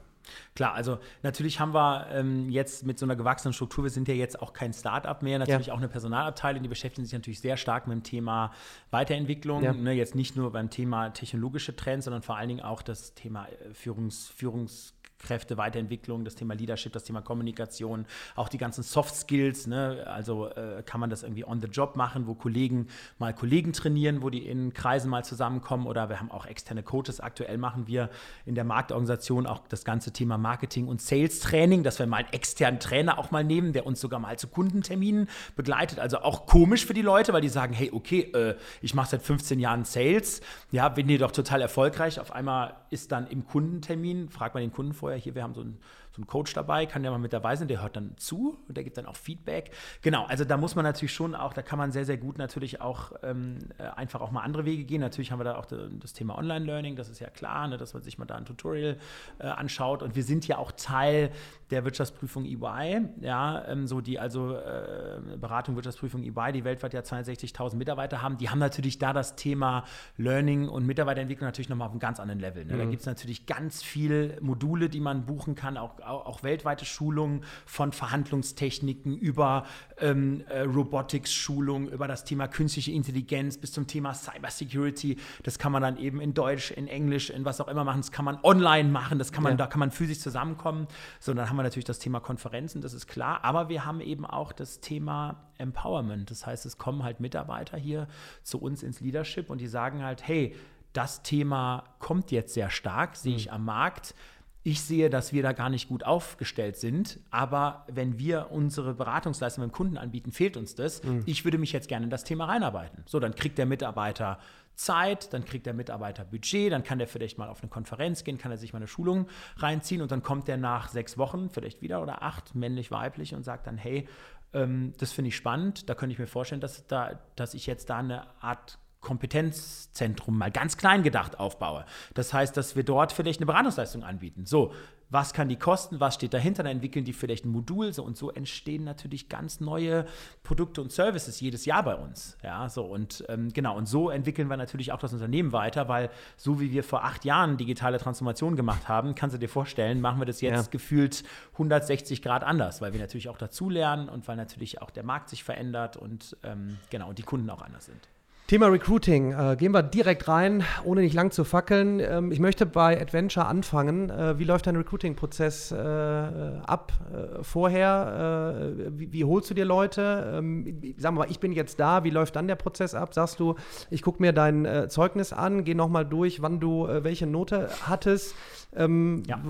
Klar, 0.55 0.75
also 0.75 0.99
natürlich 1.23 1.61
haben 1.61 1.75
wir 1.75 2.07
ähm, 2.13 2.51
jetzt 2.51 2.85
mit 2.85 2.99
so 2.99 3.07
einer 3.07 3.17
gewachsenen 3.17 3.53
Struktur, 3.53 3.85
wir 3.85 3.91
sind 3.91 4.09
ja 4.09 4.15
jetzt 4.15 4.41
auch 4.41 4.53
kein 4.53 4.73
Start-up 4.73 5.23
mehr, 5.23 5.39
natürlich 5.39 5.69
ja. 5.69 5.75
auch 5.75 5.79
eine 5.79 5.89
Personalabteilung, 5.89 6.63
die 6.63 6.69
beschäftigen 6.69 7.05
sich 7.05 7.13
natürlich 7.13 7.41
sehr 7.41 7.57
stark 7.57 7.87
mit 7.87 7.97
dem 7.97 8.03
Thema 8.03 8.53
Weiterentwicklung. 8.91 9.63
Ja. 9.63 9.73
Ne, 9.73 9.93
jetzt 9.93 10.15
nicht 10.15 10.37
nur 10.37 10.53
beim 10.53 10.71
Thema 10.71 11.11
technologische 11.11 11.77
Trends, 11.77 12.05
sondern 12.05 12.23
vor 12.23 12.37
allen 12.37 12.49
Dingen 12.49 12.63
auch 12.63 12.83
das 12.83 13.15
Thema 13.15 13.47
äh, 13.47 13.75
Führungs, 13.75 14.29
Führungs 14.29 14.95
Kräfte, 15.19 15.57
Weiterentwicklung, 15.57 16.25
das 16.25 16.35
Thema 16.35 16.55
Leadership, 16.55 16.93
das 16.93 17.05
Thema 17.05 17.21
Kommunikation, 17.23 18.07
auch 18.37 18.49
die 18.49 18.59
ganzen 18.59 18.83
Soft 18.83 19.15
Skills. 19.15 19.67
Ne? 19.67 20.05
Also 20.07 20.49
äh, 20.49 20.83
kann 20.85 21.01
man 21.01 21.11
das 21.11 21.23
irgendwie 21.23 21.45
on 21.45 21.61
the 21.61 21.67
job 21.67 21.97
machen, 21.97 22.27
wo 22.27 22.35
Kollegen 22.35 22.87
mal 23.19 23.35
Kollegen 23.35 23.73
trainieren, 23.73 24.23
wo 24.23 24.31
die 24.31 24.47
in 24.47 24.73
Kreisen 24.73 25.11
mal 25.11 25.25
zusammenkommen 25.25 25.87
oder 25.87 26.09
wir 26.09 26.21
haben 26.21 26.31
auch 26.31 26.47
externe 26.47 26.83
Coaches. 26.83 27.21
Aktuell 27.21 27.59
machen 27.59 27.87
wir 27.87 28.11
in 28.47 28.55
der 28.55 28.65
Marktorganisation 28.65 29.47
auch 29.47 29.67
das 29.69 29.85
ganze 29.85 30.13
Thema 30.13 30.39
Marketing 30.39 30.87
und 30.89 31.03
Sales 31.03 31.41
Training, 31.41 31.83
dass 31.83 31.99
wir 31.99 32.07
mal 32.07 32.19
einen 32.19 32.33
externen 32.33 32.81
Trainer 32.81 33.19
auch 33.19 33.31
mal 33.31 33.45
nehmen, 33.45 33.73
der 33.73 33.87
uns 33.87 34.01
sogar 34.01 34.21
mal 34.21 34.39
zu 34.39 34.49
Kundenterminen 34.49 35.29
begleitet. 35.57 35.99
Also 35.99 36.19
auch 36.19 36.47
komisch 36.47 36.87
für 36.87 36.95
die 36.95 37.03
Leute, 37.03 37.33
weil 37.33 37.43
die 37.43 37.49
sagen, 37.49 37.73
hey, 37.73 37.91
okay, 37.93 38.31
äh, 38.33 38.55
ich 38.83 38.95
mache 38.95 39.11
seit 39.11 39.23
15 39.23 39.59
Jahren 39.59 39.85
Sales, 39.85 40.41
ja, 40.71 40.89
bin 40.89 41.09
hier 41.09 41.19
doch 41.19 41.33
total 41.33 41.61
erfolgreich. 41.61 42.21
Auf 42.21 42.33
einmal 42.33 42.75
ist 42.91 43.13
dann 43.13 43.27
im 43.27 43.47
Kundentermin, 43.47 44.29
fragt 44.29 44.55
man 44.55 44.63
den 44.63 44.73
Kunden 44.73 44.95
vorher, 45.09 45.19
hier, 45.19 45.35
wir 45.35 45.43
haben 45.43 45.55
so 45.55 45.63
ein 45.63 45.79
so 46.19 46.23
ein 46.23 46.27
Coach 46.27 46.53
dabei, 46.53 46.87
kann 46.87 47.03
der 47.03 47.13
mal 47.13 47.19
mit 47.19 47.33
dabei 47.33 47.57
sein, 47.57 47.69
der 47.69 47.81
hört 47.81 47.97
dann 47.97 48.17
zu 48.17 48.59
und 48.67 48.77
der 48.77 48.85
gibt 48.85 48.99
dann 48.99 49.07
auch 49.07 49.17
Feedback. 49.17 49.71
Genau, 50.03 50.25
also 50.27 50.45
da 50.45 50.57
muss 50.57 50.75
man 50.75 50.85
natürlich 50.85 51.13
schon 51.13 51.35
auch, 51.35 51.53
da 51.53 51.63
kann 51.63 51.79
man 51.79 51.93
sehr, 51.93 52.05
sehr 52.05 52.17
gut 52.17 52.39
natürlich 52.39 52.81
auch 52.81 53.13
ähm, 53.23 53.59
äh, 53.79 53.85
einfach 53.85 54.21
auch 54.21 54.31
mal 54.31 54.43
andere 54.43 54.65
Wege 54.65 54.85
gehen. 54.85 55.01
Natürlich 55.01 55.31
haben 55.31 55.39
wir 55.39 55.45
da 55.45 55.57
auch 55.57 55.67
das 55.67 56.13
Thema 56.13 56.37
Online-Learning, 56.37 56.97
das 56.97 57.09
ist 57.09 57.21
ja 57.21 57.31
klar, 57.31 57.69
ne, 57.69 57.79
dass 57.79 57.95
man 57.95 58.03
sich 58.03 58.19
mal 58.19 58.25
da 58.25 58.35
ein 58.35 58.45
Tutorial 58.45 58.97
äh, 59.39 59.47
anschaut. 59.47 60.03
Und 60.03 60.17
wir 60.17 60.25
sind 60.25 60.47
ja 60.49 60.59
auch 60.59 60.73
Teil 60.73 61.31
der 61.71 61.85
Wirtschaftsprüfung 61.85 62.45
EY, 62.45 63.03
ja, 63.21 63.65
ähm, 63.67 63.87
so 63.87 64.01
die 64.01 64.19
also 64.19 64.55
äh, 64.55 65.21
Beratung 65.39 65.77
Wirtschaftsprüfung 65.77 66.23
EY, 66.23 66.53
die 66.53 66.65
weltweit 66.65 66.95
ja 66.95 67.01
62.000 67.01 67.77
Mitarbeiter 67.77 68.23
haben, 68.23 68.39
die 68.39 68.49
haben 68.49 68.59
natürlich 68.59 68.99
da 68.99 69.13
das 69.13 69.37
Thema 69.37 69.85
Learning 70.17 70.69
und 70.69 70.87
Mitarbeiterentwicklung 70.87 71.47
natürlich 71.47 71.69
nochmal 71.69 71.87
auf 71.87 71.93
einem 71.93 72.01
ganz 72.01 72.19
anderen 72.21 72.41
Level. 72.41 72.65
Ne? 72.65 72.75
Mhm. 72.75 72.79
Da 72.79 72.85
gibt 72.87 73.01
es 73.01 73.07
natürlich 73.07 73.47
ganz 73.47 73.83
viele 73.83 74.39
Module, 74.41 74.89
die 74.89 75.01
man 75.01 75.27
buchen 75.27 75.55
kann, 75.55 75.77
auch 75.77 76.01
auch, 76.09 76.43
weltweite 76.43 76.85
Schulungen 76.85 77.45
von 77.67 77.93
Verhandlungstechniken 77.93 79.17
über 79.17 79.65
ähm, 79.99 80.45
äh, 80.49 80.61
Robotics-Schulungen, 80.61 81.89
über 81.89 82.09
das 82.09 82.25
Thema 82.25 82.49
künstliche 82.49 82.93
Intelligenz 82.93 83.59
bis 83.59 83.73
zum 83.73 83.87
Thema 83.87 84.15
Cybersecurity. 84.15 85.17
Das 85.43 85.59
kann 85.59 85.73
man 85.73 85.83
dann 85.83 85.99
eben 85.99 86.21
in 86.21 86.35
Deutsch, 86.35 86.71
in 86.71 86.89
Englisch, 86.89 87.31
in 87.31 87.45
was 87.45 87.61
auch 87.61 87.69
immer 87.69 87.85
machen. 87.85 88.01
Das 88.01 88.13
kann 88.13 88.25
man 88.25 88.39
online 88.43 88.89
machen, 88.89 89.19
das 89.19 89.33
kann 89.33 89.43
man, 89.43 89.53
ja. 89.53 89.57
da 89.57 89.67
kann 89.67 89.81
man 89.81 89.91
physisch 89.91 90.21
zusammenkommen. 90.21 90.87
So, 91.21 91.35
dann 91.35 91.49
haben 91.49 91.57
wir 91.57 91.63
natürlich 91.63 91.85
das 91.85 91.99
Thema 91.99 92.21
Konferenzen, 92.21 92.81
das 92.81 92.93
ist 92.93 93.07
klar. 93.07 93.45
Aber 93.45 93.69
wir 93.69 93.85
haben 93.85 94.01
eben 94.01 94.25
auch 94.25 94.53
das 94.53 94.81
Thema 94.81 95.49
Empowerment. 95.59 96.31
Das 96.31 96.47
heißt, 96.47 96.67
es 96.67 96.79
kommen 96.79 97.03
halt 97.03 97.21
Mitarbeiter 97.21 97.77
hier 97.77 98.09
zu 98.43 98.61
uns 98.61 98.83
ins 98.83 99.01
Leadership 99.01 99.51
und 99.51 99.61
die 99.61 99.67
sagen 99.67 100.03
halt, 100.03 100.27
hey, 100.27 100.55
das 100.93 101.23
Thema 101.23 101.85
kommt 101.99 102.31
jetzt 102.31 102.55
sehr 102.55 102.71
stark, 102.71 103.17
sehe 103.17 103.37
ich 103.37 103.47
mhm. 103.47 103.53
am 103.53 103.65
Markt 103.67 104.15
ich 104.63 104.83
sehe, 104.83 105.09
dass 105.09 105.33
wir 105.33 105.43
da 105.43 105.53
gar 105.53 105.71
nicht 105.71 105.89
gut 105.89 106.05
aufgestellt 106.05 106.77
sind, 106.77 107.21
aber 107.31 107.87
wenn 107.91 108.19
wir 108.19 108.51
unsere 108.51 108.95
Beratungsleistung 108.95 109.63
beim 109.63 109.73
Kunden 109.73 109.97
anbieten, 109.97 110.33
fehlt 110.33 110.57
uns 110.57 110.75
das. 110.75 111.03
Mhm. 111.03 111.23
Ich 111.27 111.45
würde 111.45 111.59
mich 111.59 111.73
jetzt 111.73 111.89
gerne 111.89 112.05
in 112.05 112.11
das 112.11 112.25
Thema 112.25 112.47
reinarbeiten. 112.47 113.05
So, 113.07 113.21
dann 113.21 113.35
kriegt 113.35 113.57
der 113.57 113.67
Mitarbeiter 113.67 114.39
Zeit, 114.75 115.33
dann 115.33 115.45
kriegt 115.45 115.67
der 115.67 115.75
Mitarbeiter 115.75 116.25
Budget, 116.25 116.73
dann 116.73 116.85
kann 116.85 116.99
der 116.99 117.09
vielleicht 117.09 117.39
mal 117.39 117.49
auf 117.49 117.63
eine 117.63 117.71
Konferenz 117.71 118.25
gehen, 118.25 118.39
kann 118.39 118.51
er 118.51 118.59
sich 118.59 118.73
mal 118.73 118.79
eine 118.79 118.87
Schulung 118.87 119.27
reinziehen 119.57 120.03
und 120.03 120.13
dann 120.13 120.23
kommt 120.23 120.49
der 120.49 120.57
nach 120.57 120.89
sechs 120.89 121.19
Wochen, 121.19 121.51
vielleicht 121.51 121.83
wieder 121.83 122.01
oder 122.01 122.23
acht, 122.23 122.55
männlich, 122.55 122.91
weiblich 122.91 123.35
und 123.35 123.43
sagt 123.43 123.67
dann, 123.67 123.77
hey, 123.77 124.09
ähm, 124.53 124.93
das 124.99 125.13
finde 125.13 125.29
ich 125.29 125.37
spannend, 125.37 125.89
da 125.89 125.95
könnte 125.95 126.13
ich 126.13 126.19
mir 126.19 126.27
vorstellen, 126.27 126.61
dass, 126.61 126.87
da, 126.87 127.19
dass 127.37 127.55
ich 127.55 127.67
jetzt 127.67 127.91
da 127.91 127.99
eine 127.99 128.27
Art 128.41 128.79
Kompetenzzentrum 129.01 130.37
mal 130.37 130.51
ganz 130.51 130.77
klein 130.77 131.03
gedacht 131.03 131.39
aufbaue. 131.39 131.85
Das 132.15 132.33
heißt, 132.35 132.57
dass 132.57 132.77
wir 132.77 132.83
dort 132.83 133.13
vielleicht 133.13 133.41
eine 133.41 133.47
Beratungsleistung 133.47 134.03
anbieten. 134.03 134.45
So, 134.45 134.73
was 135.11 135.33
kann 135.33 135.49
die 135.49 135.57
kosten, 135.57 136.01
was 136.01 136.17
steht 136.17 136.35
dahinter, 136.35 136.63
dann 136.63 136.73
entwickeln 136.73 137.05
die 137.05 137.13
vielleicht 137.13 137.45
ein 137.45 137.51
Modul 137.51 137.93
so 137.93 138.03
und 138.03 138.17
so 138.17 138.31
entstehen 138.31 138.85
natürlich 138.85 139.29
ganz 139.29 139.61
neue 139.61 140.05
Produkte 140.43 140.83
und 140.83 140.93
Services 140.93 141.41
jedes 141.41 141.65
Jahr 141.65 141.83
bei 141.83 141.95
uns. 141.95 142.37
Ja, 142.43 142.69
so 142.69 142.85
und 142.85 143.25
ähm, 143.29 143.49
genau, 143.53 143.77
und 143.77 143.87
so 143.87 144.11
entwickeln 144.11 144.49
wir 144.49 144.57
natürlich 144.57 144.93
auch 144.93 144.99
das 144.99 145.13
Unternehmen 145.13 145.53
weiter, 145.53 145.89
weil 145.89 146.11
so 146.37 146.61
wie 146.61 146.73
wir 146.73 146.85
vor 146.85 147.05
acht 147.05 147.25
Jahren 147.25 147.57
digitale 147.57 147.99
Transformation 147.99 148.57
gemacht 148.57 148.89
haben, 148.89 149.15
kannst 149.15 149.35
du 149.35 149.39
dir 149.39 149.49
vorstellen, 149.49 150.01
machen 150.01 150.21
wir 150.21 150.27
das 150.27 150.41
jetzt 150.41 150.67
ja. 150.67 150.71
gefühlt 150.71 151.25
160 151.55 152.21
Grad 152.21 152.45
anders, 152.45 152.81
weil 152.81 152.93
wir 152.93 153.01
natürlich 153.01 153.29
auch 153.29 153.39
dazulernen 153.39 154.09
und 154.09 154.29
weil 154.29 154.37
natürlich 154.37 154.83
auch 154.83 154.91
der 154.91 155.05
Markt 155.05 155.31
sich 155.31 155.43
verändert 155.43 155.97
und 155.97 156.37
ähm, 156.43 156.79
genau, 156.91 157.09
und 157.09 157.19
die 157.19 157.23
Kunden 157.23 157.49
auch 157.49 157.63
anders 157.63 157.87
sind. 157.87 158.09
Thema 158.49 158.69
Recruiting. 158.69 159.33
Äh, 159.33 159.57
gehen 159.57 159.73
wir 159.73 159.83
direkt 159.83 160.27
rein, 160.27 160.65
ohne 160.83 161.03
nicht 161.03 161.13
lang 161.13 161.31
zu 161.31 161.45
fackeln. 161.45 162.01
Ähm, 162.01 162.33
ich 162.33 162.41
möchte 162.41 162.65
bei 162.65 162.99
Adventure 162.99 163.45
anfangen. 163.45 164.09
Äh, 164.09 164.39
wie 164.39 164.45
läuft 164.45 164.67
dein 164.67 164.75
Recruiting-Prozess 164.75 165.71
äh, 165.71 165.77
ab? 165.77 166.95
Äh, 167.13 167.45
vorher, 167.45 168.81
äh, 168.81 168.99
wie, 168.99 169.13
wie, 169.13 169.25
holst 169.27 169.51
du 169.51 169.55
dir 169.55 169.67
Leute? 169.67 170.33
Ähm, 170.39 170.81
sagen 170.97 171.17
wir 171.17 171.27
mal, 171.27 171.31
ich 171.31 171.41
bin 171.41 171.53
jetzt 171.53 171.79
da. 171.79 172.05
Wie 172.05 172.11
läuft 172.11 172.37
dann 172.37 172.49
der 172.49 172.57
Prozess 172.57 172.95
ab? 172.95 173.13
Sagst 173.13 173.39
du, 173.39 173.55
ich 173.91 174.01
gucke 174.01 174.23
mir 174.23 174.33
dein 174.33 174.65
äh, 174.65 174.89
Zeugnis 174.89 175.35
an, 175.35 175.65
gehe 175.65 175.77
nochmal 175.77 176.07
durch, 176.07 176.41
wann 176.41 176.59
du 176.59 176.89
welche 176.89 177.27
Note 177.27 177.69
hattest? 177.83 178.35
Ähm, 178.77 179.23
ja. 179.27 179.41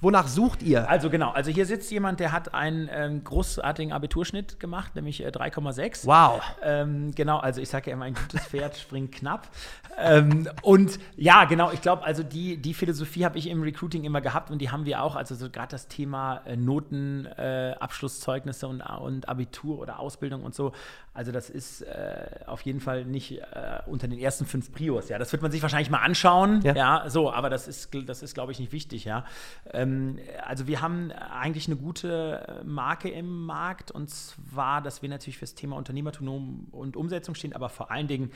Wonach 0.00 0.28
sucht 0.28 0.62
ihr? 0.62 0.88
Also 0.88 1.10
genau, 1.10 1.30
also 1.30 1.50
hier 1.50 1.66
sitzt 1.66 1.90
jemand, 1.90 2.20
der 2.20 2.30
hat 2.30 2.54
einen 2.54 2.88
ähm, 2.92 3.24
großartigen 3.24 3.92
Abiturschnitt 3.92 4.60
gemacht, 4.60 4.94
nämlich 4.94 5.24
äh, 5.24 5.28
3,6. 5.28 6.06
Wow. 6.06 6.42
Ähm, 6.62 7.12
genau, 7.14 7.38
also 7.38 7.60
ich 7.60 7.68
sage 7.68 7.90
ja 7.90 7.96
immer, 7.96 8.04
ein 8.04 8.14
gutes 8.14 8.46
Pferd 8.46 8.76
springt 8.78 9.12
knapp. 9.12 9.48
Ähm, 9.98 10.48
und 10.62 11.00
ja, 11.16 11.44
genau, 11.46 11.72
ich 11.72 11.80
glaube, 11.80 12.04
also 12.04 12.22
die, 12.22 12.58
die 12.58 12.74
Philosophie 12.74 13.24
habe 13.24 13.38
ich 13.38 13.48
im 13.48 13.62
Recruiting 13.62 14.04
immer 14.04 14.20
gehabt 14.20 14.50
und 14.50 14.60
die 14.60 14.70
haben 14.70 14.84
wir 14.84 15.02
auch. 15.02 15.16
Also 15.16 15.34
so 15.34 15.50
gerade 15.50 15.68
das 15.68 15.88
Thema 15.88 16.42
äh, 16.44 16.56
Noten, 16.56 17.26
äh, 17.26 17.74
Abschlusszeugnisse 17.80 18.68
und, 18.68 18.82
und 18.82 19.28
Abitur 19.28 19.78
oder 19.78 19.98
Ausbildung 19.98 20.44
und 20.44 20.54
so. 20.54 20.72
Also 21.14 21.32
das 21.32 21.48
ist 21.48 21.80
äh, 21.80 22.26
auf 22.46 22.60
jeden 22.60 22.80
Fall 22.80 23.06
nicht 23.06 23.38
äh, 23.38 23.80
unter 23.86 24.06
den 24.06 24.18
ersten 24.18 24.44
fünf 24.44 24.70
Prios. 24.70 25.08
Ja, 25.08 25.18
das 25.18 25.32
wird 25.32 25.40
man 25.40 25.50
sich 25.50 25.62
wahrscheinlich 25.62 25.88
mal 25.88 26.00
anschauen. 26.00 26.60
Ja, 26.62 26.74
ja 26.74 27.04
so, 27.08 27.32
aber 27.32 27.48
das 27.48 27.66
ist, 27.66 27.88
das 28.06 28.22
ist, 28.22 28.35
glaube 28.36 28.52
ich, 28.52 28.60
nicht 28.60 28.70
wichtig. 28.70 29.04
Ja, 29.04 29.24
ähm, 29.72 30.18
also 30.44 30.66
wir 30.66 30.82
haben 30.82 31.10
eigentlich 31.10 31.66
eine 31.66 31.76
gute 31.76 32.62
Marke 32.64 33.08
im 33.08 33.46
Markt 33.46 33.90
und 33.90 34.10
zwar, 34.10 34.82
dass 34.82 35.00
wir 35.00 35.08
natürlich 35.08 35.38
fürs 35.38 35.54
Thema 35.54 35.76
Unternehmertum 35.76 36.68
und 36.70 36.96
Umsetzung 36.96 37.34
stehen, 37.34 37.54
aber 37.54 37.70
vor 37.70 37.90
allen 37.90 38.08
Dingen 38.08 38.30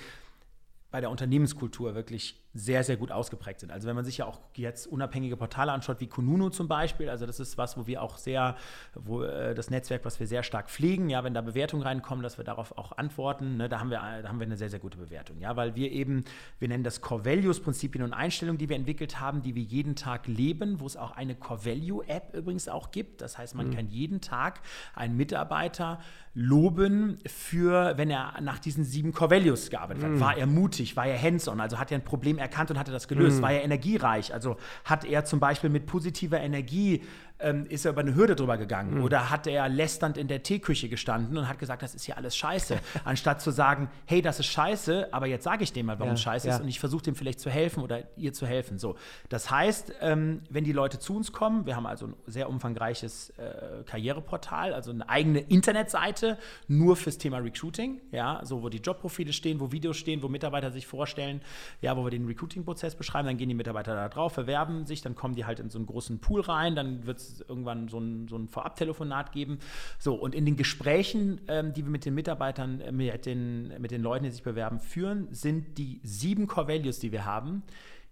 bei 0.90 1.00
der 1.00 1.10
Unternehmenskultur 1.10 1.94
wirklich 1.94 2.40
sehr, 2.52 2.82
sehr 2.82 2.96
gut 2.96 3.12
ausgeprägt 3.12 3.60
sind. 3.60 3.70
Also 3.70 3.86
wenn 3.86 3.94
man 3.94 4.04
sich 4.04 4.18
ja 4.18 4.26
auch 4.26 4.40
jetzt 4.56 4.88
unabhängige 4.88 5.36
Portale 5.36 5.70
anschaut, 5.70 6.00
wie 6.00 6.08
Kununu 6.08 6.50
zum 6.50 6.66
Beispiel, 6.66 7.08
also 7.08 7.24
das 7.24 7.38
ist 7.38 7.56
was, 7.58 7.76
wo 7.76 7.86
wir 7.86 8.02
auch 8.02 8.16
sehr, 8.16 8.56
wo 8.94 9.22
äh, 9.22 9.54
das 9.54 9.70
Netzwerk, 9.70 10.04
was 10.04 10.18
wir 10.18 10.26
sehr 10.26 10.42
stark 10.42 10.68
pflegen, 10.68 11.08
ja, 11.10 11.22
wenn 11.22 11.32
da 11.32 11.42
Bewertungen 11.42 11.84
reinkommen, 11.84 12.24
dass 12.24 12.38
wir 12.38 12.44
darauf 12.44 12.76
auch 12.76 12.92
antworten, 12.98 13.56
ne, 13.56 13.68
da, 13.68 13.78
haben 13.78 13.90
wir, 13.90 13.98
da 13.98 14.28
haben 14.28 14.40
wir 14.40 14.46
eine 14.46 14.56
sehr, 14.56 14.68
sehr 14.68 14.80
gute 14.80 14.98
Bewertung, 14.98 15.38
ja, 15.38 15.54
weil 15.54 15.76
wir 15.76 15.92
eben, 15.92 16.24
wir 16.58 16.66
nennen 16.66 16.82
das 16.82 17.00
Core 17.00 17.24
Values, 17.24 17.60
Prinzipien 17.60 18.02
und 18.02 18.12
Einstellungen, 18.12 18.58
die 18.58 18.68
wir 18.68 18.76
entwickelt 18.76 19.20
haben, 19.20 19.42
die 19.42 19.54
wir 19.54 19.62
jeden 19.62 19.94
Tag 19.94 20.26
leben, 20.26 20.80
wo 20.80 20.86
es 20.86 20.96
auch 20.96 21.12
eine 21.12 21.36
Core 21.36 21.64
Value 21.66 22.08
App 22.08 22.34
übrigens 22.34 22.68
auch 22.68 22.90
gibt. 22.90 23.20
Das 23.20 23.38
heißt, 23.38 23.54
man 23.54 23.68
mhm. 23.68 23.74
kann 23.76 23.86
jeden 23.86 24.20
Tag 24.20 24.60
einen 24.94 25.16
Mitarbeiter 25.16 26.00
loben 26.34 27.18
für, 27.26 27.96
wenn 27.96 28.10
er 28.10 28.40
nach 28.40 28.58
diesen 28.58 28.84
sieben 28.84 29.12
Core 29.12 29.30
Values 29.32 29.70
gearbeitet 29.70 30.02
hat. 30.02 30.10
Mhm. 30.10 30.20
War 30.20 30.36
er 30.36 30.46
mutig, 30.46 30.96
war 30.96 31.06
er 31.06 31.20
hands-on, 31.20 31.60
also 31.60 31.78
hat 31.78 31.92
er 31.92 31.98
ein 31.98 32.04
Problem 32.04 32.39
erkannt 32.40 32.70
und 32.70 32.78
hatte 32.78 32.92
das 32.92 33.06
gelöst. 33.06 33.38
Mhm. 33.38 33.42
War 33.42 33.52
er 33.52 33.62
energiereich? 33.62 34.34
Also 34.34 34.56
hat 34.84 35.04
er 35.04 35.24
zum 35.24 35.38
Beispiel 35.40 35.70
mit 35.70 35.86
positiver 35.86 36.40
Energie 36.40 37.02
ähm, 37.42 37.66
ist 37.68 37.84
er 37.84 37.92
über 37.92 38.00
eine 38.00 38.14
Hürde 38.14 38.36
drüber 38.36 38.56
gegangen 38.56 38.98
mhm. 38.98 39.04
oder 39.04 39.30
hat 39.30 39.46
er 39.46 39.68
lästernd 39.68 40.16
in 40.16 40.28
der 40.28 40.42
Teeküche 40.42 40.88
gestanden 40.88 41.38
und 41.38 41.48
hat 41.48 41.58
gesagt, 41.58 41.82
das 41.82 41.94
ist 41.94 42.06
ja 42.06 42.16
alles 42.16 42.36
scheiße, 42.36 42.78
anstatt 43.04 43.40
zu 43.40 43.50
sagen, 43.50 43.90
hey, 44.06 44.22
das 44.22 44.40
ist 44.40 44.46
scheiße, 44.46 45.08
aber 45.12 45.26
jetzt 45.26 45.44
sage 45.44 45.64
ich 45.64 45.72
dem 45.72 45.86
mal, 45.86 45.98
warum 45.98 46.10
ja, 46.10 46.14
es 46.14 46.22
scheiße 46.22 46.48
ja. 46.48 46.54
ist 46.54 46.60
und 46.60 46.68
ich 46.68 46.80
versuche 46.80 47.02
dem 47.02 47.14
vielleicht 47.14 47.40
zu 47.40 47.50
helfen 47.50 47.82
oder 47.82 48.02
ihr 48.16 48.32
zu 48.32 48.46
helfen. 48.46 48.78
So, 48.78 48.96
das 49.28 49.50
heißt, 49.50 49.94
ähm, 50.00 50.42
wenn 50.50 50.64
die 50.64 50.72
Leute 50.72 50.98
zu 50.98 51.16
uns 51.16 51.32
kommen, 51.32 51.66
wir 51.66 51.76
haben 51.76 51.86
also 51.86 52.06
ein 52.06 52.14
sehr 52.26 52.48
umfangreiches 52.48 53.30
äh, 53.30 53.82
Karriereportal, 53.84 54.74
also 54.74 54.90
eine 54.90 55.08
eigene 55.08 55.40
Internetseite 55.40 56.38
nur 56.68 56.96
fürs 56.96 57.18
Thema 57.18 57.38
Recruiting, 57.38 58.00
ja, 58.12 58.40
so 58.44 58.62
wo 58.62 58.68
die 58.68 58.78
Jobprofile 58.78 59.32
stehen, 59.32 59.60
wo 59.60 59.72
Videos 59.72 59.96
stehen, 59.96 60.22
wo 60.22 60.28
Mitarbeiter 60.28 60.70
sich 60.70 60.86
vorstellen, 60.86 61.40
ja, 61.80 61.96
wo 61.96 62.04
wir 62.04 62.10
den 62.10 62.26
Recruiting-Prozess 62.26 62.94
beschreiben, 62.94 63.26
dann 63.26 63.36
gehen 63.36 63.48
die 63.48 63.54
Mitarbeiter 63.54 63.94
da 63.94 64.08
drauf, 64.08 64.32
verwerben 64.34 64.86
sich, 64.86 65.02
dann 65.02 65.14
kommen 65.14 65.34
die 65.34 65.44
halt 65.44 65.60
in 65.60 65.70
so 65.70 65.78
einen 65.78 65.86
großen 65.86 66.20
Pool 66.20 66.40
rein, 66.40 66.74
dann 66.74 67.06
wird 67.06 67.20
irgendwann 67.48 67.88
so 67.88 67.98
ein, 67.98 68.28
so 68.28 68.36
ein 68.36 68.48
Vorabtelefonat 68.48 69.32
geben. 69.32 69.58
So, 69.98 70.14
und 70.14 70.34
in 70.34 70.44
den 70.44 70.56
Gesprächen, 70.56 71.40
ähm, 71.48 71.72
die 71.72 71.84
wir 71.84 71.90
mit 71.90 72.04
den 72.04 72.14
Mitarbeitern, 72.14 72.80
äh, 72.80 72.92
mit, 72.92 73.26
den, 73.26 73.80
mit 73.80 73.90
den 73.90 74.02
Leuten, 74.02 74.24
die 74.24 74.30
sich 74.30 74.42
bewerben, 74.42 74.80
führen, 74.80 75.28
sind 75.32 75.78
die 75.78 76.00
sieben 76.02 76.46
Core 76.46 76.68
Values, 76.68 76.98
die 76.98 77.12
wir 77.12 77.24
haben, 77.24 77.62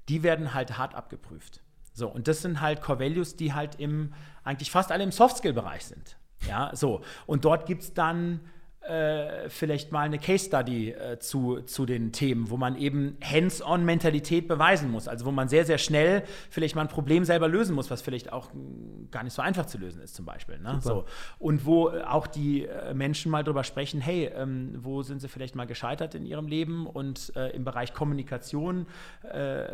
die 0.09 0.23
werden 0.23 0.55
halt 0.55 0.79
hart 0.79 0.95
abgeprüft. 0.95 1.61
So, 1.93 2.09
und 2.09 2.29
das 2.29 2.43
sind 2.43 2.61
halt 2.61 2.81
Core 2.81 3.01
Values, 3.01 3.37
die 3.37 3.53
halt 3.53 3.81
im, 3.81 4.13
eigentlich 4.45 4.71
fast 4.71 4.93
alle 4.93 5.03
im 5.03 5.11
Soft-Skill-Bereich 5.11 5.85
sind. 5.85 6.17
Ja, 6.47 6.71
so. 6.75 7.01
Und 7.27 7.45
dort 7.45 7.67
gibt 7.67 7.83
es 7.83 7.95
dann 7.95 8.41
äh, 8.89 9.51
vielleicht 9.51 9.93
mal 9.93 10.07
eine 10.07 10.19
Case 10.19 10.47
Study 10.47 10.93
äh, 10.93 11.19
zu, 11.19 11.61
zu 11.63 11.85
den 11.85 12.11
Themen, 12.11 12.49
wo 12.49 12.57
man 12.57 12.77
eben 12.77 13.19
Hands-on-Mentalität 13.23 14.49
beweisen 14.49 14.91
muss. 14.91 15.09
Also 15.09 15.27
wo 15.27 15.31
man 15.31 15.49
sehr, 15.49 15.67
sehr 15.67 15.77
schnell 15.77 16.25
vielleicht 16.49 16.75
mal 16.75 16.83
ein 16.83 16.89
Problem 16.89 17.25
selber 17.25 17.49
lösen 17.49 17.75
muss, 17.75 17.91
was 17.91 18.01
vielleicht 18.01 18.33
auch 18.33 18.51
hm, 18.53 19.09
gar 19.11 19.25
nicht 19.25 19.35
so 19.35 19.43
einfach 19.43 19.67
zu 19.67 19.77
lösen 19.77 20.01
ist, 20.01 20.15
zum 20.15 20.25
Beispiel. 20.25 20.59
Ne? 20.59 20.79
So. 20.83 21.05
Und 21.39 21.67
wo 21.67 21.91
äh, 21.91 22.03
auch 22.03 22.27
die 22.27 22.65
äh, 22.65 22.95
Menschen 22.95 23.31
mal 23.31 23.45
drüber 23.45 23.63
sprechen, 23.63 24.01
hey, 24.01 24.31
ähm, 24.35 24.79
wo 24.79 25.03
sind 25.03 25.21
sie 25.21 25.29
vielleicht 25.29 25.55
mal 25.55 25.67
gescheitert 25.67 26.15
in 26.15 26.25
ihrem 26.25 26.47
Leben 26.47 26.87
und 26.87 27.33
äh, 27.37 27.51
im 27.51 27.65
Bereich 27.65 27.93
Kommunikation, 27.93 28.87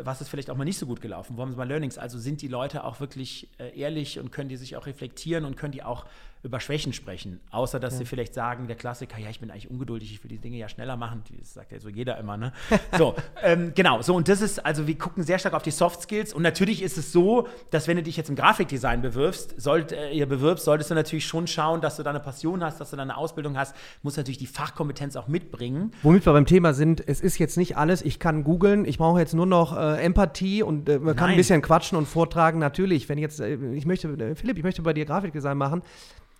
was 0.03 0.21
ist 0.21 0.29
vielleicht 0.29 0.49
auch 0.49 0.57
mal 0.57 0.65
nicht 0.65 0.77
so 0.77 0.85
gut 0.85 1.01
gelaufen, 1.01 1.37
wo 1.37 1.41
haben 1.41 1.51
sie 1.51 1.57
mal 1.57 1.67
Learnings? 1.67 1.97
Also 1.97 2.17
sind 2.17 2.41
die 2.41 2.47
Leute 2.47 2.83
auch 2.83 2.99
wirklich 2.99 3.49
ehrlich 3.75 4.19
und 4.19 4.31
können 4.31 4.49
die 4.49 4.57
sich 4.57 4.75
auch 4.75 4.85
reflektieren 4.85 5.45
und 5.45 5.55
können 5.55 5.71
die 5.71 5.83
auch 5.83 6.05
über 6.45 6.59
Schwächen 6.59 6.93
sprechen, 6.93 7.39
außer 7.49 7.79
dass 7.79 7.93
ja. 7.93 7.99
sie 7.99 8.05
vielleicht 8.05 8.35
sagen, 8.35 8.67
der 8.67 8.75
Klassiker, 8.75 9.17
ja, 9.17 9.29
ich 9.29 9.39
bin 9.39 9.49
eigentlich 9.49 9.69
ungeduldig, 9.69 10.13
ich 10.13 10.23
will 10.23 10.29
die 10.29 10.37
Dinge 10.37 10.57
ja 10.57 10.69
schneller 10.69 10.95
machen, 10.95 11.23
das 11.39 11.55
sagt 11.55 11.71
ja 11.71 11.79
so 11.79 11.89
jeder 11.89 12.17
immer, 12.19 12.37
ne? 12.37 12.53
So, 12.97 13.15
ähm, 13.43 13.73
genau, 13.75 14.01
so 14.03 14.15
und 14.15 14.29
das 14.29 14.41
ist, 14.41 14.63
also 14.63 14.85
wir 14.85 14.97
gucken 14.97 15.23
sehr 15.23 15.39
stark 15.39 15.55
auf 15.55 15.63
die 15.63 15.71
Soft 15.71 16.03
Skills. 16.03 16.33
Und 16.33 16.43
natürlich 16.43 16.83
ist 16.83 16.97
es 16.97 17.11
so, 17.11 17.47
dass 17.71 17.87
wenn 17.87 17.97
du 17.97 18.03
dich 18.03 18.15
jetzt 18.15 18.29
im 18.29 18.35
Grafikdesign 18.35 19.01
bewirbst, 19.01 19.59
sollt, 19.59 19.91
äh, 19.91 20.11
ihr 20.11 20.27
bewirbst, 20.27 20.65
solltest 20.65 20.91
du 20.91 20.95
natürlich 20.95 21.25
schon 21.25 21.47
schauen, 21.47 21.81
dass 21.81 21.97
du 21.97 22.03
da 22.03 22.11
eine 22.11 22.19
Passion 22.19 22.63
hast, 22.63 22.79
dass 22.79 22.91
du 22.91 22.95
da 22.95 23.01
eine 23.01 23.17
Ausbildung 23.17 23.57
hast, 23.57 23.75
musst 24.03 24.17
natürlich 24.17 24.37
die 24.37 24.47
Fachkompetenz 24.47 25.15
auch 25.15 25.27
mitbringen. 25.27 25.91
Womit 26.03 26.25
wir 26.25 26.33
beim 26.33 26.45
Thema 26.45 26.73
sind, 26.73 27.05
es 27.05 27.21
ist 27.21 27.39
jetzt 27.39 27.57
nicht 27.57 27.75
alles, 27.75 28.03
ich 28.03 28.19
kann 28.19 28.43
googeln, 28.43 28.85
ich 28.85 28.99
brauche 28.99 29.19
jetzt 29.19 29.33
nur 29.33 29.47
noch 29.47 29.75
äh, 29.75 30.03
Empathie 30.03 30.61
und 30.61 30.87
äh, 30.87 30.99
man 30.99 31.15
kann 31.15 31.25
Nein. 31.25 31.33
ein 31.33 31.37
bisschen 31.37 31.61
quatschen 31.63 31.97
und 31.97 32.05
vortragen, 32.05 32.59
natürlich, 32.59 33.09
wenn 33.09 33.17
jetzt, 33.17 33.39
äh, 33.39 33.55
ich 33.73 33.85
möchte, 33.85 34.07
äh, 34.09 34.35
Philipp, 34.35 34.57
ich 34.57 34.63
möchte 34.63 34.83
bei 34.83 34.93
dir 34.93 35.05
Grafikdesign 35.05 35.57
machen, 35.57 35.81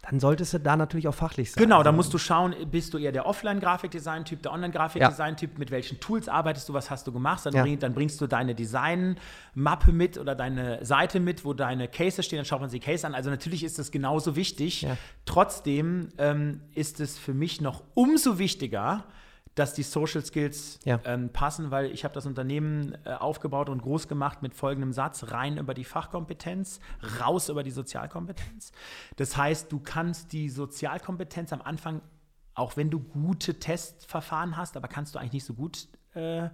dann 0.10 0.20
solltest 0.20 0.54
du 0.54 0.60
da 0.60 0.76
natürlich 0.76 1.08
auch 1.08 1.16
fachlich 1.16 1.52
sein. 1.52 1.64
Genau, 1.64 1.82
da 1.82 1.92
musst 1.92 2.14
du 2.14 2.18
schauen, 2.18 2.54
bist 2.70 2.94
du 2.94 2.98
eher 2.98 3.12
der 3.12 3.26
Offline-Grafikdesign-Typ, 3.26 4.44
der 4.44 4.54
Online-Grafikdesign-Typ, 4.54 5.54
ja. 5.54 5.60
mit 5.60 5.72
welchen 5.72 6.00
Tools 6.00 6.30
arbeitest 6.30 6.70
du, 6.70 6.74
was 6.74 6.92
hast 6.92 7.08
du 7.08 7.12
gemacht, 7.12 7.46
dann, 7.46 7.54
ja. 7.54 7.64
bring, 7.64 7.80
dann 7.80 7.94
bringst 7.94 8.22
du 8.22 8.28
deine 8.28 8.54
Design-Mappe 8.54 9.92
mit 9.92 10.18
oder 10.18 10.36
deine 10.36 10.84
Seite 10.86 11.20
mit, 11.20 11.44
wo 11.44 11.54
deine 11.54 11.88
Cases 11.88 12.26
stehen, 12.26 12.38
dann 12.38 12.46
schaut 12.46 12.62
man 12.62 12.70
sich 12.70 12.82
die 12.82 12.86
Case 12.86 13.06
an. 13.06 13.16
Also 13.16 13.30
natürlich 13.30 13.64
ist 13.64 13.80
das 13.80 13.92
genauso 13.92 14.36
wichtig. 14.36 14.84
Ja. 14.84 14.98
Trotzdem 15.26 16.10
ähm, 16.18 16.62
ist 16.74 17.00
es 17.00 17.18
für 17.18 17.34
mich 17.34 17.62
noch 17.62 17.84
umso 17.94 18.38
wichtiger, 18.38 19.06
dass 19.56 19.74
die 19.74 19.84
Social 19.84 20.24
Skills 20.24 20.80
ja. 20.84 21.00
ähm, 21.06 21.30
passen, 21.30 21.72
weil 21.72 21.92
ich 21.92 22.04
habe 22.04 22.14
das 22.14 22.26
Unternehmen 22.26 22.98
äh, 23.06 23.14
aufgebaut 23.14 23.70
und 23.70 23.82
groß 23.82 24.08
gemacht 24.08 24.42
mit 24.42 24.54
folgendem 24.54 24.92
Satz, 24.92 25.32
rein 25.32 25.58
über 25.58 25.74
die 25.74 25.86
Fachkompetenz, 25.86 26.82
raus 27.22 27.50
über 27.50 27.64
die 27.64 27.72
Sozialkompetenz. 27.72 28.74
Das 29.16 29.38
heißt, 29.38 29.72
du 29.72 29.80
kannst 29.80 30.34
die 30.34 30.50
Sozialkompetenz 30.50 31.54
am 31.54 31.62
Anfang, 31.62 32.02
auch 32.54 32.78
wenn 32.78 32.90
du 32.90 33.00
gute 33.00 33.60
Testverfahren 33.60 34.58
hast, 34.58 34.76
aber 34.76 34.90
kannst 34.90 35.16
du 35.16 35.20
eigentlich 35.20 35.34
nicht 35.34 35.46
so 35.46 35.54
gut 35.54 35.88
äh, 36.16 36.50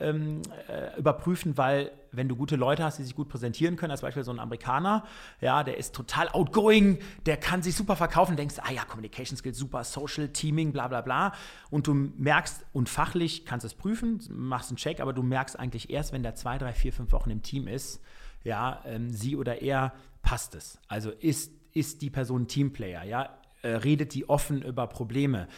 ähm, 0.00 0.42
äh, 0.68 0.98
überprüfen, 0.98 1.56
weil 1.56 1.92
wenn 2.12 2.28
du 2.28 2.36
gute 2.36 2.56
Leute 2.56 2.84
hast, 2.84 2.98
die 2.98 3.04
sich 3.04 3.14
gut 3.14 3.28
präsentieren 3.28 3.76
können, 3.76 3.90
als 3.90 4.00
Beispiel 4.00 4.24
so 4.24 4.30
ein 4.30 4.38
Amerikaner, 4.38 5.04
ja, 5.40 5.62
der 5.64 5.76
ist 5.76 5.94
total 5.94 6.28
outgoing, 6.28 6.98
der 7.26 7.36
kann 7.36 7.62
sich 7.62 7.74
super 7.74 7.96
verkaufen, 7.96 8.36
denkst, 8.36 8.56
ah 8.58 8.72
ja, 8.72 8.84
Communication 8.84 9.36
Skills 9.36 9.58
super, 9.58 9.84
Social, 9.84 10.28
Teaming, 10.28 10.72
bla 10.72 10.88
bla 10.88 11.00
bla. 11.02 11.32
Und 11.70 11.86
du 11.86 11.94
merkst, 11.94 12.64
und 12.72 12.88
fachlich 12.88 13.44
kannst 13.44 13.64
du 13.64 13.68
es 13.68 13.74
prüfen, 13.74 14.20
machst 14.30 14.70
einen 14.70 14.76
Check, 14.76 15.00
aber 15.00 15.12
du 15.12 15.22
merkst 15.22 15.58
eigentlich 15.58 15.90
erst, 15.90 16.12
wenn 16.12 16.22
der 16.22 16.34
zwei, 16.34 16.58
drei, 16.58 16.72
vier, 16.72 16.92
fünf 16.92 17.12
Wochen 17.12 17.30
im 17.30 17.42
Team 17.42 17.68
ist, 17.68 18.02
ja, 18.44 18.82
ähm, 18.86 19.10
sie 19.10 19.36
oder 19.36 19.60
er 19.62 19.92
passt 20.22 20.54
es. 20.54 20.78
Also 20.88 21.10
ist, 21.10 21.52
ist 21.72 22.02
die 22.02 22.10
Person 22.10 22.48
Teamplayer, 22.48 23.04
ja, 23.04 23.38
äh, 23.62 23.68
redet 23.68 24.14
die 24.14 24.28
offen 24.28 24.62
über 24.62 24.86
Probleme 24.86 25.48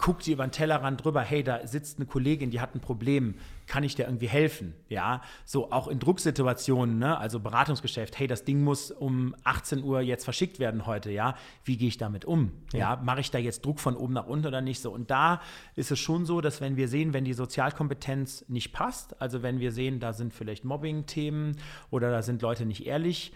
guckt 0.00 0.24
sie 0.24 0.32
über 0.32 0.46
den 0.46 0.50
Tellerrand 0.50 1.04
drüber, 1.04 1.20
hey, 1.20 1.44
da 1.44 1.66
sitzt 1.66 1.98
eine 1.98 2.06
Kollegin, 2.06 2.50
die 2.50 2.60
hat 2.60 2.74
ein 2.74 2.80
Problem, 2.80 3.34
kann 3.66 3.84
ich 3.84 3.94
dir 3.94 4.06
irgendwie 4.06 4.28
helfen? 4.28 4.74
Ja, 4.88 5.20
so 5.44 5.70
auch 5.70 5.88
in 5.88 5.98
Drucksituationen, 5.98 6.98
ne? 6.98 7.18
also 7.18 7.38
Beratungsgeschäft, 7.38 8.18
hey, 8.18 8.26
das 8.26 8.44
Ding 8.44 8.64
muss 8.64 8.90
um 8.90 9.36
18 9.44 9.84
Uhr 9.84 10.00
jetzt 10.00 10.24
verschickt 10.24 10.58
werden 10.58 10.86
heute, 10.86 11.10
ja, 11.10 11.36
wie 11.64 11.76
gehe 11.76 11.88
ich 11.88 11.98
damit 11.98 12.24
um? 12.24 12.50
Ja, 12.72 12.78
ja 12.78 13.02
mache 13.02 13.20
ich 13.20 13.30
da 13.30 13.38
jetzt 13.38 13.64
Druck 13.64 13.78
von 13.78 13.94
oben 13.94 14.14
nach 14.14 14.26
unten 14.26 14.46
oder 14.46 14.62
nicht 14.62 14.80
so? 14.80 14.90
Und 14.90 15.10
da 15.10 15.42
ist 15.76 15.90
es 15.90 15.98
schon 15.98 16.24
so, 16.24 16.40
dass 16.40 16.62
wenn 16.62 16.76
wir 16.76 16.88
sehen, 16.88 17.12
wenn 17.12 17.24
die 17.24 17.34
Sozialkompetenz 17.34 18.46
nicht 18.48 18.72
passt, 18.72 19.20
also 19.20 19.42
wenn 19.42 19.60
wir 19.60 19.70
sehen, 19.70 20.00
da 20.00 20.14
sind 20.14 20.32
vielleicht 20.32 20.64
Mobbing-Themen 20.64 21.58
oder 21.90 22.10
da 22.10 22.22
sind 22.22 22.40
Leute 22.40 22.64
nicht 22.64 22.86
ehrlich, 22.86 23.32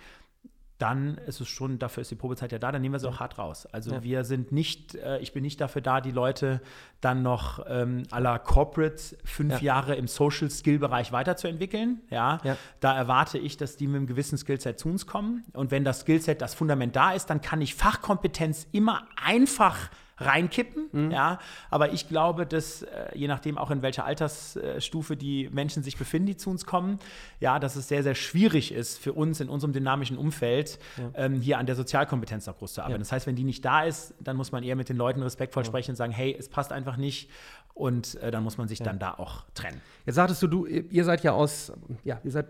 dann 0.79 1.19
ist 1.19 1.41
es 1.41 1.49
schon, 1.49 1.79
dafür 1.79 2.01
ist 2.01 2.11
die 2.11 2.17
Probezeit 2.17 2.51
ja 2.51 2.59
da, 2.59 2.73
dann 2.73 2.83
nehmen 2.83 2.95
wir 2.95 2.99
sie 2.99 3.09
auch 3.09 3.21
hart 3.21 3.39
raus. 3.39 3.67
Also 3.67 3.93
ja. 3.93 4.03
wir 4.03 4.25
sind 4.25 4.51
nicht, 4.51 4.97
äh, 4.97 5.19
ich 5.21 5.33
bin 5.33 5.43
nicht 5.43 5.61
dafür 5.61 5.83
da, 5.83 6.01
die 6.01 6.11
Leute 6.11 6.61
dann 7.01 7.23
noch 7.23 7.65
ähm, 7.69 8.03
à 8.11 8.19
la 8.19 8.39
Corporate 8.39 9.17
fünf 9.25 9.55
ja. 9.55 9.75
Jahre 9.75 9.95
im 9.95 10.09
Social 10.09 10.51
Skill 10.51 10.79
Bereich 10.79 11.13
weiterzuentwickeln. 11.13 12.01
Ja? 12.11 12.41
ja? 12.43 12.57
Da 12.81 12.97
erwarte 12.97 13.39
ich, 13.39 13.57
dass 13.57 13.77
die 13.77 13.87
mit 13.87 13.97
einem 13.97 14.07
gewissen 14.07 14.37
Skillset 14.37 14.79
zu 14.79 14.89
uns 14.89 15.07
kommen. 15.07 15.45
Und 15.53 15.71
wenn 15.71 15.85
das 15.85 16.01
Skillset, 16.01 16.41
das 16.43 16.55
Fundament 16.55 16.97
da 16.97 17.13
ist, 17.13 17.27
dann 17.27 17.41
kann 17.41 17.61
ich 17.61 17.75
Fachkompetenz 17.75 18.67
immer 18.73 19.07
einfach 19.23 19.91
reinkippen. 20.19 20.89
Mhm. 20.93 21.11
Ja, 21.11 21.39
aber 21.71 21.93
ich 21.93 22.09
glaube, 22.09 22.47
dass 22.47 22.83
äh, 22.83 23.07
je 23.15 23.29
nachdem 23.29 23.59
auch 23.59 23.71
in 23.71 23.83
welcher 23.83 24.05
Altersstufe 24.05 25.17
die 25.17 25.49
Menschen 25.53 25.83
sich 25.83 25.97
befinden, 25.97 26.27
die 26.27 26.37
zu 26.37 26.51
uns 26.51 26.67
kommen, 26.67 26.99
ja, 27.41 27.59
dass 27.59 27.77
es 27.77 27.89
sehr, 27.89 28.03
sehr 28.03 28.15
schwierig 28.15 28.73
ist 28.73 28.99
für 28.99 29.13
uns 29.13 29.41
in 29.41 29.49
unserem 29.49 29.73
dynamischen 29.73 30.17
Umfeld 30.17 30.79
ja. 30.97 31.25
ähm, 31.25 31.41
hier 31.41 31.59
an 31.59 31.67
der 31.67 31.75
Sozialkompetenz 31.75 32.47
noch 32.47 32.59
groß 32.59 32.75
zu 32.75 32.83
arbeiten. 32.83 32.95
Ja. 32.95 32.99
Das 32.99 33.13
heißt, 33.13 33.27
wenn 33.27 33.37
die 33.37 33.45
nicht 33.45 33.65
da 33.65 33.85
ist, 33.85 34.15
dann 34.21 34.37
muss 34.37 34.53
man 34.53 34.63
eher 34.63 34.77
mit 34.77 34.89
den 34.89 34.97
Leuten 34.97 35.23
respektvoll 35.23 35.63
ja. 35.63 35.67
sprechen 35.67 35.93
und 35.93 35.97
sagen, 35.97 36.13
hey, 36.13 36.35
es 36.39 36.49
passt 36.49 36.73
einfach 36.73 36.97
nicht. 36.97 37.31
Und 37.75 38.15
äh, 38.23 38.31
dann 38.31 38.45
muss 38.45 38.57
man 38.57 38.69
sich 38.69 38.79
dann 38.79 39.01
da 39.01 39.15
auch 39.15 39.45
trennen. 39.53 39.81
Jetzt 40.07 40.15
sagtest 40.15 40.41
du, 40.43 40.47
du, 40.47 40.67
ihr 40.67 41.05
seid 41.05 41.25
ja 41.25 41.33
aus, 41.33 41.73
ja, 42.05 42.21
ihr 42.23 42.31
seid 42.31 42.47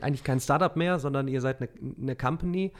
eigentlich 0.00 0.24
kein 0.24 0.40
Startup 0.40 0.74
mehr, 0.76 0.98
sondern 0.98 1.28
ihr 1.28 1.42
seid 1.42 1.60
eine, 1.60 1.68
eine 2.00 2.16
Company. 2.16 2.72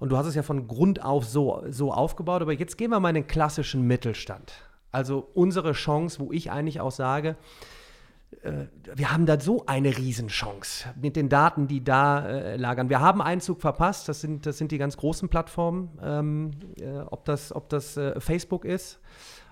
Und 0.00 0.08
du 0.08 0.16
hast 0.16 0.26
es 0.26 0.34
ja 0.34 0.42
von 0.42 0.66
Grund 0.66 1.04
auf 1.04 1.24
so, 1.24 1.62
so 1.68 1.92
aufgebaut. 1.92 2.42
Aber 2.42 2.52
jetzt 2.52 2.76
gehen 2.76 2.90
wir 2.90 2.98
mal 2.98 3.10
in 3.10 3.16
den 3.16 3.26
klassischen 3.26 3.86
Mittelstand. 3.86 4.52
Also 4.90 5.28
unsere 5.34 5.72
Chance, 5.72 6.18
wo 6.18 6.32
ich 6.32 6.50
eigentlich 6.50 6.80
auch 6.80 6.90
sage, 6.90 7.36
äh, 8.42 8.66
wir 8.94 9.12
haben 9.12 9.26
da 9.26 9.38
so 9.38 9.66
eine 9.66 9.96
Riesenchance 9.96 10.88
mit 11.00 11.16
den 11.16 11.28
Daten, 11.28 11.68
die 11.68 11.84
da 11.84 12.26
äh, 12.26 12.56
lagern. 12.56 12.88
Wir 12.88 13.00
haben 13.00 13.20
Einzug 13.20 13.60
verpasst, 13.60 14.08
das 14.08 14.20
sind, 14.20 14.46
das 14.46 14.58
sind 14.58 14.72
die 14.72 14.78
ganz 14.78 14.96
großen 14.96 15.28
Plattformen, 15.28 15.90
ähm, 16.02 16.50
äh, 16.80 17.00
ob 17.10 17.24
das, 17.24 17.54
ob 17.54 17.68
das 17.68 17.96
äh, 17.96 18.18
Facebook 18.20 18.64
ist, 18.64 19.00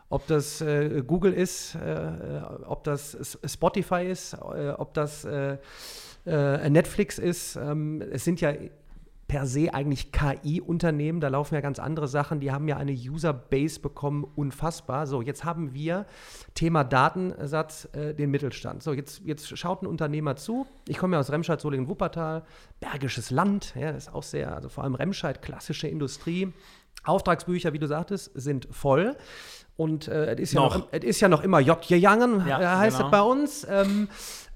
ob 0.08 0.26
das 0.26 0.60
äh, 0.60 1.02
Google 1.06 1.34
ist, 1.34 1.74
äh, 1.74 2.40
ob 2.66 2.84
das 2.84 3.38
Spotify 3.44 4.06
ist, 4.06 4.36
ob 4.40 4.94
das 4.94 5.26
Netflix 6.24 7.18
ist. 7.18 7.56
Ähm, 7.56 8.02
es 8.10 8.24
sind 8.24 8.40
ja 8.40 8.52
per 9.28 9.46
se 9.46 9.74
eigentlich 9.74 10.10
KI-Unternehmen. 10.10 11.20
Da 11.20 11.28
laufen 11.28 11.54
ja 11.54 11.60
ganz 11.60 11.78
andere 11.78 12.08
Sachen. 12.08 12.40
Die 12.40 12.50
haben 12.50 12.66
ja 12.66 12.78
eine 12.78 12.92
User-Base 12.92 13.78
bekommen, 13.80 14.24
unfassbar. 14.24 15.06
So, 15.06 15.20
jetzt 15.20 15.44
haben 15.44 15.74
wir 15.74 16.06
Thema 16.54 16.82
Datensatz, 16.82 17.88
äh, 17.92 18.14
den 18.14 18.30
Mittelstand. 18.30 18.82
So, 18.82 18.94
jetzt, 18.94 19.20
jetzt 19.24 19.56
schaut 19.56 19.82
ein 19.82 19.86
Unternehmer 19.86 20.36
zu. 20.36 20.66
Ich 20.88 20.96
komme 20.96 21.16
ja 21.16 21.20
aus 21.20 21.30
Remscheid, 21.30 21.60
Solingen, 21.60 21.88
Wuppertal. 21.88 22.42
Bergisches 22.80 23.30
Land, 23.30 23.74
ja, 23.78 23.92
das 23.92 24.08
ist 24.08 24.14
auch 24.14 24.22
sehr, 24.22 24.54
also 24.54 24.70
vor 24.70 24.84
allem 24.84 24.94
Remscheid, 24.94 25.42
klassische 25.42 25.88
Industrie. 25.88 26.52
Auftragsbücher, 27.04 27.72
wie 27.74 27.78
du 27.78 27.86
sagtest, 27.86 28.32
sind 28.34 28.66
voll. 28.70 29.16
Und 29.76 30.08
äh, 30.08 30.34
es, 30.34 30.40
ist 30.40 30.52
ja 30.54 30.60
noch. 30.60 30.76
noch, 30.76 30.88
es 30.90 31.04
ist 31.04 31.20
ja 31.20 31.28
noch 31.28 31.44
immer 31.44 31.60
J. 31.60 31.84
Jangen, 31.90 32.46
ja, 32.48 32.78
heißt 32.78 32.96
genau. 32.96 33.08
es 33.08 33.12
bei 33.12 33.20
uns. 33.20 33.66
Ähm, 33.70 34.08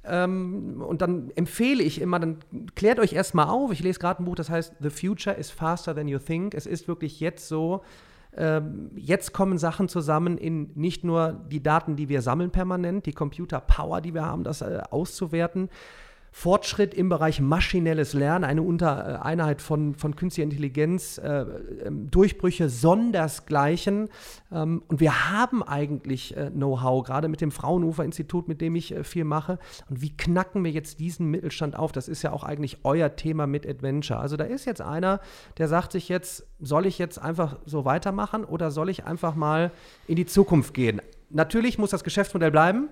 Ähm, 0.04 0.82
und 0.86 1.00
dann 1.02 1.30
empfehle 1.36 1.82
ich 1.82 2.00
immer, 2.00 2.18
dann 2.18 2.38
klärt 2.74 2.98
euch 2.98 3.12
erstmal 3.12 3.48
auf. 3.48 3.72
Ich 3.72 3.80
lese 3.80 4.00
gerade 4.00 4.22
ein 4.22 4.24
Buch, 4.24 4.34
das 4.34 4.50
heißt 4.50 4.74
The 4.80 4.90
Future 4.90 5.36
is 5.36 5.50
faster 5.50 5.94
than 5.94 6.08
you 6.08 6.18
think. 6.18 6.54
Es 6.54 6.66
ist 6.66 6.88
wirklich 6.88 7.20
jetzt 7.20 7.46
so, 7.46 7.82
ähm, 8.36 8.90
jetzt 8.96 9.32
kommen 9.32 9.58
Sachen 9.58 9.88
zusammen 9.88 10.38
in 10.38 10.70
nicht 10.74 11.04
nur 11.04 11.44
die 11.50 11.62
Daten, 11.62 11.96
die 11.96 12.08
wir 12.08 12.22
sammeln 12.22 12.50
permanent, 12.50 13.06
die 13.06 13.12
Computer 13.12 13.60
Power, 13.60 14.00
die 14.00 14.14
wir 14.14 14.24
haben, 14.24 14.42
das 14.42 14.62
äh, 14.62 14.80
auszuwerten, 14.90 15.68
Fortschritt 16.34 16.94
im 16.94 17.10
Bereich 17.10 17.40
maschinelles 17.40 18.14
Lernen, 18.14 18.44
eine 18.44 18.62
Untereinheit 18.62 19.60
von, 19.60 19.94
von 19.94 20.16
künstlicher 20.16 20.44
Intelligenz, 20.44 21.18
äh, 21.18 21.44
ähm, 21.84 22.10
Durchbrüche 22.10 22.70
sondersgleichen. 22.70 24.08
Ähm, 24.50 24.82
und 24.88 25.00
wir 25.00 25.30
haben 25.30 25.62
eigentlich 25.62 26.34
äh, 26.34 26.50
Know-how, 26.50 27.04
gerade 27.04 27.28
mit 27.28 27.42
dem 27.42 27.50
Fraunhofer-Institut, 27.50 28.48
mit 28.48 28.62
dem 28.62 28.74
ich 28.76 28.92
äh, 28.94 29.04
viel 29.04 29.24
mache. 29.24 29.58
Und 29.90 30.00
wie 30.00 30.16
knacken 30.16 30.64
wir 30.64 30.70
jetzt 30.70 31.00
diesen 31.00 31.30
Mittelstand 31.30 31.76
auf? 31.76 31.92
Das 31.92 32.08
ist 32.08 32.22
ja 32.22 32.32
auch 32.32 32.44
eigentlich 32.44 32.78
euer 32.82 33.14
Thema 33.14 33.46
mit 33.46 33.66
Adventure. 33.66 34.18
Also 34.18 34.38
da 34.38 34.44
ist 34.44 34.64
jetzt 34.64 34.80
einer, 34.80 35.20
der 35.58 35.68
sagt 35.68 35.92
sich 35.92 36.08
jetzt, 36.08 36.46
soll 36.60 36.86
ich 36.86 36.98
jetzt 36.98 37.18
einfach 37.20 37.58
so 37.66 37.84
weitermachen 37.84 38.44
oder 38.44 38.70
soll 38.70 38.88
ich 38.88 39.04
einfach 39.04 39.34
mal 39.34 39.70
in 40.08 40.16
die 40.16 40.26
Zukunft 40.26 40.72
gehen? 40.72 41.02
Natürlich 41.28 41.76
muss 41.76 41.90
das 41.90 42.04
Geschäftsmodell 42.04 42.50
bleiben. 42.50 42.88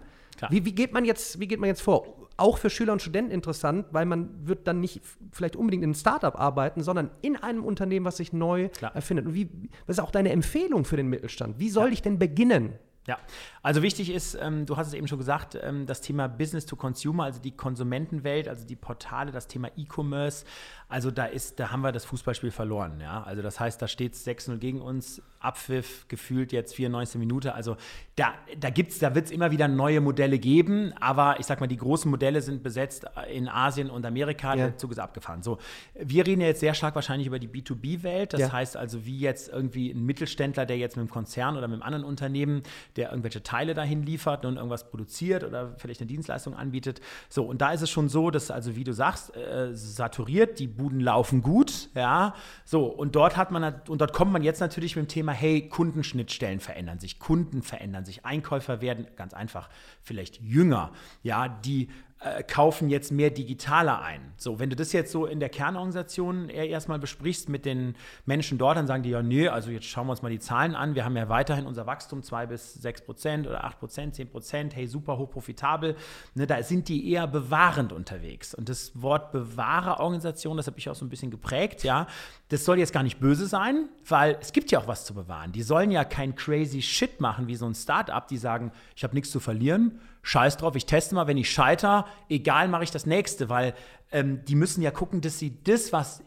Wie, 0.48 0.64
wie, 0.64 0.72
geht 0.72 0.92
man 0.92 1.04
jetzt, 1.04 1.40
wie 1.40 1.48
geht 1.48 1.60
man 1.60 1.68
jetzt 1.68 1.82
vor? 1.82 2.20
Auch 2.40 2.58
für 2.58 2.70
Schüler 2.70 2.92
und 2.92 3.02
Studenten 3.02 3.32
interessant, 3.32 3.86
weil 3.92 4.06
man 4.06 4.46
wird 4.46 4.66
dann 4.66 4.80
nicht 4.80 5.00
vielleicht 5.32 5.56
unbedingt 5.56 5.82
in 5.82 5.90
einem 5.90 5.94
Startup 5.94 6.38
arbeiten, 6.38 6.82
sondern 6.82 7.10
in 7.22 7.36
einem 7.36 7.64
Unternehmen, 7.64 8.06
was 8.06 8.16
sich 8.16 8.32
neu 8.32 8.68
Klar. 8.68 8.94
erfindet. 8.94 9.26
Und 9.26 9.34
wie, 9.34 9.48
was 9.86 9.96
ist 9.98 10.00
auch 10.00 10.10
deine 10.10 10.30
Empfehlung 10.30 10.84
für 10.84 10.96
den 10.96 11.08
Mittelstand? 11.08 11.58
Wie 11.58 11.70
soll 11.70 11.88
ja. 11.88 11.92
ich 11.92 12.02
denn 12.02 12.18
beginnen? 12.18 12.74
Ja, 13.06 13.18
also 13.62 13.82
wichtig 13.82 14.10
ist, 14.10 14.38
ähm, 14.40 14.64
du 14.64 14.76
hast 14.76 14.86
es 14.86 14.94
eben 14.94 15.06
schon 15.06 15.18
gesagt, 15.18 15.58
ähm, 15.60 15.86
das 15.86 16.00
Thema 16.00 16.28
Business 16.28 16.64
to 16.64 16.76
Consumer, 16.76 17.24
also 17.24 17.40
die 17.40 17.50
Konsumentenwelt, 17.50 18.48
also 18.48 18.66
die 18.66 18.76
Portale, 18.76 19.32
das 19.32 19.48
Thema 19.48 19.68
E-Commerce. 19.76 20.46
Also 20.88 21.10
da 21.10 21.26
ist, 21.26 21.60
da 21.60 21.70
haben 21.70 21.82
wir 21.82 21.92
das 21.92 22.04
Fußballspiel 22.04 22.50
verloren. 22.50 23.00
Ja? 23.00 23.22
Also 23.22 23.42
das 23.42 23.60
heißt, 23.60 23.80
da 23.80 23.86
steht 23.86 24.14
es 24.14 24.26
6-0 24.26 24.58
gegen 24.58 24.80
uns, 24.80 25.22
Abpfiff 25.40 26.06
gefühlt 26.08 26.52
jetzt 26.52 26.74
94 26.74 27.18
Minuten. 27.18 27.48
Also 27.48 27.76
da, 28.16 28.34
da 28.58 28.68
gibt's, 28.70 28.98
da 28.98 29.14
wird 29.14 29.26
es 29.26 29.30
immer 29.30 29.50
wieder 29.50 29.68
neue 29.68 30.00
Modelle 30.00 30.38
geben, 30.38 30.92
aber 31.00 31.40
ich 31.40 31.46
sag 31.46 31.60
mal, 31.60 31.66
die 31.66 31.78
großen 31.78 32.10
Modelle 32.10 32.42
sind 32.42 32.62
besetzt 32.62 33.06
in 33.32 33.48
Asien 33.48 33.88
und 33.88 34.04
Amerika, 34.04 34.50
ja. 34.50 34.66
der 34.66 34.76
Zug 34.76 34.92
ist 34.92 34.98
abgefahren. 34.98 35.42
So, 35.42 35.58
wir 35.98 36.26
reden 36.26 36.42
ja 36.42 36.48
jetzt 36.48 36.60
sehr 36.60 36.74
stark 36.74 36.94
wahrscheinlich 36.94 37.26
über 37.26 37.38
die 37.38 37.48
B2B-Welt. 37.48 38.34
Das 38.34 38.40
ja. 38.40 38.52
heißt 38.52 38.76
also, 38.76 39.06
wie 39.06 39.18
jetzt 39.18 39.48
irgendwie 39.48 39.90
ein 39.90 40.04
Mittelständler, 40.04 40.66
der 40.66 40.76
jetzt 40.76 40.96
mit 40.96 41.02
einem 41.02 41.10
Konzern 41.10 41.56
oder 41.56 41.68
mit 41.68 41.74
einem 41.74 41.82
anderen 41.82 42.04
Unternehmen, 42.04 42.62
der 42.96 43.10
irgendwelche 43.10 43.42
Teile 43.50 43.74
dahin 43.74 44.02
liefert 44.02 44.44
und 44.44 44.56
irgendwas 44.56 44.90
produziert 44.90 45.44
oder 45.44 45.74
vielleicht 45.78 46.00
eine 46.00 46.08
Dienstleistung 46.08 46.54
anbietet. 46.54 47.00
So, 47.28 47.44
und 47.44 47.60
da 47.60 47.72
ist 47.72 47.82
es 47.82 47.90
schon 47.90 48.08
so, 48.08 48.30
dass 48.30 48.50
also, 48.50 48.76
wie 48.76 48.84
du 48.84 48.92
sagst, 48.92 49.36
äh, 49.36 49.70
saturiert, 49.74 50.58
die 50.58 50.66
Buden 50.66 51.00
laufen 51.00 51.40
gut, 51.40 51.88
ja. 51.94 52.34
So, 52.64 52.86
und 52.86 53.14
dort 53.14 53.36
hat 53.36 53.52
man, 53.52 53.80
und 53.88 54.00
dort 54.00 54.12
kommt 54.12 54.32
man 54.32 54.42
jetzt 54.42 54.60
natürlich 54.60 54.96
mit 54.96 55.06
dem 55.06 55.08
Thema 55.08 55.20
Thema, 55.20 55.32
hey, 55.32 55.68
Kundenschnittstellen 55.68 56.60
verändern 56.60 56.98
sich, 56.98 57.18
Kunden 57.18 57.62
verändern 57.62 58.06
sich, 58.06 58.24
Einkäufer 58.24 58.80
werden 58.80 59.06
ganz 59.16 59.34
einfach 59.34 59.68
vielleicht 60.02 60.40
jünger, 60.40 60.92
ja, 61.22 61.46
die 61.48 61.90
äh, 62.22 62.42
kaufen 62.42 62.90
jetzt 62.90 63.12
mehr 63.12 63.30
digitaler 63.30 64.02
ein. 64.02 64.20
So, 64.36 64.58
wenn 64.58 64.68
du 64.68 64.76
das 64.76 64.92
jetzt 64.92 65.10
so 65.10 65.24
in 65.24 65.40
der 65.40 65.48
Kernorganisation 65.48 66.50
eher 66.50 66.68
erstmal 66.68 66.98
besprichst 66.98 67.48
mit 67.48 67.64
den 67.64 67.96
Menschen 68.26 68.58
dort, 68.58 68.76
dann 68.76 68.86
sagen 68.86 69.02
die 69.02 69.08
ja, 69.08 69.22
nee, 69.22 69.48
also 69.48 69.70
jetzt 69.70 69.86
schauen 69.86 70.06
wir 70.06 70.10
uns 70.10 70.20
mal 70.20 70.28
die 70.28 70.38
Zahlen 70.38 70.74
an. 70.74 70.94
Wir 70.94 71.06
haben 71.06 71.16
ja 71.16 71.30
weiterhin 71.30 71.64
unser 71.64 71.86
Wachstum 71.86 72.22
2 72.22 72.44
bis 72.44 72.74
6 72.74 73.06
Prozent 73.06 73.46
oder 73.46 73.64
8 73.64 73.78
Prozent, 73.78 74.14
10 74.16 74.30
Prozent, 74.30 74.76
hey, 74.76 74.86
super 74.86 75.16
hoch 75.16 75.30
profitabel. 75.30 75.96
Ne, 76.34 76.46
da 76.46 76.62
sind 76.62 76.88
die 76.88 77.10
eher 77.10 77.26
bewahrend 77.26 77.90
unterwegs. 77.90 78.54
Und 78.54 78.68
das 78.68 79.00
Wort 79.00 79.32
Bewahrerorganisation, 79.32 80.58
das 80.58 80.66
habe 80.66 80.78
ich 80.78 80.90
auch 80.90 80.94
so 80.94 81.06
ein 81.06 81.08
bisschen 81.08 81.30
geprägt, 81.30 81.84
ja, 81.84 82.06
das 82.48 82.66
soll 82.66 82.78
jetzt 82.78 82.92
gar 82.92 83.02
nicht 83.02 83.18
böse 83.18 83.46
sein, 83.46 83.88
weil 84.06 84.36
es 84.42 84.52
gibt 84.52 84.70
ja 84.70 84.80
auch 84.80 84.88
was 84.88 85.06
zu 85.06 85.14
bewahren. 85.14 85.52
Die 85.52 85.62
sollen 85.62 85.90
ja 85.90 86.04
kein 86.04 86.34
crazy 86.34 86.82
Shit 86.82 87.20
machen 87.20 87.46
wie 87.46 87.56
so 87.56 87.64
ein 87.64 87.74
Startup, 87.74 88.26
die 88.28 88.36
sagen, 88.36 88.72
ich 88.94 89.04
habe 89.04 89.14
nichts 89.14 89.30
zu 89.30 89.40
verlieren 89.40 90.00
scheiß 90.22 90.56
drauf, 90.58 90.76
ich 90.76 90.86
teste 90.86 91.14
mal, 91.14 91.26
wenn 91.26 91.38
ich 91.38 91.50
scheiter, 91.50 92.06
egal, 92.28 92.68
mache 92.68 92.84
ich 92.84 92.90
das 92.90 93.06
nächste, 93.06 93.48
weil 93.48 93.74
ähm, 94.12 94.44
die 94.44 94.54
müssen 94.54 94.82
ja 94.82 94.90
gucken, 94.90 95.20
dass 95.20 95.38
sie 95.38 95.62
das, 95.62 95.92
was, 95.92 96.22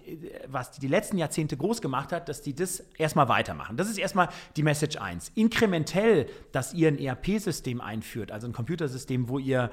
was 0.47 0.71
die, 0.71 0.81
die 0.81 0.87
letzten 0.87 1.17
Jahrzehnte 1.17 1.57
groß 1.57 1.81
gemacht 1.81 2.11
hat, 2.11 2.29
dass 2.29 2.41
die 2.41 2.55
das 2.55 2.79
erstmal 2.97 3.27
weitermachen. 3.27 3.77
Das 3.77 3.89
ist 3.89 3.97
erstmal 3.97 4.29
die 4.55 4.63
Message 4.63 4.97
1. 4.97 5.33
Inkrementell, 5.35 6.27
dass 6.51 6.73
ihr 6.73 6.87
ein 6.87 6.97
ERP-System 6.97 7.81
einführt, 7.81 8.31
also 8.31 8.47
ein 8.47 8.53
Computersystem, 8.53 9.27
wo 9.27 9.37
ihr 9.37 9.69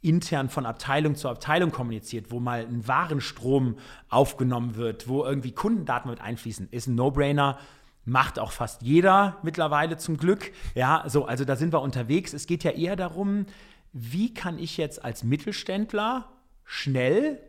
intern 0.00 0.48
von 0.48 0.64
Abteilung 0.64 1.16
zu 1.16 1.28
Abteilung 1.28 1.72
kommuniziert, 1.72 2.30
wo 2.30 2.38
mal 2.38 2.60
ein 2.60 2.86
Warenstrom 2.86 3.78
aufgenommen 4.08 4.76
wird, 4.76 5.08
wo 5.08 5.24
irgendwie 5.24 5.52
Kundendaten 5.52 6.10
mit 6.10 6.20
einfließen, 6.20 6.68
ist 6.70 6.86
ein 6.86 6.94
No-Brainer 6.94 7.58
macht 8.08 8.38
auch 8.38 8.52
fast 8.52 8.82
jeder 8.82 9.36
mittlerweile 9.42 9.96
zum 9.96 10.16
Glück. 10.16 10.52
Ja, 10.74 11.04
so, 11.06 11.26
also 11.26 11.44
da 11.44 11.56
sind 11.56 11.72
wir 11.72 11.82
unterwegs. 11.82 12.32
Es 12.32 12.46
geht 12.46 12.64
ja 12.64 12.72
eher 12.72 12.96
darum, 12.96 13.46
wie 13.92 14.34
kann 14.34 14.58
ich 14.58 14.76
jetzt 14.76 15.04
als 15.04 15.24
Mittelständler 15.24 16.28
schnell 16.64 17.40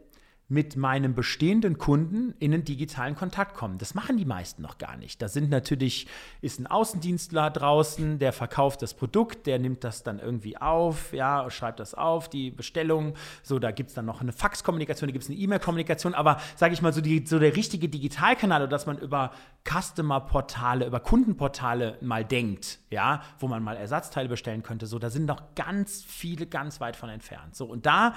mit 0.50 0.76
meinem 0.76 1.14
bestehenden 1.14 1.78
Kunden 1.78 2.34
in 2.39 2.54
einen 2.54 2.66
digitalen 2.66 3.16
Kontakt 3.16 3.56
kommen. 3.56 3.78
Das 3.78 3.93
machen 3.93 4.18
die 4.18 4.26
meisten 4.26 4.64
noch 4.64 4.80
gar 4.80 4.97
nicht. 4.97 5.22
Da 5.22 5.28
sind 5.28 5.52
natürlich, 5.52 6.08
ist 6.41 6.60
ein 6.60 6.66
Außendienstler 6.66 7.52
draußen, 7.52 8.18
der 8.18 8.34
verkauft 8.34 8.82
das 8.82 8.95
Produkt, 8.95 9.45
der 9.45 9.60
nimmt 9.60 9.84
das 9.84 10.02
dann 10.02 10.18
irgendwie 10.18 10.58
auf, 10.58 11.14
ja, 11.14 11.50
schreibt 11.52 11.80
das 11.80 11.93
auf, 11.93 12.30
die 12.30 12.50
Bestellung. 12.50 13.14
So, 13.43 13.60
da 13.60 13.70
gibt 13.70 13.89
es 13.89 13.95
dann 13.95 14.06
noch 14.06 14.22
eine 14.22 14.32
Faxkommunikation, 14.32 15.08
da 15.08 15.12
gibt 15.12 15.24
es 15.24 15.30
eine 15.30 15.38
E-Mail-Kommunikation, 15.38 16.16
aber 16.16 16.41
sage 16.56 16.74
ich 16.74 16.82
mal, 16.82 16.93
so, 16.93 17.02
die, 17.02 17.24
so 17.28 17.38
der 17.38 17.56
richtige 17.56 17.88
Digitalkanal, 17.88 18.68
dass 18.68 18.88
man 18.88 18.97
über 18.97 19.32
Customer-Portale, 19.70 20.88
über 20.88 21.00
Kundenportale 21.00 22.00
mal 22.02 22.26
denkt, 22.26 22.80
ja, 22.89 23.22
wo 23.38 23.47
man 23.47 23.62
mal 23.62 23.78
Ersatzteile 23.78 24.28
bestellen 24.28 24.64
könnte, 24.64 24.88
so, 24.88 24.97
da 24.97 25.12
sind 25.12 25.26
noch 25.26 25.54
ganz 25.54 26.04
viele 26.04 26.47
ganz 26.47 26.82
weit 26.82 26.95
von 26.95 27.10
entfernt. 27.10 27.56
So, 27.56 27.66
und 27.66 27.86
da 27.86 28.16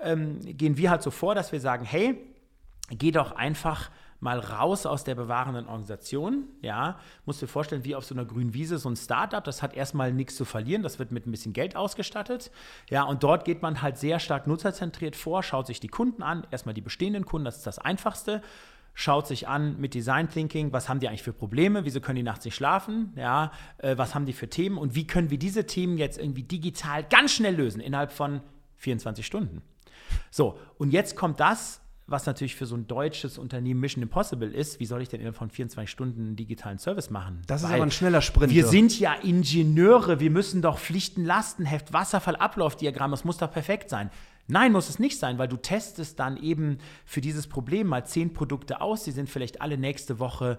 ähm, 0.00 0.40
gehen 0.40 0.76
wir 0.76 0.90
halt 0.90 1.02
so 1.02 1.10
vor, 1.10 1.34
dass 1.34 1.52
wir 1.52 1.60
sagen, 1.60 1.84
hey, 1.84 2.18
geh 2.90 3.10
doch 3.10 3.32
einfach 3.32 3.90
mal 4.22 4.38
raus 4.38 4.86
aus 4.86 5.02
der 5.02 5.16
bewahrenden 5.16 5.66
Organisation. 5.66 6.44
Ja, 6.62 6.98
musst 7.26 7.42
dir 7.42 7.48
vorstellen, 7.48 7.84
wie 7.84 7.96
auf 7.96 8.04
so 8.04 8.14
einer 8.14 8.24
grünen 8.24 8.54
Wiese, 8.54 8.78
so 8.78 8.88
ein 8.88 8.94
Startup, 8.94 9.42
das 9.42 9.62
hat 9.62 9.74
erstmal 9.74 10.12
nichts 10.12 10.36
zu 10.36 10.44
verlieren, 10.44 10.82
das 10.82 11.00
wird 11.00 11.10
mit 11.10 11.26
ein 11.26 11.32
bisschen 11.32 11.52
Geld 11.52 11.74
ausgestattet. 11.74 12.52
Ja, 12.88 13.02
und 13.02 13.24
dort 13.24 13.44
geht 13.44 13.62
man 13.62 13.82
halt 13.82 13.98
sehr 13.98 14.20
stark 14.20 14.46
nutzerzentriert 14.46 15.16
vor, 15.16 15.42
schaut 15.42 15.66
sich 15.66 15.80
die 15.80 15.88
Kunden 15.88 16.22
an, 16.22 16.46
erstmal 16.52 16.74
die 16.74 16.80
bestehenden 16.80 17.26
Kunden, 17.26 17.44
das 17.44 17.58
ist 17.58 17.66
das 17.66 17.80
Einfachste. 17.80 18.42
Schaut 18.94 19.26
sich 19.26 19.48
an 19.48 19.80
mit 19.80 19.94
Design 19.94 20.28
Thinking, 20.28 20.70
was 20.72 20.88
haben 20.88 21.00
die 21.00 21.08
eigentlich 21.08 21.22
für 21.22 21.32
Probleme, 21.32 21.86
wieso 21.86 22.02
können 22.02 22.16
die 22.16 22.22
nachts 22.22 22.44
nicht 22.44 22.54
schlafen, 22.54 23.14
ja, 23.16 23.50
äh, 23.78 23.96
was 23.96 24.14
haben 24.14 24.26
die 24.26 24.34
für 24.34 24.50
Themen 24.50 24.76
und 24.76 24.94
wie 24.94 25.06
können 25.06 25.30
wir 25.30 25.38
diese 25.38 25.66
Themen 25.66 25.96
jetzt 25.96 26.18
irgendwie 26.18 26.42
digital 26.42 27.02
ganz 27.02 27.32
schnell 27.32 27.56
lösen, 27.56 27.80
innerhalb 27.80 28.12
von 28.12 28.42
24 28.76 29.24
Stunden. 29.24 29.62
So, 30.30 30.58
und 30.78 30.92
jetzt 30.92 31.16
kommt 31.16 31.40
das, 31.40 31.82
was 32.06 32.26
natürlich 32.26 32.54
für 32.54 32.66
so 32.66 32.76
ein 32.76 32.86
deutsches 32.86 33.38
Unternehmen 33.38 33.80
Mission 33.80 34.02
Impossible 34.02 34.50
ist. 34.52 34.80
Wie 34.80 34.86
soll 34.86 35.02
ich 35.02 35.08
denn 35.08 35.20
innerhalb 35.20 35.36
von 35.36 35.50
24 35.50 35.90
Stunden 35.90 36.20
einen 36.20 36.36
digitalen 36.36 36.78
Service 36.78 37.10
machen? 37.10 37.42
Das 37.46 37.62
ist 37.62 37.68
Weil 37.68 37.76
aber 37.76 37.84
ein 37.84 37.90
schneller 37.90 38.20
Sprint. 38.20 38.52
Wir 38.52 38.66
sind 38.66 38.98
ja 38.98 39.14
Ingenieure, 39.14 40.20
wir 40.20 40.30
müssen 40.30 40.62
doch 40.62 40.78
Pflichten, 40.78 41.24
Lastenheft, 41.24 41.92
Wasserfall, 41.92 42.36
Ablaufdiagramm, 42.36 43.10
das 43.10 43.24
muss 43.24 43.38
doch 43.38 43.50
perfekt 43.50 43.88
sein. 43.88 44.10
Nein, 44.48 44.72
muss 44.72 44.88
es 44.88 44.98
nicht 44.98 45.18
sein, 45.18 45.38
weil 45.38 45.48
du 45.48 45.56
testest 45.56 46.18
dann 46.18 46.36
eben 46.36 46.78
für 47.06 47.20
dieses 47.20 47.46
Problem 47.46 47.86
mal 47.86 48.04
zehn 48.04 48.32
Produkte 48.32 48.80
aus, 48.80 49.04
die 49.04 49.12
sind 49.12 49.30
vielleicht 49.30 49.62
alle 49.62 49.78
nächste 49.78 50.18
Woche 50.18 50.58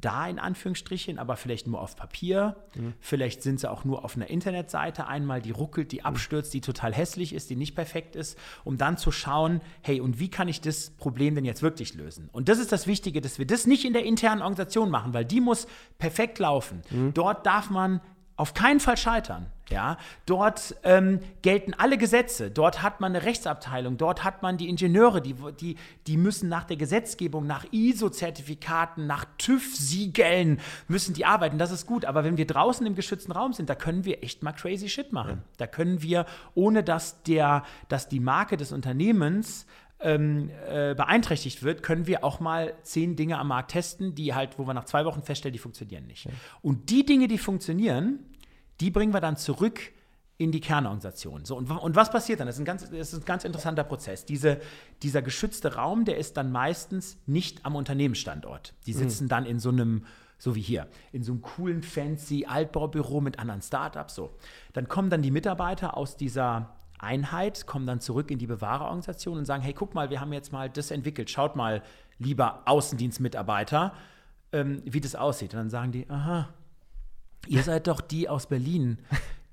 da 0.00 0.26
in 0.26 0.38
Anführungsstrichen, 0.38 1.18
aber 1.18 1.36
vielleicht 1.36 1.66
nur 1.66 1.80
auf 1.80 1.96
Papier. 1.96 2.56
Mhm. 2.74 2.94
Vielleicht 3.00 3.42
sind 3.42 3.60
sie 3.60 3.70
auch 3.70 3.84
nur 3.84 4.04
auf 4.04 4.16
einer 4.16 4.28
Internetseite 4.28 5.06
einmal, 5.06 5.40
die 5.40 5.50
ruckelt, 5.50 5.92
die 5.92 6.04
abstürzt, 6.04 6.52
die 6.54 6.60
total 6.60 6.92
hässlich 6.92 7.32
ist, 7.32 7.50
die 7.50 7.56
nicht 7.56 7.74
perfekt 7.74 8.16
ist, 8.16 8.38
um 8.64 8.78
dann 8.78 8.96
zu 8.96 9.10
schauen, 9.10 9.60
hey, 9.82 10.00
und 10.00 10.18
wie 10.18 10.28
kann 10.28 10.48
ich 10.48 10.60
das 10.60 10.90
Problem 10.90 11.34
denn 11.34 11.44
jetzt 11.44 11.62
wirklich 11.62 11.94
lösen? 11.94 12.28
Und 12.32 12.48
das 12.48 12.58
ist 12.58 12.72
das 12.72 12.86
Wichtige, 12.86 13.20
dass 13.20 13.38
wir 13.38 13.46
das 13.46 13.66
nicht 13.66 13.84
in 13.84 13.92
der 13.92 14.04
internen 14.04 14.42
Organisation 14.42 14.90
machen, 14.90 15.14
weil 15.14 15.24
die 15.24 15.40
muss 15.40 15.66
perfekt 15.98 16.38
laufen. 16.38 16.82
Mhm. 16.90 17.14
Dort 17.14 17.46
darf 17.46 17.70
man 17.70 18.00
auf 18.36 18.54
keinen 18.54 18.80
Fall 18.80 18.96
scheitern. 18.96 19.46
Ja, 19.68 19.96
dort 20.26 20.76
ähm, 20.84 21.18
gelten 21.42 21.74
alle 21.74 21.98
Gesetze. 21.98 22.52
Dort 22.52 22.82
hat 22.82 23.00
man 23.00 23.16
eine 23.16 23.24
Rechtsabteilung. 23.24 23.96
Dort 23.96 24.22
hat 24.22 24.40
man 24.40 24.58
die 24.58 24.68
Ingenieure, 24.68 25.20
die, 25.20 25.34
die, 25.60 25.76
die 26.06 26.16
müssen 26.16 26.48
nach 26.48 26.62
der 26.62 26.76
Gesetzgebung, 26.76 27.48
nach 27.48 27.64
ISO-Zertifikaten, 27.72 29.08
nach 29.08 29.24
TÜV-Siegeln 29.38 30.60
müssen 30.86 31.14
die 31.14 31.24
arbeiten. 31.24 31.58
Das 31.58 31.72
ist 31.72 31.84
gut. 31.84 32.04
Aber 32.04 32.22
wenn 32.22 32.36
wir 32.36 32.46
draußen 32.46 32.86
im 32.86 32.94
geschützten 32.94 33.32
Raum 33.32 33.54
sind, 33.54 33.68
da 33.68 33.74
können 33.74 34.04
wir 34.04 34.22
echt 34.22 34.44
mal 34.44 34.52
crazy 34.52 34.88
Shit 34.88 35.12
machen. 35.12 35.38
Ja. 35.38 35.44
Da 35.56 35.66
können 35.66 36.00
wir, 36.00 36.26
ohne 36.54 36.84
dass 36.84 37.24
der, 37.24 37.64
dass 37.88 38.08
die 38.08 38.20
Marke 38.20 38.56
des 38.56 38.70
Unternehmens 38.70 39.66
ähm, 40.00 40.50
äh, 40.68 40.94
beeinträchtigt 40.94 41.62
wird, 41.62 41.82
können 41.82 42.06
wir 42.06 42.22
auch 42.22 42.40
mal 42.40 42.74
zehn 42.82 43.16
Dinge 43.16 43.38
am 43.38 43.48
Markt 43.48 43.70
testen, 43.70 44.14
die 44.14 44.34
halt, 44.34 44.58
wo 44.58 44.66
wir 44.66 44.74
nach 44.74 44.84
zwei 44.84 45.04
Wochen 45.04 45.22
feststellen, 45.22 45.52
die 45.52 45.58
funktionieren 45.58 46.06
nicht. 46.06 46.26
Ja. 46.26 46.32
Und 46.62 46.90
die 46.90 47.04
Dinge, 47.06 47.28
die 47.28 47.38
funktionieren, 47.38 48.18
die 48.80 48.90
bringen 48.90 49.14
wir 49.14 49.20
dann 49.20 49.36
zurück 49.36 49.80
in 50.38 50.52
die 50.52 50.60
Kernorganisation. 50.60 51.46
So, 51.46 51.56
und, 51.56 51.70
und 51.70 51.96
was 51.96 52.10
passiert 52.10 52.40
dann? 52.40 52.46
Das 52.46 52.56
ist, 52.56 52.60
ein 52.60 52.66
ganz, 52.66 52.90
das 52.90 53.12
ist 53.12 53.22
ein 53.22 53.24
ganz 53.24 53.44
interessanter 53.44 53.84
Prozess. 53.84 54.26
Diese, 54.26 54.60
dieser 55.02 55.22
geschützte 55.22 55.76
Raum, 55.76 56.04
der 56.04 56.18
ist 56.18 56.36
dann 56.36 56.52
meistens 56.52 57.16
nicht 57.26 57.64
am 57.64 57.74
Unternehmensstandort. 57.74 58.74
Die 58.86 58.92
mhm. 58.92 58.98
sitzen 58.98 59.24
mhm. 59.24 59.28
dann 59.28 59.46
in 59.46 59.58
so 59.58 59.70
einem, 59.70 60.04
so 60.38 60.54
wie 60.54 60.60
hier, 60.60 60.88
in 61.12 61.22
so 61.22 61.32
einem 61.32 61.40
coolen, 61.40 61.82
fancy 61.82 62.44
Altbaubüro 62.44 63.22
mit 63.22 63.38
anderen 63.38 63.62
Startups. 63.62 64.14
So. 64.14 64.36
Dann 64.74 64.88
kommen 64.88 65.08
dann 65.08 65.22
die 65.22 65.30
Mitarbeiter 65.30 65.96
aus 65.96 66.18
dieser 66.18 66.75
Einheit, 66.98 67.66
kommen 67.66 67.86
dann 67.86 68.00
zurück 68.00 68.30
in 68.30 68.38
die 68.38 68.46
Bewahrerorganisation 68.46 69.38
und 69.38 69.44
sagen, 69.44 69.62
hey, 69.62 69.72
guck 69.72 69.94
mal, 69.94 70.10
wir 70.10 70.20
haben 70.20 70.32
jetzt 70.32 70.52
mal 70.52 70.70
das 70.70 70.90
entwickelt. 70.90 71.30
Schaut 71.30 71.56
mal, 71.56 71.82
lieber 72.18 72.62
Außendienstmitarbeiter, 72.66 73.94
ähm, 74.52 74.82
wie 74.84 75.00
das 75.00 75.14
aussieht. 75.14 75.52
Und 75.54 75.58
dann 75.58 75.70
sagen 75.70 75.92
die, 75.92 76.08
aha, 76.08 76.48
ihr 77.46 77.62
seid 77.62 77.86
doch 77.86 78.00
die 78.00 78.28
aus 78.28 78.46
Berlin, 78.46 78.98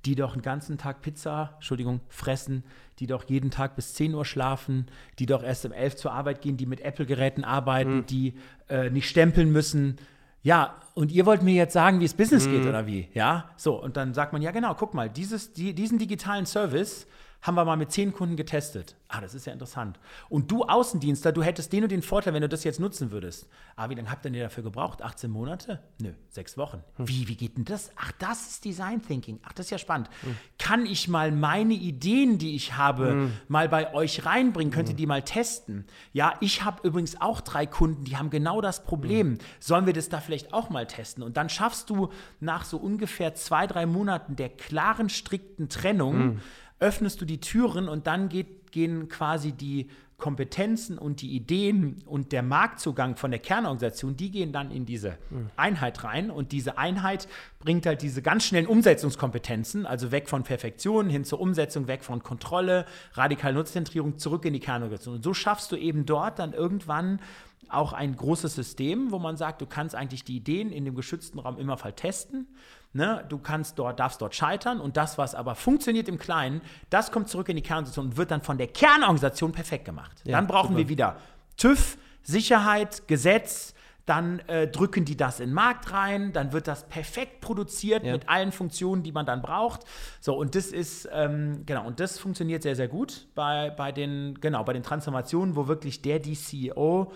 die 0.04 0.14
doch 0.14 0.34
den 0.34 0.42
ganzen 0.42 0.78
Tag 0.78 1.02
Pizza, 1.02 1.52
Entschuldigung, 1.54 2.00
fressen, 2.08 2.64
die 2.98 3.06
doch 3.06 3.24
jeden 3.24 3.50
Tag 3.50 3.76
bis 3.76 3.94
10 3.94 4.14
Uhr 4.14 4.24
schlafen, 4.24 4.86
die 5.18 5.26
doch 5.26 5.42
erst 5.42 5.64
um 5.66 5.72
11 5.72 5.96
zur 5.96 6.12
Arbeit 6.12 6.42
gehen, 6.42 6.56
die 6.56 6.66
mit 6.66 6.80
Apple-Geräten 6.80 7.44
arbeiten, 7.44 7.98
mhm. 7.98 8.06
die 8.06 8.34
äh, 8.68 8.90
nicht 8.90 9.08
stempeln 9.08 9.50
müssen. 9.50 9.96
Ja, 10.42 10.74
und 10.92 11.10
ihr 11.10 11.24
wollt 11.24 11.42
mir 11.42 11.54
jetzt 11.54 11.72
sagen, 11.72 12.00
wie 12.00 12.04
es 12.04 12.14
Business 12.14 12.46
mhm. 12.46 12.52
geht 12.52 12.66
oder 12.66 12.86
wie? 12.86 13.08
Ja, 13.14 13.50
so, 13.56 13.82
und 13.82 13.96
dann 13.96 14.12
sagt 14.12 14.32
man, 14.32 14.42
ja 14.42 14.50
genau, 14.50 14.74
guck 14.74 14.94
mal, 14.94 15.08
dieses, 15.08 15.54
die, 15.54 15.74
diesen 15.74 15.98
digitalen 15.98 16.44
Service, 16.44 17.06
haben 17.44 17.56
wir 17.56 17.64
mal 17.66 17.76
mit 17.76 17.92
zehn 17.92 18.12
Kunden 18.12 18.36
getestet. 18.36 18.96
Ah, 19.06 19.20
das 19.20 19.34
ist 19.34 19.46
ja 19.46 19.52
interessant. 19.52 20.00
Und 20.30 20.50
du 20.50 20.64
Außendienstler, 20.64 21.30
du 21.30 21.42
hättest 21.42 21.72
den 21.74 21.82
und 21.82 21.92
den 21.92 22.00
Vorteil, 22.00 22.32
wenn 22.32 22.40
du 22.40 22.48
das 22.48 22.64
jetzt 22.64 22.80
nutzen 22.80 23.10
würdest. 23.10 23.48
Ah, 23.76 23.90
wie 23.90 23.94
lange 23.94 24.10
habt 24.10 24.24
ihr 24.24 24.30
denn 24.30 24.40
dafür 24.40 24.64
gebraucht? 24.64 25.02
18 25.02 25.30
Monate? 25.30 25.78
Nö, 26.00 26.12
sechs 26.30 26.56
Wochen. 26.56 26.82
Hm. 26.96 27.06
Wie, 27.06 27.28
wie 27.28 27.36
geht 27.36 27.58
denn 27.58 27.66
das? 27.66 27.92
Ach, 27.96 28.12
das 28.18 28.48
ist 28.48 28.64
Design 28.64 29.02
Thinking. 29.02 29.40
Ach, 29.44 29.52
das 29.52 29.66
ist 29.66 29.70
ja 29.70 29.78
spannend. 29.78 30.08
Hm. 30.22 30.36
Kann 30.58 30.86
ich 30.86 31.06
mal 31.06 31.32
meine 31.32 31.74
Ideen, 31.74 32.38
die 32.38 32.56
ich 32.56 32.78
habe, 32.78 33.10
hm. 33.10 33.32
mal 33.48 33.68
bei 33.68 33.92
euch 33.92 34.24
reinbringen? 34.24 34.72
Könnt 34.72 34.88
ihr 34.88 34.92
hm. 34.92 34.96
die 34.96 35.06
mal 35.06 35.22
testen? 35.22 35.84
Ja, 36.14 36.32
ich 36.40 36.64
habe 36.64 36.88
übrigens 36.88 37.20
auch 37.20 37.42
drei 37.42 37.66
Kunden, 37.66 38.04
die 38.04 38.16
haben 38.16 38.30
genau 38.30 38.62
das 38.62 38.84
Problem. 38.84 39.32
Hm. 39.32 39.38
Sollen 39.60 39.84
wir 39.84 39.92
das 39.92 40.08
da 40.08 40.20
vielleicht 40.20 40.54
auch 40.54 40.70
mal 40.70 40.86
testen? 40.86 41.22
Und 41.22 41.36
dann 41.36 41.50
schaffst 41.50 41.90
du 41.90 42.08
nach 42.40 42.64
so 42.64 42.78
ungefähr 42.78 43.34
zwei, 43.34 43.66
drei 43.66 43.84
Monaten 43.84 44.34
der 44.34 44.48
klaren, 44.48 45.10
strikten 45.10 45.68
Trennung, 45.68 46.14
hm 46.14 46.40
öffnest 46.84 47.20
du 47.20 47.24
die 47.24 47.40
Türen 47.40 47.88
und 47.88 48.06
dann 48.06 48.28
geht, 48.28 48.70
gehen 48.70 49.08
quasi 49.08 49.52
die 49.52 49.88
Kompetenzen 50.18 50.96
und 50.96 51.22
die 51.22 51.34
Ideen 51.34 52.02
und 52.06 52.30
der 52.30 52.42
Marktzugang 52.42 53.16
von 53.16 53.30
der 53.30 53.40
Kernorganisation, 53.40 54.16
die 54.16 54.30
gehen 54.30 54.52
dann 54.52 54.70
in 54.70 54.86
diese 54.86 55.18
Einheit 55.56 56.04
rein. 56.04 56.30
Und 56.30 56.52
diese 56.52 56.78
Einheit 56.78 57.26
bringt 57.58 57.84
halt 57.84 58.02
diese 58.02 58.22
ganz 58.22 58.44
schnellen 58.44 58.66
Umsetzungskompetenzen, 58.66 59.86
also 59.86 60.12
weg 60.12 60.28
von 60.28 60.44
Perfektion 60.44 61.08
hin 61.08 61.24
zur 61.24 61.40
Umsetzung, 61.40 61.88
weg 61.88 62.04
von 62.04 62.22
Kontrolle, 62.22 62.86
radikale 63.14 63.54
Nutzzentrierung, 63.54 64.18
zurück 64.18 64.44
in 64.44 64.52
die 64.52 64.60
Kernorganisation. 64.60 65.16
Und 65.16 65.24
so 65.24 65.34
schaffst 65.34 65.72
du 65.72 65.76
eben 65.76 66.06
dort 66.06 66.38
dann 66.38 66.52
irgendwann 66.52 67.20
auch 67.68 67.92
ein 67.92 68.14
großes 68.14 68.54
System, 68.54 69.10
wo 69.10 69.18
man 69.18 69.36
sagt, 69.36 69.62
du 69.62 69.66
kannst 69.66 69.94
eigentlich 69.94 70.22
die 70.22 70.36
Ideen 70.36 70.70
in 70.70 70.84
dem 70.84 70.94
geschützten 70.94 71.38
Raum 71.38 71.58
immer 71.58 71.76
mal 71.82 71.92
testen 71.92 72.46
Ne? 72.94 73.24
Du 73.28 73.38
kannst 73.38 73.78
dort, 73.78 73.98
darfst 73.98 74.22
dort 74.22 74.36
scheitern 74.36 74.80
und 74.80 74.96
das, 74.96 75.18
was 75.18 75.34
aber 75.34 75.56
funktioniert 75.56 76.08
im 76.08 76.16
Kleinen, 76.16 76.62
das 76.90 77.10
kommt 77.10 77.28
zurück 77.28 77.48
in 77.48 77.56
die 77.56 77.62
Kernorganisation 77.62 78.06
und 78.06 78.16
wird 78.16 78.30
dann 78.30 78.42
von 78.42 78.56
der 78.56 78.68
Kernorganisation 78.68 79.50
perfekt 79.50 79.84
gemacht. 79.84 80.22
Ja, 80.24 80.36
dann 80.36 80.46
brauchen 80.46 80.68
super. 80.68 80.78
wir 80.78 80.88
wieder 80.88 81.16
TÜV, 81.56 81.98
Sicherheit, 82.22 83.08
Gesetz, 83.08 83.74
dann 84.06 84.38
äh, 84.46 84.68
drücken 84.68 85.04
die 85.04 85.16
das 85.16 85.40
in 85.40 85.48
den 85.48 85.54
Markt 85.54 85.90
rein, 85.92 86.32
dann 86.32 86.52
wird 86.52 86.68
das 86.68 86.86
perfekt 86.88 87.40
produziert 87.40 88.04
ja. 88.04 88.12
mit 88.12 88.28
allen 88.28 88.52
Funktionen, 88.52 89.02
die 89.02 89.12
man 89.12 89.26
dann 89.26 89.42
braucht. 89.42 89.80
So, 90.20 90.36
und 90.36 90.54
das 90.54 90.66
ist, 90.66 91.08
ähm, 91.12 91.64
genau, 91.66 91.86
und 91.86 91.98
das 91.98 92.18
funktioniert 92.18 92.62
sehr, 92.62 92.76
sehr 92.76 92.88
gut 92.88 93.26
bei, 93.34 93.70
bei 93.70 93.90
den, 93.90 94.38
genau, 94.40 94.62
bei 94.62 94.72
den 94.72 94.84
Transformationen, 94.84 95.56
wo 95.56 95.66
wirklich 95.66 96.00
der, 96.00 96.20
die 96.20 96.34
CEO 96.34 97.12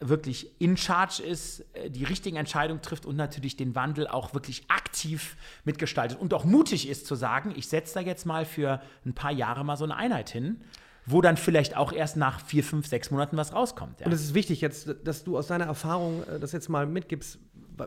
wirklich 0.00 0.60
in 0.60 0.76
charge 0.76 1.22
ist, 1.22 1.64
äh, 1.74 1.90
die 1.90 2.04
richtigen 2.04 2.36
Entscheidungen 2.36 2.82
trifft 2.82 3.06
und 3.06 3.16
natürlich 3.16 3.56
den 3.56 3.74
Wandel 3.74 4.06
auch 4.06 4.34
wirklich 4.34 4.64
aktiv 4.68 5.36
mitgestaltet 5.64 6.18
und 6.20 6.34
auch 6.34 6.44
mutig 6.44 6.88
ist 6.88 7.06
zu 7.06 7.14
sagen, 7.14 7.54
ich 7.56 7.68
setze 7.68 7.94
da 7.94 8.00
jetzt 8.00 8.26
mal 8.26 8.44
für 8.44 8.80
ein 9.04 9.14
paar 9.14 9.32
Jahre 9.32 9.64
mal 9.64 9.76
so 9.76 9.84
eine 9.84 9.96
Einheit 9.96 10.30
hin 10.30 10.60
wo 11.06 11.22
dann 11.22 11.36
vielleicht 11.36 11.76
auch 11.76 11.92
erst 11.92 12.16
nach 12.16 12.40
vier, 12.40 12.64
fünf, 12.64 12.88
sechs 12.88 13.10
Monaten 13.12 13.36
was 13.36 13.54
rauskommt. 13.54 14.00
Ja. 14.00 14.06
Und 14.06 14.12
es 14.12 14.22
ist 14.22 14.34
wichtig 14.34 14.60
jetzt, 14.60 14.92
dass 15.04 15.22
du 15.22 15.38
aus 15.38 15.46
deiner 15.46 15.66
Erfahrung 15.66 16.24
äh, 16.24 16.40
das 16.40 16.52
jetzt 16.52 16.68
mal 16.68 16.84
mitgibst, 16.84 17.38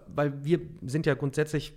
weil 0.08 0.44
wir 0.46 0.62
sind 0.84 1.06
ja 1.06 1.16
grundsätzlich 1.16 1.74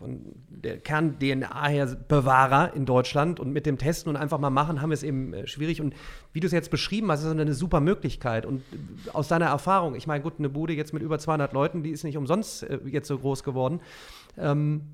von 0.00 0.18
der 0.48 0.78
Kern-DNA 0.78 1.68
her 1.68 1.94
Bewahrer 2.08 2.72
in 2.74 2.86
Deutschland 2.86 3.38
und 3.38 3.52
mit 3.52 3.66
dem 3.66 3.76
Testen 3.76 4.08
und 4.08 4.16
einfach 4.16 4.38
mal 4.38 4.48
machen, 4.48 4.80
haben 4.80 4.88
wir 4.88 4.94
es 4.94 5.02
eben 5.02 5.34
äh, 5.34 5.46
schwierig. 5.46 5.82
Und 5.82 5.94
wie 6.32 6.40
du 6.40 6.46
es 6.46 6.54
jetzt 6.54 6.70
beschrieben 6.70 7.12
hast, 7.12 7.22
ist 7.22 7.30
eine 7.30 7.52
super 7.52 7.80
Möglichkeit. 7.80 8.46
Und 8.46 8.62
äh, 8.72 9.10
aus 9.12 9.28
deiner 9.28 9.46
Erfahrung, 9.46 9.94
ich 9.94 10.06
meine, 10.06 10.22
gut, 10.22 10.34
eine 10.38 10.48
Bude 10.48 10.72
jetzt 10.72 10.94
mit 10.94 11.02
über 11.02 11.18
200 11.18 11.52
Leuten, 11.52 11.82
die 11.82 11.90
ist 11.90 12.02
nicht 12.04 12.16
umsonst 12.16 12.62
äh, 12.62 12.78
jetzt 12.86 13.08
so 13.08 13.18
groß 13.18 13.44
geworden. 13.44 13.80
Ähm, 14.38 14.86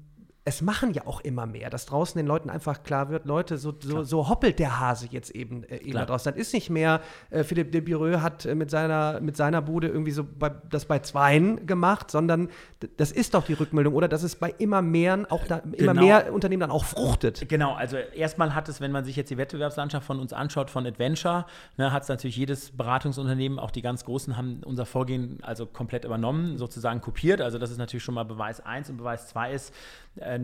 es 0.48 0.62
machen 0.62 0.94
ja 0.94 1.06
auch 1.06 1.20
immer 1.22 1.44
mehr, 1.44 1.70
dass 1.70 1.86
draußen 1.86 2.16
den 2.16 2.26
Leuten 2.26 2.50
einfach 2.50 2.84
klar 2.84 3.10
wird, 3.10 3.26
Leute, 3.26 3.58
so, 3.58 3.74
so, 3.80 4.04
so 4.04 4.28
hoppelt 4.28 4.60
der 4.60 4.78
Hase 4.78 5.08
jetzt 5.10 5.30
eben, 5.30 5.64
äh, 5.64 5.78
eben 5.78 5.94
da 5.94 6.06
draußen. 6.06 6.32
Das 6.32 6.40
ist 6.40 6.54
nicht 6.54 6.70
mehr, 6.70 7.00
äh, 7.30 7.42
Philipp 7.42 7.72
de 7.72 7.80
Bireux 7.80 8.22
hat 8.22 8.46
äh, 8.46 8.54
mit, 8.54 8.70
seiner, 8.70 9.20
mit 9.20 9.36
seiner 9.36 9.60
Bude 9.60 9.88
irgendwie 9.88 10.12
so 10.12 10.22
bei, 10.24 10.52
das 10.70 10.84
bei 10.84 11.00
Zweien 11.00 11.66
gemacht, 11.66 12.12
sondern 12.12 12.48
das 12.96 13.10
ist 13.10 13.34
doch 13.34 13.44
die 13.44 13.54
Rückmeldung, 13.54 13.92
oder? 13.92 14.06
Dass 14.06 14.22
es 14.22 14.36
bei 14.36 14.54
immer 14.58 14.82
mehr, 14.82 15.26
auch 15.30 15.44
da, 15.48 15.62
immer 15.72 15.94
genau. 15.94 16.00
mehr 16.00 16.32
Unternehmen 16.32 16.60
dann 16.60 16.70
auch 16.70 16.84
fruchtet. 16.84 17.48
Genau, 17.48 17.74
also 17.74 17.96
erstmal 17.96 18.54
hat 18.54 18.68
es, 18.68 18.80
wenn 18.80 18.92
man 18.92 19.04
sich 19.04 19.16
jetzt 19.16 19.30
die 19.30 19.38
Wettbewerbslandschaft 19.38 20.06
von 20.06 20.20
uns 20.20 20.32
anschaut, 20.32 20.70
von 20.70 20.86
Adventure, 20.86 21.46
ne, 21.76 21.90
hat 21.90 22.04
es 22.04 22.08
natürlich 22.08 22.36
jedes 22.36 22.70
Beratungsunternehmen, 22.70 23.58
auch 23.58 23.72
die 23.72 23.82
ganz 23.82 24.04
großen, 24.04 24.36
haben 24.36 24.60
unser 24.64 24.86
Vorgehen 24.86 25.40
also 25.42 25.66
komplett 25.66 26.04
übernommen, 26.04 26.56
sozusagen 26.56 27.00
kopiert. 27.00 27.40
Also 27.40 27.58
das 27.58 27.72
ist 27.72 27.78
natürlich 27.78 28.04
schon 28.04 28.14
mal 28.14 28.24
Beweis 28.24 28.64
1 28.64 28.90
und 28.90 28.98
Beweis 28.98 29.26
2 29.26 29.52
ist, 29.52 29.74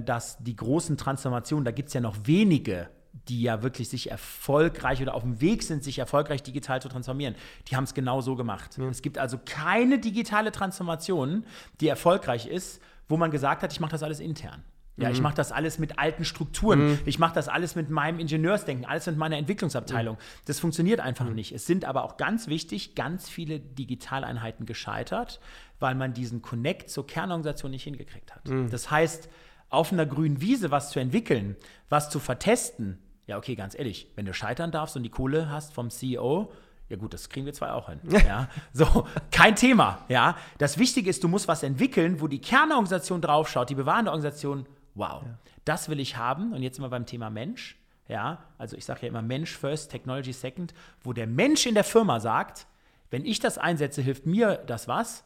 dass 0.04 0.38
die 0.38 0.56
großen 0.56 0.96
Transformationen, 0.96 1.64
da 1.64 1.70
gibt 1.70 1.88
es 1.88 1.94
ja 1.94 2.00
noch 2.00 2.16
wenige, 2.24 2.88
die 3.28 3.42
ja 3.42 3.62
wirklich 3.62 3.88
sich 3.88 4.10
erfolgreich 4.10 5.00
oder 5.02 5.14
auf 5.14 5.22
dem 5.22 5.40
Weg 5.40 5.62
sind, 5.62 5.84
sich 5.84 5.98
erfolgreich 5.98 6.42
digital 6.42 6.80
zu 6.82 6.88
transformieren, 6.88 7.34
die 7.68 7.76
haben 7.76 7.84
es 7.84 7.94
genau 7.94 8.20
so 8.20 8.36
gemacht. 8.36 8.78
Mhm. 8.78 8.88
Es 8.88 9.02
gibt 9.02 9.18
also 9.18 9.38
keine 9.44 9.98
digitale 9.98 10.50
Transformation, 10.50 11.44
die 11.80 11.88
erfolgreich 11.88 12.46
ist, 12.46 12.80
wo 13.08 13.16
man 13.16 13.30
gesagt 13.30 13.62
hat, 13.62 13.72
ich 13.72 13.80
mache 13.80 13.92
das 13.92 14.02
alles 14.02 14.20
intern. 14.20 14.64
Ja, 14.96 15.08
mhm. 15.08 15.14
ich 15.14 15.20
mache 15.22 15.34
das 15.34 15.52
alles 15.52 15.78
mit 15.78 15.98
alten 15.98 16.24
Strukturen. 16.24 16.90
Mhm. 16.90 16.98
Ich 17.06 17.18
mache 17.18 17.34
das 17.34 17.48
alles 17.48 17.74
mit 17.74 17.88
meinem 17.90 18.18
Ingenieursdenken, 18.18 18.84
alles 18.84 19.06
mit 19.06 19.16
meiner 19.16 19.38
Entwicklungsabteilung. 19.38 20.18
Das 20.46 20.60
funktioniert 20.60 21.00
einfach 21.00 21.28
nicht. 21.30 21.52
Es 21.52 21.66
sind 21.66 21.84
aber 21.84 22.04
auch 22.04 22.16
ganz 22.16 22.46
wichtig, 22.46 22.94
ganz 22.94 23.28
viele 23.28 23.58
Digitaleinheiten 23.58 24.66
gescheitert, 24.66 25.40
weil 25.80 25.94
man 25.94 26.12
diesen 26.12 26.42
Connect 26.42 26.90
zur 26.90 27.06
Kernorganisation 27.06 27.70
nicht 27.70 27.84
hingekriegt 27.84 28.34
hat. 28.34 28.48
Mhm. 28.48 28.70
Das 28.70 28.90
heißt, 28.90 29.30
auf 29.72 29.92
einer 29.92 30.06
grünen 30.06 30.40
Wiese 30.40 30.70
was 30.70 30.90
zu 30.90 31.00
entwickeln, 31.00 31.56
was 31.88 32.10
zu 32.10 32.20
vertesten, 32.20 32.98
ja, 33.26 33.38
okay, 33.38 33.54
ganz 33.54 33.78
ehrlich, 33.78 34.08
wenn 34.16 34.26
du 34.26 34.34
scheitern 34.34 34.70
darfst 34.70 34.96
und 34.96 35.02
die 35.02 35.10
Kohle 35.10 35.48
hast 35.48 35.72
vom 35.72 35.90
CEO, 35.90 36.52
ja 36.88 36.96
gut, 36.96 37.14
das 37.14 37.30
kriegen 37.30 37.46
wir 37.46 37.54
zwar 37.54 37.74
auch 37.74 37.88
hin. 37.88 38.00
Ja, 38.26 38.48
so, 38.72 39.06
kein 39.30 39.56
Thema. 39.56 40.04
Ja, 40.08 40.36
das 40.58 40.78
Wichtige 40.78 41.08
ist, 41.08 41.24
du 41.24 41.28
musst 41.28 41.48
was 41.48 41.62
entwickeln, 41.62 42.20
wo 42.20 42.28
die 42.28 42.40
Kernorganisation 42.40 43.20
draufschaut, 43.20 43.70
die 43.70 43.74
bewahrende 43.74 44.10
Organisation. 44.10 44.66
Wow, 44.94 45.22
ja. 45.24 45.38
das 45.64 45.88
will 45.88 46.00
ich 46.00 46.18
haben. 46.18 46.52
Und 46.52 46.62
jetzt 46.62 46.76
sind 46.76 46.84
wir 46.84 46.90
beim 46.90 47.06
Thema 47.06 47.30
Mensch. 47.30 47.78
Ja, 48.08 48.44
also 48.58 48.76
ich 48.76 48.84
sage 48.84 49.02
ja 49.02 49.08
immer 49.08 49.22
Mensch 49.22 49.56
first, 49.56 49.90
Technology 49.90 50.34
second, 50.34 50.74
wo 51.02 51.14
der 51.14 51.26
Mensch 51.26 51.64
in 51.64 51.74
der 51.74 51.84
Firma 51.84 52.20
sagt, 52.20 52.66
wenn 53.10 53.24
ich 53.24 53.40
das 53.40 53.56
einsetze, 53.56 54.02
hilft 54.02 54.26
mir 54.26 54.56
das 54.66 54.86
was 54.86 55.24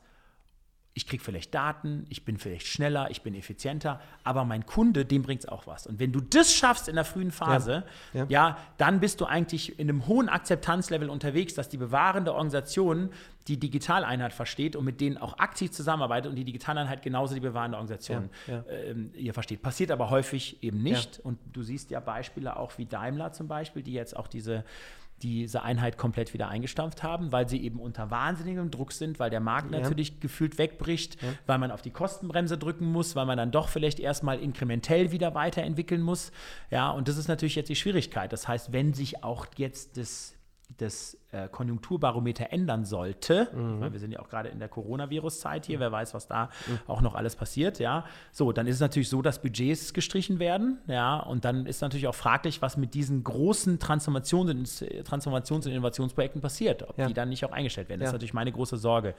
ich 0.97 1.07
kriege 1.07 1.23
vielleicht 1.23 1.55
Daten, 1.55 2.07
ich 2.09 2.25
bin 2.25 2.39
vielleicht 2.39 2.67
schneller, 2.67 3.11
ich 3.11 3.21
bin 3.21 3.35
effizienter, 3.35 4.01
aber 4.25 4.47
mein 4.47 4.65
Kunde, 4.65 5.05
dem 5.05 5.23
bringt 5.23 5.43
es 5.43 5.47
auch 5.47 5.67
was. 5.67 5.87
Und 5.87 5.99
wenn 5.99 6.11
du 6.11 6.21
das 6.21 6.55
schaffst 6.55 6.89
in 6.89 6.95
der 6.95 7.05
frühen 7.05 7.33
Phase, 7.33 7.85
ja, 8.15 8.21
ja. 8.21 8.27
ja, 8.31 8.59
dann 8.79 8.99
bist 8.99 9.21
du 9.21 9.27
eigentlich 9.27 9.79
in 9.79 9.91
einem 9.91 10.07
hohen 10.07 10.31
Akzeptanzlevel 10.31 11.11
unterwegs, 11.11 11.53
dass 11.53 11.69
die 11.69 11.77
bewahrende 11.77 12.33
Organisation 12.33 13.11
die 13.47 13.61
Digitaleinheit 13.61 14.33
versteht 14.33 14.75
und 14.75 14.87
mit 14.87 15.03
denen 15.03 15.19
auch 15.19 15.39
aktiv 15.39 15.71
zusammenarbeitet 15.71 16.31
und 16.31 16.37
die 16.37 16.45
Digitaleinheit 16.45 17.03
genauso 17.03 17.35
die 17.35 17.41
bewahrende 17.41 17.77
Organisation 17.77 18.31
ja, 18.47 18.65
ähm, 18.71 19.11
ihr 19.15 19.35
versteht. 19.35 19.61
Passiert 19.61 19.91
aber 19.91 20.09
häufig 20.09 20.63
eben 20.63 20.83
nicht. 20.83 21.21
Und 21.21 21.39
du 21.53 21.63
siehst 21.63 21.91
ja 21.91 22.01
Beispiele 22.01 22.57
auch 22.57 22.73
wie 22.79 22.87
Daimler 22.87 23.33
zum 23.33 23.49
Beispiel, 23.49 23.83
die 23.83 23.93
jetzt 23.93 24.17
auch 24.17 24.29
diese 24.29 24.65
diese 25.23 25.63
Einheit 25.63 25.97
komplett 25.97 26.35
wieder 26.35 26.49
eingestampft 26.49 27.03
haben, 27.03 27.33
weil 27.33 27.49
sie 27.49 27.63
eben 27.63 27.81
unter 27.81 28.11
wahnsinnigem 28.11 28.71
Druck 28.71 28.93
sind, 28.93 29.19
weil 29.19 29.31
der 29.31 29.41
Markt 29.41 29.73
ja. 29.73 29.81
natürlich 29.81 30.21
gefühlt 30.21 30.59
wegbricht, 30.59 31.23
ja. 31.23 31.29
weil 31.47 31.59
man 31.59 31.71
auf 31.71 31.83
die 31.83 31.91
Kostenbremse 31.91 32.59
drücken 32.59 32.87
muss, 32.87 33.17
weil 33.17 33.27
man 33.27 33.39
dann 33.39 33.51
doch 33.51 33.69
vielleicht 33.69 33.99
erstmal 33.99 34.39
inkrementell 34.39 35.13
wieder 35.13 35.35
weiterentwickeln 35.35 36.03
muss. 36.03 36.33
Ja, 36.71 36.91
und 36.91 37.09
das 37.09 37.17
ist 37.17 37.29
natürlich 37.29 37.55
jetzt 37.55 37.69
die 37.69 37.77
Schwierigkeit. 37.77 38.33
Das 38.33 38.47
heißt, 38.47 38.73
wenn 38.73 38.93
sich 38.93 39.25
auch 39.25 39.47
jetzt 39.57 39.97
das 39.97 40.37
das 40.79 41.17
äh, 41.33 41.49
Konjunkturbarometer 41.49 42.53
ändern 42.53 42.85
sollte, 42.85 43.49
mhm. 43.53 43.93
wir 43.93 43.99
sind 43.99 44.13
ja 44.13 44.21
auch 44.21 44.29
gerade 44.29 44.49
in 44.49 44.59
der 44.59 44.69
Coronavirus-Zeit 44.69 45.67
hier, 45.67 45.81
wer 45.81 45.93
weiß, 45.93 46.15
was 46.15 46.27
da 46.27 46.51
mhm. 46.67 46.79
auch 46.87 47.01
noch 47.01 47.15
alles 47.15 47.37
passiert, 47.37 47.79
ja, 47.79 48.05
so, 48.33 48.53
dann 48.53 48.67
ist 48.67 48.77
es 48.77 48.81
natürlich 48.81 49.09
so, 49.09 49.23
dass 49.23 49.43
Budgets 49.43 49.93
gestrichen 49.93 50.39
werden, 50.39 50.79
ja, 50.87 51.19
und 51.19 51.45
dann 51.45 51.67
ist 51.67 51.81
natürlich 51.81 52.07
auch 52.07 52.15
fraglich, 52.15 52.63
was 52.63 52.77
mit 52.77 52.95
diesen 52.95 53.25
großen 53.25 53.79
Transformations-, 53.79 54.85
Transformations 55.05 55.67
und 55.67 55.73
Innovationsprojekten 55.73 56.41
passiert, 56.41 56.89
ob 56.89 56.99
ja. 56.99 57.07
die 57.07 57.15
dann 57.15 57.29
nicht 57.29 57.45
auch 57.45 57.53
eingestellt 57.53 57.89
werden. 57.89 58.01
Das 58.01 58.07
ja. 58.07 58.11
ist 58.11 58.15
natürlich 58.15 58.35
meine 58.35 58.53
große 58.53 58.77
Sorge, 58.77 59.15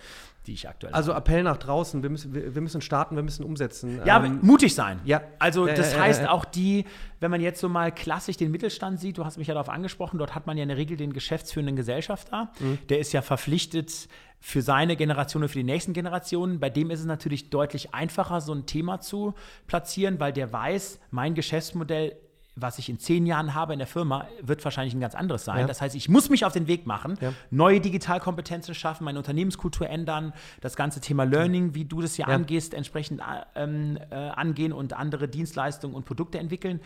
die 0.45 0.53
ich 0.53 0.67
aktuell 0.67 0.93
Also 0.93 1.13
habe. 1.13 1.19
Appell 1.19 1.43
nach 1.43 1.57
draußen, 1.57 2.03
wir 2.03 2.09
müssen, 2.09 2.33
wir, 2.33 2.55
wir, 2.55 2.61
müssen 2.61 2.81
starten, 2.81 3.15
wir 3.15 3.23
müssen 3.23 3.43
umsetzen. 3.43 4.01
Ja, 4.05 4.23
ähm, 4.23 4.39
mutig 4.41 4.73
sein. 4.73 4.99
Ja. 5.05 5.21
Also 5.39 5.65
das 5.65 5.93
äh, 5.93 5.99
heißt 5.99 6.23
äh, 6.23 6.27
auch 6.27 6.45
die, 6.45 6.85
wenn 7.19 7.31
man 7.31 7.41
jetzt 7.41 7.59
so 7.59 7.69
mal 7.69 7.91
klassisch 7.91 8.37
den 8.37 8.51
Mittelstand 8.51 8.99
sieht, 8.99 9.17
du 9.17 9.25
hast 9.25 9.37
mich 9.37 9.47
ja 9.47 9.53
darauf 9.53 9.69
angesprochen, 9.69 10.17
dort 10.17 10.35
hat 10.35 10.47
man 10.47 10.57
ja 10.57 10.63
in 10.63 10.69
der 10.69 10.77
Regel 10.77 10.97
den 10.97 11.13
geschäftsführenden 11.13 11.75
Gesellschafter, 11.97 12.49
mhm. 12.59 12.79
der 12.89 12.99
ist 12.99 13.13
ja 13.13 13.21
verpflichtet 13.21 14.07
für 14.39 14.61
seine 14.61 14.95
Generation 14.95 15.43
und 15.43 15.49
für 15.49 15.57
die 15.57 15.63
nächsten 15.63 15.93
Generationen. 15.93 16.59
Bei 16.59 16.69
dem 16.69 16.91
ist 16.91 16.99
es 16.99 17.05
natürlich 17.05 17.49
deutlich 17.49 17.93
einfacher, 17.93 18.39
so 18.39 18.53
ein 18.53 18.65
Thema 18.65 19.01
zu 19.01 19.33
platzieren, 19.65 20.19
weil 20.19 20.31
der 20.31 20.53
weiß, 20.53 20.99
mein 21.11 21.33
Geschäftsmodell 21.33 22.15
was 22.59 22.79
ich 22.79 22.89
in 22.89 22.97
zehn 22.97 23.27
Jahren 23.27 23.53
habe 23.53 23.73
in 23.73 23.77
der 23.77 23.87
Firma, 23.87 24.25
wird 24.41 24.65
wahrscheinlich 24.65 24.95
ein 24.95 24.99
ganz 24.99 25.13
anderes 25.13 25.45
sein. 25.45 25.59
Ja. 25.59 25.67
Das 25.67 25.79
heißt, 25.79 25.95
ich 25.95 26.09
muss 26.09 26.31
mich 26.31 26.43
auf 26.43 26.53
den 26.53 26.65
Weg 26.65 26.87
machen, 26.87 27.15
ja. 27.21 27.31
neue 27.51 27.79
Digitalkompetenzen 27.79 28.73
schaffen, 28.73 29.03
meine 29.03 29.19
Unternehmenskultur 29.19 29.87
ändern, 29.87 30.33
das 30.59 30.75
ganze 30.75 30.99
Thema 30.99 31.23
Learning, 31.23 31.75
wie 31.75 31.85
du 31.85 32.01
das 32.01 32.15
hier 32.15 32.25
ja. 32.27 32.33
angehst, 32.33 32.73
entsprechend 32.73 33.21
ähm, 33.53 33.99
äh, 34.09 34.15
angehen 34.15 34.73
und 34.73 34.93
andere 34.93 35.27
Dienstleistungen 35.27 35.95
und 35.95 36.05
Produkte 36.05 36.39
entwickeln. 36.39 36.79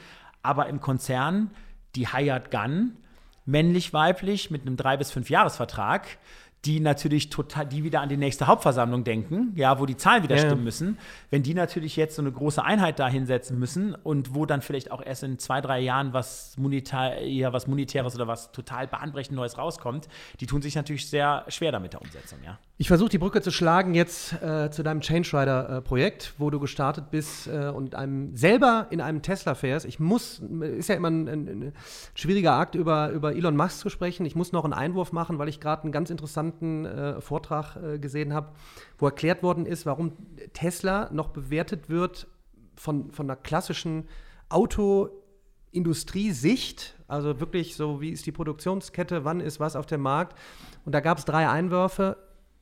Aber 0.43 0.67
im 0.67 0.81
Konzern, 0.81 1.51
die 1.95 2.09
Hired 2.09 2.51
Gun, 2.51 2.97
männlich, 3.45 3.93
weiblich, 3.93 4.51
mit 4.51 4.61
einem 4.61 4.77
drei 4.77 4.97
bis 4.97 5.11
fünf 5.11 5.29
Jahresvertrag, 5.29 6.17
die 6.65 6.79
natürlich 6.79 7.29
total, 7.29 7.65
die 7.65 7.83
wieder 7.83 8.01
an 8.01 8.09
die 8.09 8.17
nächste 8.17 8.45
Hauptversammlung 8.45 9.03
denken, 9.03 9.51
ja, 9.55 9.79
wo 9.79 9.87
die 9.87 9.97
Zahlen 9.97 10.21
wieder 10.21 10.35
ja. 10.35 10.43
stimmen 10.43 10.63
müssen, 10.63 10.99
wenn 11.31 11.41
die 11.41 11.55
natürlich 11.55 11.95
jetzt 11.95 12.15
so 12.15 12.21
eine 12.21 12.31
große 12.31 12.63
Einheit 12.63 12.99
da 12.99 13.07
hinsetzen 13.07 13.57
müssen 13.57 13.95
und 13.95 14.35
wo 14.35 14.45
dann 14.45 14.61
vielleicht 14.61 14.91
auch 14.91 15.03
erst 15.03 15.23
in 15.23 15.39
zwei, 15.39 15.59
drei 15.61 15.79
Jahren 15.79 16.13
was 16.13 16.55
monetär, 16.57 17.25
ja, 17.25 17.51
was 17.51 17.65
Monetäres 17.65 18.13
oder 18.15 18.27
was 18.27 18.51
total 18.51 18.87
bahnbrechend 18.87 19.35
Neues 19.35 19.57
rauskommt, 19.57 20.07
die 20.39 20.45
tun 20.45 20.61
sich 20.61 20.75
natürlich 20.75 21.09
sehr 21.09 21.45
schwer 21.47 21.71
damit 21.71 21.93
der 21.93 22.01
Umsetzung, 22.01 22.39
ja. 22.45 22.59
Ich 22.77 22.87
versuche 22.87 23.09
die 23.09 23.19
Brücke 23.19 23.43
zu 23.43 23.51
schlagen 23.51 23.93
jetzt 23.93 24.33
äh, 24.41 24.71
zu 24.71 24.81
deinem 24.81 25.01
Change 25.01 25.37
Rider-Projekt, 25.37 26.23
äh, 26.23 26.39
wo 26.39 26.49
du 26.49 26.59
gestartet 26.59 27.11
bist 27.11 27.45
äh, 27.45 27.67
und 27.67 27.93
einem 27.93 28.35
selber 28.35 28.87
in 28.89 29.01
einem 29.01 29.21
Tesla 29.21 29.53
fährst. 29.53 29.85
Ich 29.85 29.99
muss, 29.99 30.39
ist 30.61 30.89
ja 30.89 30.95
immer 30.95 31.11
ein, 31.11 31.27
ein, 31.27 31.47
ein, 31.47 31.73
schwieriger 32.15 32.53
Akt, 32.53 32.73
über, 32.73 33.09
über 33.09 33.35
Elon 33.35 33.55
Musk 33.55 33.77
zu 33.77 33.89
sprechen. 33.89 34.25
Ich 34.25 34.35
muss 34.35 34.51
noch 34.51 34.63
einen 34.63 34.73
Einwurf 34.73 35.11
machen, 35.11 35.37
weil 35.37 35.47
ich 35.47 35.59
gerade 35.59 35.83
einen 35.83 35.91
ganz 35.91 36.09
interessanten 36.09 36.50
äh, 36.85 37.21
Vortrag 37.21 37.75
äh, 37.75 37.99
gesehen 37.99 38.33
habe, 38.33 38.53
wo 38.97 39.05
erklärt 39.05 39.43
worden 39.43 39.65
ist, 39.65 39.85
warum 39.85 40.13
Tesla 40.53 41.09
noch 41.11 41.29
bewertet 41.29 41.89
wird 41.89 42.27
von, 42.75 43.11
von 43.11 43.29
einer 43.29 43.35
klassischen 43.35 44.07
Autoindustriesicht, 44.49 46.95
also 47.07 47.39
wirklich 47.39 47.75
so, 47.75 48.01
wie 48.01 48.09
ist 48.09 48.25
die 48.25 48.31
Produktionskette, 48.31 49.25
wann 49.25 49.39
ist 49.39 49.59
was 49.59 49.75
auf 49.75 49.85
dem 49.85 50.01
Markt. 50.01 50.37
Und 50.85 50.93
da 50.93 50.99
gab 50.99 51.17
es 51.17 51.25
drei 51.25 51.49
Einwürfe 51.49 52.17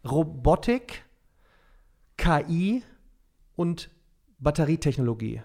Robotik, 0.10 1.04
KI 2.18 2.84
und 3.56 3.90
Batterietechnologie. 4.40 5.42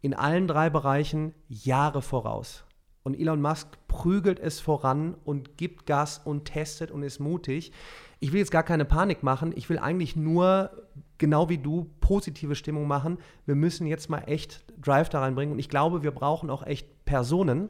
In 0.00 0.14
allen 0.14 0.46
drei 0.46 0.70
Bereichen 0.70 1.34
Jahre 1.48 2.02
voraus. 2.02 2.64
Und 3.02 3.18
Elon 3.18 3.40
Musk 3.40 3.87
prügelt 3.88 4.38
es 4.38 4.60
voran 4.60 5.16
und 5.24 5.56
gibt 5.56 5.86
Gas 5.86 6.20
und 6.24 6.44
testet 6.44 6.90
und 6.90 7.02
ist 7.02 7.18
mutig. 7.18 7.72
Ich 8.20 8.32
will 8.32 8.38
jetzt 8.38 8.50
gar 8.50 8.62
keine 8.62 8.84
Panik 8.84 9.22
machen. 9.22 9.52
Ich 9.56 9.68
will 9.68 9.78
eigentlich 9.78 10.14
nur, 10.14 10.70
genau 11.16 11.48
wie 11.48 11.58
du, 11.58 11.90
positive 12.00 12.54
Stimmung 12.54 12.86
machen. 12.86 13.18
Wir 13.46 13.54
müssen 13.54 13.86
jetzt 13.86 14.10
mal 14.10 14.22
echt 14.26 14.64
Drive 14.80 15.08
da 15.08 15.20
reinbringen. 15.20 15.52
Und 15.52 15.58
ich 15.58 15.68
glaube, 15.68 16.02
wir 16.02 16.10
brauchen 16.10 16.50
auch 16.50 16.64
echt 16.64 17.04
Personen, 17.04 17.68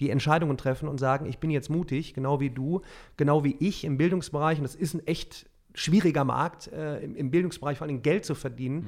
die 0.00 0.10
Entscheidungen 0.10 0.56
treffen 0.56 0.88
und 0.88 0.98
sagen, 0.98 1.26
ich 1.26 1.38
bin 1.38 1.50
jetzt 1.50 1.70
mutig, 1.70 2.14
genau 2.14 2.40
wie 2.40 2.50
du, 2.50 2.82
genau 3.16 3.44
wie 3.44 3.56
ich 3.58 3.84
im 3.84 3.96
Bildungsbereich. 3.96 4.58
Und 4.58 4.64
das 4.64 4.74
ist 4.74 4.94
ein 4.94 5.06
echt 5.06 5.46
schwieriger 5.74 6.24
Markt, 6.24 6.68
äh, 6.68 7.00
im, 7.00 7.16
im, 7.16 7.30
Bildungsbereich 7.30 7.78
vor 7.78 7.86
allem 7.86 8.02
Geld 8.02 8.24
zu 8.24 8.34
verdienen. 8.34 8.76
Mhm. 8.76 8.86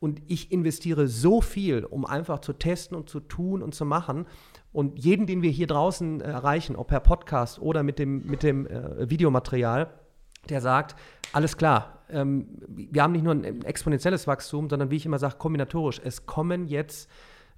Und 0.00 0.22
ich 0.28 0.52
investiere 0.52 1.08
so 1.08 1.40
viel, 1.40 1.84
um 1.84 2.04
einfach 2.04 2.40
zu 2.40 2.52
testen 2.52 2.96
und 2.96 3.08
zu 3.08 3.20
tun 3.20 3.62
und 3.62 3.74
zu 3.74 3.84
machen. 3.84 4.26
Und 4.72 4.98
jeden, 4.98 5.26
den 5.26 5.42
wir 5.42 5.50
hier 5.50 5.66
draußen 5.66 6.20
äh, 6.20 6.24
erreichen, 6.24 6.76
ob 6.76 6.88
per 6.88 7.00
Podcast 7.00 7.58
oder 7.60 7.82
mit 7.82 7.98
dem, 7.98 8.26
mit 8.26 8.42
dem 8.42 8.66
äh, 8.66 9.08
Videomaterial, 9.10 9.90
der 10.48 10.60
sagt, 10.60 10.96
alles 11.32 11.56
klar, 11.56 12.04
ähm, 12.10 12.48
wir 12.68 13.02
haben 13.02 13.12
nicht 13.12 13.24
nur 13.24 13.34
ein 13.34 13.64
exponentielles 13.64 14.26
Wachstum, 14.26 14.68
sondern 14.68 14.90
wie 14.90 14.96
ich 14.96 15.06
immer 15.06 15.18
sage, 15.18 15.36
kombinatorisch. 15.38 16.00
Es 16.04 16.26
kommen 16.26 16.66
jetzt 16.66 17.10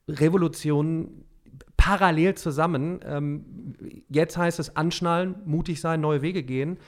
Revolutionen 0.09 1.25
parallel 1.77 2.35
zusammen. 2.35 3.01
Ähm, 3.05 4.05
jetzt 4.09 4.37
heißt 4.37 4.59
es 4.59 4.77
anschnallen, 4.77 5.37
mutig 5.45 5.81
sein, 5.81 6.01
neue 6.01 6.23
Wege 6.23 6.43
gehen. 6.43 6.79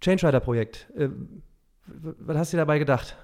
Change 0.00 0.26
Rider 0.26 0.40
Projekt. 0.40 0.90
Äh, 0.96 1.08
was 1.86 2.36
hast 2.36 2.52
du 2.52 2.56
dir 2.56 2.62
dabei 2.62 2.78
gedacht? 2.78 3.16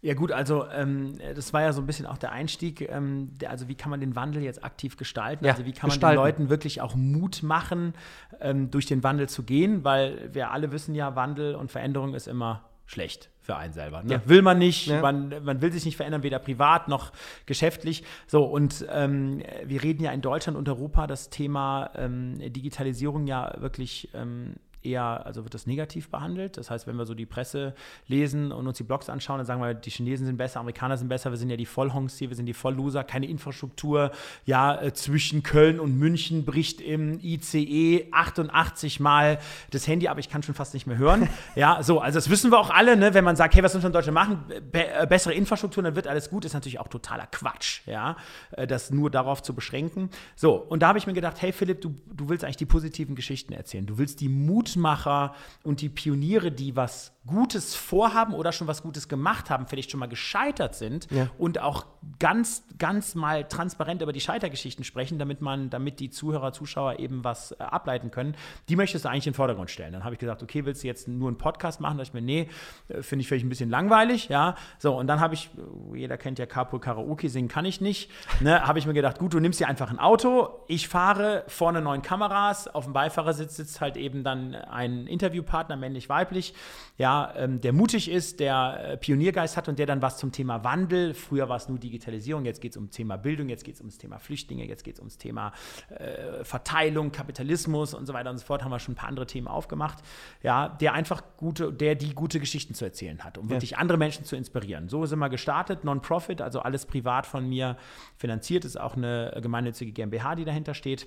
Ja 0.00 0.14
gut, 0.14 0.30
also 0.30 0.64
ähm, 0.70 1.18
das 1.34 1.52
war 1.52 1.62
ja 1.62 1.72
so 1.72 1.80
ein 1.80 1.86
bisschen 1.86 2.06
auch 2.06 2.18
der 2.18 2.30
Einstieg. 2.30 2.88
Ähm, 2.88 3.30
der, 3.38 3.50
also 3.50 3.66
wie 3.66 3.74
kann 3.74 3.90
man 3.90 3.98
den 3.98 4.14
Wandel 4.14 4.42
jetzt 4.42 4.62
aktiv 4.62 4.96
gestalten? 4.96 5.44
Ja, 5.44 5.52
also 5.52 5.64
wie 5.64 5.72
kann 5.72 5.88
man 5.88 5.98
den 5.98 6.14
Leuten 6.14 6.48
wirklich 6.50 6.80
auch 6.80 6.94
Mut 6.94 7.42
machen, 7.42 7.94
ähm, 8.40 8.70
durch 8.70 8.86
den 8.86 9.02
Wandel 9.02 9.28
zu 9.28 9.42
gehen? 9.42 9.82
Weil 9.82 10.32
wir 10.32 10.52
alle 10.52 10.70
wissen 10.70 10.94
ja, 10.94 11.16
Wandel 11.16 11.56
und 11.56 11.72
Veränderung 11.72 12.14
ist 12.14 12.28
immer 12.28 12.68
schlecht 12.86 13.28
für 13.40 13.56
einen 13.56 13.72
selber. 13.72 14.02
Ne? 14.02 14.14
Ja. 14.14 14.22
Will 14.26 14.42
man 14.42 14.58
nicht, 14.58 14.86
ja. 14.86 15.00
man, 15.00 15.34
man 15.42 15.60
will 15.60 15.72
sich 15.72 15.84
nicht 15.84 15.96
verändern, 15.96 16.22
weder 16.22 16.38
privat 16.38 16.88
noch 16.88 17.12
geschäftlich. 17.46 18.04
So, 18.26 18.44
und 18.44 18.86
ähm, 18.90 19.42
wir 19.64 19.82
reden 19.82 20.04
ja 20.04 20.12
in 20.12 20.20
Deutschland 20.20 20.56
und 20.56 20.68
Europa 20.68 21.06
das 21.06 21.28
Thema 21.28 21.90
ähm, 21.96 22.38
Digitalisierung 22.52 23.26
ja 23.26 23.54
wirklich 23.58 24.10
ähm, 24.14 24.54
eher, 24.88 25.26
also 25.26 25.44
wird 25.44 25.54
das 25.54 25.66
negativ 25.66 26.08
behandelt. 26.08 26.56
Das 26.56 26.70
heißt, 26.70 26.86
wenn 26.86 26.96
wir 26.96 27.06
so 27.06 27.14
die 27.14 27.26
Presse 27.26 27.74
lesen 28.06 28.52
und 28.52 28.66
uns 28.66 28.78
die 28.78 28.84
Blogs 28.84 29.08
anschauen, 29.08 29.38
dann 29.38 29.46
sagen 29.46 29.60
wir, 29.60 29.74
die 29.74 29.90
Chinesen 29.90 30.26
sind 30.26 30.36
besser, 30.36 30.60
Amerikaner 30.60 30.96
sind 30.96 31.08
besser, 31.08 31.30
wir 31.30 31.38
sind 31.38 31.50
ja 31.50 31.56
die 31.56 31.66
Vollhongs 31.66 32.18
hier, 32.18 32.28
wir 32.28 32.36
sind 32.36 32.46
die 32.46 32.54
Vollloser, 32.54 33.04
keine 33.04 33.26
Infrastruktur. 33.26 34.10
Ja, 34.46 34.80
äh, 34.80 34.92
zwischen 34.92 35.42
Köln 35.42 35.80
und 35.80 35.98
München 35.98 36.44
bricht 36.44 36.80
im 36.80 37.20
ICE 37.22 38.08
88 38.12 39.00
Mal 39.00 39.38
das 39.70 39.86
Handy 39.86 40.08
ab, 40.08 40.18
ich 40.18 40.28
kann 40.28 40.42
schon 40.42 40.54
fast 40.54 40.74
nicht 40.74 40.86
mehr 40.86 40.98
hören. 40.98 41.28
ja, 41.54 41.82
so, 41.82 42.00
also 42.00 42.16
das 42.18 42.30
wissen 42.30 42.50
wir 42.50 42.58
auch 42.58 42.70
alle, 42.70 42.96
ne? 42.96 43.14
wenn 43.14 43.24
man 43.24 43.36
sagt, 43.36 43.54
hey, 43.54 43.62
was 43.62 43.74
müssen 43.74 43.84
wir 43.84 43.88
in 43.88 43.92
Deutschland 43.92 44.14
machen? 44.14 44.44
Be 44.72 44.88
äh, 44.88 45.06
bessere 45.06 45.34
Infrastruktur, 45.34 45.82
dann 45.82 45.96
wird 45.96 46.06
alles 46.06 46.30
gut, 46.30 46.44
ist 46.44 46.54
natürlich 46.54 46.80
auch 46.80 46.88
totaler 46.88 47.26
Quatsch, 47.26 47.82
ja, 47.86 48.16
äh, 48.52 48.66
das 48.66 48.90
nur 48.90 49.10
darauf 49.10 49.42
zu 49.42 49.54
beschränken. 49.54 50.10
So, 50.36 50.54
und 50.54 50.82
da 50.82 50.88
habe 50.88 50.98
ich 50.98 51.06
mir 51.06 51.12
gedacht, 51.12 51.40
hey 51.40 51.52
Philipp, 51.52 51.80
du, 51.80 51.94
du 52.06 52.28
willst 52.28 52.44
eigentlich 52.44 52.56
die 52.56 52.66
positiven 52.66 53.14
Geschichten 53.14 53.52
erzählen, 53.52 53.86
du 53.86 53.98
willst 53.98 54.20
die 54.20 54.28
Mut 54.28 54.76
Mutmacher 54.78 55.34
und 55.62 55.80
die 55.80 55.88
Pioniere, 55.88 56.50
die 56.50 56.76
was 56.76 57.12
Gutes 57.28 57.74
vorhaben 57.74 58.34
oder 58.34 58.52
schon 58.52 58.66
was 58.66 58.82
Gutes 58.82 59.08
gemacht 59.08 59.50
haben, 59.50 59.66
vielleicht 59.66 59.90
schon 59.90 60.00
mal 60.00 60.08
gescheitert 60.08 60.74
sind 60.74 61.08
ja. 61.10 61.28
und 61.38 61.60
auch 61.60 61.86
ganz, 62.18 62.64
ganz 62.78 63.14
mal 63.14 63.44
transparent 63.44 64.02
über 64.02 64.12
die 64.12 64.20
Scheitergeschichten 64.20 64.84
sprechen, 64.84 65.18
damit 65.18 65.40
man, 65.40 65.70
damit 65.70 66.00
die 66.00 66.10
Zuhörer, 66.10 66.52
Zuschauer 66.52 66.98
eben 66.98 67.24
was 67.24 67.52
äh, 67.52 67.56
ableiten 67.58 68.10
können, 68.10 68.34
die 68.68 68.76
möchtest 68.76 69.04
du 69.04 69.08
eigentlich 69.08 69.26
in 69.26 69.32
den 69.32 69.36
Vordergrund 69.36 69.70
stellen. 69.70 69.92
Dann 69.92 70.04
habe 70.04 70.14
ich 70.14 70.18
gesagt, 70.18 70.42
okay, 70.42 70.64
willst 70.64 70.82
du 70.82 70.86
jetzt 70.86 71.08
nur 71.08 71.28
einen 71.28 71.38
Podcast 71.38 71.80
machen? 71.80 71.98
Da 71.98 72.02
ich 72.02 72.14
mir, 72.14 72.22
nee, 72.22 72.48
äh, 72.88 73.02
finde 73.02 73.22
ich 73.22 73.28
vielleicht 73.28 73.44
ein 73.44 73.48
bisschen 73.48 73.70
langweilig, 73.70 74.28
ja. 74.28 74.54
So, 74.78 74.96
und 74.96 75.06
dann 75.06 75.20
habe 75.20 75.34
ich, 75.34 75.50
äh, 75.92 75.98
jeder 75.98 76.16
kennt 76.16 76.38
ja 76.38 76.46
Carpool 76.46 76.80
Karaoke, 76.80 77.28
singen 77.28 77.48
kann 77.48 77.64
ich 77.64 77.80
nicht, 77.80 78.10
ne, 78.40 78.66
habe 78.66 78.78
ich 78.78 78.86
mir 78.86 78.94
gedacht, 78.94 79.18
gut, 79.18 79.34
du 79.34 79.40
nimmst 79.40 79.60
dir 79.60 79.68
einfach 79.68 79.90
ein 79.90 79.98
Auto, 79.98 80.48
ich 80.66 80.88
fahre 80.88 81.44
vorne 81.46 81.80
neun 81.82 82.02
Kameras, 82.02 82.68
auf 82.68 82.84
dem 82.84 82.92
Beifahrersitz 82.92 83.56
sitzt 83.56 83.80
halt 83.80 83.96
eben 83.96 84.24
dann 84.24 84.54
ein 84.54 85.06
Interviewpartner, 85.06 85.76
männlich-weiblich, 85.76 86.54
ja, 86.96 87.17
ähm, 87.36 87.60
der 87.60 87.72
mutig 87.72 88.10
ist, 88.10 88.40
der 88.40 88.92
äh, 88.92 88.96
Pioniergeist 88.96 89.56
hat 89.56 89.68
und 89.68 89.78
der 89.78 89.86
dann 89.86 90.02
was 90.02 90.18
zum 90.18 90.32
Thema 90.32 90.64
Wandel, 90.64 91.14
früher 91.14 91.48
war 91.48 91.56
es 91.56 91.68
nur 91.68 91.78
Digitalisierung, 91.78 92.44
jetzt 92.44 92.60
geht 92.60 92.72
es 92.72 92.76
um 92.76 92.90
Thema 92.90 93.16
Bildung, 93.16 93.48
jetzt 93.48 93.64
geht 93.64 93.74
es 93.74 93.80
ums 93.80 93.98
Thema 93.98 94.18
Flüchtlinge, 94.18 94.66
jetzt 94.66 94.84
geht 94.84 94.94
es 94.94 95.00
ums 95.00 95.18
Thema 95.18 95.52
äh, 95.90 96.44
Verteilung, 96.44 97.12
Kapitalismus 97.12 97.94
und 97.94 98.06
so 98.06 98.12
weiter 98.12 98.30
und 98.30 98.38
so 98.38 98.46
fort, 98.46 98.64
haben 98.64 98.70
wir 98.70 98.78
schon 98.78 98.92
ein 98.92 98.96
paar 98.96 99.08
andere 99.08 99.26
Themen 99.26 99.48
aufgemacht, 99.48 99.98
ja, 100.42 100.68
der 100.68 100.94
einfach 100.94 101.22
gute, 101.36 101.72
der 101.72 101.94
die 101.94 102.14
gute 102.14 102.40
Geschichten 102.40 102.74
zu 102.74 102.84
erzählen 102.84 103.22
hat, 103.24 103.38
um 103.38 103.46
ja. 103.46 103.50
wirklich 103.52 103.76
andere 103.76 103.98
Menschen 103.98 104.24
zu 104.24 104.36
inspirieren. 104.36 104.88
So 104.88 105.06
sind 105.06 105.18
wir 105.18 105.28
gestartet, 105.28 105.84
Non-Profit, 105.84 106.40
also 106.40 106.60
alles 106.60 106.86
privat 106.86 107.26
von 107.26 107.48
mir 107.48 107.76
finanziert, 108.16 108.64
ist 108.64 108.78
auch 108.78 108.96
eine 108.96 109.38
gemeinnützige 109.42 109.92
GmbH, 109.92 110.34
die 110.34 110.44
dahinter 110.44 110.74
steht. 110.74 111.06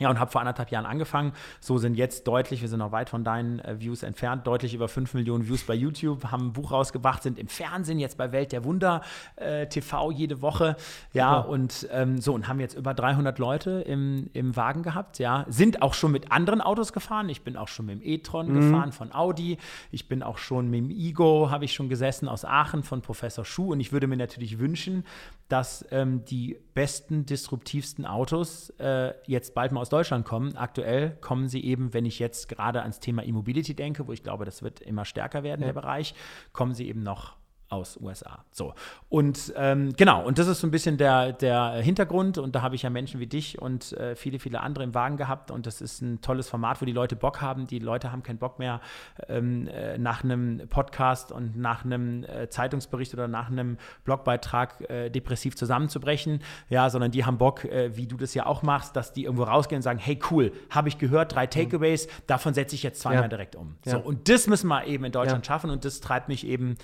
Ja, 0.00 0.10
und 0.10 0.18
habe 0.18 0.28
vor 0.28 0.40
anderthalb 0.40 0.72
Jahren 0.72 0.86
angefangen. 0.86 1.32
So 1.60 1.78
sind 1.78 1.94
jetzt 1.94 2.26
deutlich, 2.26 2.60
wir 2.62 2.68
sind 2.68 2.80
noch 2.80 2.90
weit 2.90 3.08
von 3.08 3.22
deinen 3.22 3.60
äh, 3.60 3.78
Views 3.78 4.02
entfernt, 4.02 4.44
deutlich 4.44 4.74
über 4.74 4.88
5 4.88 5.14
Millionen 5.14 5.46
Views 5.46 5.62
bei 5.62 5.74
YouTube, 5.74 6.32
haben 6.32 6.48
ein 6.48 6.52
Buch 6.52 6.72
rausgebracht, 6.72 7.22
sind 7.22 7.38
im 7.38 7.46
Fernsehen 7.46 8.00
jetzt 8.00 8.18
bei 8.18 8.32
Welt 8.32 8.50
der 8.50 8.64
Wunder 8.64 9.02
äh, 9.36 9.68
TV 9.68 10.10
jede 10.10 10.42
Woche. 10.42 10.74
Ja, 11.12 11.36
Super. 11.36 11.48
und 11.48 11.88
ähm, 11.92 12.20
so 12.20 12.34
und 12.34 12.48
haben 12.48 12.58
jetzt 12.58 12.74
über 12.74 12.92
300 12.92 13.38
Leute 13.38 13.84
im, 13.86 14.30
im 14.32 14.56
Wagen 14.56 14.82
gehabt. 14.82 15.20
Ja, 15.20 15.46
sind 15.48 15.80
auch 15.80 15.94
schon 15.94 16.10
mit 16.10 16.32
anderen 16.32 16.60
Autos 16.60 16.92
gefahren. 16.92 17.28
Ich 17.28 17.42
bin 17.42 17.56
auch 17.56 17.68
schon 17.68 17.86
mit 17.86 18.00
dem 18.00 18.02
e-tron 18.04 18.48
mhm. 18.48 18.54
gefahren 18.54 18.90
von 18.90 19.14
Audi. 19.14 19.58
Ich 19.92 20.08
bin 20.08 20.24
auch 20.24 20.38
schon 20.38 20.70
mit 20.70 20.80
dem 20.80 20.90
Igo, 20.90 21.52
habe 21.52 21.66
ich 21.66 21.72
schon 21.72 21.88
gesessen 21.88 22.26
aus 22.26 22.44
Aachen 22.44 22.82
von 22.82 23.00
Professor 23.00 23.44
Schuh. 23.44 23.70
Und 23.70 23.78
ich 23.78 23.92
würde 23.92 24.08
mir 24.08 24.16
natürlich 24.16 24.58
wünschen, 24.58 25.04
dass 25.48 25.86
ähm, 25.92 26.24
die 26.24 26.58
besten, 26.74 27.26
disruptivsten 27.26 28.06
Autos 28.06 28.70
äh, 28.80 29.12
jetzt 29.26 29.54
bald 29.54 29.70
mal 29.70 29.83
aus 29.84 29.90
Deutschland 29.90 30.24
kommen. 30.24 30.56
Aktuell 30.56 31.10
kommen 31.20 31.46
sie 31.46 31.62
eben, 31.62 31.92
wenn 31.92 32.06
ich 32.06 32.18
jetzt 32.18 32.48
gerade 32.48 32.80
ans 32.80 33.00
Thema 33.00 33.22
E-Mobility 33.22 33.74
denke, 33.74 34.08
wo 34.08 34.12
ich 34.12 34.22
glaube, 34.22 34.46
das 34.46 34.62
wird 34.62 34.80
immer 34.80 35.04
stärker 35.04 35.42
werden, 35.42 35.60
ja. 35.60 35.66
der 35.66 35.74
Bereich, 35.74 36.14
kommen 36.54 36.72
sie 36.72 36.88
eben 36.88 37.02
noch 37.02 37.36
aus 37.74 37.98
USA. 38.00 38.44
So. 38.50 38.74
Und 39.08 39.52
ähm, 39.56 39.92
genau, 39.96 40.24
und 40.24 40.38
das 40.38 40.46
ist 40.46 40.60
so 40.60 40.66
ein 40.66 40.70
bisschen 40.70 40.96
der, 40.96 41.32
der 41.32 41.72
Hintergrund. 41.82 42.38
Und 42.38 42.54
da 42.54 42.62
habe 42.62 42.74
ich 42.74 42.82
ja 42.82 42.90
Menschen 42.90 43.20
wie 43.20 43.26
dich 43.26 43.60
und 43.60 43.92
äh, 43.92 44.16
viele, 44.16 44.38
viele 44.38 44.60
andere 44.60 44.84
im 44.84 44.94
Wagen 44.94 45.16
gehabt. 45.16 45.50
Und 45.50 45.66
das 45.66 45.80
ist 45.80 46.00
ein 46.00 46.20
tolles 46.20 46.48
Format, 46.48 46.80
wo 46.80 46.86
die 46.86 46.92
Leute 46.92 47.16
Bock 47.16 47.40
haben. 47.40 47.66
Die 47.66 47.78
Leute 47.78 48.12
haben 48.12 48.22
keinen 48.22 48.38
Bock 48.38 48.58
mehr 48.58 48.80
ähm, 49.28 49.68
äh, 49.68 49.98
nach 49.98 50.24
einem 50.24 50.62
Podcast 50.68 51.32
und 51.32 51.56
nach 51.56 51.84
einem 51.84 52.24
äh, 52.24 52.48
Zeitungsbericht 52.48 53.12
oder 53.14 53.28
nach 53.28 53.50
einem 53.50 53.78
Blogbeitrag 54.04 54.88
äh, 54.88 55.10
depressiv 55.10 55.56
zusammenzubrechen. 55.56 56.40
Ja, 56.68 56.90
sondern 56.90 57.10
die 57.10 57.24
haben 57.24 57.38
Bock, 57.38 57.64
äh, 57.64 57.96
wie 57.96 58.06
du 58.06 58.16
das 58.16 58.34
ja 58.34 58.46
auch 58.46 58.62
machst, 58.62 58.96
dass 58.96 59.12
die 59.12 59.24
irgendwo 59.24 59.44
rausgehen 59.44 59.78
und 59.78 59.82
sagen, 59.82 59.98
hey 59.98 60.18
cool, 60.30 60.52
habe 60.70 60.88
ich 60.88 60.98
gehört, 60.98 61.34
drei 61.34 61.46
Takeaways, 61.46 62.08
davon 62.26 62.54
setze 62.54 62.74
ich 62.74 62.82
jetzt 62.82 63.00
zweimal 63.00 63.22
ja. 63.22 63.28
direkt 63.28 63.56
um. 63.56 63.76
Ja. 63.84 63.92
So, 63.92 63.98
und 63.98 64.28
das 64.28 64.46
müssen 64.46 64.68
wir 64.68 64.86
eben 64.86 65.04
in 65.04 65.12
Deutschland 65.12 65.46
ja. 65.46 65.52
schaffen 65.52 65.70
und 65.70 65.84
das 65.84 66.00
treibt 66.00 66.28
mich 66.28 66.46
eben 66.46 66.76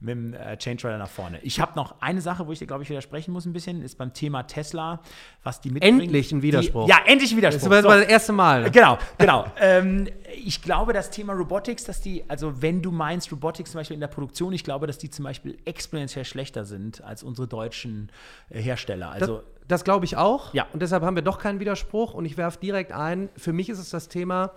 mit 0.00 0.10
dem 0.10 0.34
äh, 0.34 0.56
Change 0.58 0.84
Rider 0.84 0.98
nach 0.98 1.08
vorne. 1.08 1.38
Ich 1.42 1.60
habe 1.60 1.72
noch 1.74 2.00
eine 2.00 2.20
Sache, 2.20 2.46
wo 2.46 2.52
ich 2.52 2.58
dir, 2.58 2.66
glaube 2.66 2.82
ich, 2.82 2.90
widersprechen 2.90 3.32
muss 3.32 3.46
ein 3.46 3.52
bisschen, 3.52 3.82
ist 3.82 3.96
beim 3.96 4.12
Thema 4.12 4.42
Tesla, 4.42 5.00
was 5.42 5.60
die 5.60 5.70
mitbringen. 5.70 6.00
Endlich 6.00 6.32
ein 6.32 6.42
Widerspruch. 6.42 6.84
Die, 6.84 6.90
ja, 6.90 6.98
endlich 7.06 7.32
ein 7.32 7.36
Widerspruch. 7.38 7.70
Das 7.70 7.84
war 7.84 7.94
so. 7.94 8.00
das 8.00 8.08
erste 8.08 8.32
Mal. 8.32 8.70
Genau, 8.70 8.98
genau. 9.16 9.46
ähm, 9.60 10.08
ich 10.44 10.60
glaube, 10.62 10.92
das 10.92 11.10
Thema 11.10 11.32
Robotics, 11.32 11.84
dass 11.84 12.00
die, 12.00 12.24
also 12.28 12.60
wenn 12.60 12.82
du 12.82 12.90
meinst 12.90 13.32
Robotics 13.32 13.72
zum 13.72 13.80
Beispiel 13.80 13.94
in 13.94 14.00
der 14.00 14.08
Produktion, 14.08 14.52
ich 14.52 14.64
glaube, 14.64 14.86
dass 14.86 14.98
die 14.98 15.10
zum 15.10 15.24
Beispiel 15.24 15.58
exponentiell 15.64 16.24
schlechter 16.24 16.64
sind 16.64 17.02
als 17.02 17.22
unsere 17.22 17.48
deutschen 17.48 18.10
äh, 18.50 18.60
Hersteller. 18.60 19.10
Also 19.10 19.36
das, 19.36 19.44
das 19.68 19.84
glaube 19.84 20.04
ich 20.04 20.16
auch. 20.16 20.52
Ja. 20.52 20.66
Und 20.72 20.82
deshalb 20.82 21.02
haben 21.02 21.16
wir 21.16 21.22
doch 21.22 21.38
keinen 21.38 21.58
Widerspruch. 21.60 22.12
Und 22.12 22.26
ich 22.26 22.36
werfe 22.36 22.58
direkt 22.60 22.92
ein, 22.92 23.30
für 23.36 23.52
mich 23.52 23.70
ist 23.70 23.78
es 23.78 23.90
das 23.90 24.08
Thema, 24.08 24.52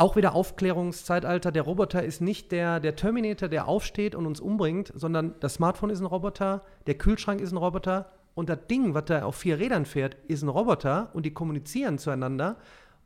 auch 0.00 0.16
wieder 0.16 0.34
Aufklärungszeitalter. 0.34 1.52
Der 1.52 1.62
Roboter 1.62 2.02
ist 2.02 2.20
nicht 2.20 2.52
der, 2.52 2.80
der 2.80 2.96
Terminator, 2.96 3.48
der 3.48 3.68
aufsteht 3.68 4.14
und 4.14 4.26
uns 4.26 4.40
umbringt, 4.40 4.92
sondern 4.94 5.34
das 5.40 5.54
Smartphone 5.54 5.90
ist 5.90 6.00
ein 6.00 6.06
Roboter, 6.06 6.62
der 6.86 6.94
Kühlschrank 6.94 7.40
ist 7.40 7.52
ein 7.52 7.58
Roboter 7.58 8.10
und 8.34 8.48
das 8.48 8.66
Ding, 8.68 8.94
was 8.94 9.04
da 9.04 9.24
auf 9.24 9.36
vier 9.36 9.58
Rädern 9.58 9.84
fährt, 9.84 10.16
ist 10.26 10.42
ein 10.42 10.48
Roboter 10.48 11.10
und 11.12 11.26
die 11.26 11.34
kommunizieren 11.34 11.98
zueinander. 11.98 12.56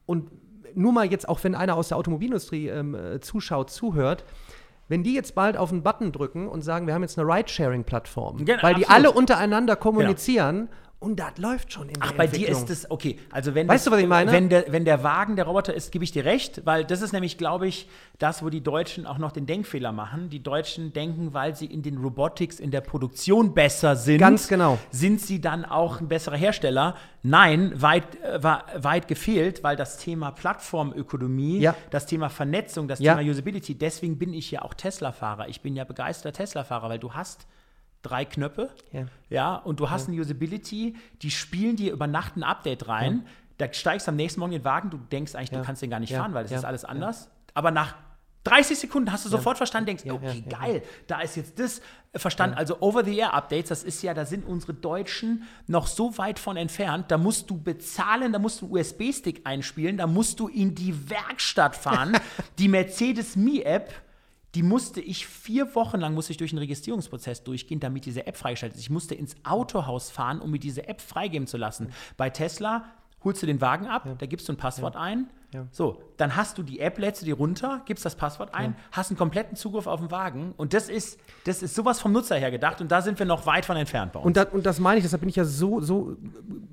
Und 0.07 0.31
nur 0.75 0.93
mal 0.93 1.07
jetzt, 1.07 1.29
auch 1.29 1.43
wenn 1.43 1.55
einer 1.55 1.77
aus 1.77 1.89
der 1.89 1.99
Automobilindustrie 1.99 2.69
ähm, 2.69 2.95
äh, 2.95 3.21
zuschaut, 3.21 3.71
zuhört, 3.71 4.25
wenn 4.89 5.03
die 5.03 5.15
jetzt 5.15 5.35
bald 5.35 5.57
auf 5.57 5.73
einen 5.73 5.83
Button 5.83 6.13
drücken 6.13 6.47
und 6.47 6.63
sagen, 6.63 6.87
wir 6.87 6.95
haben 6.95 7.03
jetzt 7.03 7.19
eine 7.19 7.27
Ride-Sharing-Plattform, 7.27 8.39
ja, 8.41 8.63
weil 8.63 8.75
absolut. 8.75 8.79
die 8.79 8.87
alle 8.89 9.11
untereinander 9.11 9.77
kommunizieren 9.77 10.69
ja. 10.71 10.84
Und 11.05 11.17
das 11.21 11.37
läuft 11.37 11.71
schon 11.71 11.91
in 11.91 11.97
Ach, 12.01 12.13
der 12.13 12.17
bei 12.17 12.27
dir 12.27 12.49
ist 12.49 12.71
es, 12.71 12.91
okay. 12.91 13.19
Also 13.31 13.55
wenn 13.55 13.69
weißt 13.69 13.85
das, 13.85 13.91
du, 13.91 13.95
was 13.95 14.01
ich 14.01 14.09
meine? 14.09 14.33
Wenn 14.33 14.49
der, 14.49 14.65
wenn 14.69 14.87
der 14.87 15.03
Wagen 15.03 15.37
der 15.37 15.45
Roboter 15.45 15.75
ist, 15.75 15.93
gebe 15.93 16.03
ich 16.03 16.13
dir 16.13 16.25
recht, 16.25 16.63
weil 16.65 16.87
das 16.87 17.03
ist 17.03 17.13
nämlich, 17.13 17.37
glaube 17.37 17.67
ich, 17.67 17.91
das, 18.19 18.43
wo 18.43 18.49
die 18.49 18.63
Deutschen 18.63 19.05
auch 19.07 19.19
noch 19.19 19.31
den 19.31 19.45
Denkfehler 19.45 19.93
machen. 19.93 20.31
Die 20.31 20.43
Deutschen 20.43 20.95
denken, 20.95 21.35
weil 21.35 21.55
sie 21.55 21.67
in 21.67 21.83
den 21.83 21.99
Robotics 21.99 22.59
in 22.59 22.71
der 22.71 22.81
Produktion 22.81 23.53
besser 23.53 23.97
sind, 23.97 24.17
Ganz 24.17 24.49
genau. 24.49 24.79
sind 24.91 25.21
sie 25.21 25.43
dann 25.43 25.67
auch 25.67 26.01
ein 26.01 26.09
besserer 26.09 26.37
Hersteller. 26.37 26.97
Nein, 27.23 27.75
weit, 27.83 28.23
äh, 28.23 28.43
weit 28.43 29.07
gefehlt, 29.07 29.63
weil 29.63 29.77
das 29.77 29.99
Thema 29.99 30.31
Plattformökonomie, 30.31 31.59
ja. 31.59 31.75
das 31.91 32.07
Thema 32.07 32.31
Vernetzung, 32.31 32.89
das 32.89 32.99
ja. 32.99 33.15
Thema 33.15 33.31
Usability, 33.31 33.75
deswegen 33.75 34.19
bin 34.19 34.33
ich 34.33 34.51
ja 34.51 34.63
auch 34.63 34.73
Tesla-Fahrer. 34.73 35.49
Ich 35.49 35.61
bin 35.61 35.77
ja 35.77 35.85
begeisterter 35.85 36.35
Tesla-Fahrer, 36.35 36.89
weil 36.89 36.99
du 36.99 37.13
hast 37.13 37.47
drei 38.05 38.25
Knöpfe. 38.25 38.71
Ja. 38.93 39.07
ja 39.29 39.57
und 39.57 39.81
du 39.81 39.91
hast 39.91 40.07
ja. 40.07 40.13
eine 40.13 40.21
Usability, 40.21 40.95
die 41.23 41.31
spielen 41.31 41.77
dir 41.77 41.93
über 41.93 42.07
Nacht 42.07 42.37
ein 42.37 42.43
Update 42.43 42.89
rein. 42.89 43.25
Ja. 43.25 43.67
Da 43.67 43.73
steigst 43.73 44.07
du 44.07 44.11
am 44.11 44.17
nächsten 44.17 44.41
Morgen 44.41 44.53
in 44.53 44.61
den 44.61 44.65
Wagen, 44.65 44.91
du 44.91 44.99
denkst 44.99 45.35
eigentlich, 45.35 45.51
du 45.51 45.63
kannst 45.63 45.83
den 45.83 45.91
gar 45.91 46.01
nicht 46.01 46.13
fahren, 46.13 46.35
weil 46.35 46.45
das 46.45 46.53
ist 46.53 46.65
alles 46.65 46.85
anders. 46.85 47.31
Aber 47.55 47.71
nach 47.71 47.95
30 48.45 48.79
Sekunden 48.79 49.11
hast 49.11 49.25
du 49.25 49.31
sofort 49.31 49.57
verstanden, 49.57 49.87
denkst, 49.87 50.05
okay, 50.09 50.45
geil, 50.49 50.83
da 51.07 51.21
ist 51.21 51.37
jetzt 51.37 51.59
das 51.59 51.81
verstanden. 52.15 52.57
Also 52.57 52.81
Over-the-Air-Updates, 52.81 53.71
das 53.71 53.83
ist 53.83 54.03
ja, 54.03 54.13
da 54.13 54.27
sind 54.27 54.45
unsere 54.45 54.75
Deutschen 54.75 55.45
noch 55.67 55.87
so 55.87 56.19
weit 56.19 56.39
von 56.39 56.59
entfernt. 56.59 57.11
Da 57.11 57.17
musst 57.17 57.49
du 57.49 57.59
bezahlen, 57.59 58.33
da 58.33 58.39
musst 58.39 58.61
du 58.61 58.67
einen 58.67 58.75
USB-Stick 58.75 59.41
einspielen, 59.45 59.97
da 59.97 60.07
musst 60.07 60.41
du 60.41 60.49
in 60.49 60.75
die 60.75 61.09
Werkstatt 61.09 61.75
fahren. 61.75 62.19
die 62.59 62.69
Mercedes 62.69 63.35
Me-App 63.35 63.93
die 64.55 64.63
musste 64.63 65.01
ich 65.01 65.27
vier 65.27 65.75
Wochen 65.75 65.99
lang 65.99 66.15
musste 66.15 66.33
ich 66.33 66.37
durch 66.37 66.53
einen 66.53 66.59
Registrierungsprozess 66.59 67.43
durchgehen, 67.43 67.81
damit 67.81 68.07
diese 68.07 68.27
App 68.27 68.37
freigeschaltet 68.37 68.77
ist. 68.77 68.85
Ich 68.85 68.91
musste 68.91 69.15
ins 69.15 69.35
Autohaus 69.45 70.11
fahren, 70.11 70.41
um 70.41 70.51
mir 70.51 70.61
diese 70.61 70.87
App 70.89 71.01
freigeben 71.01 71.47
zu 71.47 71.57
lassen. 71.57 71.93
Bei 72.17 72.31
Tesla 72.31 72.85
holst 73.25 73.43
du 73.43 73.47
den 73.47 73.61
Wagen 73.61 73.87
ab, 73.87 74.07
ja. 74.07 74.15
da 74.15 74.27
gibst 74.27 74.49
du 74.49 74.53
ein 74.53 74.57
Passwort 74.57 74.95
ja. 74.95 75.01
ein. 75.01 75.27
Ja. 75.55 75.69
So, 75.71 76.03
dann 76.17 76.35
hast 76.35 76.59
du 76.59 76.65
die 76.65 76.81
App, 76.81 76.99
lädst 76.99 77.23
du 77.23 77.27
die 77.27 77.31
runter, 77.31 77.83
gibst 77.87 78.05
das 78.05 78.17
Passwort 78.17 78.53
ein, 78.55 78.75
hast 78.91 79.11
einen 79.11 79.17
kompletten 79.17 79.57
Zugriff 79.57 79.87
auf 79.87 80.01
den 80.01 80.11
Wagen. 80.11 80.53
Und 80.57 80.75
das 80.75 80.89
ist, 80.89 81.21
das 81.45 81.63
ist 81.63 81.77
sowas 81.77 82.01
vom 82.01 82.11
Nutzer 82.11 82.35
her 82.35 82.51
gedacht. 82.51 82.81
Und 82.81 82.91
da 82.91 83.03
sind 83.03 83.21
wir 83.21 83.27
noch 83.27 83.47
weit 83.47 83.65
von 83.65 83.77
entfernt 83.77 84.13
bei 84.13 84.19
uns. 84.19 84.27
Und, 84.27 84.37
das, 84.37 84.49
und 84.51 84.67
das 84.67 84.81
meine 84.81 84.99
ich, 84.99 85.05
deshalb 85.05 85.21
bin 85.21 85.29
ich 85.29 85.37
ja 85.37 85.45
so, 85.45 85.81
so 85.81 86.17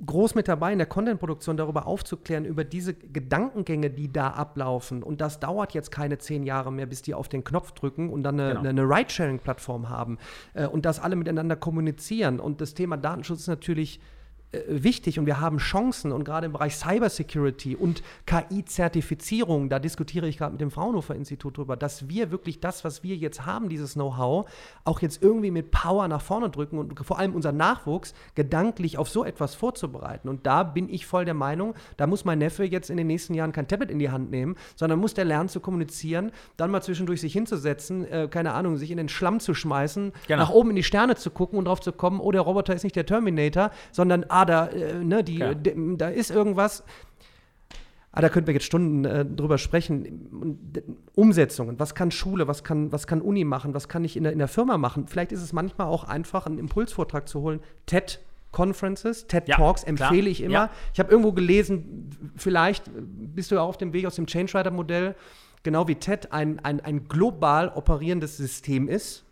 groß 0.04 0.34
mit 0.34 0.48
dabei 0.48 0.72
in 0.72 0.80
der 0.80 0.88
Content-Produktion, 0.88 1.58
darüber 1.58 1.86
aufzuklären, 1.86 2.44
über 2.44 2.64
diese 2.64 2.96
Gedankengänge, 2.96 3.92
die 3.92 4.12
da 4.12 4.30
ablaufen. 4.30 5.04
Und 5.04 5.22
das 5.22 5.40
dauert 5.40 5.76
jetzt 5.76 5.92
keine 5.92 6.18
zehn 6.18 6.42
Jahre 6.42 6.72
mehr, 6.72 6.88
bis 6.88 7.04
die 7.04 7.14
auf 7.14 7.30
den 7.30 7.44
Knopf 7.44 7.74
drücken 7.74 8.10
und 8.10 8.24
dann 8.24 8.40
eine, 8.40 8.56
genau. 8.56 8.68
eine 8.68 8.82
Ride-Sharing-Plattform 8.82 9.90
haben. 9.90 10.18
Äh, 10.56 10.66
und 10.66 10.88
dass 10.88 11.00
alle 11.00 11.16
miteinander 11.16 11.56
kommunizieren. 11.56 12.40
Und 12.40 12.62
das 12.62 12.74
Thema 12.74 12.98
Datenschutz 12.98 13.42
ist 13.42 13.48
natürlich 13.48 14.02
wichtig 14.68 15.18
und 15.18 15.26
wir 15.26 15.40
haben 15.40 15.58
Chancen 15.60 16.12
und 16.12 16.26
gerade 16.26 16.46
im 16.46 16.52
Bereich 16.52 16.76
Cybersecurity 16.76 17.76
und 17.76 18.04
KI-Zertifizierung, 18.26 19.70
da 19.70 19.80
diskutiere 19.80 20.28
ich 20.28 20.38
gerade 20.38 20.52
mit 20.52 20.62
dem 20.62 20.72
Fraunhofer 20.72 21.16
Institut 21.16 21.58
drüber, 21.58 21.78
dass 21.78 22.10
wir 22.10 22.32
wirklich 22.32 22.60
das, 22.60 22.84
was 22.84 23.02
wir 23.02 23.16
jetzt 23.16 23.46
haben, 23.46 23.70
dieses 23.70 23.94
Know-how, 23.94 24.50
auch 24.84 25.02
jetzt 25.02 25.24
irgendwie 25.24 25.52
mit 25.52 25.72
Power 25.72 26.08
nach 26.10 26.22
vorne 26.22 26.50
drücken 26.50 26.80
und 26.80 27.00
vor 27.06 27.18
allem 27.18 27.34
unser 27.34 27.54
Nachwuchs 27.54 28.14
gedanklich 28.36 28.98
auf 28.98 29.08
so 29.08 29.24
etwas 29.24 29.56
vorzubereiten. 29.56 30.28
Und 30.28 30.46
da 30.46 30.64
bin 30.64 30.90
ich 30.90 31.06
voll 31.06 31.24
der 31.24 31.34
Meinung, 31.34 31.74
da 31.96 32.06
muss 32.06 32.26
mein 32.26 32.40
Neffe 32.40 32.66
jetzt 32.66 32.90
in 32.90 32.98
den 32.98 33.08
nächsten 33.08 33.34
Jahren 33.34 33.54
kein 33.54 33.70
Tablet 33.70 33.90
in 33.90 34.00
die 34.00 34.10
Hand 34.10 34.32
nehmen, 34.32 34.58
sondern 34.76 35.00
muss 35.00 35.14
der 35.14 35.24
lernen 35.24 35.48
zu 35.48 35.62
kommunizieren, 35.62 36.32
dann 36.58 36.72
mal 36.72 36.82
zwischendurch 36.82 37.22
sich 37.22 37.32
hinzusetzen, 37.32 38.06
äh, 38.06 38.28
keine 38.30 38.52
Ahnung, 38.52 38.76
sich 38.76 38.92
in 38.92 38.98
den 38.98 39.08
Schlamm 39.08 39.40
zu 39.40 39.54
schmeißen, 39.54 40.12
genau. 40.28 40.42
nach 40.42 40.50
oben 40.50 40.72
in 40.72 40.76
die 40.76 40.84
Sterne 40.84 41.16
zu 41.16 41.32
gucken 41.32 41.58
und 41.58 41.66
drauf 41.66 41.80
zu 41.80 41.94
kommen, 41.94 42.20
oh, 42.20 42.32
der 42.34 42.42
Roboter 42.42 42.76
ist 42.76 42.84
nicht 42.84 42.98
der 42.98 43.06
Terminator, 43.06 43.72
sondern 43.94 44.26
ah, 44.28 44.41
da, 44.46 44.68
äh, 44.68 45.04
ne, 45.04 45.24
die, 45.24 45.38
ja. 45.38 45.54
da 45.54 46.10
ist 46.10 46.32
irgendwas. 46.32 46.84
Ah, 48.14 48.20
da 48.20 48.28
könnten 48.28 48.48
wir 48.48 48.54
jetzt 48.54 48.66
Stunden 48.66 49.06
äh, 49.06 49.26
drüber 49.26 49.58
sprechen. 49.58 50.92
Umsetzungen. 51.16 51.80
Was 51.80 51.96
kann 51.96 52.12
Schule, 52.12 52.48
was 52.48 52.64
kann, 52.64 52.92
was 52.92 53.08
kann 53.08 53.22
Uni 53.22 53.46
machen, 53.46 53.74
was 53.74 53.88
kann 53.88 54.04
ich 54.04 54.18
in 54.18 54.24
der, 54.24 54.34
in 54.34 54.40
der 54.40 54.50
Firma 54.50 54.78
machen? 54.78 55.08
Vielleicht 55.08 55.32
ist 55.32 55.42
es 55.42 55.54
manchmal 55.54 55.88
auch 55.88 56.04
einfach, 56.04 56.46
einen 56.46 56.60
Impulsvortrag 56.60 57.30
zu 57.30 57.40
holen. 57.40 57.62
TED 57.86 58.20
Conferences, 58.52 59.28
TED 59.28 59.48
ja, 59.48 59.56
Talks 59.56 59.84
empfehle 59.84 60.22
klar. 60.22 60.28
ich 60.28 60.42
immer. 60.42 60.54
Ja. 60.54 60.70
Ich 60.94 61.00
habe 61.00 61.10
irgendwo 61.10 61.32
gelesen, 61.32 62.10
vielleicht 62.36 62.84
bist 62.94 63.50
du 63.50 63.56
ja 63.56 63.62
auf 63.62 63.78
dem 63.78 63.94
Weg 63.94 64.06
aus 64.06 64.16
dem 64.16 64.28
Change 64.28 64.58
Rider 64.58 64.72
Modell, 64.72 65.16
genau 65.64 65.88
wie 65.88 65.96
TED 65.96 66.34
ein, 66.34 66.60
ein, 66.60 66.82
ein 66.82 67.08
global 67.08 67.70
operierendes 67.70 68.36
System 68.36 68.90
ist 68.90 69.24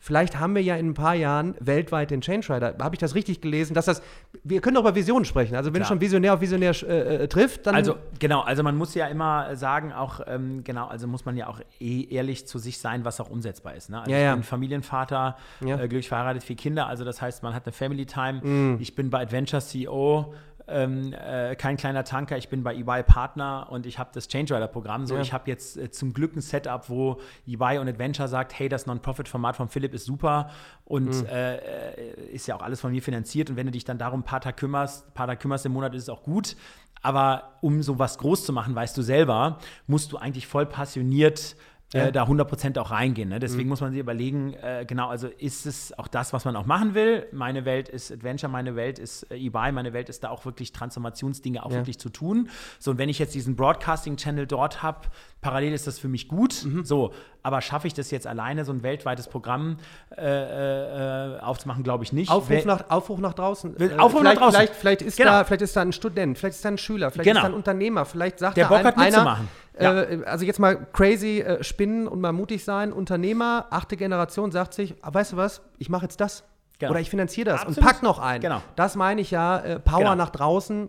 Vielleicht 0.00 0.38
haben 0.38 0.54
wir 0.54 0.62
ja 0.62 0.76
in 0.76 0.90
ein 0.90 0.94
paar 0.94 1.14
Jahren 1.14 1.56
weltweit 1.58 2.10
den 2.10 2.20
Change 2.20 2.54
Rider. 2.54 2.76
Habe 2.80 2.94
ich 2.94 3.00
das 3.00 3.14
richtig 3.14 3.40
gelesen? 3.40 3.74
Dass 3.74 3.86
das, 3.86 4.00
wir 4.44 4.60
können 4.60 4.76
doch 4.76 4.82
über 4.82 4.94
Visionen 4.94 5.24
sprechen. 5.24 5.56
Also 5.56 5.72
wenn 5.72 5.80
Klar. 5.80 5.88
schon 5.88 6.00
Visionär 6.00 6.34
auf 6.34 6.40
Visionär 6.40 6.72
äh, 6.82 7.24
äh, 7.24 7.28
trifft, 7.28 7.66
dann. 7.66 7.74
Also 7.74 7.96
genau, 8.18 8.40
also 8.42 8.62
man 8.62 8.76
muss 8.76 8.94
ja 8.94 9.06
immer 9.08 9.56
sagen, 9.56 9.92
auch 9.92 10.20
ähm, 10.26 10.62
genau, 10.62 10.86
also 10.86 11.08
muss 11.08 11.24
man 11.24 11.36
ja 11.36 11.48
auch 11.48 11.60
eh 11.80 12.06
ehrlich 12.10 12.46
zu 12.46 12.58
sich 12.58 12.78
sein, 12.78 13.04
was 13.04 13.20
auch 13.20 13.28
umsetzbar 13.28 13.74
ist. 13.74 13.90
Ne? 13.90 13.98
Also 14.00 14.10
ja, 14.10 14.18
ich 14.18 14.24
ja. 14.24 14.34
bin 14.34 14.44
Familienvater, 14.44 15.36
ja. 15.64 15.74
äh, 15.74 15.88
glücklich 15.88 16.08
verheiratet, 16.08 16.44
vier 16.44 16.56
Kinder. 16.56 16.86
Also 16.86 17.04
das 17.04 17.20
heißt, 17.20 17.42
man 17.42 17.54
hat 17.54 17.66
eine 17.66 17.72
Family 17.72 18.06
Time. 18.06 18.40
Mm. 18.42 18.76
Ich 18.80 18.94
bin 18.94 19.10
bei 19.10 19.22
Adventure 19.22 19.60
CEO 19.60 20.32
ähm, 20.68 21.12
äh, 21.12 21.56
kein 21.56 21.76
kleiner 21.76 22.04
Tanker, 22.04 22.36
ich 22.36 22.48
bin 22.48 22.62
bei 22.62 22.74
EY 22.74 23.02
Partner 23.02 23.66
und 23.70 23.86
ich 23.86 23.98
habe 23.98 24.10
das 24.12 24.28
Change 24.28 24.54
Rider 24.54 24.68
Programm. 24.68 25.06
So, 25.06 25.14
ja. 25.14 25.20
ich 25.20 25.32
habe 25.32 25.50
jetzt 25.50 25.76
äh, 25.76 25.90
zum 25.90 26.12
Glück 26.12 26.36
ein 26.36 26.40
Setup, 26.40 26.88
wo 26.88 27.20
EY 27.46 27.78
und 27.78 27.88
Adventure 27.88 28.28
sagt, 28.28 28.58
hey, 28.58 28.68
das 28.68 28.86
Non-Profit-Format 28.86 29.56
von 29.56 29.68
Philipp 29.68 29.94
ist 29.94 30.04
super 30.04 30.50
und 30.84 31.08
mhm. 31.08 31.26
äh, 31.26 32.12
ist 32.32 32.46
ja 32.46 32.56
auch 32.56 32.62
alles 32.62 32.80
von 32.80 32.92
mir 32.92 33.02
finanziert. 33.02 33.50
Und 33.50 33.56
wenn 33.56 33.66
du 33.66 33.72
dich 33.72 33.84
dann 33.84 33.98
darum 33.98 34.20
ein 34.20 34.24
paar 34.24 34.40
Tage 34.40 34.56
kümmerst, 34.56 35.12
paar 35.14 35.26
Tage 35.26 35.38
kümmerst 35.38 35.66
im 35.66 35.72
Monat, 35.72 35.94
ist 35.94 36.04
es 36.04 36.08
auch 36.08 36.22
gut. 36.22 36.56
Aber 37.00 37.58
um 37.60 37.82
sowas 37.82 38.18
groß 38.18 38.44
zu 38.44 38.52
machen, 38.52 38.74
weißt 38.74 38.96
du 38.96 39.02
selber, 39.02 39.58
musst 39.86 40.12
du 40.12 40.16
eigentlich 40.16 40.46
voll 40.46 40.66
passioniert 40.66 41.54
äh, 41.54 41.67
ja. 41.92 42.06
äh, 42.06 42.12
da 42.12 42.24
100% 42.24 42.78
auch 42.78 42.90
reingehen. 42.90 43.30
Ne? 43.30 43.38
Deswegen 43.38 43.64
mhm. 43.64 43.68
muss 43.70 43.80
man 43.80 43.92
sich 43.92 44.00
überlegen, 44.00 44.54
äh, 44.54 44.84
genau, 44.86 45.08
also 45.08 45.28
ist 45.38 45.66
es 45.66 45.98
auch 45.98 46.08
das, 46.08 46.32
was 46.32 46.44
man 46.44 46.54
auch 46.56 46.66
machen 46.66 46.94
will? 46.94 47.26
Meine 47.32 47.64
Welt 47.64 47.88
ist 47.88 48.12
Adventure, 48.12 48.50
meine 48.50 48.76
Welt 48.76 48.98
ist 48.98 49.24
äh, 49.30 49.36
eBay, 49.36 49.72
meine 49.72 49.92
Welt 49.92 50.08
ist 50.08 50.22
da 50.24 50.30
auch 50.30 50.44
wirklich 50.44 50.72
Transformationsdinge 50.72 51.64
auch 51.64 51.70
ja. 51.70 51.78
wirklich 51.78 51.98
zu 51.98 52.10
tun. 52.10 52.50
So, 52.78 52.90
und 52.90 52.98
wenn 52.98 53.08
ich 53.08 53.18
jetzt 53.18 53.34
diesen 53.34 53.56
Broadcasting-Channel 53.56 54.46
dort 54.46 54.82
habe, 54.82 55.08
parallel 55.40 55.72
ist 55.72 55.86
das 55.86 55.98
für 55.98 56.08
mich 56.08 56.28
gut. 56.28 56.64
Mhm. 56.64 56.84
So, 56.84 57.12
aber 57.42 57.62
schaffe 57.62 57.86
ich 57.86 57.94
das 57.94 58.10
jetzt 58.10 58.26
alleine, 58.26 58.66
so 58.66 58.72
ein 58.72 58.82
weltweites 58.82 59.28
Programm 59.28 59.78
äh, 60.14 61.36
äh, 61.36 61.40
aufzumachen, 61.40 61.84
glaube 61.84 62.04
ich 62.04 62.12
nicht. 62.12 62.30
Aufruf 62.30 62.64
nach, 62.66 62.90
Aufruf 62.90 63.18
nach 63.20 63.32
draußen. 63.32 63.98
Aufruf 63.98 64.22
nach 64.22 64.34
draußen. 64.34 64.52
Vielleicht, 64.52 64.74
vielleicht, 64.74 65.02
ist 65.02 65.16
genau. 65.16 65.30
da, 65.30 65.44
vielleicht 65.44 65.62
ist 65.62 65.74
da 65.74 65.80
ein 65.80 65.92
Student, 65.92 66.36
vielleicht 66.36 66.56
ist 66.56 66.64
da 66.64 66.68
ein 66.68 66.78
Schüler, 66.78 67.10
vielleicht 67.10 67.28
genau. 67.28 67.40
ist 67.40 67.44
da 67.44 67.48
ein 67.48 67.54
Unternehmer, 67.54 68.04
vielleicht 68.04 68.40
sagt 68.40 68.58
Der 68.58 68.66
Bock 68.66 68.84
hat 68.84 68.98
einer, 68.98 69.38
ja. 69.80 70.02
Äh, 70.02 70.22
also 70.24 70.44
jetzt 70.44 70.58
mal 70.58 70.86
crazy 70.92 71.40
äh, 71.40 71.62
spinnen 71.62 72.08
und 72.08 72.20
mal 72.20 72.32
mutig 72.32 72.64
sein. 72.64 72.92
Unternehmer, 72.92 73.66
achte 73.70 73.96
Generation, 73.96 74.52
sagt 74.52 74.74
sich, 74.74 74.94
ah, 75.02 75.12
weißt 75.12 75.32
du 75.32 75.36
was, 75.36 75.62
ich 75.78 75.88
mache 75.88 76.04
jetzt 76.04 76.20
das. 76.20 76.44
Genau. 76.78 76.92
Oder 76.92 77.00
ich 77.00 77.10
finanziere 77.10 77.50
das 77.50 77.62
Absolut. 77.62 77.78
und 77.78 77.84
pack 77.84 78.02
noch 78.02 78.18
ein. 78.18 78.40
Genau. 78.40 78.62
Das 78.76 78.94
meine 78.94 79.20
ich 79.20 79.30
ja, 79.30 79.58
äh, 79.58 79.80
Power 79.80 79.98
genau. 79.98 80.14
nach 80.14 80.30
draußen 80.30 80.88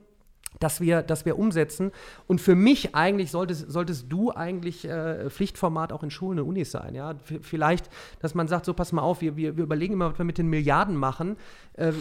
dass 0.59 0.81
wir, 0.81 1.01
dass 1.01 1.25
wir 1.25 1.37
umsetzen. 1.37 1.91
Und 2.27 2.41
für 2.41 2.55
mich 2.55 2.95
eigentlich 2.95 3.31
solltest, 3.31 3.71
solltest 3.71 4.11
du 4.11 4.31
eigentlich 4.31 4.85
äh, 4.85 5.29
Pflichtformat 5.29 5.93
auch 5.93 6.03
in 6.03 6.11
Schulen 6.11 6.39
und 6.39 6.47
Unis 6.47 6.71
sein. 6.71 6.95
Ja? 6.95 7.15
vielleicht, 7.41 7.89
dass 8.19 8.35
man 8.35 8.47
sagt, 8.47 8.65
so 8.65 8.73
pass 8.73 8.91
mal 8.91 9.01
auf, 9.01 9.21
wir, 9.21 9.37
wir, 9.37 9.57
wir 9.57 9.63
überlegen 9.63 9.93
immer, 9.93 10.11
was 10.11 10.17
wir 10.17 10.25
mit 10.25 10.37
den 10.37 10.47
Milliarden 10.47 10.95
machen. 10.95 11.37
Äh, 11.77 11.89
äh, 11.89 11.93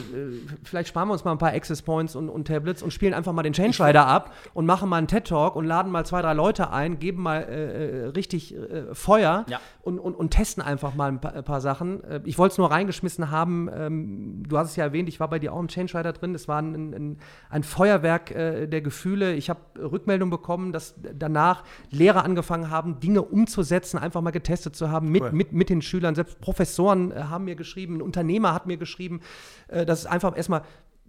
vielleicht 0.65 0.89
sparen 0.89 1.09
wir 1.09 1.13
uns 1.13 1.25
mal 1.25 1.33
ein 1.33 1.39
paar 1.39 1.53
Access 1.53 1.83
Points 1.83 2.17
und, 2.17 2.29
und 2.29 2.49
Tablets 2.49 2.83
und 2.83 2.93
spielen 2.93 3.15
einfach 3.15 3.33
mal 3.33 3.43
den 3.43 3.53
Change 3.53 3.85
Rider 3.85 4.07
ab 4.07 4.35
und 4.55 4.67
machen 4.67 4.89
mal 4.89 4.97
einen 4.97 5.07
TED-Talk 5.07 5.55
und 5.55 5.65
laden 5.65 5.93
mal 5.93 6.05
zwei, 6.05 6.23
drei 6.23 6.33
Leute 6.33 6.71
ein, 6.71 6.99
geben 6.99 7.23
mal 7.23 7.43
äh, 7.43 8.05
äh 8.05 8.07
richtig 8.09 8.57
äh, 8.57 8.95
Feuer 8.95 9.45
ja. 9.49 9.61
und, 9.83 9.99
und, 9.99 10.15
und 10.15 10.31
testen 10.31 10.63
einfach 10.63 10.95
mal 10.95 11.09
ein 11.09 11.21
paar, 11.21 11.35
ein 11.35 11.45
paar 11.45 11.61
Sachen. 11.61 12.03
ich 12.25 12.39
wollte 12.39 12.53
es 12.53 12.59
nur 12.59 12.71
reingeschmissen 12.71 13.31
haben. 13.31 13.69
Ähm, 13.73 14.43
du 14.49 14.59
hast 14.59 14.71
es 14.71 14.77
ja 14.77 14.85
erwähnt, 14.85 15.09
ich 15.09 15.21
war 15.21 15.29
bei 15.29 15.39
dir 15.39 15.53
auch 15.53 15.61
im 15.61 15.69
Change 15.69 15.97
Rider 15.97 16.13
drin. 16.13 16.35
Es 16.35 16.49
war 16.49 16.61
ein, 16.61 16.75
ein, 16.75 17.19
ein 17.51 17.63
Feuerwerk 17.63 18.35
der 18.39 18.81
Gefühle. 18.81 19.35
Ich 19.35 19.51
habe 19.51 19.61
Rückmeldungen 19.79 20.31
bekommen, 20.31 20.73
dass 20.73 20.95
danach 21.15 21.65
Lehrer 21.91 22.25
angefangen 22.25 22.71
haben, 22.71 23.01
Dinge 23.01 23.23
umzusetzen, 23.23 23.99
einfach 23.99 24.21
mal 24.21 24.31
getestet 24.31 24.77
zu 24.77 24.91
haben 24.91 25.11
mit, 25.11 25.23
cool. 25.23 25.33
mit, 25.33 25.53
mit 25.53 25.71
den 25.71 25.83
Schülern. 25.83 26.15
Selbst 26.15 26.41
Professoren 26.41 27.13
haben 27.31 27.45
mir 27.45 27.57
geschrieben, 27.57 27.97
ein 27.97 28.03
Unternehmer 28.03 28.55
hat 28.55 28.67
mir 28.67 28.77
geschrieben, 28.77 29.21
äh, 29.69 29.85
das 29.85 30.01
ist 30.01 30.07
einfach 30.07 30.37
erstmal, 30.37 30.63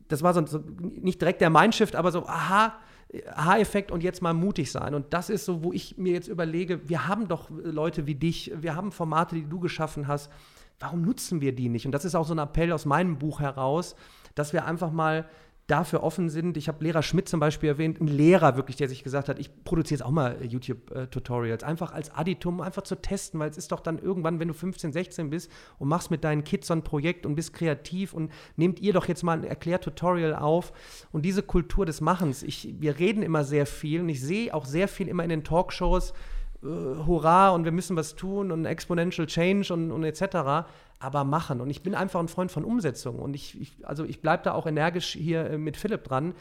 das 0.08 0.24
war 0.24 0.34
so, 0.34 0.46
so, 0.46 0.64
nicht 0.80 1.22
direkt 1.22 1.42
der 1.42 1.50
Mindshift, 1.50 1.96
aber 1.96 2.12
so, 2.12 2.26
aha, 2.26 2.74
Aha-Effekt 3.34 3.92
und 3.92 4.04
jetzt 4.04 4.22
mal 4.22 4.34
mutig 4.34 4.72
sein. 4.72 4.94
Und 4.94 5.14
das 5.14 5.32
ist 5.32 5.46
so, 5.46 5.64
wo 5.64 5.74
ich 5.74 5.98
mir 5.98 6.14
jetzt 6.14 6.28
überlege, 6.28 6.88
wir 6.88 7.08
haben 7.08 7.28
doch 7.28 7.50
Leute 7.50 8.06
wie 8.06 8.14
dich, 8.14 8.52
wir 8.56 8.76
haben 8.76 8.92
Formate, 8.92 9.36
die 9.36 9.50
du 9.50 9.60
geschaffen 9.60 10.08
hast. 10.08 10.32
Warum 10.80 11.02
nutzen 11.02 11.42
wir 11.42 11.54
die 11.54 11.70
nicht? 11.70 11.88
Und 11.88 11.92
das 11.92 12.06
ist 12.06 12.14
auch 12.14 12.26
so 12.26 12.34
ein 12.36 12.40
Appell 12.40 12.72
aus 12.72 12.86
meinem 12.86 13.18
Buch 13.18 13.40
heraus, 13.40 13.96
dass 14.36 14.54
wir 14.54 14.66
einfach 14.66 14.92
mal 14.92 15.26
dafür 15.70 16.04
offen 16.04 16.30
sind. 16.30 16.58
Ich 16.58 16.68
habe 16.68 16.84
Lehrer 16.84 17.04
Schmidt 17.04 17.30
zum 17.30 17.40
Beispiel 17.40 17.70
erwähnt, 17.70 18.02
ein 18.02 18.08
Lehrer 18.08 18.56
wirklich, 18.56 18.76
der 18.76 18.90
sich 18.90 19.04
gesagt 19.04 19.30
hat, 19.30 19.40
ich 19.40 19.64
produziere 19.64 20.00
jetzt 20.00 20.06
auch 20.06 20.12
mal 20.12 20.44
YouTube-Tutorials, 20.44 21.64
einfach 21.64 21.92
als 21.92 22.14
Additum, 22.14 22.62
einfach 22.62 22.82
zu 22.82 22.96
testen, 22.96 23.40
weil 23.40 23.50
es 23.50 23.58
ist 23.58 23.72
doch 23.72 23.80
dann 23.80 24.00
irgendwann, 24.00 24.40
wenn 24.40 24.48
du 24.48 24.54
15, 24.54 24.92
16 24.92 25.30
bist 25.30 25.52
und 25.78 25.88
machst 25.88 26.12
mit 26.12 26.24
deinen 26.24 26.44
Kids 26.44 26.68
so 26.68 26.74
ein 26.74 26.84
Projekt 26.84 27.26
und 27.26 27.36
bist 27.36 27.54
kreativ 27.54 28.14
und 28.14 28.32
nehmt 28.56 28.80
ihr 28.80 28.94
doch 28.94 29.08
jetzt 29.08 29.24
mal 29.24 29.38
ein 29.38 29.44
Erklärtutorial 29.44 30.36
auf 30.36 30.74
und 31.12 31.24
diese 31.24 31.44
Kultur 31.44 31.86
des 31.86 32.02
Machens, 32.02 32.44
ich, 32.44 32.76
wir 32.80 32.98
reden 32.98 33.22
immer 33.22 33.44
sehr 33.44 33.66
viel 33.66 34.02
und 34.02 34.10
ich 34.10 34.22
sehe 34.22 34.54
auch 34.54 34.66
sehr 34.66 34.88
viel 34.88 35.08
immer 35.08 35.24
in 35.24 35.30
den 35.30 35.44
Talkshows, 35.44 36.14
äh, 36.64 36.66
Hurra 36.66 37.50
und 37.50 37.66
wir 37.66 37.72
müssen 37.72 37.96
was 37.96 38.16
tun 38.16 38.52
und 38.52 38.66
Exponential 38.66 39.28
Change 39.28 39.74
und, 39.74 39.92
und 39.92 40.04
etc 40.04 40.66
aber 41.00 41.24
machen. 41.24 41.62
Und 41.62 41.70
ich 41.70 41.82
bin 41.82 41.96
einfach 41.96 42.20
ein 42.20 42.28
Freund 42.28 42.52
von 42.52 42.66
Umsetzung. 42.66 43.20
Und 43.20 43.34
ich, 43.34 43.60
ich 43.60 43.88
also 43.88 44.04
ich 44.04 44.22
bleibe 44.22 44.44
da 44.44 44.54
auch 44.54 44.68
energisch 44.68 45.14
hier 45.14 45.50
äh, 45.50 45.58
mit 45.58 45.78
Philipp 45.78 46.04
dran. 46.04 46.36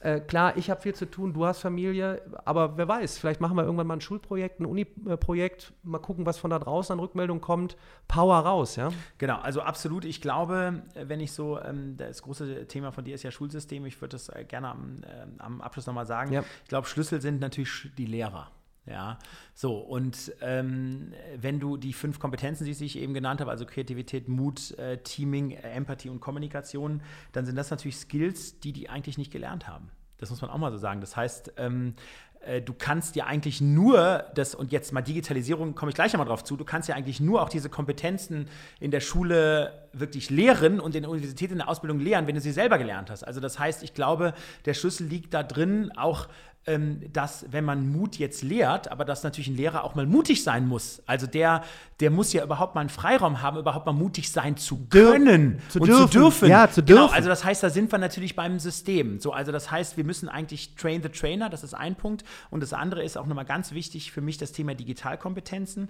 Äh, 0.00 0.20
klar, 0.20 0.56
ich 0.56 0.70
habe 0.70 0.80
viel 0.82 0.94
zu 0.94 1.06
tun, 1.06 1.32
du 1.32 1.46
hast 1.46 1.60
Familie, 1.60 2.22
aber 2.44 2.76
wer 2.76 2.86
weiß, 2.86 3.18
vielleicht 3.18 3.40
machen 3.40 3.56
wir 3.56 3.64
irgendwann 3.64 3.86
mal 3.86 3.96
ein 3.96 4.02
Schulprojekt, 4.02 4.60
ein 4.60 4.66
Uni-Projekt, 4.66 5.72
mal 5.82 5.98
gucken, 5.98 6.26
was 6.26 6.38
von 6.38 6.50
da 6.50 6.58
draußen 6.58 6.92
an 6.92 7.00
Rückmeldung 7.00 7.40
kommt. 7.40 7.76
Power 8.06 8.36
raus, 8.36 8.76
ja? 8.76 8.90
Genau, 9.16 9.38
also 9.38 9.62
absolut. 9.62 10.04
Ich 10.04 10.20
glaube, 10.20 10.82
wenn 10.94 11.20
ich 11.20 11.32
so, 11.32 11.58
ähm, 11.58 11.96
das 11.96 12.22
große 12.22 12.68
Thema 12.68 12.92
von 12.92 13.04
dir 13.04 13.14
ist 13.14 13.24
ja 13.24 13.32
Schulsystem, 13.32 13.86
ich 13.86 14.00
würde 14.00 14.12
das 14.12 14.28
äh, 14.28 14.44
gerne 14.44 14.68
am, 14.68 14.98
äh, 15.02 15.42
am 15.42 15.60
Abschluss 15.62 15.86
nochmal 15.86 16.06
sagen. 16.06 16.32
Ja. 16.32 16.44
Ich 16.62 16.68
glaube, 16.68 16.86
Schlüssel 16.86 17.20
sind 17.20 17.40
natürlich 17.40 17.90
die 17.96 18.06
Lehrer. 18.06 18.52
Ja, 18.88 19.18
so 19.54 19.76
und 19.76 20.32
ähm, 20.40 21.12
wenn 21.36 21.60
du 21.60 21.76
die 21.76 21.92
fünf 21.92 22.18
Kompetenzen, 22.18 22.64
die 22.64 22.70
ich 22.70 22.96
eben 22.96 23.12
genannt 23.12 23.40
habe, 23.40 23.50
also 23.50 23.66
Kreativität, 23.66 24.28
Mut, 24.28 24.76
äh, 24.78 24.98
Teaming, 24.98 25.50
äh, 25.50 25.72
Empathie 25.72 26.08
und 26.08 26.20
Kommunikation, 26.20 27.02
dann 27.32 27.44
sind 27.44 27.56
das 27.56 27.70
natürlich 27.70 27.96
Skills, 27.96 28.60
die 28.60 28.72
die 28.72 28.88
eigentlich 28.88 29.18
nicht 29.18 29.30
gelernt 29.30 29.68
haben. 29.68 29.90
Das 30.16 30.30
muss 30.30 30.40
man 30.40 30.50
auch 30.50 30.58
mal 30.58 30.72
so 30.72 30.78
sagen. 30.78 31.00
Das 31.00 31.16
heißt, 31.16 31.52
ähm, 31.58 31.94
äh, 32.40 32.62
du 32.62 32.72
kannst 32.72 33.16
ja 33.16 33.26
eigentlich 33.26 33.60
nur 33.60 34.24
das, 34.34 34.54
und 34.54 34.72
jetzt 34.72 34.92
mal 34.92 35.02
Digitalisierung, 35.02 35.74
komme 35.74 35.90
ich 35.90 35.94
gleich 35.94 36.12
einmal 36.14 36.26
drauf 36.26 36.44
zu, 36.44 36.56
du 36.56 36.64
kannst 36.64 36.88
ja 36.88 36.94
eigentlich 36.94 37.20
nur 37.20 37.42
auch 37.42 37.48
diese 37.48 37.68
Kompetenzen 37.68 38.48
in 38.80 38.90
der 38.90 39.00
Schule 39.00 39.88
wirklich 39.92 40.30
lehren 40.30 40.80
und 40.80 40.94
in 40.94 41.02
der 41.02 41.10
Universität 41.10 41.50
in 41.50 41.58
der 41.58 41.68
Ausbildung 41.68 41.98
lehren, 41.98 42.26
wenn 42.26 42.34
du 42.34 42.40
sie 42.40 42.52
selber 42.52 42.78
gelernt 42.78 43.10
hast. 43.10 43.24
Also 43.24 43.40
das 43.40 43.58
heißt, 43.58 43.82
ich 43.82 43.94
glaube, 43.94 44.34
der 44.64 44.74
Schlüssel 44.74 45.06
liegt 45.06 45.34
da 45.34 45.42
drin, 45.42 45.90
auch 45.96 46.28
dass, 47.12 47.46
wenn 47.50 47.64
man 47.64 47.90
Mut 47.90 48.16
jetzt 48.16 48.42
lehrt, 48.42 48.90
aber 48.90 49.06
dass 49.06 49.22
natürlich 49.22 49.48
ein 49.48 49.56
Lehrer 49.56 49.84
auch 49.84 49.94
mal 49.94 50.06
mutig 50.06 50.44
sein 50.44 50.68
muss. 50.68 51.02
Also 51.06 51.26
der, 51.26 51.62
der 52.00 52.10
muss 52.10 52.32
ja 52.32 52.44
überhaupt 52.44 52.74
mal 52.74 52.82
einen 52.82 52.90
Freiraum 52.90 53.40
haben, 53.40 53.56
überhaupt 53.56 53.86
mal 53.86 53.92
mutig 53.92 54.30
sein 54.30 54.56
zu 54.56 54.86
können 54.90 55.60
zu 55.70 55.80
und 55.80 55.88
dürfen. 55.88 56.10
zu 56.10 56.18
dürfen. 56.18 56.48
Ja, 56.48 56.70
zu 56.70 56.82
genau, 56.82 56.86
dürfen. 56.86 57.06
Genau, 57.06 57.16
also 57.16 57.28
das 57.28 57.44
heißt, 57.44 57.62
da 57.62 57.70
sind 57.70 57.90
wir 57.90 57.98
natürlich 57.98 58.36
beim 58.36 58.58
System. 58.58 59.18
So, 59.18 59.32
also 59.32 59.50
das 59.50 59.70
heißt, 59.70 59.96
wir 59.96 60.04
müssen 60.04 60.28
eigentlich 60.28 60.74
train 60.74 61.02
the 61.02 61.08
trainer, 61.08 61.48
das 61.48 61.64
ist 61.64 61.72
ein 61.72 61.96
Punkt. 61.96 62.24
Und 62.50 62.62
das 62.62 62.74
andere 62.74 63.02
ist 63.02 63.16
auch 63.16 63.26
nochmal 63.26 63.46
ganz 63.46 63.72
wichtig 63.72 64.12
für 64.12 64.20
mich 64.20 64.36
das 64.36 64.52
Thema 64.52 64.74
Digitalkompetenzen. 64.74 65.88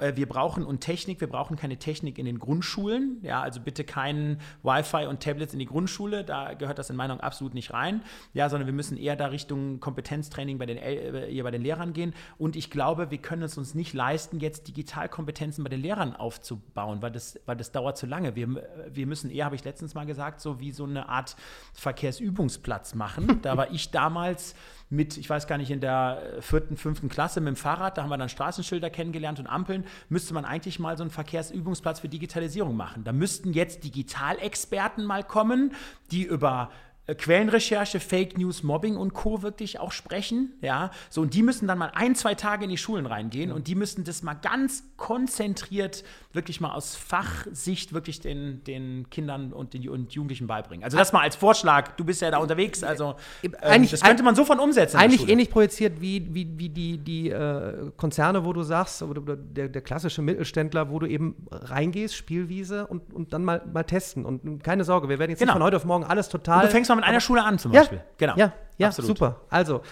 Äh, 0.00 0.16
wir 0.16 0.28
brauchen 0.28 0.64
und 0.64 0.80
Technik, 0.80 1.20
wir 1.20 1.28
brauchen 1.28 1.56
keine 1.56 1.76
Technik 1.76 2.18
in 2.18 2.24
den 2.24 2.38
Grundschulen. 2.38 3.18
Ja, 3.22 3.42
also 3.42 3.60
bitte 3.60 3.84
keinen 3.84 4.40
Wi-Fi 4.62 5.06
und 5.06 5.20
Tablets 5.20 5.52
in 5.52 5.58
die 5.58 5.66
Grundschule, 5.66 6.24
da 6.24 6.54
gehört 6.54 6.78
das 6.78 6.90
in 6.90 6.96
Meinung 6.96 7.20
absolut 7.20 7.54
nicht 7.54 7.72
rein. 7.72 8.02
Ja, 8.32 8.48
sondern 8.48 8.66
wir 8.66 8.74
müssen 8.74 8.96
eher 8.96 9.16
da 9.16 9.26
Richtung 9.26 9.80
Kompetenztraining 10.10 10.58
bei 10.58 10.66
den, 10.66 10.76
äh, 10.76 11.26
hier 11.30 11.44
bei 11.44 11.50
den 11.50 11.62
Lehrern 11.62 11.92
gehen. 11.92 12.14
Und 12.38 12.56
ich 12.56 12.70
glaube, 12.70 13.10
wir 13.10 13.18
können 13.18 13.42
es 13.42 13.56
uns 13.56 13.74
nicht 13.74 13.94
leisten, 13.94 14.40
jetzt 14.40 14.66
Digitalkompetenzen 14.68 15.62
bei 15.62 15.70
den 15.70 15.80
Lehrern 15.80 16.16
aufzubauen, 16.16 17.00
weil 17.00 17.12
das, 17.12 17.38
weil 17.46 17.56
das 17.56 17.72
dauert 17.72 17.96
zu 17.96 18.06
lange. 18.06 18.34
Wir, 18.34 18.48
wir 18.92 19.06
müssen 19.06 19.30
eher, 19.30 19.44
habe 19.44 19.54
ich 19.54 19.64
letztens 19.64 19.94
mal 19.94 20.06
gesagt, 20.06 20.40
so 20.40 20.60
wie 20.60 20.72
so 20.72 20.84
eine 20.84 21.08
Art 21.08 21.36
Verkehrsübungsplatz 21.74 22.94
machen. 22.94 23.40
Da 23.50 23.56
war 23.56 23.70
ich 23.70 23.90
damals 23.90 24.54
mit, 24.90 25.16
ich 25.16 25.30
weiß 25.30 25.46
gar 25.46 25.56
nicht, 25.56 25.70
in 25.70 25.80
der 25.80 26.20
vierten, 26.40 26.76
fünften 26.76 27.08
Klasse 27.08 27.40
mit 27.40 27.48
dem 27.48 27.56
Fahrrad, 27.56 27.96
da 27.96 28.02
haben 28.02 28.10
wir 28.10 28.18
dann 28.18 28.28
Straßenschilder 28.28 28.90
kennengelernt 28.90 29.38
und 29.38 29.46
Ampeln, 29.46 29.84
müsste 30.08 30.34
man 30.34 30.44
eigentlich 30.44 30.78
mal 30.78 30.96
so 30.96 31.04
einen 31.04 31.10
Verkehrsübungsplatz 31.10 32.00
für 32.00 32.08
Digitalisierung 32.08 32.76
machen. 32.76 33.02
Da 33.04 33.12
müssten 33.12 33.52
jetzt 33.52 33.84
Digitalexperten 33.84 35.04
mal 35.04 35.24
kommen, 35.24 35.72
die 36.10 36.24
über 36.24 36.70
äh, 36.70 36.89
Quellenrecherche, 37.06 37.98
Fake 38.00 38.38
News, 38.38 38.62
Mobbing 38.62 38.96
und 38.96 39.14
Co. 39.14 39.42
wirklich 39.42 39.80
auch 39.80 39.92
sprechen. 39.92 40.52
Ja, 40.60 40.90
so 41.08 41.22
und 41.22 41.34
die 41.34 41.42
müssen 41.42 41.66
dann 41.66 41.78
mal 41.78 41.90
ein, 41.94 42.14
zwei 42.14 42.34
Tage 42.34 42.64
in 42.64 42.70
die 42.70 42.78
Schulen 42.78 43.06
reingehen 43.06 43.52
und 43.52 43.66
die 43.66 43.74
müssen 43.74 44.04
das 44.04 44.22
mal 44.22 44.34
ganz 44.34 44.84
konzentriert, 44.96 46.04
wirklich 46.32 46.60
mal 46.60 46.72
aus 46.72 46.94
Fachsicht 46.94 47.92
wirklich 47.92 48.20
den, 48.20 48.62
den 48.64 49.10
Kindern 49.10 49.52
und 49.52 49.74
den 49.74 49.88
und 49.88 50.12
Jugendlichen 50.12 50.46
beibringen. 50.46 50.84
Also 50.84 50.96
das 50.96 51.12
mal 51.12 51.22
als 51.22 51.36
Vorschlag. 51.36 51.96
Du 51.96 52.04
bist 52.04 52.22
ja 52.22 52.30
da 52.30 52.38
unterwegs, 52.38 52.84
also 52.84 53.16
ähm, 53.42 53.56
eigentlich, 53.60 53.90
das 53.90 54.02
könnte 54.02 54.22
man 54.22 54.34
so 54.34 54.44
von 54.44 54.60
umsetzen. 54.60 54.96
Eigentlich 54.96 55.28
ähnlich 55.28 55.50
projiziert 55.50 56.00
wie, 56.00 56.26
wie, 56.32 56.58
wie 56.58 56.68
die, 56.68 56.98
die 56.98 57.30
äh, 57.30 57.90
Konzerne, 57.96 58.44
wo 58.44 58.52
du 58.52 58.62
sagst, 58.62 59.02
oder, 59.02 59.36
der, 59.36 59.68
der, 59.68 59.82
klassische 59.82 60.22
Mittelständler, 60.22 60.90
wo 60.90 60.98
du 60.98 61.06
eben 61.06 61.34
reingehst, 61.50 62.14
Spielwiese 62.14 62.86
und, 62.86 63.12
und 63.12 63.32
dann 63.32 63.44
mal, 63.44 63.62
mal 63.72 63.84
testen. 63.84 64.24
Und 64.24 64.62
keine 64.62 64.84
Sorge, 64.84 65.08
wir 65.08 65.18
werden 65.18 65.30
jetzt 65.30 65.40
genau. 65.40 65.52
nicht 65.52 65.58
von 65.58 65.66
heute 65.66 65.76
auf 65.76 65.84
morgen 65.84 66.04
alles 66.04 66.28
total. 66.28 66.60
Und 66.60 66.66
du 66.66 66.70
fängst 66.70 66.89
mal 66.90 66.96
mit 66.96 67.04
einer 67.04 67.20
Schule 67.20 67.42
an 67.42 67.58
zum 67.58 67.72
Beispiel. 67.72 67.98
Ja, 67.98 68.04
genau. 68.18 68.36
Ja, 68.36 68.52
ja 68.78 68.88
Absolut. 68.88 69.16
super. 69.16 69.40
Also, 69.48 69.82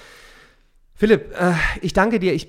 Philipp, 0.94 1.34
äh, 1.38 1.54
ich 1.80 1.92
danke 1.92 2.18
dir. 2.18 2.34
Ich, 2.34 2.48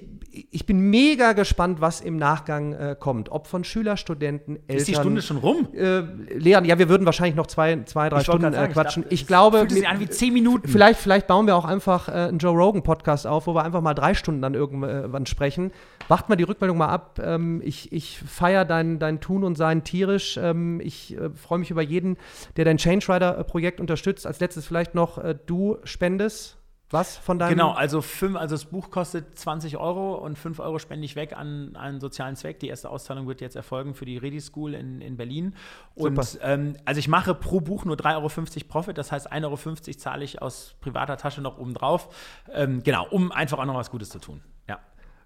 ich 0.52 0.66
bin 0.66 0.80
mega 0.90 1.34
gespannt, 1.34 1.82
was 1.82 2.02
im 2.02 2.18
Nachgang 2.18 2.74
äh, 2.74 2.96
kommt. 3.00 3.32
Ob 3.32 3.48
von 3.48 3.64
Schüler, 3.64 3.98
Studenten, 3.98 4.56
Eltern. 4.56 4.78
Ist 4.78 4.88
die 4.88 4.96
Stunde 4.96 5.22
schon 5.22 5.38
rum? 5.38 5.68
Äh, 5.74 6.02
Leon, 6.38 6.66
ja, 6.66 6.78
wir 6.78 6.90
würden 6.90 7.06
wahrscheinlich 7.06 7.36
noch 7.36 7.48
zwei, 7.48 7.84
zwei 7.86 8.10
drei 8.10 8.20
Ich 8.20 8.24
Stunden 8.24 8.46
äh, 8.46 8.52
sagen, 8.54 8.74
quatschen. 8.74 9.06
ich 9.10 9.22
Ich, 9.22 9.28
glaube, 9.28 9.60
Fühlt 9.60 9.72
sich 9.72 9.88
an 9.88 10.00
wie 10.00 10.10
zehn 10.10 10.34
Minuten. 10.34 10.68
vielleicht, 10.68 11.00
vielleicht 11.00 11.28
bauen 11.28 11.48
wir 11.48 11.56
auch 11.56 11.66
einfach 11.66 12.08
äh, 12.08 12.12
einen 12.12 12.38
Joe 12.38 12.56
Rogan 12.56 12.84
Podcast 12.84 13.26
auf, 13.28 13.48
wo 13.48 13.56
wir 13.56 13.64
einfach 13.64 13.82
mal 13.82 13.94
drei 13.94 14.14
Stunden 14.14 14.42
dann 14.42 14.54
irgendwann 14.54 15.26
sprechen. 15.26 15.72
Wacht 16.08 16.30
mal 16.30 16.36
die 16.36 16.44
Rückmeldung 16.44 16.78
mal 16.78 16.90
ab. 16.90 17.20
Ähm, 17.24 17.62
ich 17.64 17.92
ich 17.92 18.20
feiere 18.20 18.66
dein, 18.66 19.00
dein 19.00 19.20
Tun 19.20 19.44
und 19.44 19.56
Sein 19.56 19.84
tierisch. 19.84 20.40
Ähm, 20.42 20.80
ich 20.82 21.18
äh, 21.18 21.30
freue 21.32 21.60
mich 21.60 21.72
über 21.72 21.82
jeden, 21.82 22.18
der 22.58 22.66
dein 22.66 22.78
Change 22.78 23.14
Rider 23.14 23.44
Projekt 23.44 23.80
unterstützt. 23.80 24.28
Als 24.28 24.40
letztes 24.40 24.66
vielleicht 24.66 24.96
noch, 24.96 25.18
äh, 25.18 25.36
du 25.46 25.78
spendest 25.84 26.59
was 26.92 27.18
von 27.18 27.38
deinem 27.38 27.52
Genau, 27.52 27.72
also, 27.72 28.02
fünf, 28.02 28.36
also 28.36 28.56
das 28.56 28.66
Buch 28.66 28.90
kostet 28.90 29.38
20 29.38 29.78
Euro 29.78 30.16
und 30.16 30.38
5 30.38 30.60
Euro 30.60 30.80
spende 30.80 31.06
ich 31.06 31.16
weg 31.16 31.38
an 31.38 31.76
einen 31.76 32.00
sozialen 32.00 32.36
Zweck. 32.36 32.60
Die 32.60 32.68
erste 32.68 32.90
Auszahlung 32.90 33.28
wird 33.28 33.42
jetzt 33.42 33.56
erfolgen 33.56 33.94
für 33.94 34.06
die 34.06 34.18
Ready 34.18 34.42
School 34.42 34.74
in, 34.74 35.00
in 35.02 35.16
Berlin. 35.16 35.56
Und 35.94 36.24
Super. 36.24 36.46
ähm, 36.46 36.78
also 36.86 36.98
ich 36.98 37.08
mache 37.08 37.36
pro 37.36 37.62
Buch 37.62 37.86
nur 37.86 37.96
3,50 37.96 38.16
Euro 38.16 38.68
Profit, 38.68 38.98
das 38.98 39.12
heißt 39.12 39.32
1,50 39.32 39.46
Euro 39.46 39.98
zahle 39.98 40.24
ich 40.24 40.42
aus 40.42 40.76
privater 40.82 41.18
Tasche 41.18 41.42
noch 41.42 41.60
oben 41.60 41.74
drauf. 41.74 42.10
Ähm, 42.52 42.82
genau, 42.84 43.08
um 43.10 43.32
einfach 43.32 43.60
auch 43.60 43.66
noch 43.66 43.76
was 43.76 43.92
Gutes 43.92 44.10
zu 44.10 44.20
tun. 44.20 44.42
Ja. 44.68 44.80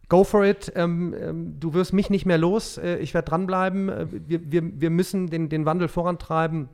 Go 0.09 0.25
for 0.25 0.43
it. 0.43 0.71
Ähm, 0.75 1.15
ähm, 1.17 1.59
du 1.59 1.73
wirst 1.73 1.93
mich 1.93 2.09
nicht 2.09 2.25
mehr 2.25 2.37
los. 2.37 2.77
Äh, 2.77 2.97
ich 2.97 3.13
werde 3.13 3.29
dranbleiben. 3.29 3.89
Äh, 3.89 4.07
wir, 4.11 4.51
wir, 4.51 4.81
wir 4.81 4.89
müssen 4.89 5.27
den, 5.29 5.47
den 5.47 5.65
Wandel 5.65 5.87
vorantreiben. 5.87 6.67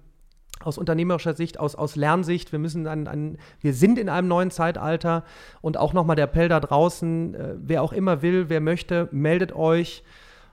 Aus 0.63 0.77
unternehmerischer 0.77 1.33
Sicht, 1.33 1.59
aus, 1.59 1.75
aus 1.75 1.95
Lernsicht. 1.95 2.51
Wir 2.51 2.59
müssen 2.59 2.85
an, 2.87 3.07
an, 3.07 3.37
wir 3.61 3.73
sind 3.73 3.97
in 3.97 4.09
einem 4.09 4.27
neuen 4.27 4.51
Zeitalter. 4.51 5.23
Und 5.61 5.77
auch 5.77 5.93
nochmal 5.93 6.15
der 6.15 6.25
Appell 6.25 6.49
da 6.49 6.59
draußen, 6.59 7.33
äh, 7.35 7.55
wer 7.57 7.81
auch 7.81 7.93
immer 7.93 8.21
will, 8.21 8.49
wer 8.49 8.59
möchte, 8.61 9.07
meldet 9.11 9.55
euch. 9.55 10.03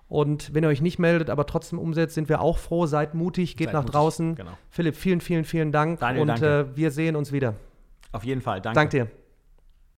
Und 0.09 0.55
wenn 0.55 0.63
ihr 0.63 0.69
euch 0.69 0.83
nicht 0.83 1.01
meldet, 1.01 1.31
aber 1.31 1.47
trotzdem 1.47 1.81
umsetzt, 1.81 2.15
sind 2.15 2.29
wir 2.29 2.41
auch 2.41 2.59
froh. 2.59 2.87
Seid 2.87 3.15
mutig, 3.15 3.57
geht 3.57 3.67
Seid 3.67 3.75
nach 3.75 3.83
mutig, 3.83 3.93
draußen. 3.95 4.35
genau. 4.37 4.53
Philipp, 4.71 4.95
vielen, 4.95 5.21
vielen, 5.21 5.45
vielen 5.45 5.73
Dank. 5.73 5.99
Daniel, 5.99 6.23
und 6.23 6.29
danke. 6.29 6.71
äh, 6.73 6.77
wir 6.77 6.91
sehen 6.93 7.17
uns 7.17 7.33
wieder. 7.33 7.55
Auf 8.13 8.23
jeden 8.25 8.41
Fall. 8.41 8.61
Danke. 8.61 8.75
Dank 8.75 8.91
dir. 8.91 9.26